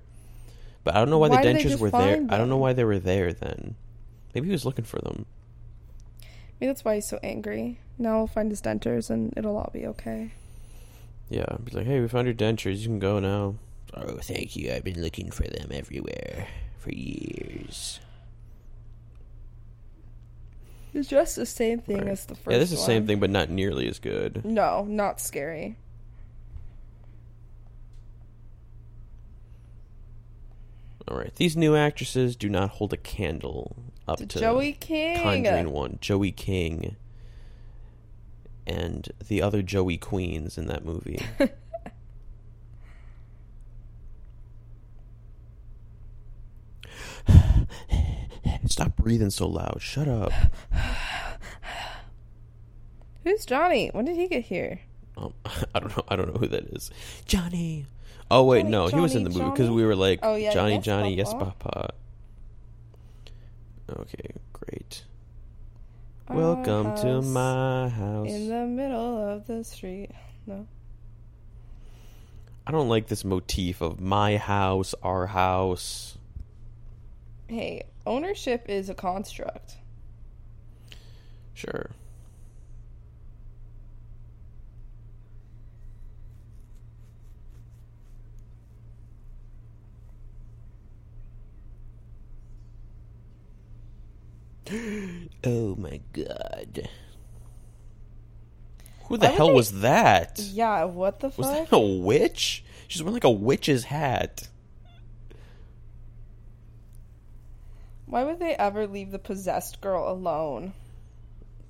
but 0.84 0.96
I 0.96 1.00
don't 1.00 1.10
know 1.10 1.18
why, 1.20 1.30
Why 1.30 1.42
the 1.44 1.50
dentures 1.50 1.80
were 1.80 1.90
there. 1.92 2.18
find 2.18 2.32
I 2.32 2.38
don't 2.38 2.50
know 2.50 2.58
why 2.58 2.74
they 2.74 2.84
were 2.84 3.00
there 3.00 3.34
then. 3.34 3.76
Maybe 4.34 4.48
he 4.48 4.52
was 4.52 4.66
looking 4.66 4.86
for 4.86 5.00
them. 5.00 5.26
Maybe 6.60 6.70
that's 6.70 6.84
why 6.86 6.96
he's 6.96 7.08
so 7.08 7.20
angry. 7.22 7.80
Now 7.98 8.18
we'll 8.20 8.28
find 8.28 8.50
his 8.50 8.62
dentures 8.62 9.10
and 9.10 9.34
it'll 9.38 9.58
all 9.58 9.70
be 9.74 9.86
okay. 9.88 10.32
Yeah, 11.30 11.46
be 11.64 11.72
like, 11.72 11.86
hey, 11.86 12.00
we 12.00 12.08
found 12.08 12.26
your 12.28 12.34
dentures. 12.34 12.80
You 12.80 12.88
can 12.88 13.00
go 13.00 13.20
now. 13.20 13.56
Oh, 13.96 14.18
thank 14.22 14.56
you. 14.56 14.72
I've 14.72 14.84
been 14.84 15.02
looking 15.02 15.32
for 15.32 15.44
them 15.44 15.70
everywhere 15.72 16.48
for 16.80 16.92
years. 16.92 18.00
It's 20.94 21.10
just 21.10 21.36
the 21.36 21.46
same 21.46 21.80
thing 21.80 21.98
Right. 21.98 22.08
as 22.10 22.26
the 22.26 22.36
first 22.36 22.52
Yeah, 22.54 22.60
this 22.60 22.72
is 22.72 22.78
the 22.80 22.86
same 22.86 23.08
thing, 23.08 23.20
but 23.20 23.30
not 23.32 23.50
nearly 23.50 23.88
as 23.88 23.98
good. 24.00 24.46
No, 24.46 24.86
not 24.86 25.20
scary. 25.20 25.76
All 31.08 31.18
right, 31.18 31.36
these 31.36 31.58
new 31.58 31.76
actresses 31.76 32.36
do 32.36 32.48
not 32.50 32.70
hold 32.72 32.94
a 32.94 32.98
candle 32.98 33.76
up 34.08 34.20
To 34.20 34.26
to 34.26 34.40
Joey 34.40 34.74
King. 34.74 35.22
Conjuring 35.22 35.72
One, 35.72 35.98
Joey 36.00 36.32
King, 36.32 36.96
and 38.66 39.10
the 39.28 39.42
other 39.42 39.62
Joey 39.62 39.98
Queens 39.98 40.58
in 40.58 40.68
that 40.68 40.86
movie. 40.86 41.20
Stop 48.66 48.96
breathing 48.96 49.30
so 49.30 49.48
loud. 49.48 49.78
Shut 49.80 50.08
up. 50.08 50.32
Who's 53.24 53.46
Johnny? 53.46 53.90
When 53.94 54.06
did 54.06 54.16
he 54.16 54.28
get 54.28 54.44
here? 54.44 54.80
Um, 55.18 55.34
I 55.76 55.80
don't 55.80 55.96
know. 55.96 56.04
I 56.08 56.16
don't 56.16 56.34
know 56.34 56.40
who 56.40 56.48
that 56.48 56.66
is. 56.74 56.92
Johnny. 57.26 57.86
Oh 58.32 58.44
wait, 58.46 58.62
Johnny, 58.62 58.72
no, 58.72 58.88
he 58.88 59.00
was 59.00 59.16
in 59.16 59.24
the 59.24 59.30
movie 59.30 59.50
because 59.52 59.70
we 59.70 59.86
were 59.86 59.96
like, 59.96 60.20
Oh, 60.24 60.36
yeah, 60.36 60.54
Johnny, 60.54 60.76
yes, 60.76 60.86
Johnny, 60.86 61.14
yes, 61.14 61.34
Papa. 61.34 61.54
Papa. 61.60 61.94
Okay, 63.90 64.34
great. 64.54 65.04
Our 66.30 66.38
Welcome 66.38 66.96
to 66.98 67.22
my 67.22 67.90
house. 67.90 68.30
In 68.30 68.48
the 68.48 68.66
middle 68.66 69.18
of 69.18 69.46
the 69.46 69.64
street. 69.64 70.10
No. 70.48 70.66
I 72.66 72.72
don't 72.72 72.88
like 72.88 73.08
this 73.08 73.26
motif 73.26 73.82
of 73.82 74.00
my 74.00 74.38
house, 74.38 74.96
our 75.04 75.28
house. 75.28 76.18
Hey, 77.48 77.84
ownership 78.06 78.66
is 78.70 78.90
a 78.90 78.94
construct. 78.94 79.78
Sure. 81.54 81.92
oh 95.44 95.76
my 95.76 96.00
god. 96.14 96.90
Who 99.06 99.18
the 99.18 99.28
Why 99.28 99.32
hell 99.34 99.48
they- 99.48 99.54
was 99.54 99.82
that? 99.82 100.40
Yeah, 100.40 100.86
what 100.86 101.20
the 101.20 101.28
Was 101.28 101.48
fuck? 101.48 101.70
that 101.70 101.76
a 101.76 101.80
witch? 101.80 102.64
She's 102.88 103.02
wearing 103.04 103.16
like 103.16 103.24
a 103.24 103.30
witch's 103.32 103.86
hat. 103.86 104.48
Why 108.14 108.24
would 108.24 108.38
they 108.38 108.54
ever 108.54 108.86
leave 108.86 109.10
the 109.10 109.18
possessed 109.18 109.82
girl 109.82 110.08
alone? 110.08 110.74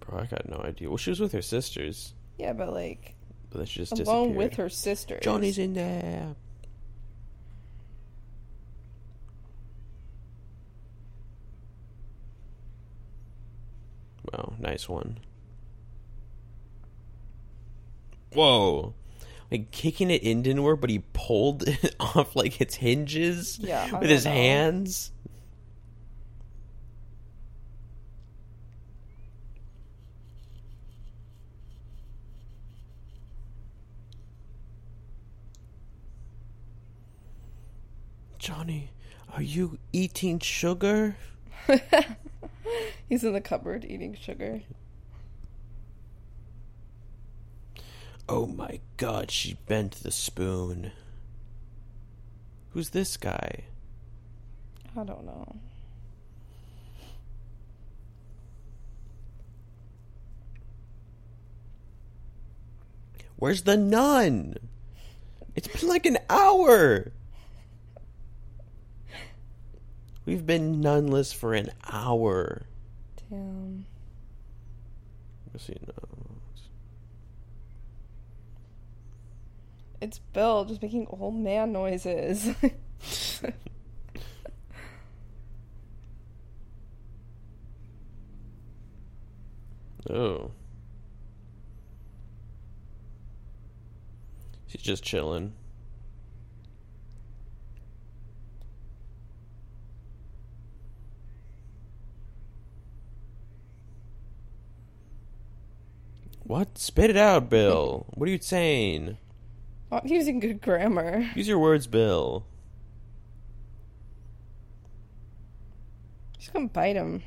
Bro, 0.02 0.20
I 0.20 0.26
got 0.26 0.50
no 0.50 0.58
idea. 0.58 0.90
Well, 0.90 0.98
she 0.98 1.10
was 1.10 1.22
with 1.22 1.32
her 1.32 1.42
sisters, 1.42 2.14
Yeah, 2.38 2.52
but 2.52 2.74
like 2.74 3.16
but 3.50 3.60
then 3.60 3.66
she 3.66 3.80
just 3.80 3.94
alone 3.94 4.34
disappeared. 4.34 4.36
with 4.36 4.56
her 4.56 4.68
sister. 4.68 5.20
Johnny's 5.22 5.58
in 5.58 5.74
there. 5.74 6.36
Wow, 14.32 14.54
nice 14.60 14.88
one. 14.88 15.20
Whoa. 18.34 18.94
Like 19.52 19.72
kicking 19.72 20.10
it 20.10 20.24
in 20.24 20.42
didn't 20.42 20.64
work, 20.64 20.82
but 20.82 20.90
he 20.90 21.04
pulled 21.14 21.64
it 21.68 21.96
off 22.00 22.36
like 22.36 22.60
its 22.62 22.76
hinges 22.76 23.60
Yeah, 23.60 24.00
with 24.00 24.10
his 24.10 24.26
know. 24.26 24.32
hands. 24.32 25.12
Johnny, 38.44 38.90
are 39.32 39.42
you 39.42 39.78
eating 39.94 40.38
sugar? 40.38 41.16
He's 43.08 43.24
in 43.24 43.32
the 43.32 43.40
cupboard 43.40 43.86
eating 43.86 44.18
sugar. 44.20 44.60
Oh 48.28 48.46
my 48.46 48.82
god, 48.98 49.32
she 49.32 49.54
bent 49.66 49.94
the 49.94 50.12
spoon. 50.12 50.92
Who's 52.72 52.90
this 52.90 53.16
guy? 53.16 53.64
I 54.94 55.06
don't 55.06 55.26
know. 55.26 55.56
Where's 63.38 63.62
the 63.62 63.78
nun? 63.78 64.58
It's 65.56 65.70
been 65.70 65.88
like 65.88 66.06
an 66.06 66.18
hour. 66.30 67.14
We've 70.26 70.46
been 70.46 70.82
nunless 70.82 71.34
for 71.34 71.54
an 71.54 71.72
hour. 71.92 72.64
Damn. 73.30 73.86
Let's 75.52 75.66
see, 75.66 75.78
no. 75.86 75.94
It's 80.02 80.20
Bill 80.20 80.66
just 80.66 80.82
making 80.82 81.08
old 81.10 81.36
man 81.36 81.72
noises. 81.72 82.56
Oh. 90.10 90.52
She's 94.68 94.82
just 94.82 95.04
chilling. 95.04 95.54
What? 106.46 106.78
Spit 106.78 107.10
it 107.10 107.18
out, 107.18 107.50
Bill. 107.50 108.06
What 108.14 108.28
are 108.28 108.32
you 108.32 108.40
saying? 108.40 109.18
Not 109.92 110.10
using 110.10 110.40
good 110.40 110.62
grammar. 110.62 111.30
Use 111.36 111.48
your 111.48 111.60
words, 111.60 111.88
Bill. 111.88 112.46
She's 116.38 116.50
gonna 116.50 116.68
bite 116.68 116.96
him. 116.96 117.24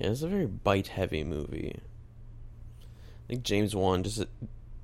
Yeah, 0.00 0.08
it's 0.08 0.22
a 0.22 0.28
very 0.28 0.46
bite 0.46 0.88
heavy 0.88 1.24
movie. 1.24 1.78
I 2.80 3.26
think 3.28 3.42
James 3.42 3.74
Wan 3.74 4.02
just 4.02 4.20
uh, 4.20 4.26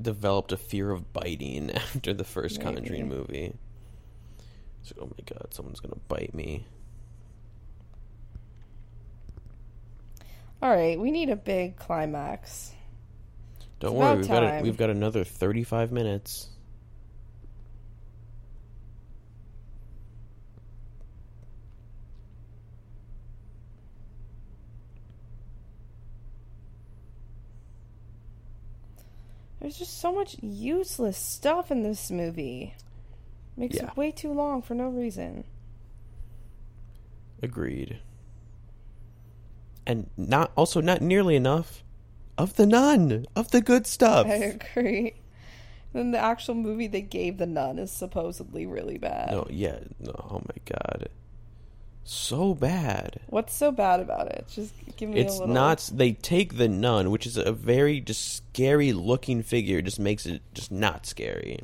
developed 0.00 0.52
a 0.52 0.56
fear 0.56 0.90
of 0.90 1.12
biting 1.12 1.70
after 1.74 2.12
the 2.12 2.24
first 2.24 2.58
Maybe. 2.58 2.74
Conjuring 2.74 3.08
movie. 3.08 3.54
So, 4.82 4.94
oh 5.00 5.06
my 5.06 5.24
god, 5.24 5.54
someone's 5.54 5.80
gonna 5.80 6.00
bite 6.08 6.34
me. 6.34 6.66
All 10.62 10.70
right, 10.70 10.98
we 10.98 11.10
need 11.10 11.28
a 11.28 11.34
big 11.34 11.76
climax. 11.76 12.72
Don't 13.80 13.94
It's 13.94 13.98
worry, 13.98 14.16
we've 14.18 14.28
got 14.28 14.42
a, 14.44 14.62
we've 14.62 14.76
got 14.76 14.90
another 14.90 15.24
thirty-five 15.24 15.90
minutes. 15.90 16.48
There's 29.60 29.76
just 29.78 30.00
so 30.00 30.12
much 30.12 30.36
useless 30.42 31.16
stuff 31.16 31.72
in 31.72 31.82
this 31.82 32.10
movie. 32.10 32.74
Makes 33.56 33.76
Yeah. 33.76 33.88
it 33.88 33.96
way 33.96 34.12
too 34.12 34.32
long 34.32 34.62
for 34.62 34.74
no 34.74 34.88
reason. 34.88 35.44
Agreed. 37.42 37.98
And 39.86 40.08
not 40.16 40.52
also 40.56 40.80
not 40.80 41.00
nearly 41.00 41.34
enough 41.36 41.82
of 42.38 42.56
the 42.56 42.66
nun 42.66 43.26
of 43.34 43.50
the 43.50 43.60
good 43.60 43.86
stuff. 43.86 44.26
I 44.26 44.34
agree. 44.34 45.14
Then 45.92 46.12
the 46.12 46.18
actual 46.18 46.54
movie 46.54 46.86
they 46.86 47.02
gave 47.02 47.36
the 47.38 47.46
nun 47.46 47.78
is 47.78 47.90
supposedly 47.90 48.64
really 48.64 48.96
bad. 48.96 49.32
No, 49.32 49.46
yeah, 49.50 49.78
no, 50.00 50.12
oh 50.30 50.40
my 50.46 50.76
god, 50.76 51.08
so 52.04 52.54
bad. 52.54 53.20
What's 53.26 53.54
so 53.54 53.70
bad 53.70 54.00
about 54.00 54.28
it? 54.28 54.46
Just 54.50 54.72
give 54.96 55.10
me 55.10 55.20
It's 55.20 55.36
a 55.36 55.40
little. 55.40 55.54
not. 55.54 55.90
They 55.92 56.12
take 56.12 56.56
the 56.56 56.68
nun, 56.68 57.10
which 57.10 57.26
is 57.26 57.36
a 57.36 57.52
very 57.52 58.00
just 58.00 58.36
scary 58.36 58.92
looking 58.92 59.42
figure, 59.42 59.82
just 59.82 60.00
makes 60.00 60.24
it 60.24 60.40
just 60.54 60.72
not 60.72 61.04
scary, 61.06 61.60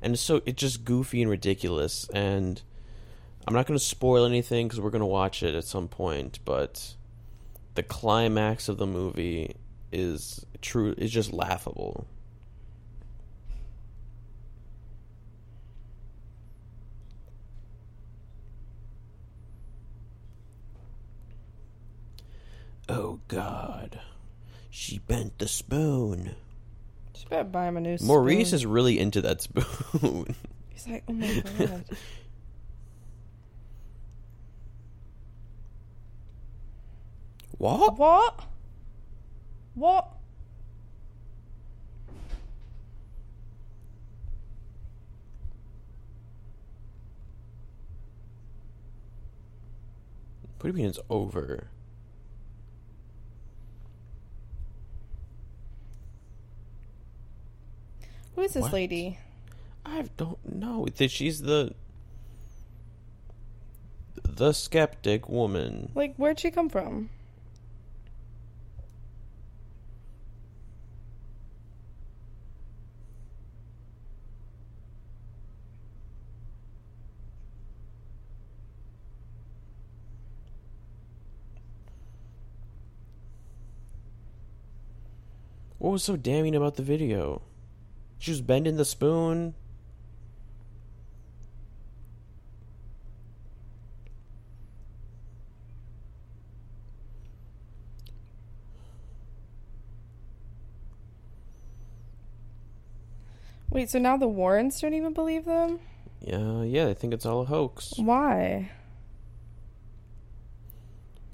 and 0.00 0.18
so 0.18 0.40
it's 0.46 0.60
just 0.60 0.84
goofy 0.84 1.20
and 1.20 1.30
ridiculous. 1.30 2.08
And 2.14 2.62
I'm 3.46 3.52
not 3.54 3.66
going 3.66 3.78
to 3.78 3.84
spoil 3.84 4.24
anything 4.24 4.66
because 4.68 4.80
we're 4.80 4.90
going 4.90 5.00
to 5.00 5.06
watch 5.06 5.42
it 5.42 5.54
at 5.54 5.64
some 5.64 5.88
point, 5.88 6.38
but 6.46 6.94
the 7.78 7.82
climax 7.84 8.68
of 8.68 8.76
the 8.76 8.88
movie 8.88 9.54
is 9.92 10.44
true. 10.60 10.96
Is 10.98 11.12
just 11.12 11.32
laughable. 11.32 12.08
Oh 22.88 23.20
God, 23.28 24.00
she 24.70 24.98
bent 24.98 25.38
the 25.38 25.46
spoon. 25.46 26.34
Just 27.12 27.30
better 27.30 27.44
buy 27.44 27.68
him 27.68 27.76
a 27.76 27.80
new. 27.80 27.96
Maurice 28.02 28.48
spoon. 28.48 28.56
is 28.56 28.66
really 28.66 28.98
into 28.98 29.22
that 29.22 29.40
spoon. 29.40 30.34
He's 30.70 30.88
like, 30.88 31.04
oh 31.06 31.12
my 31.12 31.44
god. 31.58 31.84
What? 37.58 37.98
what? 37.98 38.44
What? 39.74 40.08
What 50.42 50.62
do 50.62 50.68
you 50.68 50.72
mean 50.74 50.86
it's 50.86 50.98
over? 51.08 51.68
Who 58.34 58.42
is 58.42 58.54
this 58.54 58.62
What? 58.62 58.72
lady? 58.72 59.18
I 59.84 60.02
don't 60.16 60.38
know. 60.56 60.86
That 60.96 61.10
she's 61.10 61.42
the 61.42 61.74
the 64.24 64.52
skeptic 64.52 65.28
woman. 65.28 65.90
Like, 65.94 66.14
where'd 66.16 66.38
she 66.38 66.50
come 66.50 66.68
from? 66.68 67.10
What 85.88 85.92
was 85.94 86.02
so 86.02 86.16
damning 86.16 86.54
about 86.54 86.76
the 86.76 86.82
video? 86.82 87.40
She 88.18 88.30
was 88.30 88.42
bending 88.42 88.76
the 88.76 88.84
spoon. 88.84 89.54
Wait, 103.70 103.88
so 103.88 103.98
now 103.98 104.18
the 104.18 104.28
Warrens 104.28 104.78
don't 104.82 104.92
even 104.92 105.14
believe 105.14 105.46
them? 105.46 105.80
Yeah, 106.20 106.64
yeah, 106.64 106.88
I 106.88 106.92
think 106.92 107.14
it's 107.14 107.24
all 107.24 107.40
a 107.40 107.46
hoax. 107.46 107.94
Why? 107.96 108.72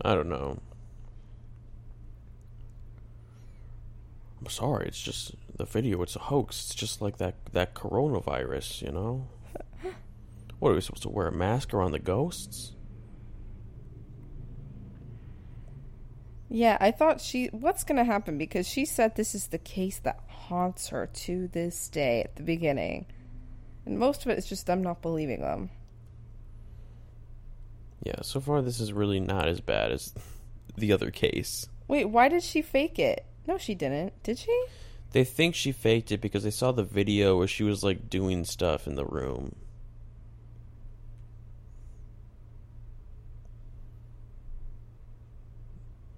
I 0.00 0.14
don't 0.14 0.28
know. 0.28 0.60
I'm 4.44 4.50
sorry, 4.50 4.86
it's 4.86 5.00
just 5.00 5.34
the 5.56 5.64
video. 5.64 6.02
It's 6.02 6.16
a 6.16 6.18
hoax. 6.18 6.66
It's 6.66 6.74
just 6.74 7.00
like 7.00 7.16
that 7.16 7.36
that 7.52 7.74
coronavirus, 7.74 8.82
you 8.82 8.92
know. 8.92 9.28
What 10.58 10.70
are 10.70 10.74
we 10.74 10.82
supposed 10.82 11.02
to 11.02 11.08
wear 11.08 11.28
a 11.28 11.32
mask 11.32 11.72
around 11.72 11.92
the 11.92 11.98
ghosts? 11.98 12.72
Yeah, 16.50 16.76
I 16.78 16.90
thought 16.90 17.22
she. 17.22 17.46
What's 17.46 17.84
going 17.84 17.96
to 17.96 18.04
happen? 18.04 18.36
Because 18.36 18.68
she 18.68 18.84
said 18.84 19.16
this 19.16 19.34
is 19.34 19.46
the 19.46 19.58
case 19.58 19.98
that 20.00 20.20
haunts 20.28 20.88
her 20.88 21.06
to 21.06 21.48
this 21.48 21.88
day 21.88 22.22
at 22.22 22.36
the 22.36 22.42
beginning. 22.42 23.06
And 23.86 23.98
most 23.98 24.24
of 24.24 24.30
it 24.30 24.38
is 24.38 24.46
just 24.46 24.66
them 24.66 24.82
not 24.82 25.00
believing 25.00 25.40
them. 25.40 25.70
Yeah, 28.02 28.20
so 28.20 28.40
far 28.40 28.60
this 28.60 28.78
is 28.78 28.92
really 28.92 29.20
not 29.20 29.48
as 29.48 29.60
bad 29.60 29.90
as 29.90 30.14
the 30.76 30.92
other 30.92 31.10
case. 31.10 31.66
Wait, 31.88 32.04
why 32.04 32.28
did 32.28 32.42
she 32.42 32.60
fake 32.60 32.98
it? 32.98 33.24
No, 33.46 33.58
she 33.58 33.74
didn't. 33.74 34.22
Did 34.22 34.38
she? 34.38 34.66
They 35.12 35.24
think 35.24 35.54
she 35.54 35.70
faked 35.70 36.10
it 36.10 36.20
because 36.20 36.42
they 36.42 36.50
saw 36.50 36.72
the 36.72 36.82
video 36.82 37.36
where 37.38 37.46
she 37.46 37.62
was 37.62 37.84
like 37.84 38.10
doing 38.10 38.44
stuff 38.44 38.86
in 38.86 38.94
the 38.96 39.04
room. 39.04 39.54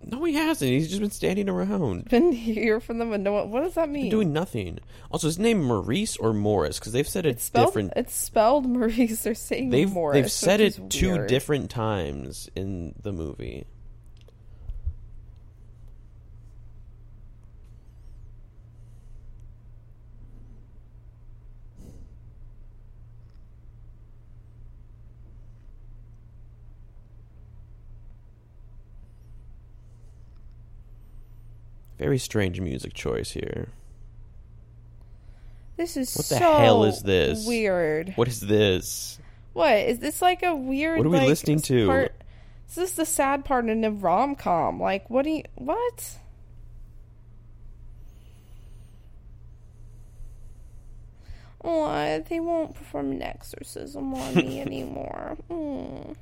No, 0.09 0.23
he 0.23 0.35
hasn't. 0.35 0.71
He's 0.71 0.89
just 0.89 1.01
been 1.01 1.11
standing 1.11 1.49
around. 1.49 2.09
Been 2.09 2.31
here 2.31 2.79
from 2.79 2.99
them 2.99 3.13
and 3.13 3.25
no. 3.25 3.45
What 3.45 3.63
does 3.63 3.75
that 3.75 3.89
mean? 3.91 4.09
doing 4.09 4.33
nothing. 4.33 4.79
Also, 5.11 5.27
his 5.27 5.39
name 5.39 5.61
Maurice 5.65 6.17
or 6.17 6.33
Morris 6.33 6.79
because 6.79 6.93
they've 6.93 7.09
said 7.09 7.27
it's, 7.27 7.39
it's 7.39 7.45
spelled. 7.47 7.67
different. 7.67 7.93
It's 7.97 8.15
spelled 8.15 8.67
Maurice. 8.67 9.23
They're 9.25 9.35
saying 9.35 9.71
They've 9.71 9.91
Morris. 9.91 10.15
they've 10.15 10.31
said 10.31 10.61
it 10.61 10.79
two 10.91 11.27
different 11.27 11.71
times 11.71 12.49
in 12.55 12.95
the 13.03 13.13
movie. 13.13 13.67
Very 31.99 32.19
strange 32.19 32.61
music 32.61 32.95
choice 32.95 33.31
here. 33.31 33.69
This 35.77 35.97
is 35.97 36.15
What 36.15 36.27
the 36.27 36.37
so 36.37 36.57
hell 36.59 36.85
is 36.85 37.03
this? 37.03 37.47
Weird. 37.47 38.13
What 38.17 38.29
is 38.29 38.41
this? 38.41 39.19
What 39.53 39.77
is 39.77 39.99
this 39.99 40.21
like 40.21 40.43
a 40.43 40.55
weird? 40.55 40.99
What 40.99 41.07
are 41.07 41.11
we 41.11 41.19
like, 41.19 41.29
listening 41.29 41.61
to? 41.63 41.87
Part, 41.87 42.15
is 42.69 42.75
this 42.75 42.93
the 42.93 43.07
sad 43.07 43.45
part 43.45 43.67
in 43.69 43.85
a 43.85 43.91
rom 43.91 44.37
com? 44.37 44.81
Like, 44.81 45.09
what 45.09 45.25
do 45.25 45.31
you 45.31 45.43
what? 45.55 46.19
Oh, 51.63 52.23
they 52.29 52.39
won't 52.39 52.75
perform 52.75 53.13
an 53.13 53.23
exorcism 53.23 54.15
on 54.15 54.35
me 54.35 54.61
anymore. 54.67 55.37
Mm. 55.51 56.15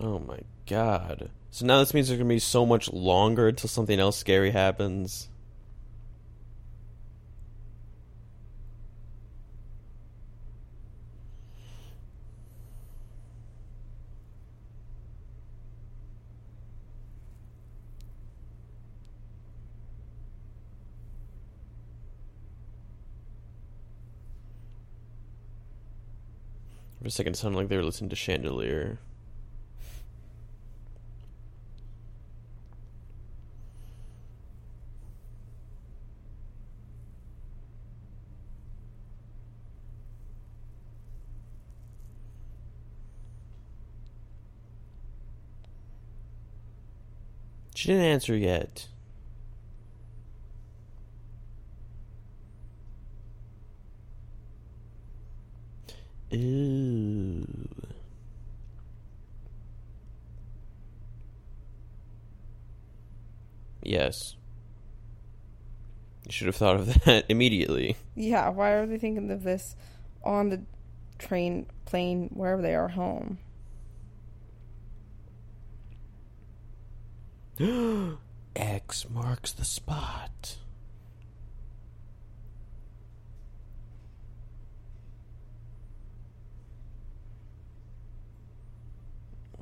Oh 0.00 0.18
my 0.18 0.40
god. 0.66 1.30
So 1.50 1.66
now 1.66 1.78
this 1.78 1.94
means 1.94 2.08
there's 2.08 2.18
gonna 2.18 2.28
be 2.28 2.38
so 2.38 2.64
much 2.64 2.92
longer 2.92 3.48
until 3.48 3.68
something 3.68 4.00
else 4.00 4.16
scary 4.16 4.50
happens. 4.50 5.28
For 27.00 27.08
a 27.08 27.10
second, 27.10 27.32
it 27.32 27.36
sounded 27.36 27.58
like 27.58 27.68
they 27.68 27.76
were 27.76 27.82
listening 27.82 28.10
to 28.10 28.16
Chandelier. 28.16 29.00
She 47.82 47.88
didn't 47.88 48.04
answer 48.04 48.36
yet. 48.36 48.86
Ooh. 56.32 57.44
Yes. 63.82 64.36
You 66.26 66.30
should 66.30 66.46
have 66.46 66.54
thought 66.54 66.76
of 66.76 66.86
that 67.04 67.24
immediately. 67.28 67.96
Yeah, 68.14 68.50
why 68.50 68.74
are 68.74 68.86
they 68.86 68.98
thinking 68.98 69.28
of 69.28 69.42
this 69.42 69.74
on 70.22 70.50
the 70.50 70.62
train, 71.18 71.66
plane, 71.84 72.30
wherever 72.32 72.62
they 72.62 72.76
are 72.76 72.86
home? 72.86 73.38
X 78.56 79.06
marks 79.10 79.52
the 79.52 79.64
spot. 79.64 80.56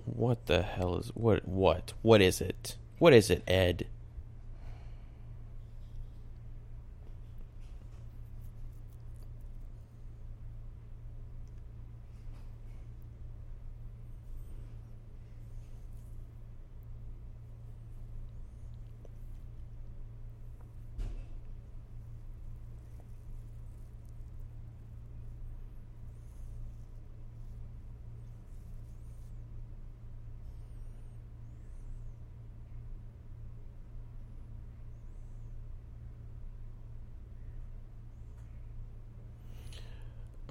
What 0.04 0.46
the 0.46 0.62
hell 0.62 0.98
is 0.98 1.08
what 1.14 1.46
what 1.48 1.94
what 2.02 2.20
is 2.20 2.40
it? 2.40 2.76
What 2.98 3.12
is 3.12 3.30
it, 3.30 3.42
Ed? 3.48 3.86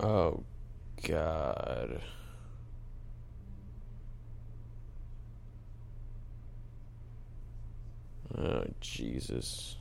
Oh 0.02 0.44
god. 1.04 2.02
Oh 8.38 8.64
Jesus. 8.90 9.78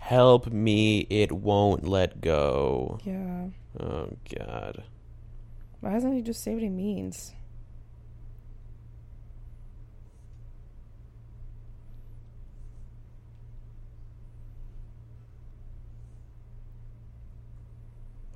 Help 0.00 0.52
me, 0.52 1.06
it 1.08 1.32
won't 1.32 1.88
let 1.88 2.20
go. 2.20 2.98
Yeah. 3.04 3.46
Oh 3.80 4.10
god. 4.38 4.84
Why 5.80 5.92
doesn't 5.92 6.12
he 6.12 6.22
just 6.22 6.42
say 6.42 6.52
what 6.54 6.62
he 6.62 6.68
means? 6.68 7.34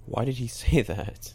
Why 0.07 0.25
did 0.25 0.37
he 0.37 0.47
say 0.49 0.83
that? 0.83 1.35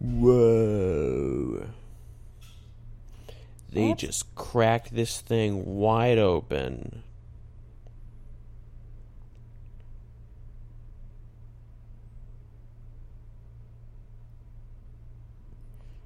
Whoa. 0.00 1.66
They 3.72 3.94
just 3.94 4.34
cracked 4.34 4.94
this 4.94 5.20
thing 5.20 5.64
wide 5.64 6.18
open. 6.18 7.04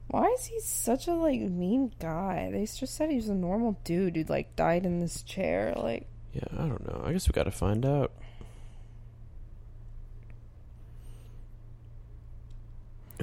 Why 0.09 0.29
is 0.29 0.47
he 0.47 0.61
such 0.61 1.09
a 1.09 1.15
like 1.15 1.41
mean 1.41 1.93
guy? 1.99 2.51
They 2.53 2.67
just 2.67 2.95
said 2.95 3.11
he 3.11 3.17
was 3.17 3.29
a 3.29 3.35
normal 3.35 3.79
dude 3.83 4.17
who 4.17 4.25
like 4.25 4.55
died 4.55 4.87
in 4.87 5.01
this 5.01 5.23
chair. 5.23 5.73
Like, 5.77 6.07
Yeah, 6.33 6.45
I 6.53 6.69
don't 6.69 6.87
know. 6.87 7.03
I 7.05 7.13
guess 7.13 7.27
we 7.27 7.33
gotta 7.33 7.51
find 7.51 7.85
out. 7.87 8.13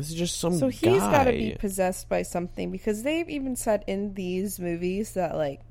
This 0.02 0.10
is 0.12 0.16
just 0.16 0.40
some 0.40 0.58
so 0.58 0.68
he's 0.70 0.82
got 1.00 1.26
to 1.26 1.32
be 1.32 1.56
possessed 1.60 2.10
by 2.10 2.24
something 2.24 2.72
because 2.72 3.04
they've 3.04 3.30
even 3.30 3.56
said 3.56 3.84
in 3.88 4.14
these 4.16 4.60
movies 4.60 5.14
that 5.14 5.36
like 5.36 5.62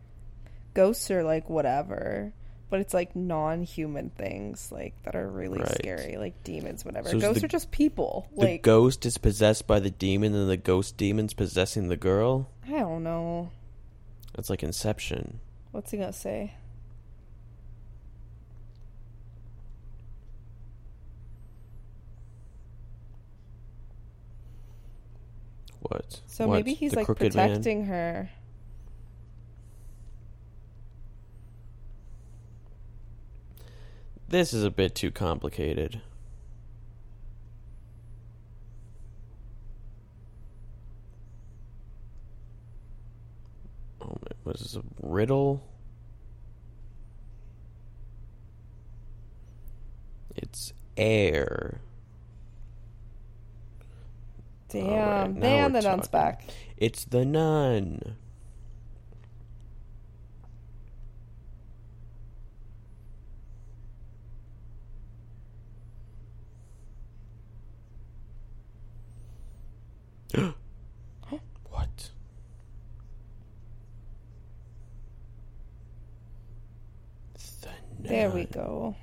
ghosts 0.74 1.10
are 1.10 1.22
like 1.24 1.50
whatever, 1.50 2.32
but 2.68 2.80
it's 2.80 2.94
like 2.94 3.16
non-human 3.16 4.10
things 4.10 4.70
like 4.70 4.94
that 5.02 5.16
are 5.16 5.28
really 5.28 5.58
Right. 5.58 5.74
scary, 5.74 6.16
like 6.16 6.42
demons, 6.44 6.84
whatever. 6.84 7.08
So 7.10 7.18
ghosts 7.20 7.40
the- 7.40 7.46
are 7.46 7.48
just 7.48 7.70
people. 7.72 8.26
The 8.36 8.44
Like, 8.44 8.62
ghost 8.62 9.04
is 9.04 9.18
possessed 9.18 9.66
by 9.66 9.80
the 9.80 9.90
demon, 9.90 10.34
and 10.34 10.48
the 10.48 10.56
ghost 10.56 10.96
demon's 10.96 11.34
possessing 11.34 11.88
the 11.88 11.96
girl. 11.96 12.48
I 12.66 12.78
don't 12.78 13.02
know. 13.02 13.50
That's 14.34 14.48
like 14.48 14.62
Inception. 14.62 15.40
What's 15.72 15.90
he 15.90 15.98
gonna 15.98 16.12
say? 16.12 16.52
What? 25.80 26.20
So 26.26 26.46
What? 26.46 26.56
maybe 26.56 26.74
he's 26.74 26.92
The 26.92 26.98
like 26.98 27.06
crooked 27.06 27.34
man? 27.34 27.48
protecting 27.48 27.84
her. 27.86 28.30
This 34.28 34.52
is 34.52 34.62
a 34.62 34.70
bit 34.70 34.94
too 34.94 35.10
complicated. 35.10 36.00
Oh 44.00 44.16
is 44.54 44.60
this? 44.62 44.76
A 44.76 44.82
riddle? 45.02 45.62
It's 50.36 50.72
air. 50.96 51.80
Damn, 54.70 55.38
man, 55.40 55.72
we're 55.72 55.80
the 55.80 55.88
nun's 55.88 56.06
back. 56.06 56.44
It's 56.76 57.04
the 57.04 57.24
nun. 57.24 58.16
what? 71.68 72.10
The 77.98 78.08
There 78.08 78.30
we 78.30 78.44
go. 78.44 78.94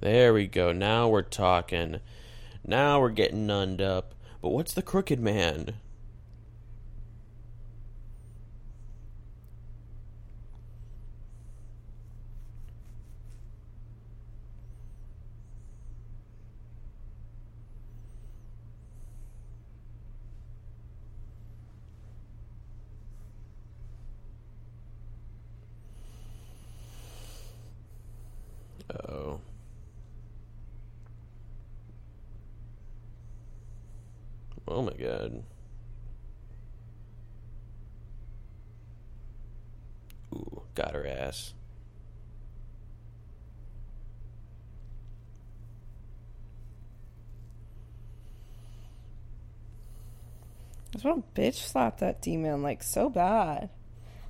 There 0.00 0.34
we 0.34 0.48
go. 0.48 0.72
Now 0.72 1.06
we're 1.08 1.22
talking. 1.22 2.00
Now 2.66 3.00
we're 3.00 3.10
getting 3.10 3.46
nunned 3.46 3.80
up. 3.80 4.14
But 4.42 4.50
what's 4.50 4.72
the 4.72 4.82
crooked 4.82 5.20
man? 5.20 5.74
Oh 34.72 34.82
my 34.82 34.92
god. 34.92 35.42
Ooh, 40.32 40.62
got 40.76 40.94
her 40.94 41.06
ass. 41.06 41.54
I 50.88 50.92
just 50.92 50.99
to 51.14 51.40
bitch 51.40 51.54
slap 51.54 51.98
that 51.98 52.22
demon 52.22 52.62
like 52.62 52.82
so 52.82 53.08
bad. 53.08 53.70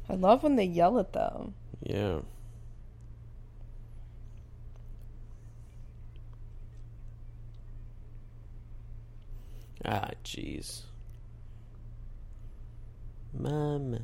I 0.09 0.15
love 0.15 0.43
when 0.43 0.57
they 0.57 0.65
yell 0.65 0.99
at 0.99 1.13
them. 1.13 1.55
Yeah. 1.83 2.21
Ah, 9.85 10.11
jeez. 10.25 10.83
Mom. 13.33 13.99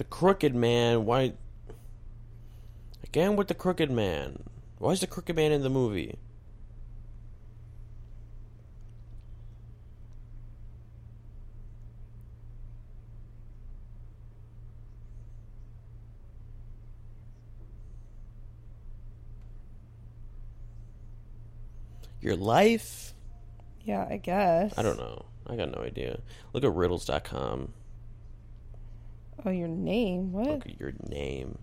The 0.00 0.04
crooked 0.04 0.54
man, 0.54 1.04
why 1.04 1.34
again 3.04 3.36
with 3.36 3.48
the 3.48 3.54
crooked 3.54 3.90
man? 3.90 4.44
Why 4.78 4.92
is 4.92 5.00
the 5.00 5.06
crooked 5.06 5.36
man 5.36 5.52
in 5.52 5.60
the 5.60 5.68
movie? 5.68 6.16
Your 22.22 22.36
life? 22.36 23.12
Yeah, 23.84 24.06
I 24.08 24.16
guess. 24.16 24.72
I 24.78 24.82
don't 24.82 24.96
know. 24.96 25.26
I 25.46 25.56
got 25.56 25.70
no 25.76 25.82
idea. 25.82 26.20
Look 26.54 26.64
at 26.64 26.72
riddles.com. 26.72 27.74
Oh, 29.44 29.50
your 29.50 29.68
name? 29.68 30.32
What? 30.32 30.46
Look 30.48 30.66
at 30.66 30.80
your 30.80 30.92
name. 31.08 31.58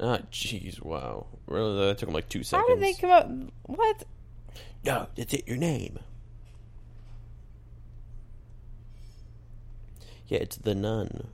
Ah, 0.00 0.18
jeez, 0.30 0.80
wow. 0.82 1.26
Really? 1.46 1.86
That 1.86 1.98
took 1.98 2.08
him 2.08 2.14
like 2.14 2.28
two 2.28 2.42
seconds. 2.42 2.68
How 2.68 2.74
did 2.74 2.82
they 2.82 2.94
come 2.94 3.10
up? 3.10 3.28
What? 3.64 4.04
No, 4.84 5.08
that's 5.16 5.34
it, 5.34 5.46
your 5.48 5.56
name. 5.56 5.98
Yeah, 10.28 10.38
it's 10.38 10.56
the 10.56 10.74
nun. 10.74 11.28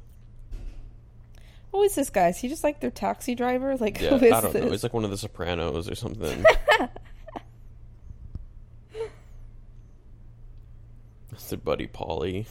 Who 1.72 1.82
is 1.82 1.94
this 1.96 2.10
guy? 2.10 2.28
Is 2.28 2.38
he 2.38 2.48
just 2.48 2.62
like 2.62 2.80
their 2.80 2.90
taxi 2.90 3.34
driver? 3.34 3.76
Like, 3.80 4.00
Yeah, 4.00 4.16
who 4.16 4.24
is 4.26 4.32
I 4.32 4.40
don't 4.40 4.52
this? 4.52 4.64
know. 4.64 4.72
It's 4.72 4.82
like 4.84 4.94
one 4.94 5.04
of 5.04 5.10
the 5.10 5.18
Sopranos 5.18 5.90
or 5.90 5.94
something. 5.96 6.44
That's 11.30 11.48
their 11.48 11.58
buddy 11.58 11.86
Paulie. 11.88 12.46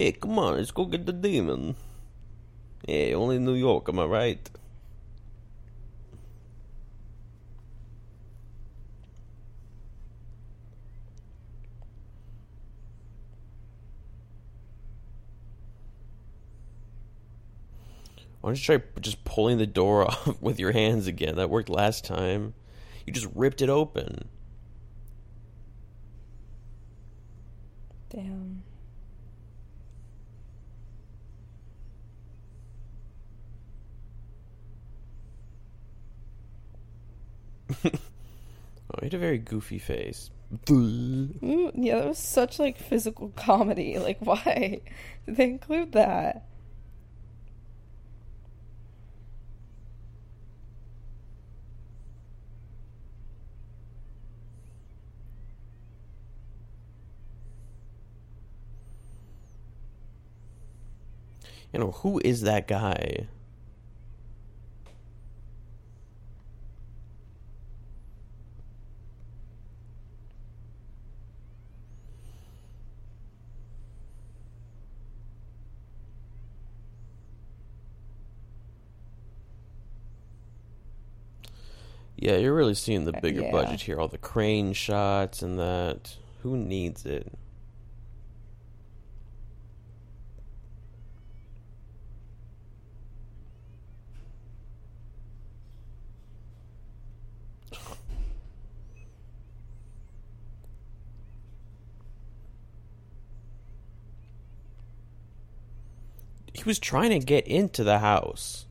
Hey, 0.00 0.12
come 0.12 0.38
on, 0.38 0.56
let's 0.56 0.70
go 0.70 0.86
get 0.86 1.04
the 1.04 1.12
demon. 1.12 1.76
Hey, 2.86 3.12
only 3.12 3.38
New 3.38 3.52
York, 3.52 3.86
am 3.90 3.98
I 3.98 4.06
right? 4.06 4.50
Why 18.40 18.48
don't 18.48 18.56
you 18.56 18.64
try 18.64 18.82
just 19.02 19.22
pulling 19.26 19.58
the 19.58 19.66
door 19.66 20.06
off 20.06 20.40
with 20.40 20.58
your 20.58 20.72
hands 20.72 21.08
again? 21.08 21.36
That 21.36 21.50
worked 21.50 21.68
last 21.68 22.06
time. 22.06 22.54
You 23.06 23.12
just 23.12 23.28
ripped 23.34 23.60
it 23.60 23.68
open. 23.68 24.30
Damn. 28.08 28.59
Oh, 38.92 38.98
he 39.00 39.06
had 39.06 39.14
a 39.14 39.18
very 39.18 39.38
goofy 39.38 39.78
face. 39.78 40.30
Ooh, 40.70 41.72
yeah, 41.74 41.96
that 42.00 42.08
was 42.08 42.18
such 42.18 42.58
like 42.58 42.76
physical 42.78 43.28
comedy. 43.36 43.98
Like, 44.00 44.18
why 44.20 44.80
did 45.26 45.36
they 45.36 45.44
include 45.44 45.92
that? 45.92 46.44
You 61.72 61.80
know, 61.80 61.90
who 61.92 62.20
is 62.24 62.42
that 62.42 62.68
guy? 62.68 63.26
Yeah, 82.20 82.36
you're 82.36 82.54
really 82.54 82.74
seeing 82.74 83.06
the 83.06 83.16
uh, 83.16 83.20
bigger 83.20 83.40
Yeah. 83.40 83.50
budget 83.50 83.80
here. 83.80 83.98
All 83.98 84.06
the 84.06 84.18
crane 84.18 84.74
shots 84.74 85.40
and 85.42 85.58
that. 85.58 86.16
Who 86.42 86.56
needs 86.56 87.04
it? 87.06 87.32
He 106.52 106.62
was 106.64 106.78
trying 106.78 107.10
to 107.10 107.18
get 107.18 107.46
into 107.46 107.84
the 107.84 108.00
house. 108.00 108.66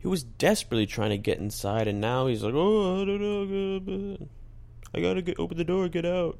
He 0.00 0.08
was 0.08 0.22
desperately 0.24 0.86
trying 0.86 1.10
to 1.10 1.18
get 1.18 1.38
inside, 1.38 1.86
and 1.86 2.00
now 2.00 2.26
he's 2.26 2.42
like, 2.42 2.54
"Oh, 2.54 3.02
I 3.02 3.04
don't 3.04 3.20
know, 3.20 4.28
I 4.94 5.00
gotta 5.00 5.22
get 5.22 5.38
open 5.38 5.58
the 5.58 5.64
door, 5.64 5.88
get 5.88 6.06
out." 6.06 6.38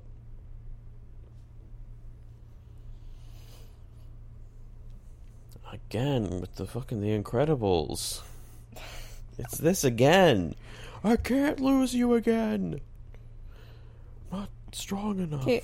Again 5.73 6.41
with 6.41 6.57
the 6.57 6.66
fucking 6.66 7.01
The 7.01 7.16
Incredibles. 7.16 8.23
It's 9.39 9.59
this 9.59 9.85
again. 9.85 10.55
I 11.05 11.16
can't 11.16 11.61
lose 11.61 11.95
you 11.95 12.15
again. 12.15 12.81
Not 14.32 14.49
strong 14.73 15.19
enough. 15.19 15.43
Okay. 15.43 15.62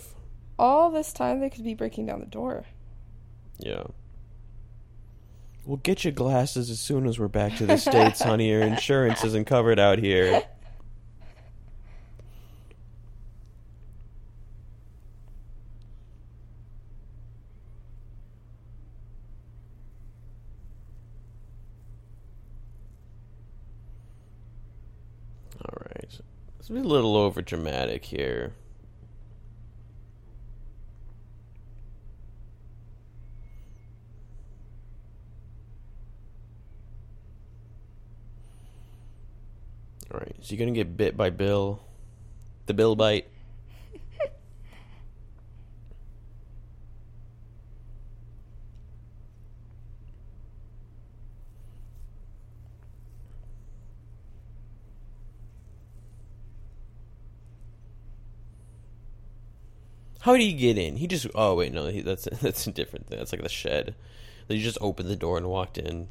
All 0.59 0.91
this 0.91 1.13
time 1.13 1.41
they 1.41 1.51
could 1.51 1.65
be 1.65 1.75
breaking 1.75 2.07
down 2.07 2.21
the 2.21 2.27
door. 2.27 2.65
Yeah. 3.59 3.85
We'll 5.67 5.79
get 5.79 6.05
you 6.05 6.13
glasses 6.13 6.71
as 6.71 6.79
soon 6.79 7.09
as 7.09 7.19
we're 7.19 7.27
back 7.27 7.57
to 7.57 7.67
the 7.67 7.77
States, 7.77 8.23
honey. 8.23 8.51
Your 8.51 8.63
insurance 8.63 9.25
isn't 9.25 9.47
covered 9.47 9.81
out 9.81 9.99
here. 9.99 10.45
Alright. 25.65 26.21
Let's 26.59 26.69
be 26.69 26.79
a 26.79 26.83
little 26.83 27.17
over 27.17 27.43
dramatic 27.43 28.05
here. 28.05 28.53
All 40.13 40.21
right, 40.21 40.37
so 40.41 40.55
you're 40.55 40.59
gonna 40.59 40.73
get 40.73 40.97
bit 40.97 41.17
by 41.17 41.31
Bill, 41.31 41.81
the 42.67 42.75
Bill 42.75 42.95
bite. 42.95 43.27
How 60.27 60.33
did 60.33 60.43
he 60.43 60.55
get 60.55 60.77
in? 60.77 60.97
He 60.97 61.07
just 61.07 61.29
oh 61.37 61.55
wait 61.55 61.73
no 61.73 61.87
he, 61.87 62.01
that's 62.01 62.25
that's 62.43 62.67
a 62.67 62.73
different 62.73 63.07
thing. 63.07 63.19
That's 63.19 63.33
like 63.33 63.43
the 63.43 63.49
shed. 63.49 63.95
He 64.49 64.61
just 64.61 64.79
opened 64.81 65.09
the 65.09 65.15
door 65.15 65.37
and 65.37 65.47
walked 65.49 65.79
in. 65.79 66.09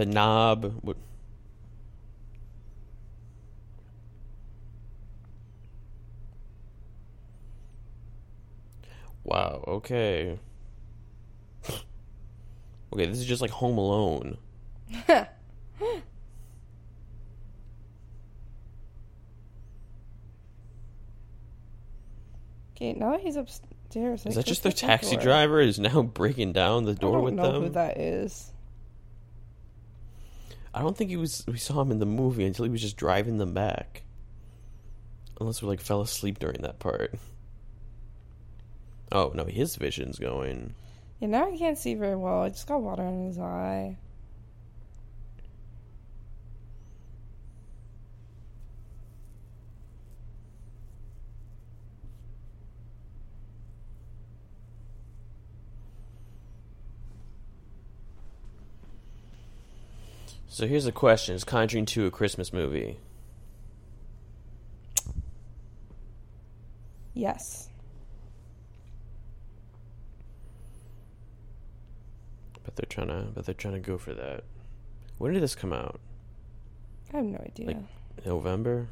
The 0.00 0.06
knob? 0.06 0.78
What? 0.80 0.96
Wow. 9.24 9.62
Okay. 9.68 10.38
okay, 12.92 13.06
this 13.06 13.18
is 13.18 13.26
just 13.26 13.42
like 13.42 13.50
Home 13.50 13.76
Alone. 13.78 14.38
Okay, 22.76 22.94
now 22.94 23.18
he's 23.18 23.36
upstairs, 23.36 24.24
Is 24.24 24.36
that 24.36 24.46
just 24.46 24.62
their 24.62 24.72
taxi 24.72 25.18
driver 25.18 25.60
is 25.60 25.78
now 25.78 26.00
breaking 26.02 26.54
down 26.54 26.84
the 26.84 26.92
I 26.92 26.94
door 26.94 27.12
don't 27.16 27.24
with 27.24 27.34
know 27.34 27.52
them? 27.52 27.62
who 27.64 27.68
that 27.70 27.98
is. 28.00 28.52
I 30.72 30.80
don't 30.82 30.96
think 30.96 31.10
he 31.10 31.16
was. 31.16 31.44
We 31.46 31.58
saw 31.58 31.80
him 31.80 31.90
in 31.90 31.98
the 31.98 32.06
movie 32.06 32.44
until 32.44 32.64
he 32.64 32.70
was 32.70 32.80
just 32.80 32.96
driving 32.96 33.38
them 33.38 33.54
back. 33.54 34.02
Unless 35.40 35.62
we 35.62 35.68
like 35.68 35.80
fell 35.80 36.00
asleep 36.00 36.38
during 36.38 36.62
that 36.62 36.78
part. 36.78 37.14
Oh 39.10 39.32
no, 39.34 39.44
his 39.44 39.76
vision's 39.76 40.18
going. 40.18 40.74
Yeah, 41.18 41.28
now 41.28 41.52
I 41.52 41.56
can't 41.56 41.78
see 41.78 41.94
very 41.94 42.16
well. 42.16 42.42
I 42.42 42.50
just 42.50 42.66
got 42.66 42.82
water 42.82 43.02
in 43.02 43.26
his 43.26 43.38
eye. 43.38 43.96
So 60.60 60.66
here's 60.66 60.84
a 60.84 60.92
question: 60.92 61.34
Is 61.34 61.42
Conjuring 61.42 61.86
Two 61.86 62.04
a 62.04 62.10
Christmas 62.10 62.52
movie? 62.52 62.98
Yes. 67.14 67.70
But 72.62 72.76
they're 72.76 72.84
trying 72.90 73.08
to. 73.08 73.28
But 73.34 73.46
they're 73.46 73.54
trying 73.54 73.72
to 73.72 73.80
go 73.80 73.96
for 73.96 74.12
that. 74.12 74.44
When 75.16 75.32
did 75.32 75.42
this 75.42 75.54
come 75.54 75.72
out? 75.72 75.98
I 77.14 77.16
have 77.16 77.24
no 77.24 77.38
idea. 77.38 77.66
Like- 77.68 78.26
November. 78.26 78.88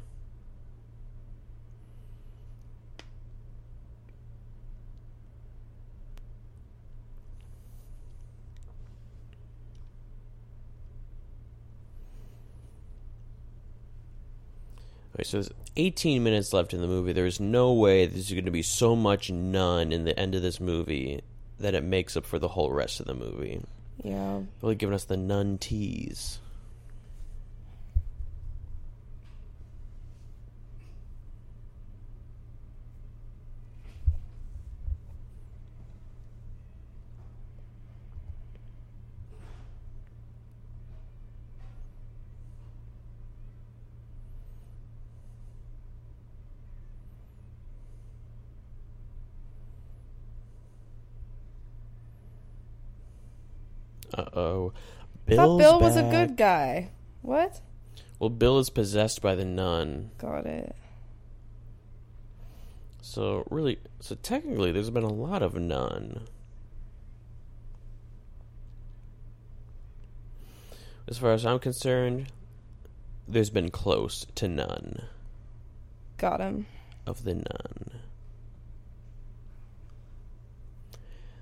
So 15.23 15.37
there's 15.37 15.51
18 15.77 16.23
minutes 16.23 16.53
left 16.53 16.73
in 16.73 16.81
the 16.81 16.87
movie. 16.87 17.13
There's 17.13 17.39
no 17.39 17.73
way 17.73 18.05
there's 18.05 18.31
going 18.31 18.45
to 18.45 18.51
be 18.51 18.61
so 18.61 18.95
much 18.95 19.31
nun 19.31 19.91
in 19.91 20.05
the 20.05 20.17
end 20.19 20.35
of 20.35 20.41
this 20.41 20.59
movie 20.59 21.21
that 21.59 21.75
it 21.75 21.83
makes 21.83 22.15
up 22.15 22.25
for 22.25 22.39
the 22.39 22.47
whole 22.47 22.71
rest 22.71 22.99
of 22.99 23.05
the 23.05 23.13
movie. 23.13 23.61
yeah. 24.03 24.39
Really 24.61 24.75
giving 24.75 24.95
us 24.95 25.03
the 25.05 25.17
nun 25.17 25.57
tease. 25.57 26.39
Uh 54.13 54.25
oh. 54.33 54.73
I 55.31 55.35
thought 55.35 55.57
Bill 55.57 55.79
was 55.79 55.95
a 55.95 56.03
good 56.03 56.35
guy. 56.37 56.89
What? 57.21 57.61
Well, 58.17 58.29
Bill 58.29 58.59
is 58.59 58.69
possessed 58.69 59.21
by 59.21 59.35
the 59.35 59.45
nun. 59.45 60.11
Got 60.17 60.45
it. 60.45 60.75
So 63.01 63.45
really, 63.49 63.79
so 63.99 64.15
technically, 64.15 64.71
there's 64.71 64.89
been 64.89 65.03
a 65.03 65.07
lot 65.13 65.41
of 65.41 65.55
none. 65.55 66.27
As 71.07 71.17
far 71.17 71.31
as 71.31 71.45
I'm 71.45 71.59
concerned, 71.59 72.27
there's 73.27 73.49
been 73.49 73.69
close 73.71 74.27
to 74.35 74.47
none 74.47 75.03
Got 76.17 76.39
him. 76.39 76.67
of 77.07 77.23
the 77.23 77.33
nun. 77.33 77.91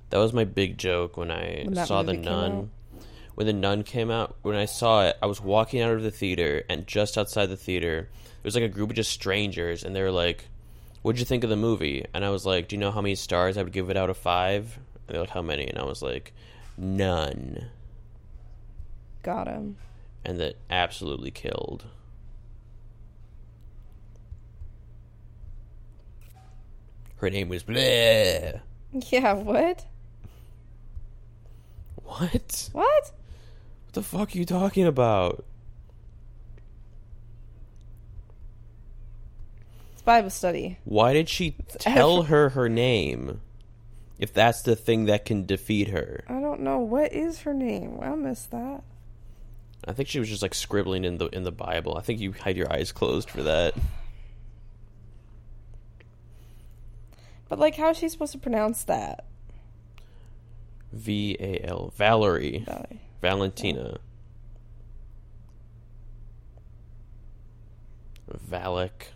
That 0.10 0.20
was 0.20 0.32
my 0.32 0.46
big 0.46 0.78
joke 0.78 1.18
when 1.18 1.32
I 1.32 1.64
When 1.66 1.86
saw 1.86 2.02
the 2.02 2.14
nun. 2.14 2.72
When 3.38 3.46
the 3.46 3.54
nun 3.54 3.84
came 3.84 4.10
out, 4.10 4.36
when 4.42 4.56
I 4.56 4.66
saw 4.66 5.06
it, 5.06 5.16
I 5.22 5.28
was 5.28 5.40
walking 5.40 5.80
out 5.80 5.94
of 5.94 6.02
the 6.02 6.10
theater, 6.10 6.64
and 6.68 6.88
just 6.88 7.20
outside 7.20 7.46
the 7.46 7.56
theater, 7.56 8.10
there 8.12 8.42
was 8.44 8.56
like 8.56 8.64
a 8.64 8.68
group 8.68 8.90
of 8.90 8.96
just 8.96 9.12
strangers, 9.12 9.84
and 9.84 9.96
they 9.96 10.02
were 10.02 10.10
like, 10.10 10.46
"What'd 11.04 11.20
you 11.20 11.26
think 11.26 11.44
of 11.44 11.52
the 11.52 11.56
movie?" 11.56 12.04
And 12.16 12.26
I 12.26 12.32
was 12.32 12.48
like, 12.48 12.68
"Do 12.68 12.76
you 12.76 12.80
know 12.80 12.90
how 12.90 13.00
many 13.00 13.14
stars 13.14 13.56
I 13.56 13.62
would 13.62 13.74
give 13.74 13.92
it 13.92 13.96
out 13.96 14.10
of 14.10 14.18
five? 14.18 14.80
And 15.08 15.14
they're 15.14 15.22
like, 15.22 15.30
"How 15.30 15.44
many?" 15.44 15.68
And 15.68 15.78
I 15.78 15.84
was 15.84 16.02
like, 16.02 16.34
"None." 16.78 17.68
Got 19.22 19.48
him. 19.48 19.78
And 20.26 20.40
that 20.40 20.56
absolutely 20.72 21.30
killed. 21.30 21.86
Her 27.18 27.30
name 27.30 27.50
was 27.50 27.62
Blair. 27.62 28.64
Yeah, 28.92 29.34
what? 29.34 29.86
What? 32.04 32.70
What? 32.74 33.12
What 33.98 34.04
the 34.04 34.18
fuck 34.18 34.36
are 34.36 34.38
you 34.38 34.46
talking 34.46 34.86
about? 34.86 35.44
It's 39.94 40.04
Bible 40.04 40.30
study. 40.30 40.78
Why 40.84 41.14
did 41.14 41.28
she 41.28 41.56
tell 41.80 42.22
her 42.22 42.50
her 42.50 42.70
name? 42.70 43.42
If 44.20 44.32
that's 44.32 44.62
the 44.62 44.76
thing 44.76 45.06
that 45.06 45.26
can 45.26 45.48
defeat 45.48 45.88
her, 45.88 46.24
I 46.28 46.40
don't 46.40 46.62
know. 46.62 46.78
What 46.78 47.12
is 47.12 47.40
her 47.40 47.56
name? 47.56 47.98
I 48.00 48.14
missed 48.14 48.52
that. 48.52 48.84
I 49.88 49.94
think 49.94 50.10
she 50.10 50.20
was 50.20 50.30
just 50.30 50.44
like 50.44 50.54
scribbling 50.54 51.04
in 51.04 51.18
the 51.18 51.26
in 51.30 51.42
the 51.42 51.52
Bible. 51.52 51.98
I 51.98 52.02
think 52.02 52.20
you 52.20 52.34
had 52.34 52.56
your 52.56 52.72
eyes 52.72 52.92
closed 52.92 53.32
for 53.32 53.42
that. 53.42 53.74
But, 57.50 57.58
like, 57.58 57.78
how 57.78 57.90
is 57.90 57.98
she 57.98 58.10
supposed 58.10 58.34
to 58.34 58.38
pronounce 58.38 58.84
that? 58.84 59.26
V 60.94 61.36
A 61.40 61.66
L 61.68 61.92
Valerie 61.98 62.64
Valerie. 62.64 63.02
Valentina 63.22 64.00
Valak. 68.50 69.08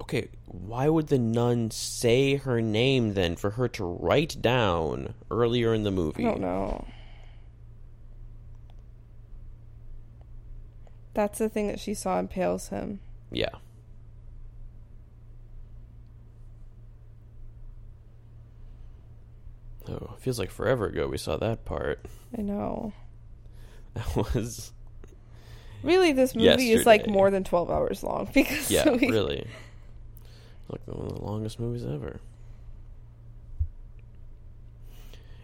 Okay, 0.00 0.28
why 0.46 0.88
would 0.88 1.08
the 1.08 1.18
nun 1.18 1.70
say 1.72 2.36
her 2.36 2.60
name 2.60 3.14
then 3.14 3.34
for 3.34 3.50
her 3.50 3.66
to 3.68 3.84
write 3.84 4.40
down 4.40 5.14
earlier 5.32 5.74
in 5.74 5.82
the 5.82 5.90
movie? 5.90 6.24
I 6.24 6.30
don't 6.30 6.40
know. 6.40 6.86
That's 11.14 11.38
the 11.38 11.48
thing 11.48 11.66
that 11.66 11.80
she 11.80 11.92
saw 11.94 12.20
impales 12.20 12.68
him. 12.68 13.00
Yeah. 13.32 13.48
Oh, 19.88 20.14
it 20.16 20.20
feels 20.20 20.38
like 20.38 20.50
forever 20.50 20.86
ago 20.86 21.06
we 21.08 21.18
saw 21.18 21.36
that 21.36 21.64
part. 21.64 22.00
I 22.36 22.42
know. 22.42 22.92
That 23.94 24.14
was 24.14 24.72
Really, 25.82 26.12
this 26.12 26.34
movie 26.34 26.72
is 26.72 26.84
like 26.84 27.06
more 27.06 27.30
than 27.30 27.44
12 27.44 27.70
hours 27.70 28.02
long 28.02 28.28
because 28.34 28.70
yeah, 28.70 28.90
we, 28.90 29.08
really. 29.08 29.46
Like 30.68 30.80
one 30.86 31.06
of 31.06 31.14
the 31.14 31.22
longest 31.22 31.60
movies 31.60 31.84
ever. 31.84 32.20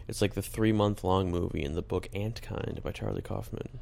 It's 0.07 0.21
like 0.21 0.33
the 0.33 0.41
three 0.41 0.73
month 0.73 1.03
long 1.03 1.31
movie 1.31 1.63
in 1.63 1.75
the 1.75 1.81
book 1.81 2.09
Antkind 2.13 2.83
by 2.83 2.91
Charlie 2.91 3.21
Kaufman. 3.21 3.79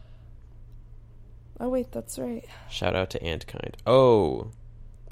Oh 1.60 1.70
wait, 1.70 1.92
that's 1.92 2.20
right. 2.20 2.46
Shout 2.70 2.96
out 2.96 3.10
to 3.12 3.20
Antkind. 3.20 3.74
Oh, 3.88 4.52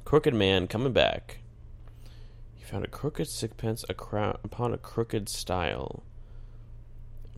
Crooked 0.06 0.34
Man 0.34 0.68
coming 0.68 0.94
back. 0.94 1.39
Found 2.70 2.86
a 2.86 2.88
crooked 2.88 3.28
sixpence 3.28 3.84
a 3.90 3.96
crown 3.96 4.38
upon 4.44 4.76
a 4.76 4.78
crooked 4.78 5.28
stile. 5.28 6.04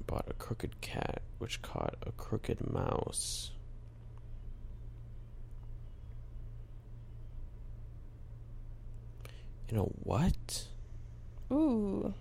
Bought 0.06 0.26
a 0.28 0.34
crooked 0.34 0.82
cat, 0.82 1.22
which 1.38 1.62
caught 1.62 1.96
a 2.06 2.12
crooked 2.12 2.70
mouse. 2.70 3.52
You 9.70 9.78
know 9.78 9.92
what? 10.04 10.68
Ooh. 11.50 12.14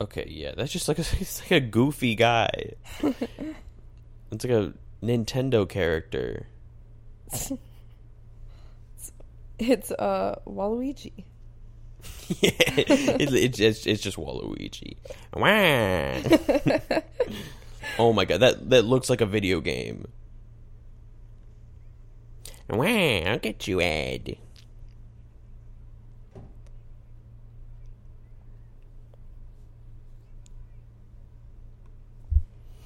Okay, 0.00 0.24
yeah, 0.26 0.52
that's 0.56 0.72
just 0.72 0.88
like 0.88 0.98
a, 0.98 1.02
it's 1.20 1.42
like 1.42 1.50
a 1.50 1.60
goofy 1.60 2.14
guy. 2.14 2.72
it's 3.02 4.42
like 4.42 4.46
a 4.46 4.72
Nintendo 5.02 5.68
character. 5.68 6.46
It's 9.58 9.90
uh 9.90 10.40
Waluigi. 10.46 11.24
yeah, 12.40 12.50
it, 12.76 13.32
it's 13.34 13.58
just 13.58 13.86
it's 13.86 14.02
just 14.02 14.16
Waluigi. 14.16 14.96
Oh 17.98 18.12
my 18.12 18.24
god, 18.24 18.40
that 18.40 18.70
that 18.70 18.82
looks 18.84 19.10
like 19.10 19.20
a 19.20 19.26
video 19.26 19.60
game. 19.60 20.08
Wah, 22.70 22.84
I'll 22.86 23.38
get 23.38 23.66
you, 23.68 23.80
Ed. 23.80 24.38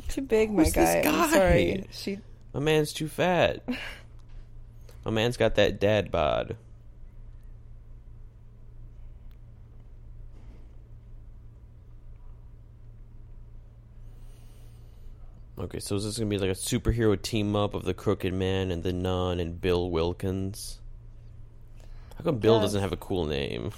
Too 0.08 0.22
big, 0.22 0.50
my 0.50 0.64
Who's 0.64 0.72
guy. 0.72 1.02
guy? 1.02 1.22
I'm 1.22 1.30
sorry. 1.30 1.86
She 1.90 2.18
My 2.54 2.60
man's 2.60 2.92
too 2.92 3.08
fat. 3.08 3.62
My 5.04 5.10
man's 5.10 5.36
got 5.36 5.54
that 5.54 5.78
dad 5.78 6.10
bod. 6.10 6.56
Okay, 15.58 15.80
so 15.80 15.96
is 15.96 16.04
this 16.04 16.18
gonna 16.18 16.28
be 16.28 16.38
like 16.38 16.50
a 16.50 16.54
superhero 16.54 17.20
team 17.20 17.56
up 17.56 17.72
of 17.72 17.84
the 17.84 17.94
Crooked 17.94 18.34
Man 18.34 18.70
and 18.70 18.82
the 18.82 18.92
Nun 18.92 19.40
and 19.40 19.58
Bill 19.58 19.90
Wilkins? 19.90 20.80
How 22.16 22.24
come 22.24 22.38
Bill 22.38 22.56
guess. 22.56 22.64
doesn't 22.64 22.82
have 22.82 22.92
a 22.92 22.96
cool 22.96 23.24
name? 23.24 23.72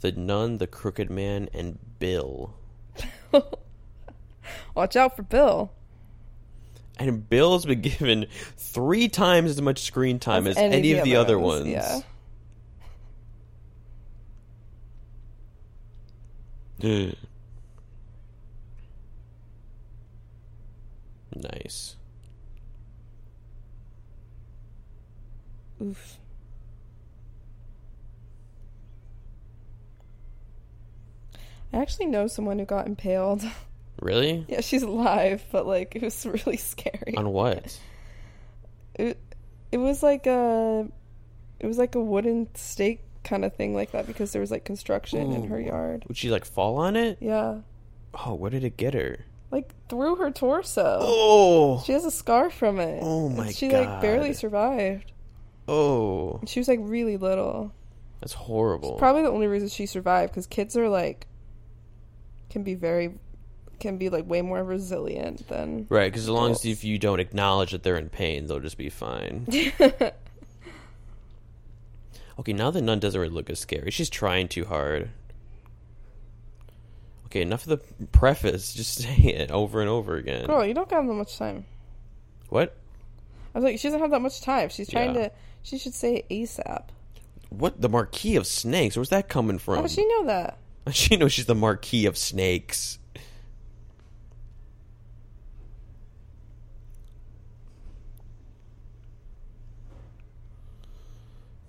The 0.00 0.10
Nun, 0.12 0.58
the 0.58 0.66
Crooked 0.66 1.10
Man, 1.10 1.48
and 1.54 1.78
Bill. 2.00 2.54
watch 4.74 4.96
out 4.96 5.14
for 5.14 5.22
Bill. 5.22 5.70
And 6.98 7.28
Bill's 7.28 7.64
been 7.64 7.80
given 7.80 8.26
three 8.56 9.08
times 9.08 9.52
as 9.52 9.62
much 9.62 9.82
screen 9.82 10.18
time 10.18 10.46
as, 10.48 10.56
As 10.56 10.72
any, 10.72 10.92
of 10.94 11.04
the 11.04 11.16
other 11.16 11.38
ones, 11.38 11.72
ones. 11.72 12.04
Yeah. 16.78 17.12
nice. 21.42 21.96
Oof. 25.82 26.18
I 31.72 31.78
actually 31.78 32.06
know 32.06 32.26
someone 32.26 32.58
who 32.58 32.64
got 32.64 32.86
impaled. 32.86 33.42
Really? 34.00 34.44
yeah, 34.48 34.62
she's 34.62 34.82
alive, 34.82 35.44
but 35.52 35.64
like 35.64 35.94
it 35.94 36.02
was 36.02 36.26
really 36.46 36.56
scary. 36.56 37.14
On 37.16 37.28
what? 37.28 37.78
It 38.96 39.16
it 39.70 39.78
was 39.78 40.02
like 40.02 40.26
a 40.26 40.88
it 41.60 41.66
was 41.66 41.78
like 41.78 41.94
a 41.94 42.00
wooden 42.00 42.48
stake 42.54 43.02
kind 43.22 43.44
of 43.44 43.54
thing 43.54 43.74
like 43.74 43.92
that 43.92 44.08
because 44.08 44.32
there 44.32 44.40
was 44.40 44.50
like 44.50 44.64
construction 44.64 45.30
in 45.32 45.44
her 45.46 45.60
yard. 45.60 46.04
Would 46.08 46.16
she 46.16 46.30
like 46.30 46.44
fall 46.44 46.78
on 46.78 46.96
it? 46.96 47.18
Yeah. 47.20 47.58
Oh, 48.26 48.34
where 48.34 48.50
did 48.50 48.64
it 48.64 48.76
get 48.76 48.94
her? 48.94 49.24
Like 49.52 49.70
through 49.88 50.16
her 50.16 50.30
torso. 50.32 50.98
Oh, 51.00 51.82
She 51.86 51.92
has 51.92 52.04
a 52.04 52.10
scar 52.10 52.50
from 52.50 52.80
it. 52.80 53.00
Oh 53.02 53.28
my 53.28 53.52
She 53.52 53.70
like 53.70 54.00
barely 54.00 54.32
survived. 54.32 55.12
oh, 55.68 56.40
She 56.46 56.58
was 56.58 56.66
like 56.68 56.80
really 56.82 57.16
little. 57.18 57.72
that's 58.20 58.32
horrible. 58.32 58.94
Probably 58.96 59.22
the 59.22 59.30
only 59.30 59.46
reason 59.46 59.68
she 59.68 59.86
survived 59.86 60.32
because 60.32 60.46
kids 60.46 60.76
are 60.76 60.88
like 60.88 61.26
can 62.50 62.62
be 62.64 62.74
very 62.74 63.12
can 63.78 63.98
be 63.98 64.08
like 64.08 64.26
way 64.26 64.40
more 64.42 64.62
resilient 64.64 65.46
than 65.48 65.86
right, 65.90 66.10
because 66.10 66.22
as 66.22 66.28
long 66.30 66.52
as 66.52 66.64
if 66.64 66.82
you 66.84 66.98
don't 66.98 67.20
acknowledge 67.20 67.72
that 67.72 67.82
they're 67.82 67.96
in 67.96 68.08
pain, 68.08 68.46
they'll 68.46 68.60
just 68.60 68.78
be 68.78 68.88
fine. 68.88 69.46
okay, 72.38 72.52
now 72.52 72.70
the 72.70 72.80
nun 72.80 73.00
doesn't 73.00 73.20
really 73.20 73.32
look 73.34 73.50
as 73.50 73.58
scary. 73.60 73.90
She's 73.90 74.08
trying 74.08 74.48
too 74.48 74.64
hard. 74.64 75.10
Okay, 77.32 77.40
enough 77.40 77.66
of 77.66 77.70
the 77.98 78.06
preface. 78.08 78.74
Just 78.74 78.98
say 79.00 79.14
it 79.16 79.50
over 79.50 79.80
and 79.80 79.88
over 79.88 80.16
again. 80.16 80.44
Girl, 80.44 80.66
you 80.66 80.74
don't 80.74 80.90
have 80.90 81.06
that 81.06 81.14
much 81.14 81.38
time. 81.38 81.64
What? 82.50 82.76
I 83.54 83.58
was 83.58 83.64
like, 83.64 83.78
she 83.78 83.88
doesn't 83.88 84.00
have 84.00 84.10
that 84.10 84.20
much 84.20 84.42
time. 84.42 84.68
She's 84.68 84.90
trying 84.90 85.14
Yeah. 85.14 85.28
to. 85.28 85.32
She 85.62 85.78
should 85.78 85.94
say 85.94 86.26
ASAP. 86.30 86.84
What? 87.48 87.80
The 87.80 87.88
Marquis 87.88 88.36
of 88.36 88.46
Snakes? 88.46 88.96
Where's 88.96 89.08
that 89.08 89.30
coming 89.30 89.56
from? 89.56 89.76
How 89.76 89.82
does 89.82 89.94
she 89.94 90.06
know 90.06 90.26
that? 90.26 90.58
She 90.92 91.16
knows 91.16 91.32
she's 91.32 91.46
the 91.46 91.54
Marquis 91.54 92.04
of 92.04 92.18
Snakes. 92.18 92.98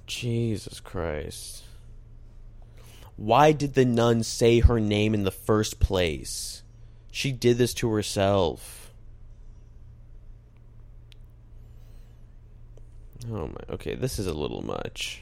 Jesus 0.08 0.80
Christ. 0.80 1.64
Why 3.16 3.52
did 3.52 3.74
the 3.74 3.86
nun 3.86 4.24
say 4.24 4.60
her 4.60 4.80
name 4.80 5.14
in 5.14 5.24
the 5.24 5.32
first 5.32 5.80
place? 5.80 6.64
She 7.12 7.32
did 7.32 7.58
this 7.58 7.74
to 7.76 7.90
herself. 7.92 8.92
Oh 13.32 13.48
my. 13.48 13.74
Okay, 13.76 13.96
this 13.96 14.20
is 14.20 14.28
a 14.28 14.34
little 14.34 14.64
much. 14.64 15.22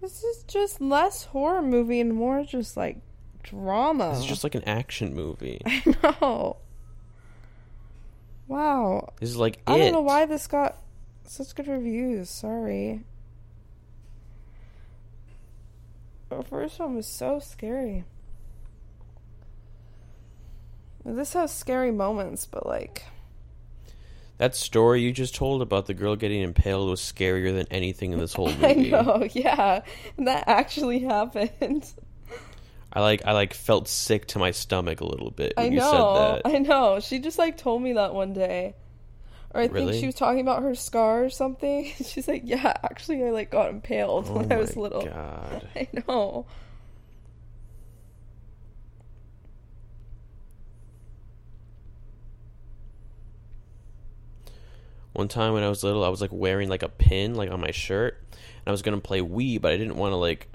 This 0.00 0.22
is 0.22 0.44
just 0.44 0.80
less 0.80 1.24
horror 1.24 1.62
movie 1.62 2.00
and 2.00 2.14
more 2.14 2.44
just 2.44 2.76
like 2.76 2.98
drama. 3.42 4.10
This 4.10 4.20
is 4.20 4.26
just 4.26 4.44
like 4.44 4.54
an 4.54 4.64
action 4.64 5.14
movie. 5.14 5.60
I 5.66 5.82
know. 6.02 6.56
Wow. 8.46 9.12
This 9.20 9.30
is 9.30 9.36
like 9.36 9.58
I 9.66 9.76
it. 9.76 9.78
don't 9.78 9.92
know 9.92 10.00
why 10.00 10.26
this 10.26 10.46
got 10.46 10.76
such 11.24 11.54
good 11.54 11.66
reviews. 11.66 12.30
Sorry. 12.30 13.04
The 16.28 16.42
first 16.42 16.78
one 16.78 16.96
was 16.96 17.06
so 17.06 17.38
scary. 17.38 18.04
This 21.04 21.32
has 21.32 21.52
scary 21.54 21.90
moments, 21.90 22.44
but 22.46 22.66
like, 22.66 23.04
That 24.36 24.54
story 24.54 25.00
you 25.00 25.10
just 25.12 25.34
told 25.34 25.62
about 25.62 25.86
the 25.86 25.94
girl 25.94 26.16
getting 26.16 26.42
impaled 26.42 26.90
was 26.90 27.00
scarier 27.00 27.54
than 27.54 27.66
anything 27.70 28.12
in 28.12 28.18
this 28.18 28.34
whole 28.34 28.48
I 28.64 28.74
know, 28.74 29.26
yeah, 29.32 29.82
that 30.18 30.44
actually 30.46 30.98
happened. 31.00 31.90
I 32.92 33.00
like 33.00 33.22
I 33.26 33.32
like 33.32 33.54
felt 33.54 33.86
sick 33.88 34.26
to 34.28 34.38
my 34.38 34.50
stomach 34.50 35.00
a 35.00 35.06
little 35.06 35.30
bit 35.30 35.54
I 35.56 35.64
when 35.64 35.72
you 35.72 35.80
said 35.80 35.90
that. 35.92 36.42
I 36.44 36.58
know. 36.58 37.00
She 37.00 37.18
just 37.18 37.38
like 37.38 37.56
told 37.58 37.82
me 37.82 37.94
that 37.94 38.14
one 38.14 38.32
day, 38.32 38.74
or 39.54 39.60
I 39.62 39.66
Really? 39.66 39.92
think 39.92 40.00
she 40.00 40.06
was 40.06 40.14
talking 40.14 40.40
about 40.40 40.62
her 40.62 40.74
scar 40.74 41.24
or 41.24 41.30
something. 41.30 41.84
She's 42.04 42.28
like, 42.28 42.42
"Yeah, 42.44 42.74
actually, 42.82 43.24
I 43.24 43.30
like 43.30 43.50
got 43.50 43.70
impaled 43.70 44.26
Oh 44.28 44.38
when 44.38 44.52
I 44.52 44.56
was 44.56 44.76
little." 44.76 45.02
god. 45.04 45.68
I 45.74 45.88
know. 46.06 46.46
One 55.12 55.28
time 55.28 55.52
when 55.52 55.64
I 55.64 55.68
was 55.68 55.82
little, 55.82 56.04
I 56.04 56.08
was 56.08 56.20
like 56.20 56.32
wearing 56.32 56.68
like 56.68 56.82
a 56.82 56.88
pin 56.88 57.34
like 57.34 57.50
on 57.50 57.60
my 57.60 57.70
shirt, 57.72 58.22
and 58.32 58.68
I 58.68 58.70
was 58.70 58.82
gonna 58.82 59.00
play 59.00 59.20
Wii, 59.20 59.60
but 59.60 59.72
I 59.72 59.76
didn't 59.76 59.96
want 59.96 60.12
to 60.12 60.16
like 60.16 60.48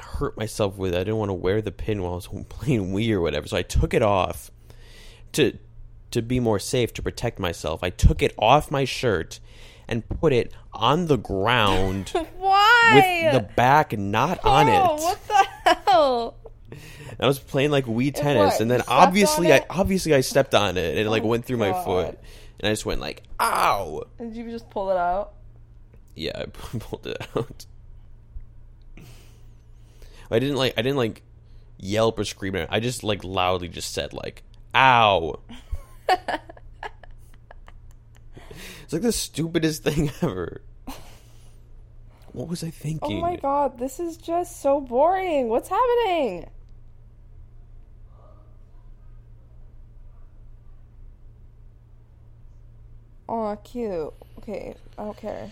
hurt 0.00 0.36
myself 0.36 0.76
with 0.76 0.92
it. 0.94 0.96
I 0.96 1.04
didn't 1.04 1.16
want 1.16 1.30
to 1.30 1.34
wear 1.34 1.62
the 1.62 1.72
pin 1.72 2.02
while 2.02 2.12
I 2.12 2.16
was 2.16 2.26
playing 2.48 2.92
Wii 2.92 3.12
or 3.12 3.20
whatever, 3.20 3.46
so 3.46 3.56
I 3.56 3.62
took 3.62 3.94
it 3.94 4.02
off 4.02 4.50
to 5.32 5.56
to 6.14 6.22
be 6.22 6.40
more 6.40 6.58
safe 6.58 6.92
to 6.94 7.02
protect 7.02 7.38
myself. 7.38 7.84
I 7.84 7.90
took 7.90 8.22
it 8.22 8.34
off 8.38 8.70
my 8.70 8.84
shirt 8.84 9.38
and 9.86 10.08
put 10.08 10.32
it 10.32 10.52
on 10.72 11.06
the 11.06 11.16
ground 11.18 12.08
Why? 12.38 12.92
with 12.94 13.32
the 13.34 13.48
back 13.54 13.96
not 13.96 14.42
on 14.44 14.68
it. 14.68 15.02
What 15.02 15.28
the 15.28 15.46
hell? 15.86 16.36
I 17.20 17.26
was 17.26 17.38
playing 17.38 17.70
like 17.70 17.84
Wii 17.84 18.12
tennis, 18.14 18.58
and 18.60 18.68
then 18.70 18.82
obviously, 18.88 19.52
I 19.52 19.64
obviously 19.70 20.14
I 20.14 20.20
stepped 20.22 20.54
on 20.54 20.76
it, 20.76 20.90
and 20.96 20.98
it 21.06 21.08
like 21.10 21.22
Oh, 21.22 21.26
went 21.26 21.44
through 21.44 21.58
my 21.58 21.72
foot. 21.84 22.18
and 22.58 22.68
I 22.68 22.72
just 22.72 22.84
went 22.84 23.00
like, 23.00 23.22
"Ow!" 23.38 24.02
Did 24.18 24.34
you 24.34 24.50
just 24.50 24.68
pull 24.70 24.90
it 24.90 24.96
out? 24.96 25.34
Yeah, 26.16 26.32
I 26.34 26.44
pulled 26.52 27.06
it 27.06 27.18
out. 27.36 27.66
I 30.30 30.38
didn't 30.38 30.56
like. 30.56 30.74
I 30.76 30.82
didn't 30.82 30.96
like 30.96 31.22
yelp 31.78 32.18
or 32.18 32.24
scream. 32.24 32.56
I 32.68 32.80
just 32.80 33.04
like 33.04 33.22
loudly 33.22 33.68
just 33.68 33.92
said 33.92 34.12
like, 34.12 34.42
"Ow!" 34.74 35.38
It's 36.08 36.42
like 38.92 39.02
the 39.02 39.12
stupidest 39.12 39.82
thing 39.82 40.10
ever. 40.22 40.62
What 42.32 42.48
was 42.48 42.64
I 42.64 42.68
oh 42.68 42.70
thinking? 42.70 43.18
Oh 43.18 43.20
my 43.20 43.36
god, 43.36 43.78
this 43.78 44.00
is 44.00 44.16
just 44.16 44.60
so 44.60 44.80
boring. 44.80 45.48
What's 45.48 45.68
happening? 45.68 46.50
Oh, 53.28 53.56
cute. 53.64 54.12
Okay, 54.38 54.74
I 54.98 55.04
don't 55.04 55.16
care. 55.16 55.50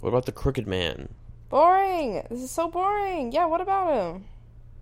What 0.00 0.10
about 0.10 0.26
the 0.26 0.32
crooked 0.32 0.66
man? 0.66 1.08
Boring. 1.50 2.22
This 2.30 2.40
is 2.40 2.50
so 2.50 2.68
boring. 2.68 3.32
Yeah, 3.32 3.46
what 3.46 3.60
about 3.60 3.92
him? 3.92 4.24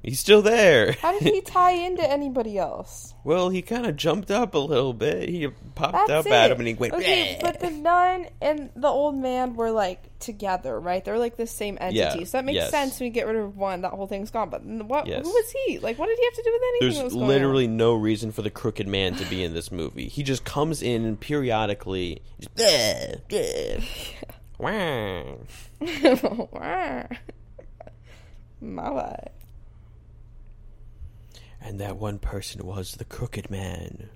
He's 0.02 0.20
still 0.20 0.42
there. 0.42 0.92
How 0.92 1.18
did 1.18 1.22
he 1.34 1.40
tie 1.44 1.72
into 1.72 2.08
anybody 2.08 2.56
else? 2.56 3.14
well, 3.24 3.50
he 3.50 3.60
kind 3.62 3.84
of 3.84 3.96
jumped 3.96 4.30
up 4.30 4.54
a 4.54 4.58
little 4.58 4.92
bit. 4.94 5.28
He 5.28 5.46
popped 5.74 5.92
That's 5.92 6.10
up 6.10 6.26
it. 6.26 6.32
at 6.32 6.50
him 6.52 6.58
and 6.60 6.68
he 6.68 6.74
went. 6.74 6.94
Okay, 6.94 7.36
"Bleh." 7.38 7.42
but 7.42 7.60
the 7.60 7.70
nun 7.70 8.26
and 8.40 8.70
the 8.76 8.88
old 8.88 9.16
man 9.16 9.54
were 9.54 9.70
like 9.70 10.18
together, 10.18 10.78
right? 10.80 11.04
They're 11.04 11.18
like 11.18 11.36
the 11.36 11.46
same 11.46 11.76
entity, 11.80 11.98
Yeah, 12.20 12.24
so 12.24 12.38
that 12.38 12.44
makes 12.44 12.54
yes. 12.56 12.70
sense 12.70 12.98
when 12.98 13.08
you 13.08 13.12
get 13.12 13.26
rid 13.26 13.36
of 13.36 13.56
one. 13.56 13.82
That 13.82 13.90
whole 13.92 14.06
thing's 14.06 14.30
gone. 14.30 14.48
But 14.50 14.62
what? 14.64 15.06
Yes. 15.06 15.24
Who 15.24 15.30
was 15.30 15.54
he? 15.66 15.78
Like, 15.80 15.98
what 15.98 16.06
did 16.06 16.16
he 16.18 16.24
have 16.24 16.34
to 16.34 16.42
do 16.42 16.52
with 16.52 16.62
anything? 16.62 16.88
that 16.88 16.94
There's 16.94 17.04
was 17.04 17.14
going 17.14 17.26
literally 17.28 17.66
no 17.66 17.94
reason 17.94 18.32
for 18.32 18.42
the 18.42 18.50
crooked 18.50 18.86
man 18.88 19.14
to 19.16 19.24
be 19.26 19.42
in 19.44 19.52
this 19.52 19.70
movie. 19.72 20.08
He 20.08 20.22
just 20.22 20.44
comes 20.44 20.80
in 20.80 21.16
periodically. 21.18 22.22
Just, 22.40 22.54
"Bleh, 22.54 23.20
bleh." 23.28 23.84
Wah. 24.58 25.34
on? 26.60 27.18
My 28.60 28.88
life. 28.88 29.32
And 31.60 31.80
that 31.80 31.96
one 31.96 32.18
person 32.18 32.64
was 32.66 32.94
the 32.94 33.04
crooked 33.04 33.50
man. 33.50 34.10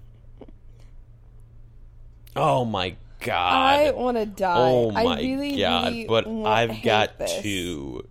Oh 2.34 2.64
my 2.64 2.96
god. 3.20 3.52
I 3.52 3.88
oh 3.88 3.96
want 3.96 4.16
to 4.16 4.26
die. 4.26 4.56
oh 4.58 4.90
my 4.90 5.02
I 5.02 5.20
really, 5.20 5.58
god, 5.58 5.92
really 5.92 6.06
but 6.06 6.26
I've 6.26 6.82
got 6.82 7.18
this. 7.18 7.42
two. 7.42 8.08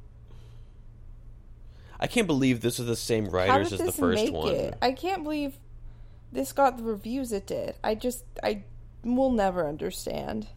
I 1.99 2.08
can't 2.08 2.28
believe 2.28 2.62
this 2.62 2.80
is 2.80 2.88
the 2.88 2.95
same 2.95 3.28
writers 3.28 3.72
as 3.74 3.80
the 3.80 3.91
first 3.91 4.32
one. 4.32 4.56
it? 4.56 4.78
I 4.82 4.91
can't 4.91 5.24
believe 5.24 5.53
this 6.32 6.52
got 6.52 6.78
the 6.78 6.84
reviews 6.84 7.32
it 7.32 7.45
did. 7.45 7.76
I 7.84 7.94
just, 7.94 8.24
I 8.41 8.64
will 9.03 9.32
never 9.32 9.68
understand. 9.68 10.48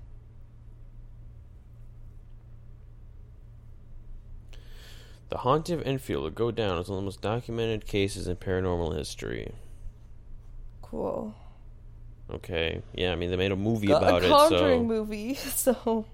The 5.34 5.38
haunting 5.38 5.80
of 5.80 5.84
Enfield 5.84 6.22
will 6.22 6.30
go 6.30 6.52
down 6.52 6.78
as 6.78 6.88
one 6.88 6.98
of 6.98 7.02
the 7.02 7.06
most 7.06 7.20
documented 7.20 7.86
cases 7.88 8.28
in 8.28 8.36
paranormal 8.36 8.96
history. 8.96 9.52
Cool. 10.80 11.34
Okay, 12.30 12.82
yeah, 12.94 13.10
I 13.10 13.16
mean 13.16 13.30
they 13.30 13.36
made 13.36 13.50
a 13.50 13.56
movie 13.56 13.88
Got 13.88 14.04
about 14.04 14.22
a 14.22 14.26
it. 14.26 14.28
Conjuring 14.28 14.82
So 14.82 14.86
movie, 14.86 15.34
so 15.34 16.06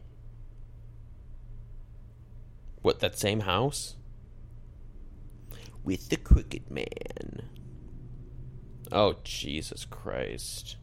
what? 2.80 3.00
That 3.00 3.18
same 3.18 3.40
house 3.40 3.96
with 5.84 6.08
the 6.08 6.16
crooked 6.16 6.70
man. 6.70 7.42
Oh 8.90 9.16
Jesus 9.22 9.84
Christ! 9.84 10.76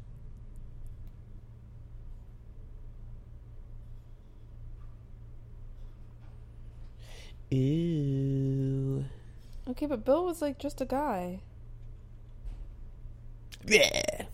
Ew. 7.50 9.06
okay. 9.70 9.86
But 9.86 10.04
Bill 10.06 10.26
was 10.26 10.42
like 10.42 10.58
just 10.60 10.82
a 10.82 10.86
guy. 10.86 11.42
Yeah. 13.66 14.26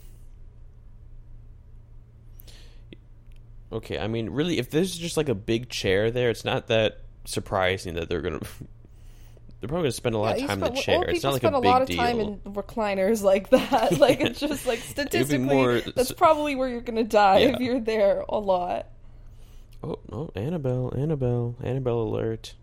Okay, 3.72 3.98
I 3.98 4.08
mean, 4.08 4.30
really, 4.30 4.60
if 4.60 4.70
there's 4.70 4.96
just 4.96 5.18
like 5.18 5.30
a 5.30 5.34
big 5.36 5.70
chair 5.70 6.12
there, 6.12 6.30
it's 6.30 6.46
not 6.46 6.68
that 6.68 7.00
surprising 7.26 7.96
that 7.96 8.10
they're 8.10 8.22
gonna. 8.22 8.40
They're 9.60 9.70
probably 9.70 9.84
gonna 9.86 9.92
spend 9.94 10.16
a 10.16 10.18
lot 10.18 10.38
you 10.38 10.44
of 10.44 10.50
time 10.50 10.62
in 10.62 10.74
the 10.74 10.82
chair. 10.82 11.04
It's 11.08 11.24
not 11.24 11.32
like 11.32 11.42
spend 11.42 11.56
a 11.56 11.58
a, 11.58 11.60
lot 11.60 11.82
of 11.82 11.88
deal. 11.88 11.96
time 11.96 12.20
in 12.20 12.38
recliners 12.40 13.24
like 13.24 13.50
that. 13.52 13.98
like 13.98 14.20
it's 14.20 14.38
just 14.42 14.68
like 14.68 14.80
statistically, 14.82 15.38
more- 15.38 15.80
that's 15.80 16.12
probably 16.12 16.56
where 16.56 16.68
you're 16.68 16.82
gonna 16.82 17.06
die 17.06 17.38
Yeah. 17.40 17.54
if 17.56 17.62
you're 17.62 17.80
there 17.80 18.26
a 18.28 18.38
lot. 18.40 18.88
Oh 19.82 20.00
no, 20.12 20.30
Annabelle, 20.36 20.94
Annabelle, 20.98 21.56
Annabelle 21.64 22.02
alert! 22.02 22.56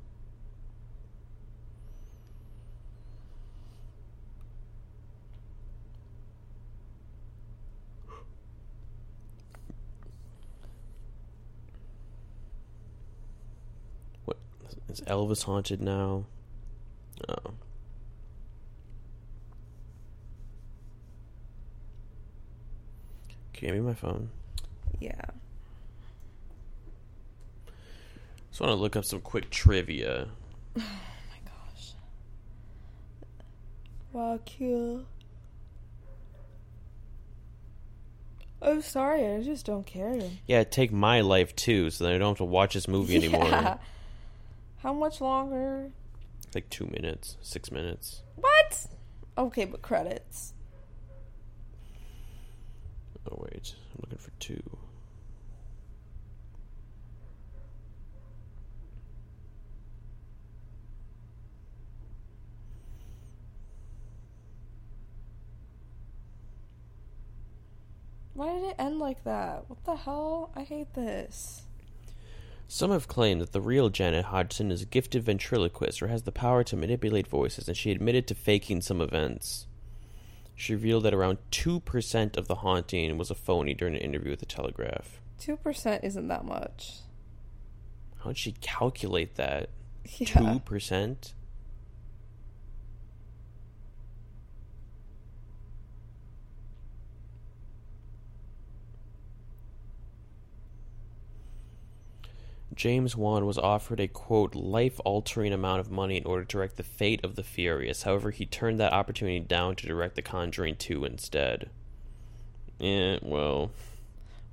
What 14.24 14.36
is 14.92 15.00
Elvis 15.02 15.44
haunted 15.44 15.80
now? 15.80 16.24
Oh. 17.28 17.52
Can 23.52 23.68
you 23.68 23.74
give 23.74 23.74
me 23.74 23.80
my 23.80 23.94
phone? 23.94 24.30
Yeah. 25.00 25.20
Just 28.50 28.60
want 28.60 28.70
to 28.70 28.74
look 28.74 28.96
up 28.96 29.04
some 29.04 29.20
quick 29.20 29.50
trivia. 29.50 30.28
Oh 30.76 30.82
my 30.82 31.38
gosh. 31.44 31.92
Wow, 34.12 34.40
cute. 34.44 35.06
I'm 38.62 38.82
sorry, 38.82 39.26
I 39.26 39.42
just 39.42 39.64
don't 39.64 39.86
care. 39.86 40.20
Yeah, 40.46 40.64
take 40.64 40.92
my 40.92 41.22
life 41.22 41.56
too, 41.56 41.90
so 41.90 42.04
that 42.04 42.14
I 42.14 42.18
don't 42.18 42.30
have 42.30 42.38
to 42.38 42.44
watch 42.44 42.74
this 42.74 42.88
movie 42.88 43.16
anymore. 43.24 43.46
Yeah. 43.46 43.78
How 44.82 44.94
much 44.94 45.20
longer? 45.20 45.90
Like 46.55 46.70
two 46.70 46.86
minutes, 46.86 47.36
six 47.43 47.70
minutes. 47.70 48.23
What? 48.36 48.86
Okay, 49.36 49.66
but 49.66 49.82
credits. 49.82 50.55
Oh 53.31 53.36
wait, 53.39 53.74
I'm 53.93 54.01
looking 54.01 54.19
for 54.19 54.31
two. 54.40 54.62
Why 68.32 68.55
did 68.55 68.65
it 68.65 68.77
end 68.78 68.98
like 68.98 69.23
that? 69.24 69.69
What 69.69 69.85
the 69.85 69.97
hell? 69.97 70.51
I 70.57 70.62
hate 70.62 70.94
this. 70.94 71.66
Some 72.72 72.92
have 72.92 73.09
claimed 73.09 73.40
that 73.40 73.51
the 73.51 73.60
real 73.60 73.88
Janet 73.88 74.26
Hodgson 74.26 74.70
is 74.70 74.80
a 74.80 74.86
gifted 74.86 75.24
ventriloquist 75.24 76.01
or 76.01 76.06
has 76.06 76.22
the 76.22 76.30
power 76.30 76.62
to 76.62 76.76
manipulate 76.76 77.26
voices, 77.26 77.66
and 77.66 77.76
she 77.76 77.90
admitted 77.90 78.28
to 78.28 78.34
faking 78.36 78.80
some 78.80 79.01
events. 79.01 79.66
She 80.55 80.74
revealed 80.74 81.02
that 81.02 81.12
around 81.12 81.38
2% 81.51 82.36
of 82.36 82.47
the 82.47 82.55
haunting 82.55 83.18
was 83.18 83.28
a 83.28 83.34
phony 83.34 83.74
during 83.74 83.97
an 83.97 84.01
interview 84.01 84.30
with 84.30 84.38
the 84.38 84.47
Telegraph. 84.47 85.20
2% 85.40 86.05
isn't 86.05 86.28
that 86.28 86.44
much. 86.44 86.98
How'd 88.22 88.38
she 88.38 88.52
calculate 88.52 89.34
that? 89.34 89.70
Yeah. 90.18 90.59
2%? 90.64 91.32
James 102.81 103.15
Wan 103.15 103.44
was 103.44 103.59
offered 103.59 104.01
a 104.01 104.09
quote 104.09 104.55
life 104.55 104.98
altering 105.05 105.52
amount 105.52 105.81
of 105.81 105.90
money 105.90 106.16
in 106.16 106.24
order 106.24 106.44
to 106.44 106.48
direct 106.48 106.78
the 106.78 106.82
fate 106.82 107.23
of 107.23 107.36
the 107.36 107.43
Furious. 107.43 108.05
However, 108.05 108.31
he 108.31 108.47
turned 108.47 108.81
that 108.81 108.94
opportunity 108.94 109.39
down 109.39 109.77
to 109.77 109.86
direct 109.86 110.16
The 110.16 110.23
Conjuring 110.23 110.77
2 110.77 111.05
instead. 111.05 111.69
Yeah, 112.78 113.19
well, 113.20 113.70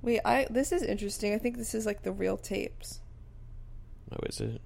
Wait, 0.02 0.20
I 0.26 0.46
this 0.50 0.72
is 0.72 0.82
interesting. 0.82 1.32
I 1.32 1.38
think 1.38 1.56
this 1.56 1.74
is 1.74 1.86
like 1.86 2.02
the 2.02 2.12
real 2.12 2.36
tapes. 2.36 3.00
how 4.10 4.18
is 4.26 4.42
it? 4.42 4.60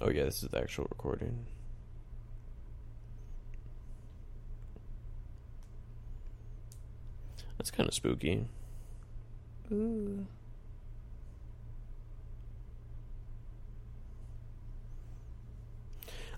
Oh 0.00 0.10
yeah, 0.10 0.24
this 0.24 0.42
is 0.42 0.50
the 0.50 0.58
actual 0.58 0.86
recording. 0.90 1.46
That's 7.58 7.70
kind 7.70 7.88
of 7.88 7.94
spooky. 7.94 8.46
Ooh. 9.72 10.26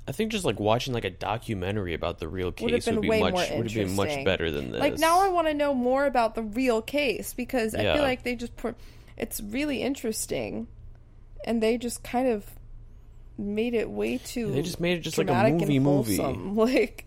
I 0.06 0.12
think 0.12 0.32
just 0.32 0.46
like 0.46 0.58
watching 0.58 0.94
like 0.94 1.04
a 1.04 1.10
documentary 1.10 1.92
about 1.92 2.18
the 2.18 2.28
real 2.28 2.50
case 2.50 2.86
would, 2.86 3.02
be 3.02 3.20
much 3.20 3.50
would 3.50 3.66
be 3.66 3.84
much 3.84 4.24
better 4.24 4.50
than 4.50 4.70
this. 4.70 4.80
Like 4.80 4.98
now, 4.98 5.20
I 5.20 5.28
want 5.28 5.48
to 5.48 5.54
know 5.54 5.74
more 5.74 6.06
about 6.06 6.34
the 6.34 6.42
real 6.42 6.80
case 6.80 7.34
because 7.34 7.74
I 7.74 7.82
yeah. 7.82 7.92
feel 7.92 8.02
like 8.02 8.22
they 8.22 8.34
just 8.34 8.56
put 8.56 8.74
it's 9.18 9.40
really 9.40 9.82
interesting, 9.82 10.66
and 11.44 11.62
they 11.62 11.76
just 11.76 12.02
kind 12.02 12.28
of 12.28 12.46
made 13.38 13.72
it 13.72 13.88
way 13.88 14.18
too 14.18 14.50
they 14.50 14.62
just 14.62 14.80
made 14.80 14.98
it 14.98 15.00
just 15.00 15.16
like 15.16 15.30
a 15.30 15.50
movie 15.50 15.78
movie. 15.78 16.18
Like 16.54 17.04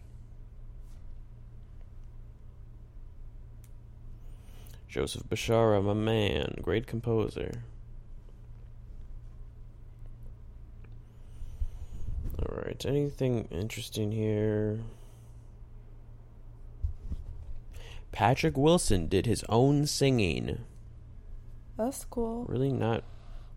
Joseph 4.88 5.24
Bishara, 5.30 5.82
my 5.82 5.94
man, 5.94 6.56
great 6.62 6.86
composer. 6.86 7.64
All 12.38 12.58
right, 12.66 12.86
anything 12.86 13.48
interesting 13.52 14.12
here? 14.12 14.82
Patrick 18.12 18.58
Wilson 18.58 19.08
did 19.08 19.26
his 19.26 19.46
own 19.48 19.86
singing. 19.86 20.60
that's 21.78 22.04
cool. 22.06 22.46
Really 22.50 22.74
not. 22.74 23.06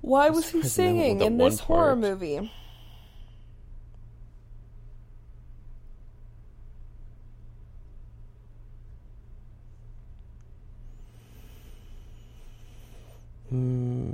Why 0.03 0.31
was 0.31 0.51
he 0.51 0.63
surprised 0.63 0.77
they 0.77 0.93
never 0.93 0.99
singing 0.99 1.21
in 1.23 1.39
this 1.39 1.61
horror 1.61 1.97
part. 1.97 1.99
movie? 1.99 2.53
Hmm. 13.55 14.11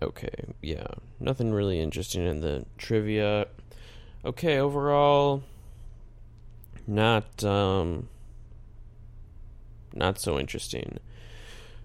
Okay, 0.00 0.30
yeah. 0.62 0.86
Nothing 1.20 1.52
really 1.52 1.78
interesting 1.78 2.26
in 2.26 2.40
the 2.40 2.64
trivia. 2.78 3.48
Okay, 4.24 4.58
overall 4.58 5.42
not 6.86 7.44
um 7.44 8.08
not 9.94 10.18
so 10.18 10.38
interesting. 10.38 10.98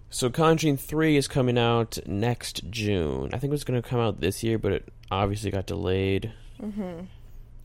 So 0.08 0.30
Conjuring 0.30 0.78
3 0.78 1.18
is 1.18 1.28
coming 1.28 1.58
out 1.58 1.98
next 2.06 2.70
June. 2.70 3.28
I 3.34 3.38
think 3.38 3.50
it 3.50 3.50
was 3.50 3.64
going 3.64 3.80
to 3.80 3.86
come 3.86 4.00
out 4.00 4.22
this 4.22 4.42
year, 4.42 4.58
but 4.58 4.72
it 4.72 4.88
obviously 5.10 5.50
got 5.50 5.66
delayed. 5.66 6.32
Mm-hmm. 6.58 7.04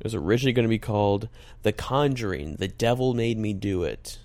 It 0.04 0.08
was 0.08 0.16
originally 0.16 0.52
going 0.52 0.66
to 0.66 0.70
be 0.70 0.80
called 0.80 1.30
The 1.62 1.72
Conjuring, 1.72 2.58
The 2.58 2.68
Devil 2.68 3.14
Made 3.14 3.38
Me 3.38 3.54
Do 3.54 3.84
It. 3.84 4.20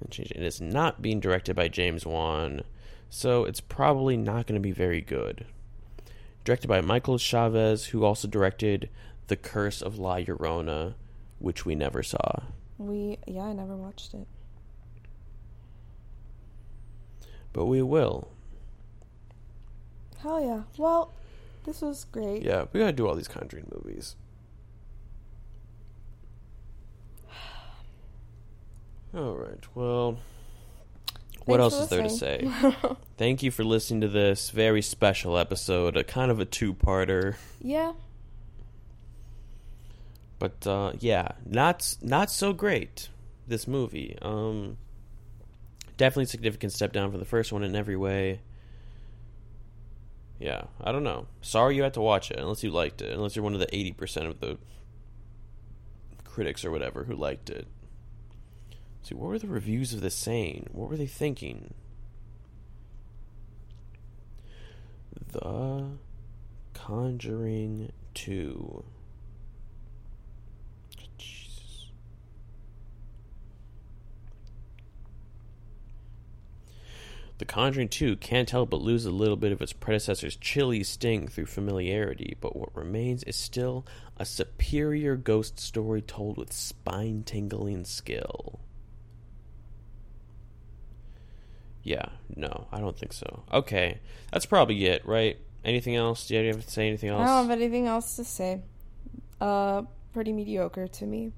They 0.00 0.08
changed 0.10 0.32
it. 0.32 0.38
It 0.38 0.42
is 0.42 0.60
not 0.60 1.00
being 1.00 1.20
directed 1.20 1.54
by 1.54 1.68
James 1.68 2.04
Wan, 2.04 2.62
so 3.08 3.44
it's 3.44 3.60
probably 3.60 4.16
not 4.16 4.48
going 4.48 4.60
to 4.60 4.60
be 4.60 4.72
very 4.72 5.00
good. 5.00 5.46
Directed 6.42 6.66
by 6.66 6.80
Michael 6.80 7.18
Chaves, 7.18 7.90
who 7.90 8.04
also 8.04 8.26
directed 8.26 8.90
The 9.28 9.36
Curse 9.36 9.80
of 9.80 9.96
La 10.00 10.16
Llorona, 10.16 10.94
which 11.38 11.64
we 11.64 11.76
never 11.76 12.02
saw. 12.02 12.40
We 12.78 13.18
yeah, 13.28 13.42
I 13.42 13.52
never 13.52 13.76
watched 13.76 14.12
it. 14.12 14.26
But 17.52 17.66
we 17.66 17.80
will. 17.80 18.28
Hell 20.20 20.44
yeah. 20.44 20.62
Well, 20.76 21.12
this 21.68 21.82
was 21.82 22.04
great. 22.04 22.42
Yeah, 22.42 22.64
we 22.72 22.80
gotta 22.80 22.92
do 22.92 23.06
all 23.06 23.14
these 23.14 23.28
Conjuring 23.28 23.70
movies. 23.70 24.16
All 29.14 29.36
right. 29.36 29.62
Well, 29.74 30.18
what 31.44 31.60
Thanks 31.60 31.74
else 31.74 31.84
is 31.84 31.90
there 31.90 32.02
to 32.02 32.08
say? 32.08 32.50
Thank 33.18 33.42
you 33.42 33.50
for 33.50 33.64
listening 33.64 34.00
to 34.00 34.08
this 34.08 34.48
very 34.48 34.80
special 34.80 35.36
episode, 35.36 35.98
a 35.98 36.04
kind 36.04 36.30
of 36.30 36.40
a 36.40 36.46
two-parter. 36.46 37.36
Yeah. 37.60 37.92
But 40.38 40.66
uh, 40.66 40.92
yeah, 41.00 41.32
not 41.44 41.96
not 42.00 42.30
so 42.30 42.54
great. 42.54 43.10
This 43.46 43.68
movie, 43.68 44.16
um, 44.22 44.78
definitely 45.98 46.24
a 46.24 46.28
significant 46.28 46.72
step 46.72 46.92
down 46.92 47.10
from 47.10 47.20
the 47.20 47.26
first 47.26 47.52
one 47.52 47.62
in 47.62 47.76
every 47.76 47.96
way. 47.96 48.40
Yeah, 50.38 50.64
I 50.80 50.92
don't 50.92 51.02
know. 51.02 51.26
Sorry 51.42 51.74
you 51.74 51.82
had 51.82 51.94
to 51.94 52.00
watch 52.00 52.30
it, 52.30 52.38
unless 52.38 52.62
you 52.62 52.70
liked 52.70 53.02
it. 53.02 53.12
Unless 53.12 53.34
you're 53.34 53.42
one 53.42 53.54
of 53.54 53.60
the 53.60 53.74
eighty 53.74 53.92
percent 53.92 54.26
of 54.26 54.40
the 54.40 54.58
critics 56.24 56.64
or 56.64 56.70
whatever 56.70 57.04
who 57.04 57.14
liked 57.14 57.50
it. 57.50 57.66
See, 59.02 59.14
what 59.14 59.28
were 59.28 59.38
the 59.38 59.48
reviews 59.48 59.92
of 59.92 60.00
this 60.00 60.14
saying? 60.14 60.68
What 60.72 60.88
were 60.88 60.96
they 60.96 61.06
thinking? 61.06 61.74
The 65.32 65.86
Conjuring 66.74 67.90
Two. 68.14 68.84
Jesus. 71.16 71.88
The 77.38 77.44
Conjuring 77.44 77.88
2 77.88 78.16
can't 78.16 78.50
help 78.50 78.70
but 78.70 78.80
lose 78.80 79.06
a 79.06 79.12
little 79.12 79.36
bit 79.36 79.52
of 79.52 79.62
its 79.62 79.72
predecessor's 79.72 80.34
chilly 80.36 80.82
sting 80.82 81.28
through 81.28 81.46
familiarity, 81.46 82.36
but 82.40 82.56
what 82.56 82.74
remains 82.76 83.22
is 83.22 83.36
still 83.36 83.86
a 84.16 84.24
superior 84.24 85.14
ghost 85.14 85.60
story 85.60 86.02
told 86.02 86.36
with 86.36 86.52
spine 86.52 87.22
tingling 87.24 87.84
skill. 87.84 88.58
Yeah, 91.84 92.06
no, 92.34 92.66
I 92.72 92.80
don't 92.80 92.98
think 92.98 93.12
so. 93.12 93.44
Okay, 93.52 94.00
that's 94.32 94.46
probably 94.46 94.86
it, 94.86 95.06
right? 95.06 95.38
Anything 95.64 95.94
else? 95.96 96.26
Do 96.26 96.34
you 96.36 96.46
have 96.48 96.64
to 96.64 96.70
say 96.70 96.88
anything 96.88 97.08
else? 97.10 97.22
I 97.22 97.26
don't 97.26 97.48
have 97.48 97.58
anything 97.58 97.86
else 97.86 98.16
to 98.16 98.24
say. 98.24 98.62
Uh, 99.40 99.82
pretty 100.12 100.32
mediocre 100.32 100.88
to 100.88 101.06
me. 101.06 101.32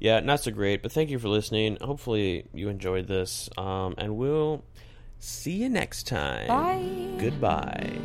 yeah, 0.00 0.20
not 0.20 0.40
so 0.40 0.50
great, 0.50 0.82
but 0.82 0.92
thank 0.92 1.10
you 1.10 1.18
for 1.18 1.28
listening. 1.28 1.76
Hopefully 1.80 2.46
you 2.54 2.68
enjoyed 2.68 3.06
this. 3.06 3.48
Um, 3.58 3.94
and 3.98 4.16
we'll 4.16 4.64
see 5.24 5.52
you 5.52 5.68
next 5.68 6.06
time. 6.06 6.48
Bye. 6.48 7.16
Goodbye. 7.18 7.98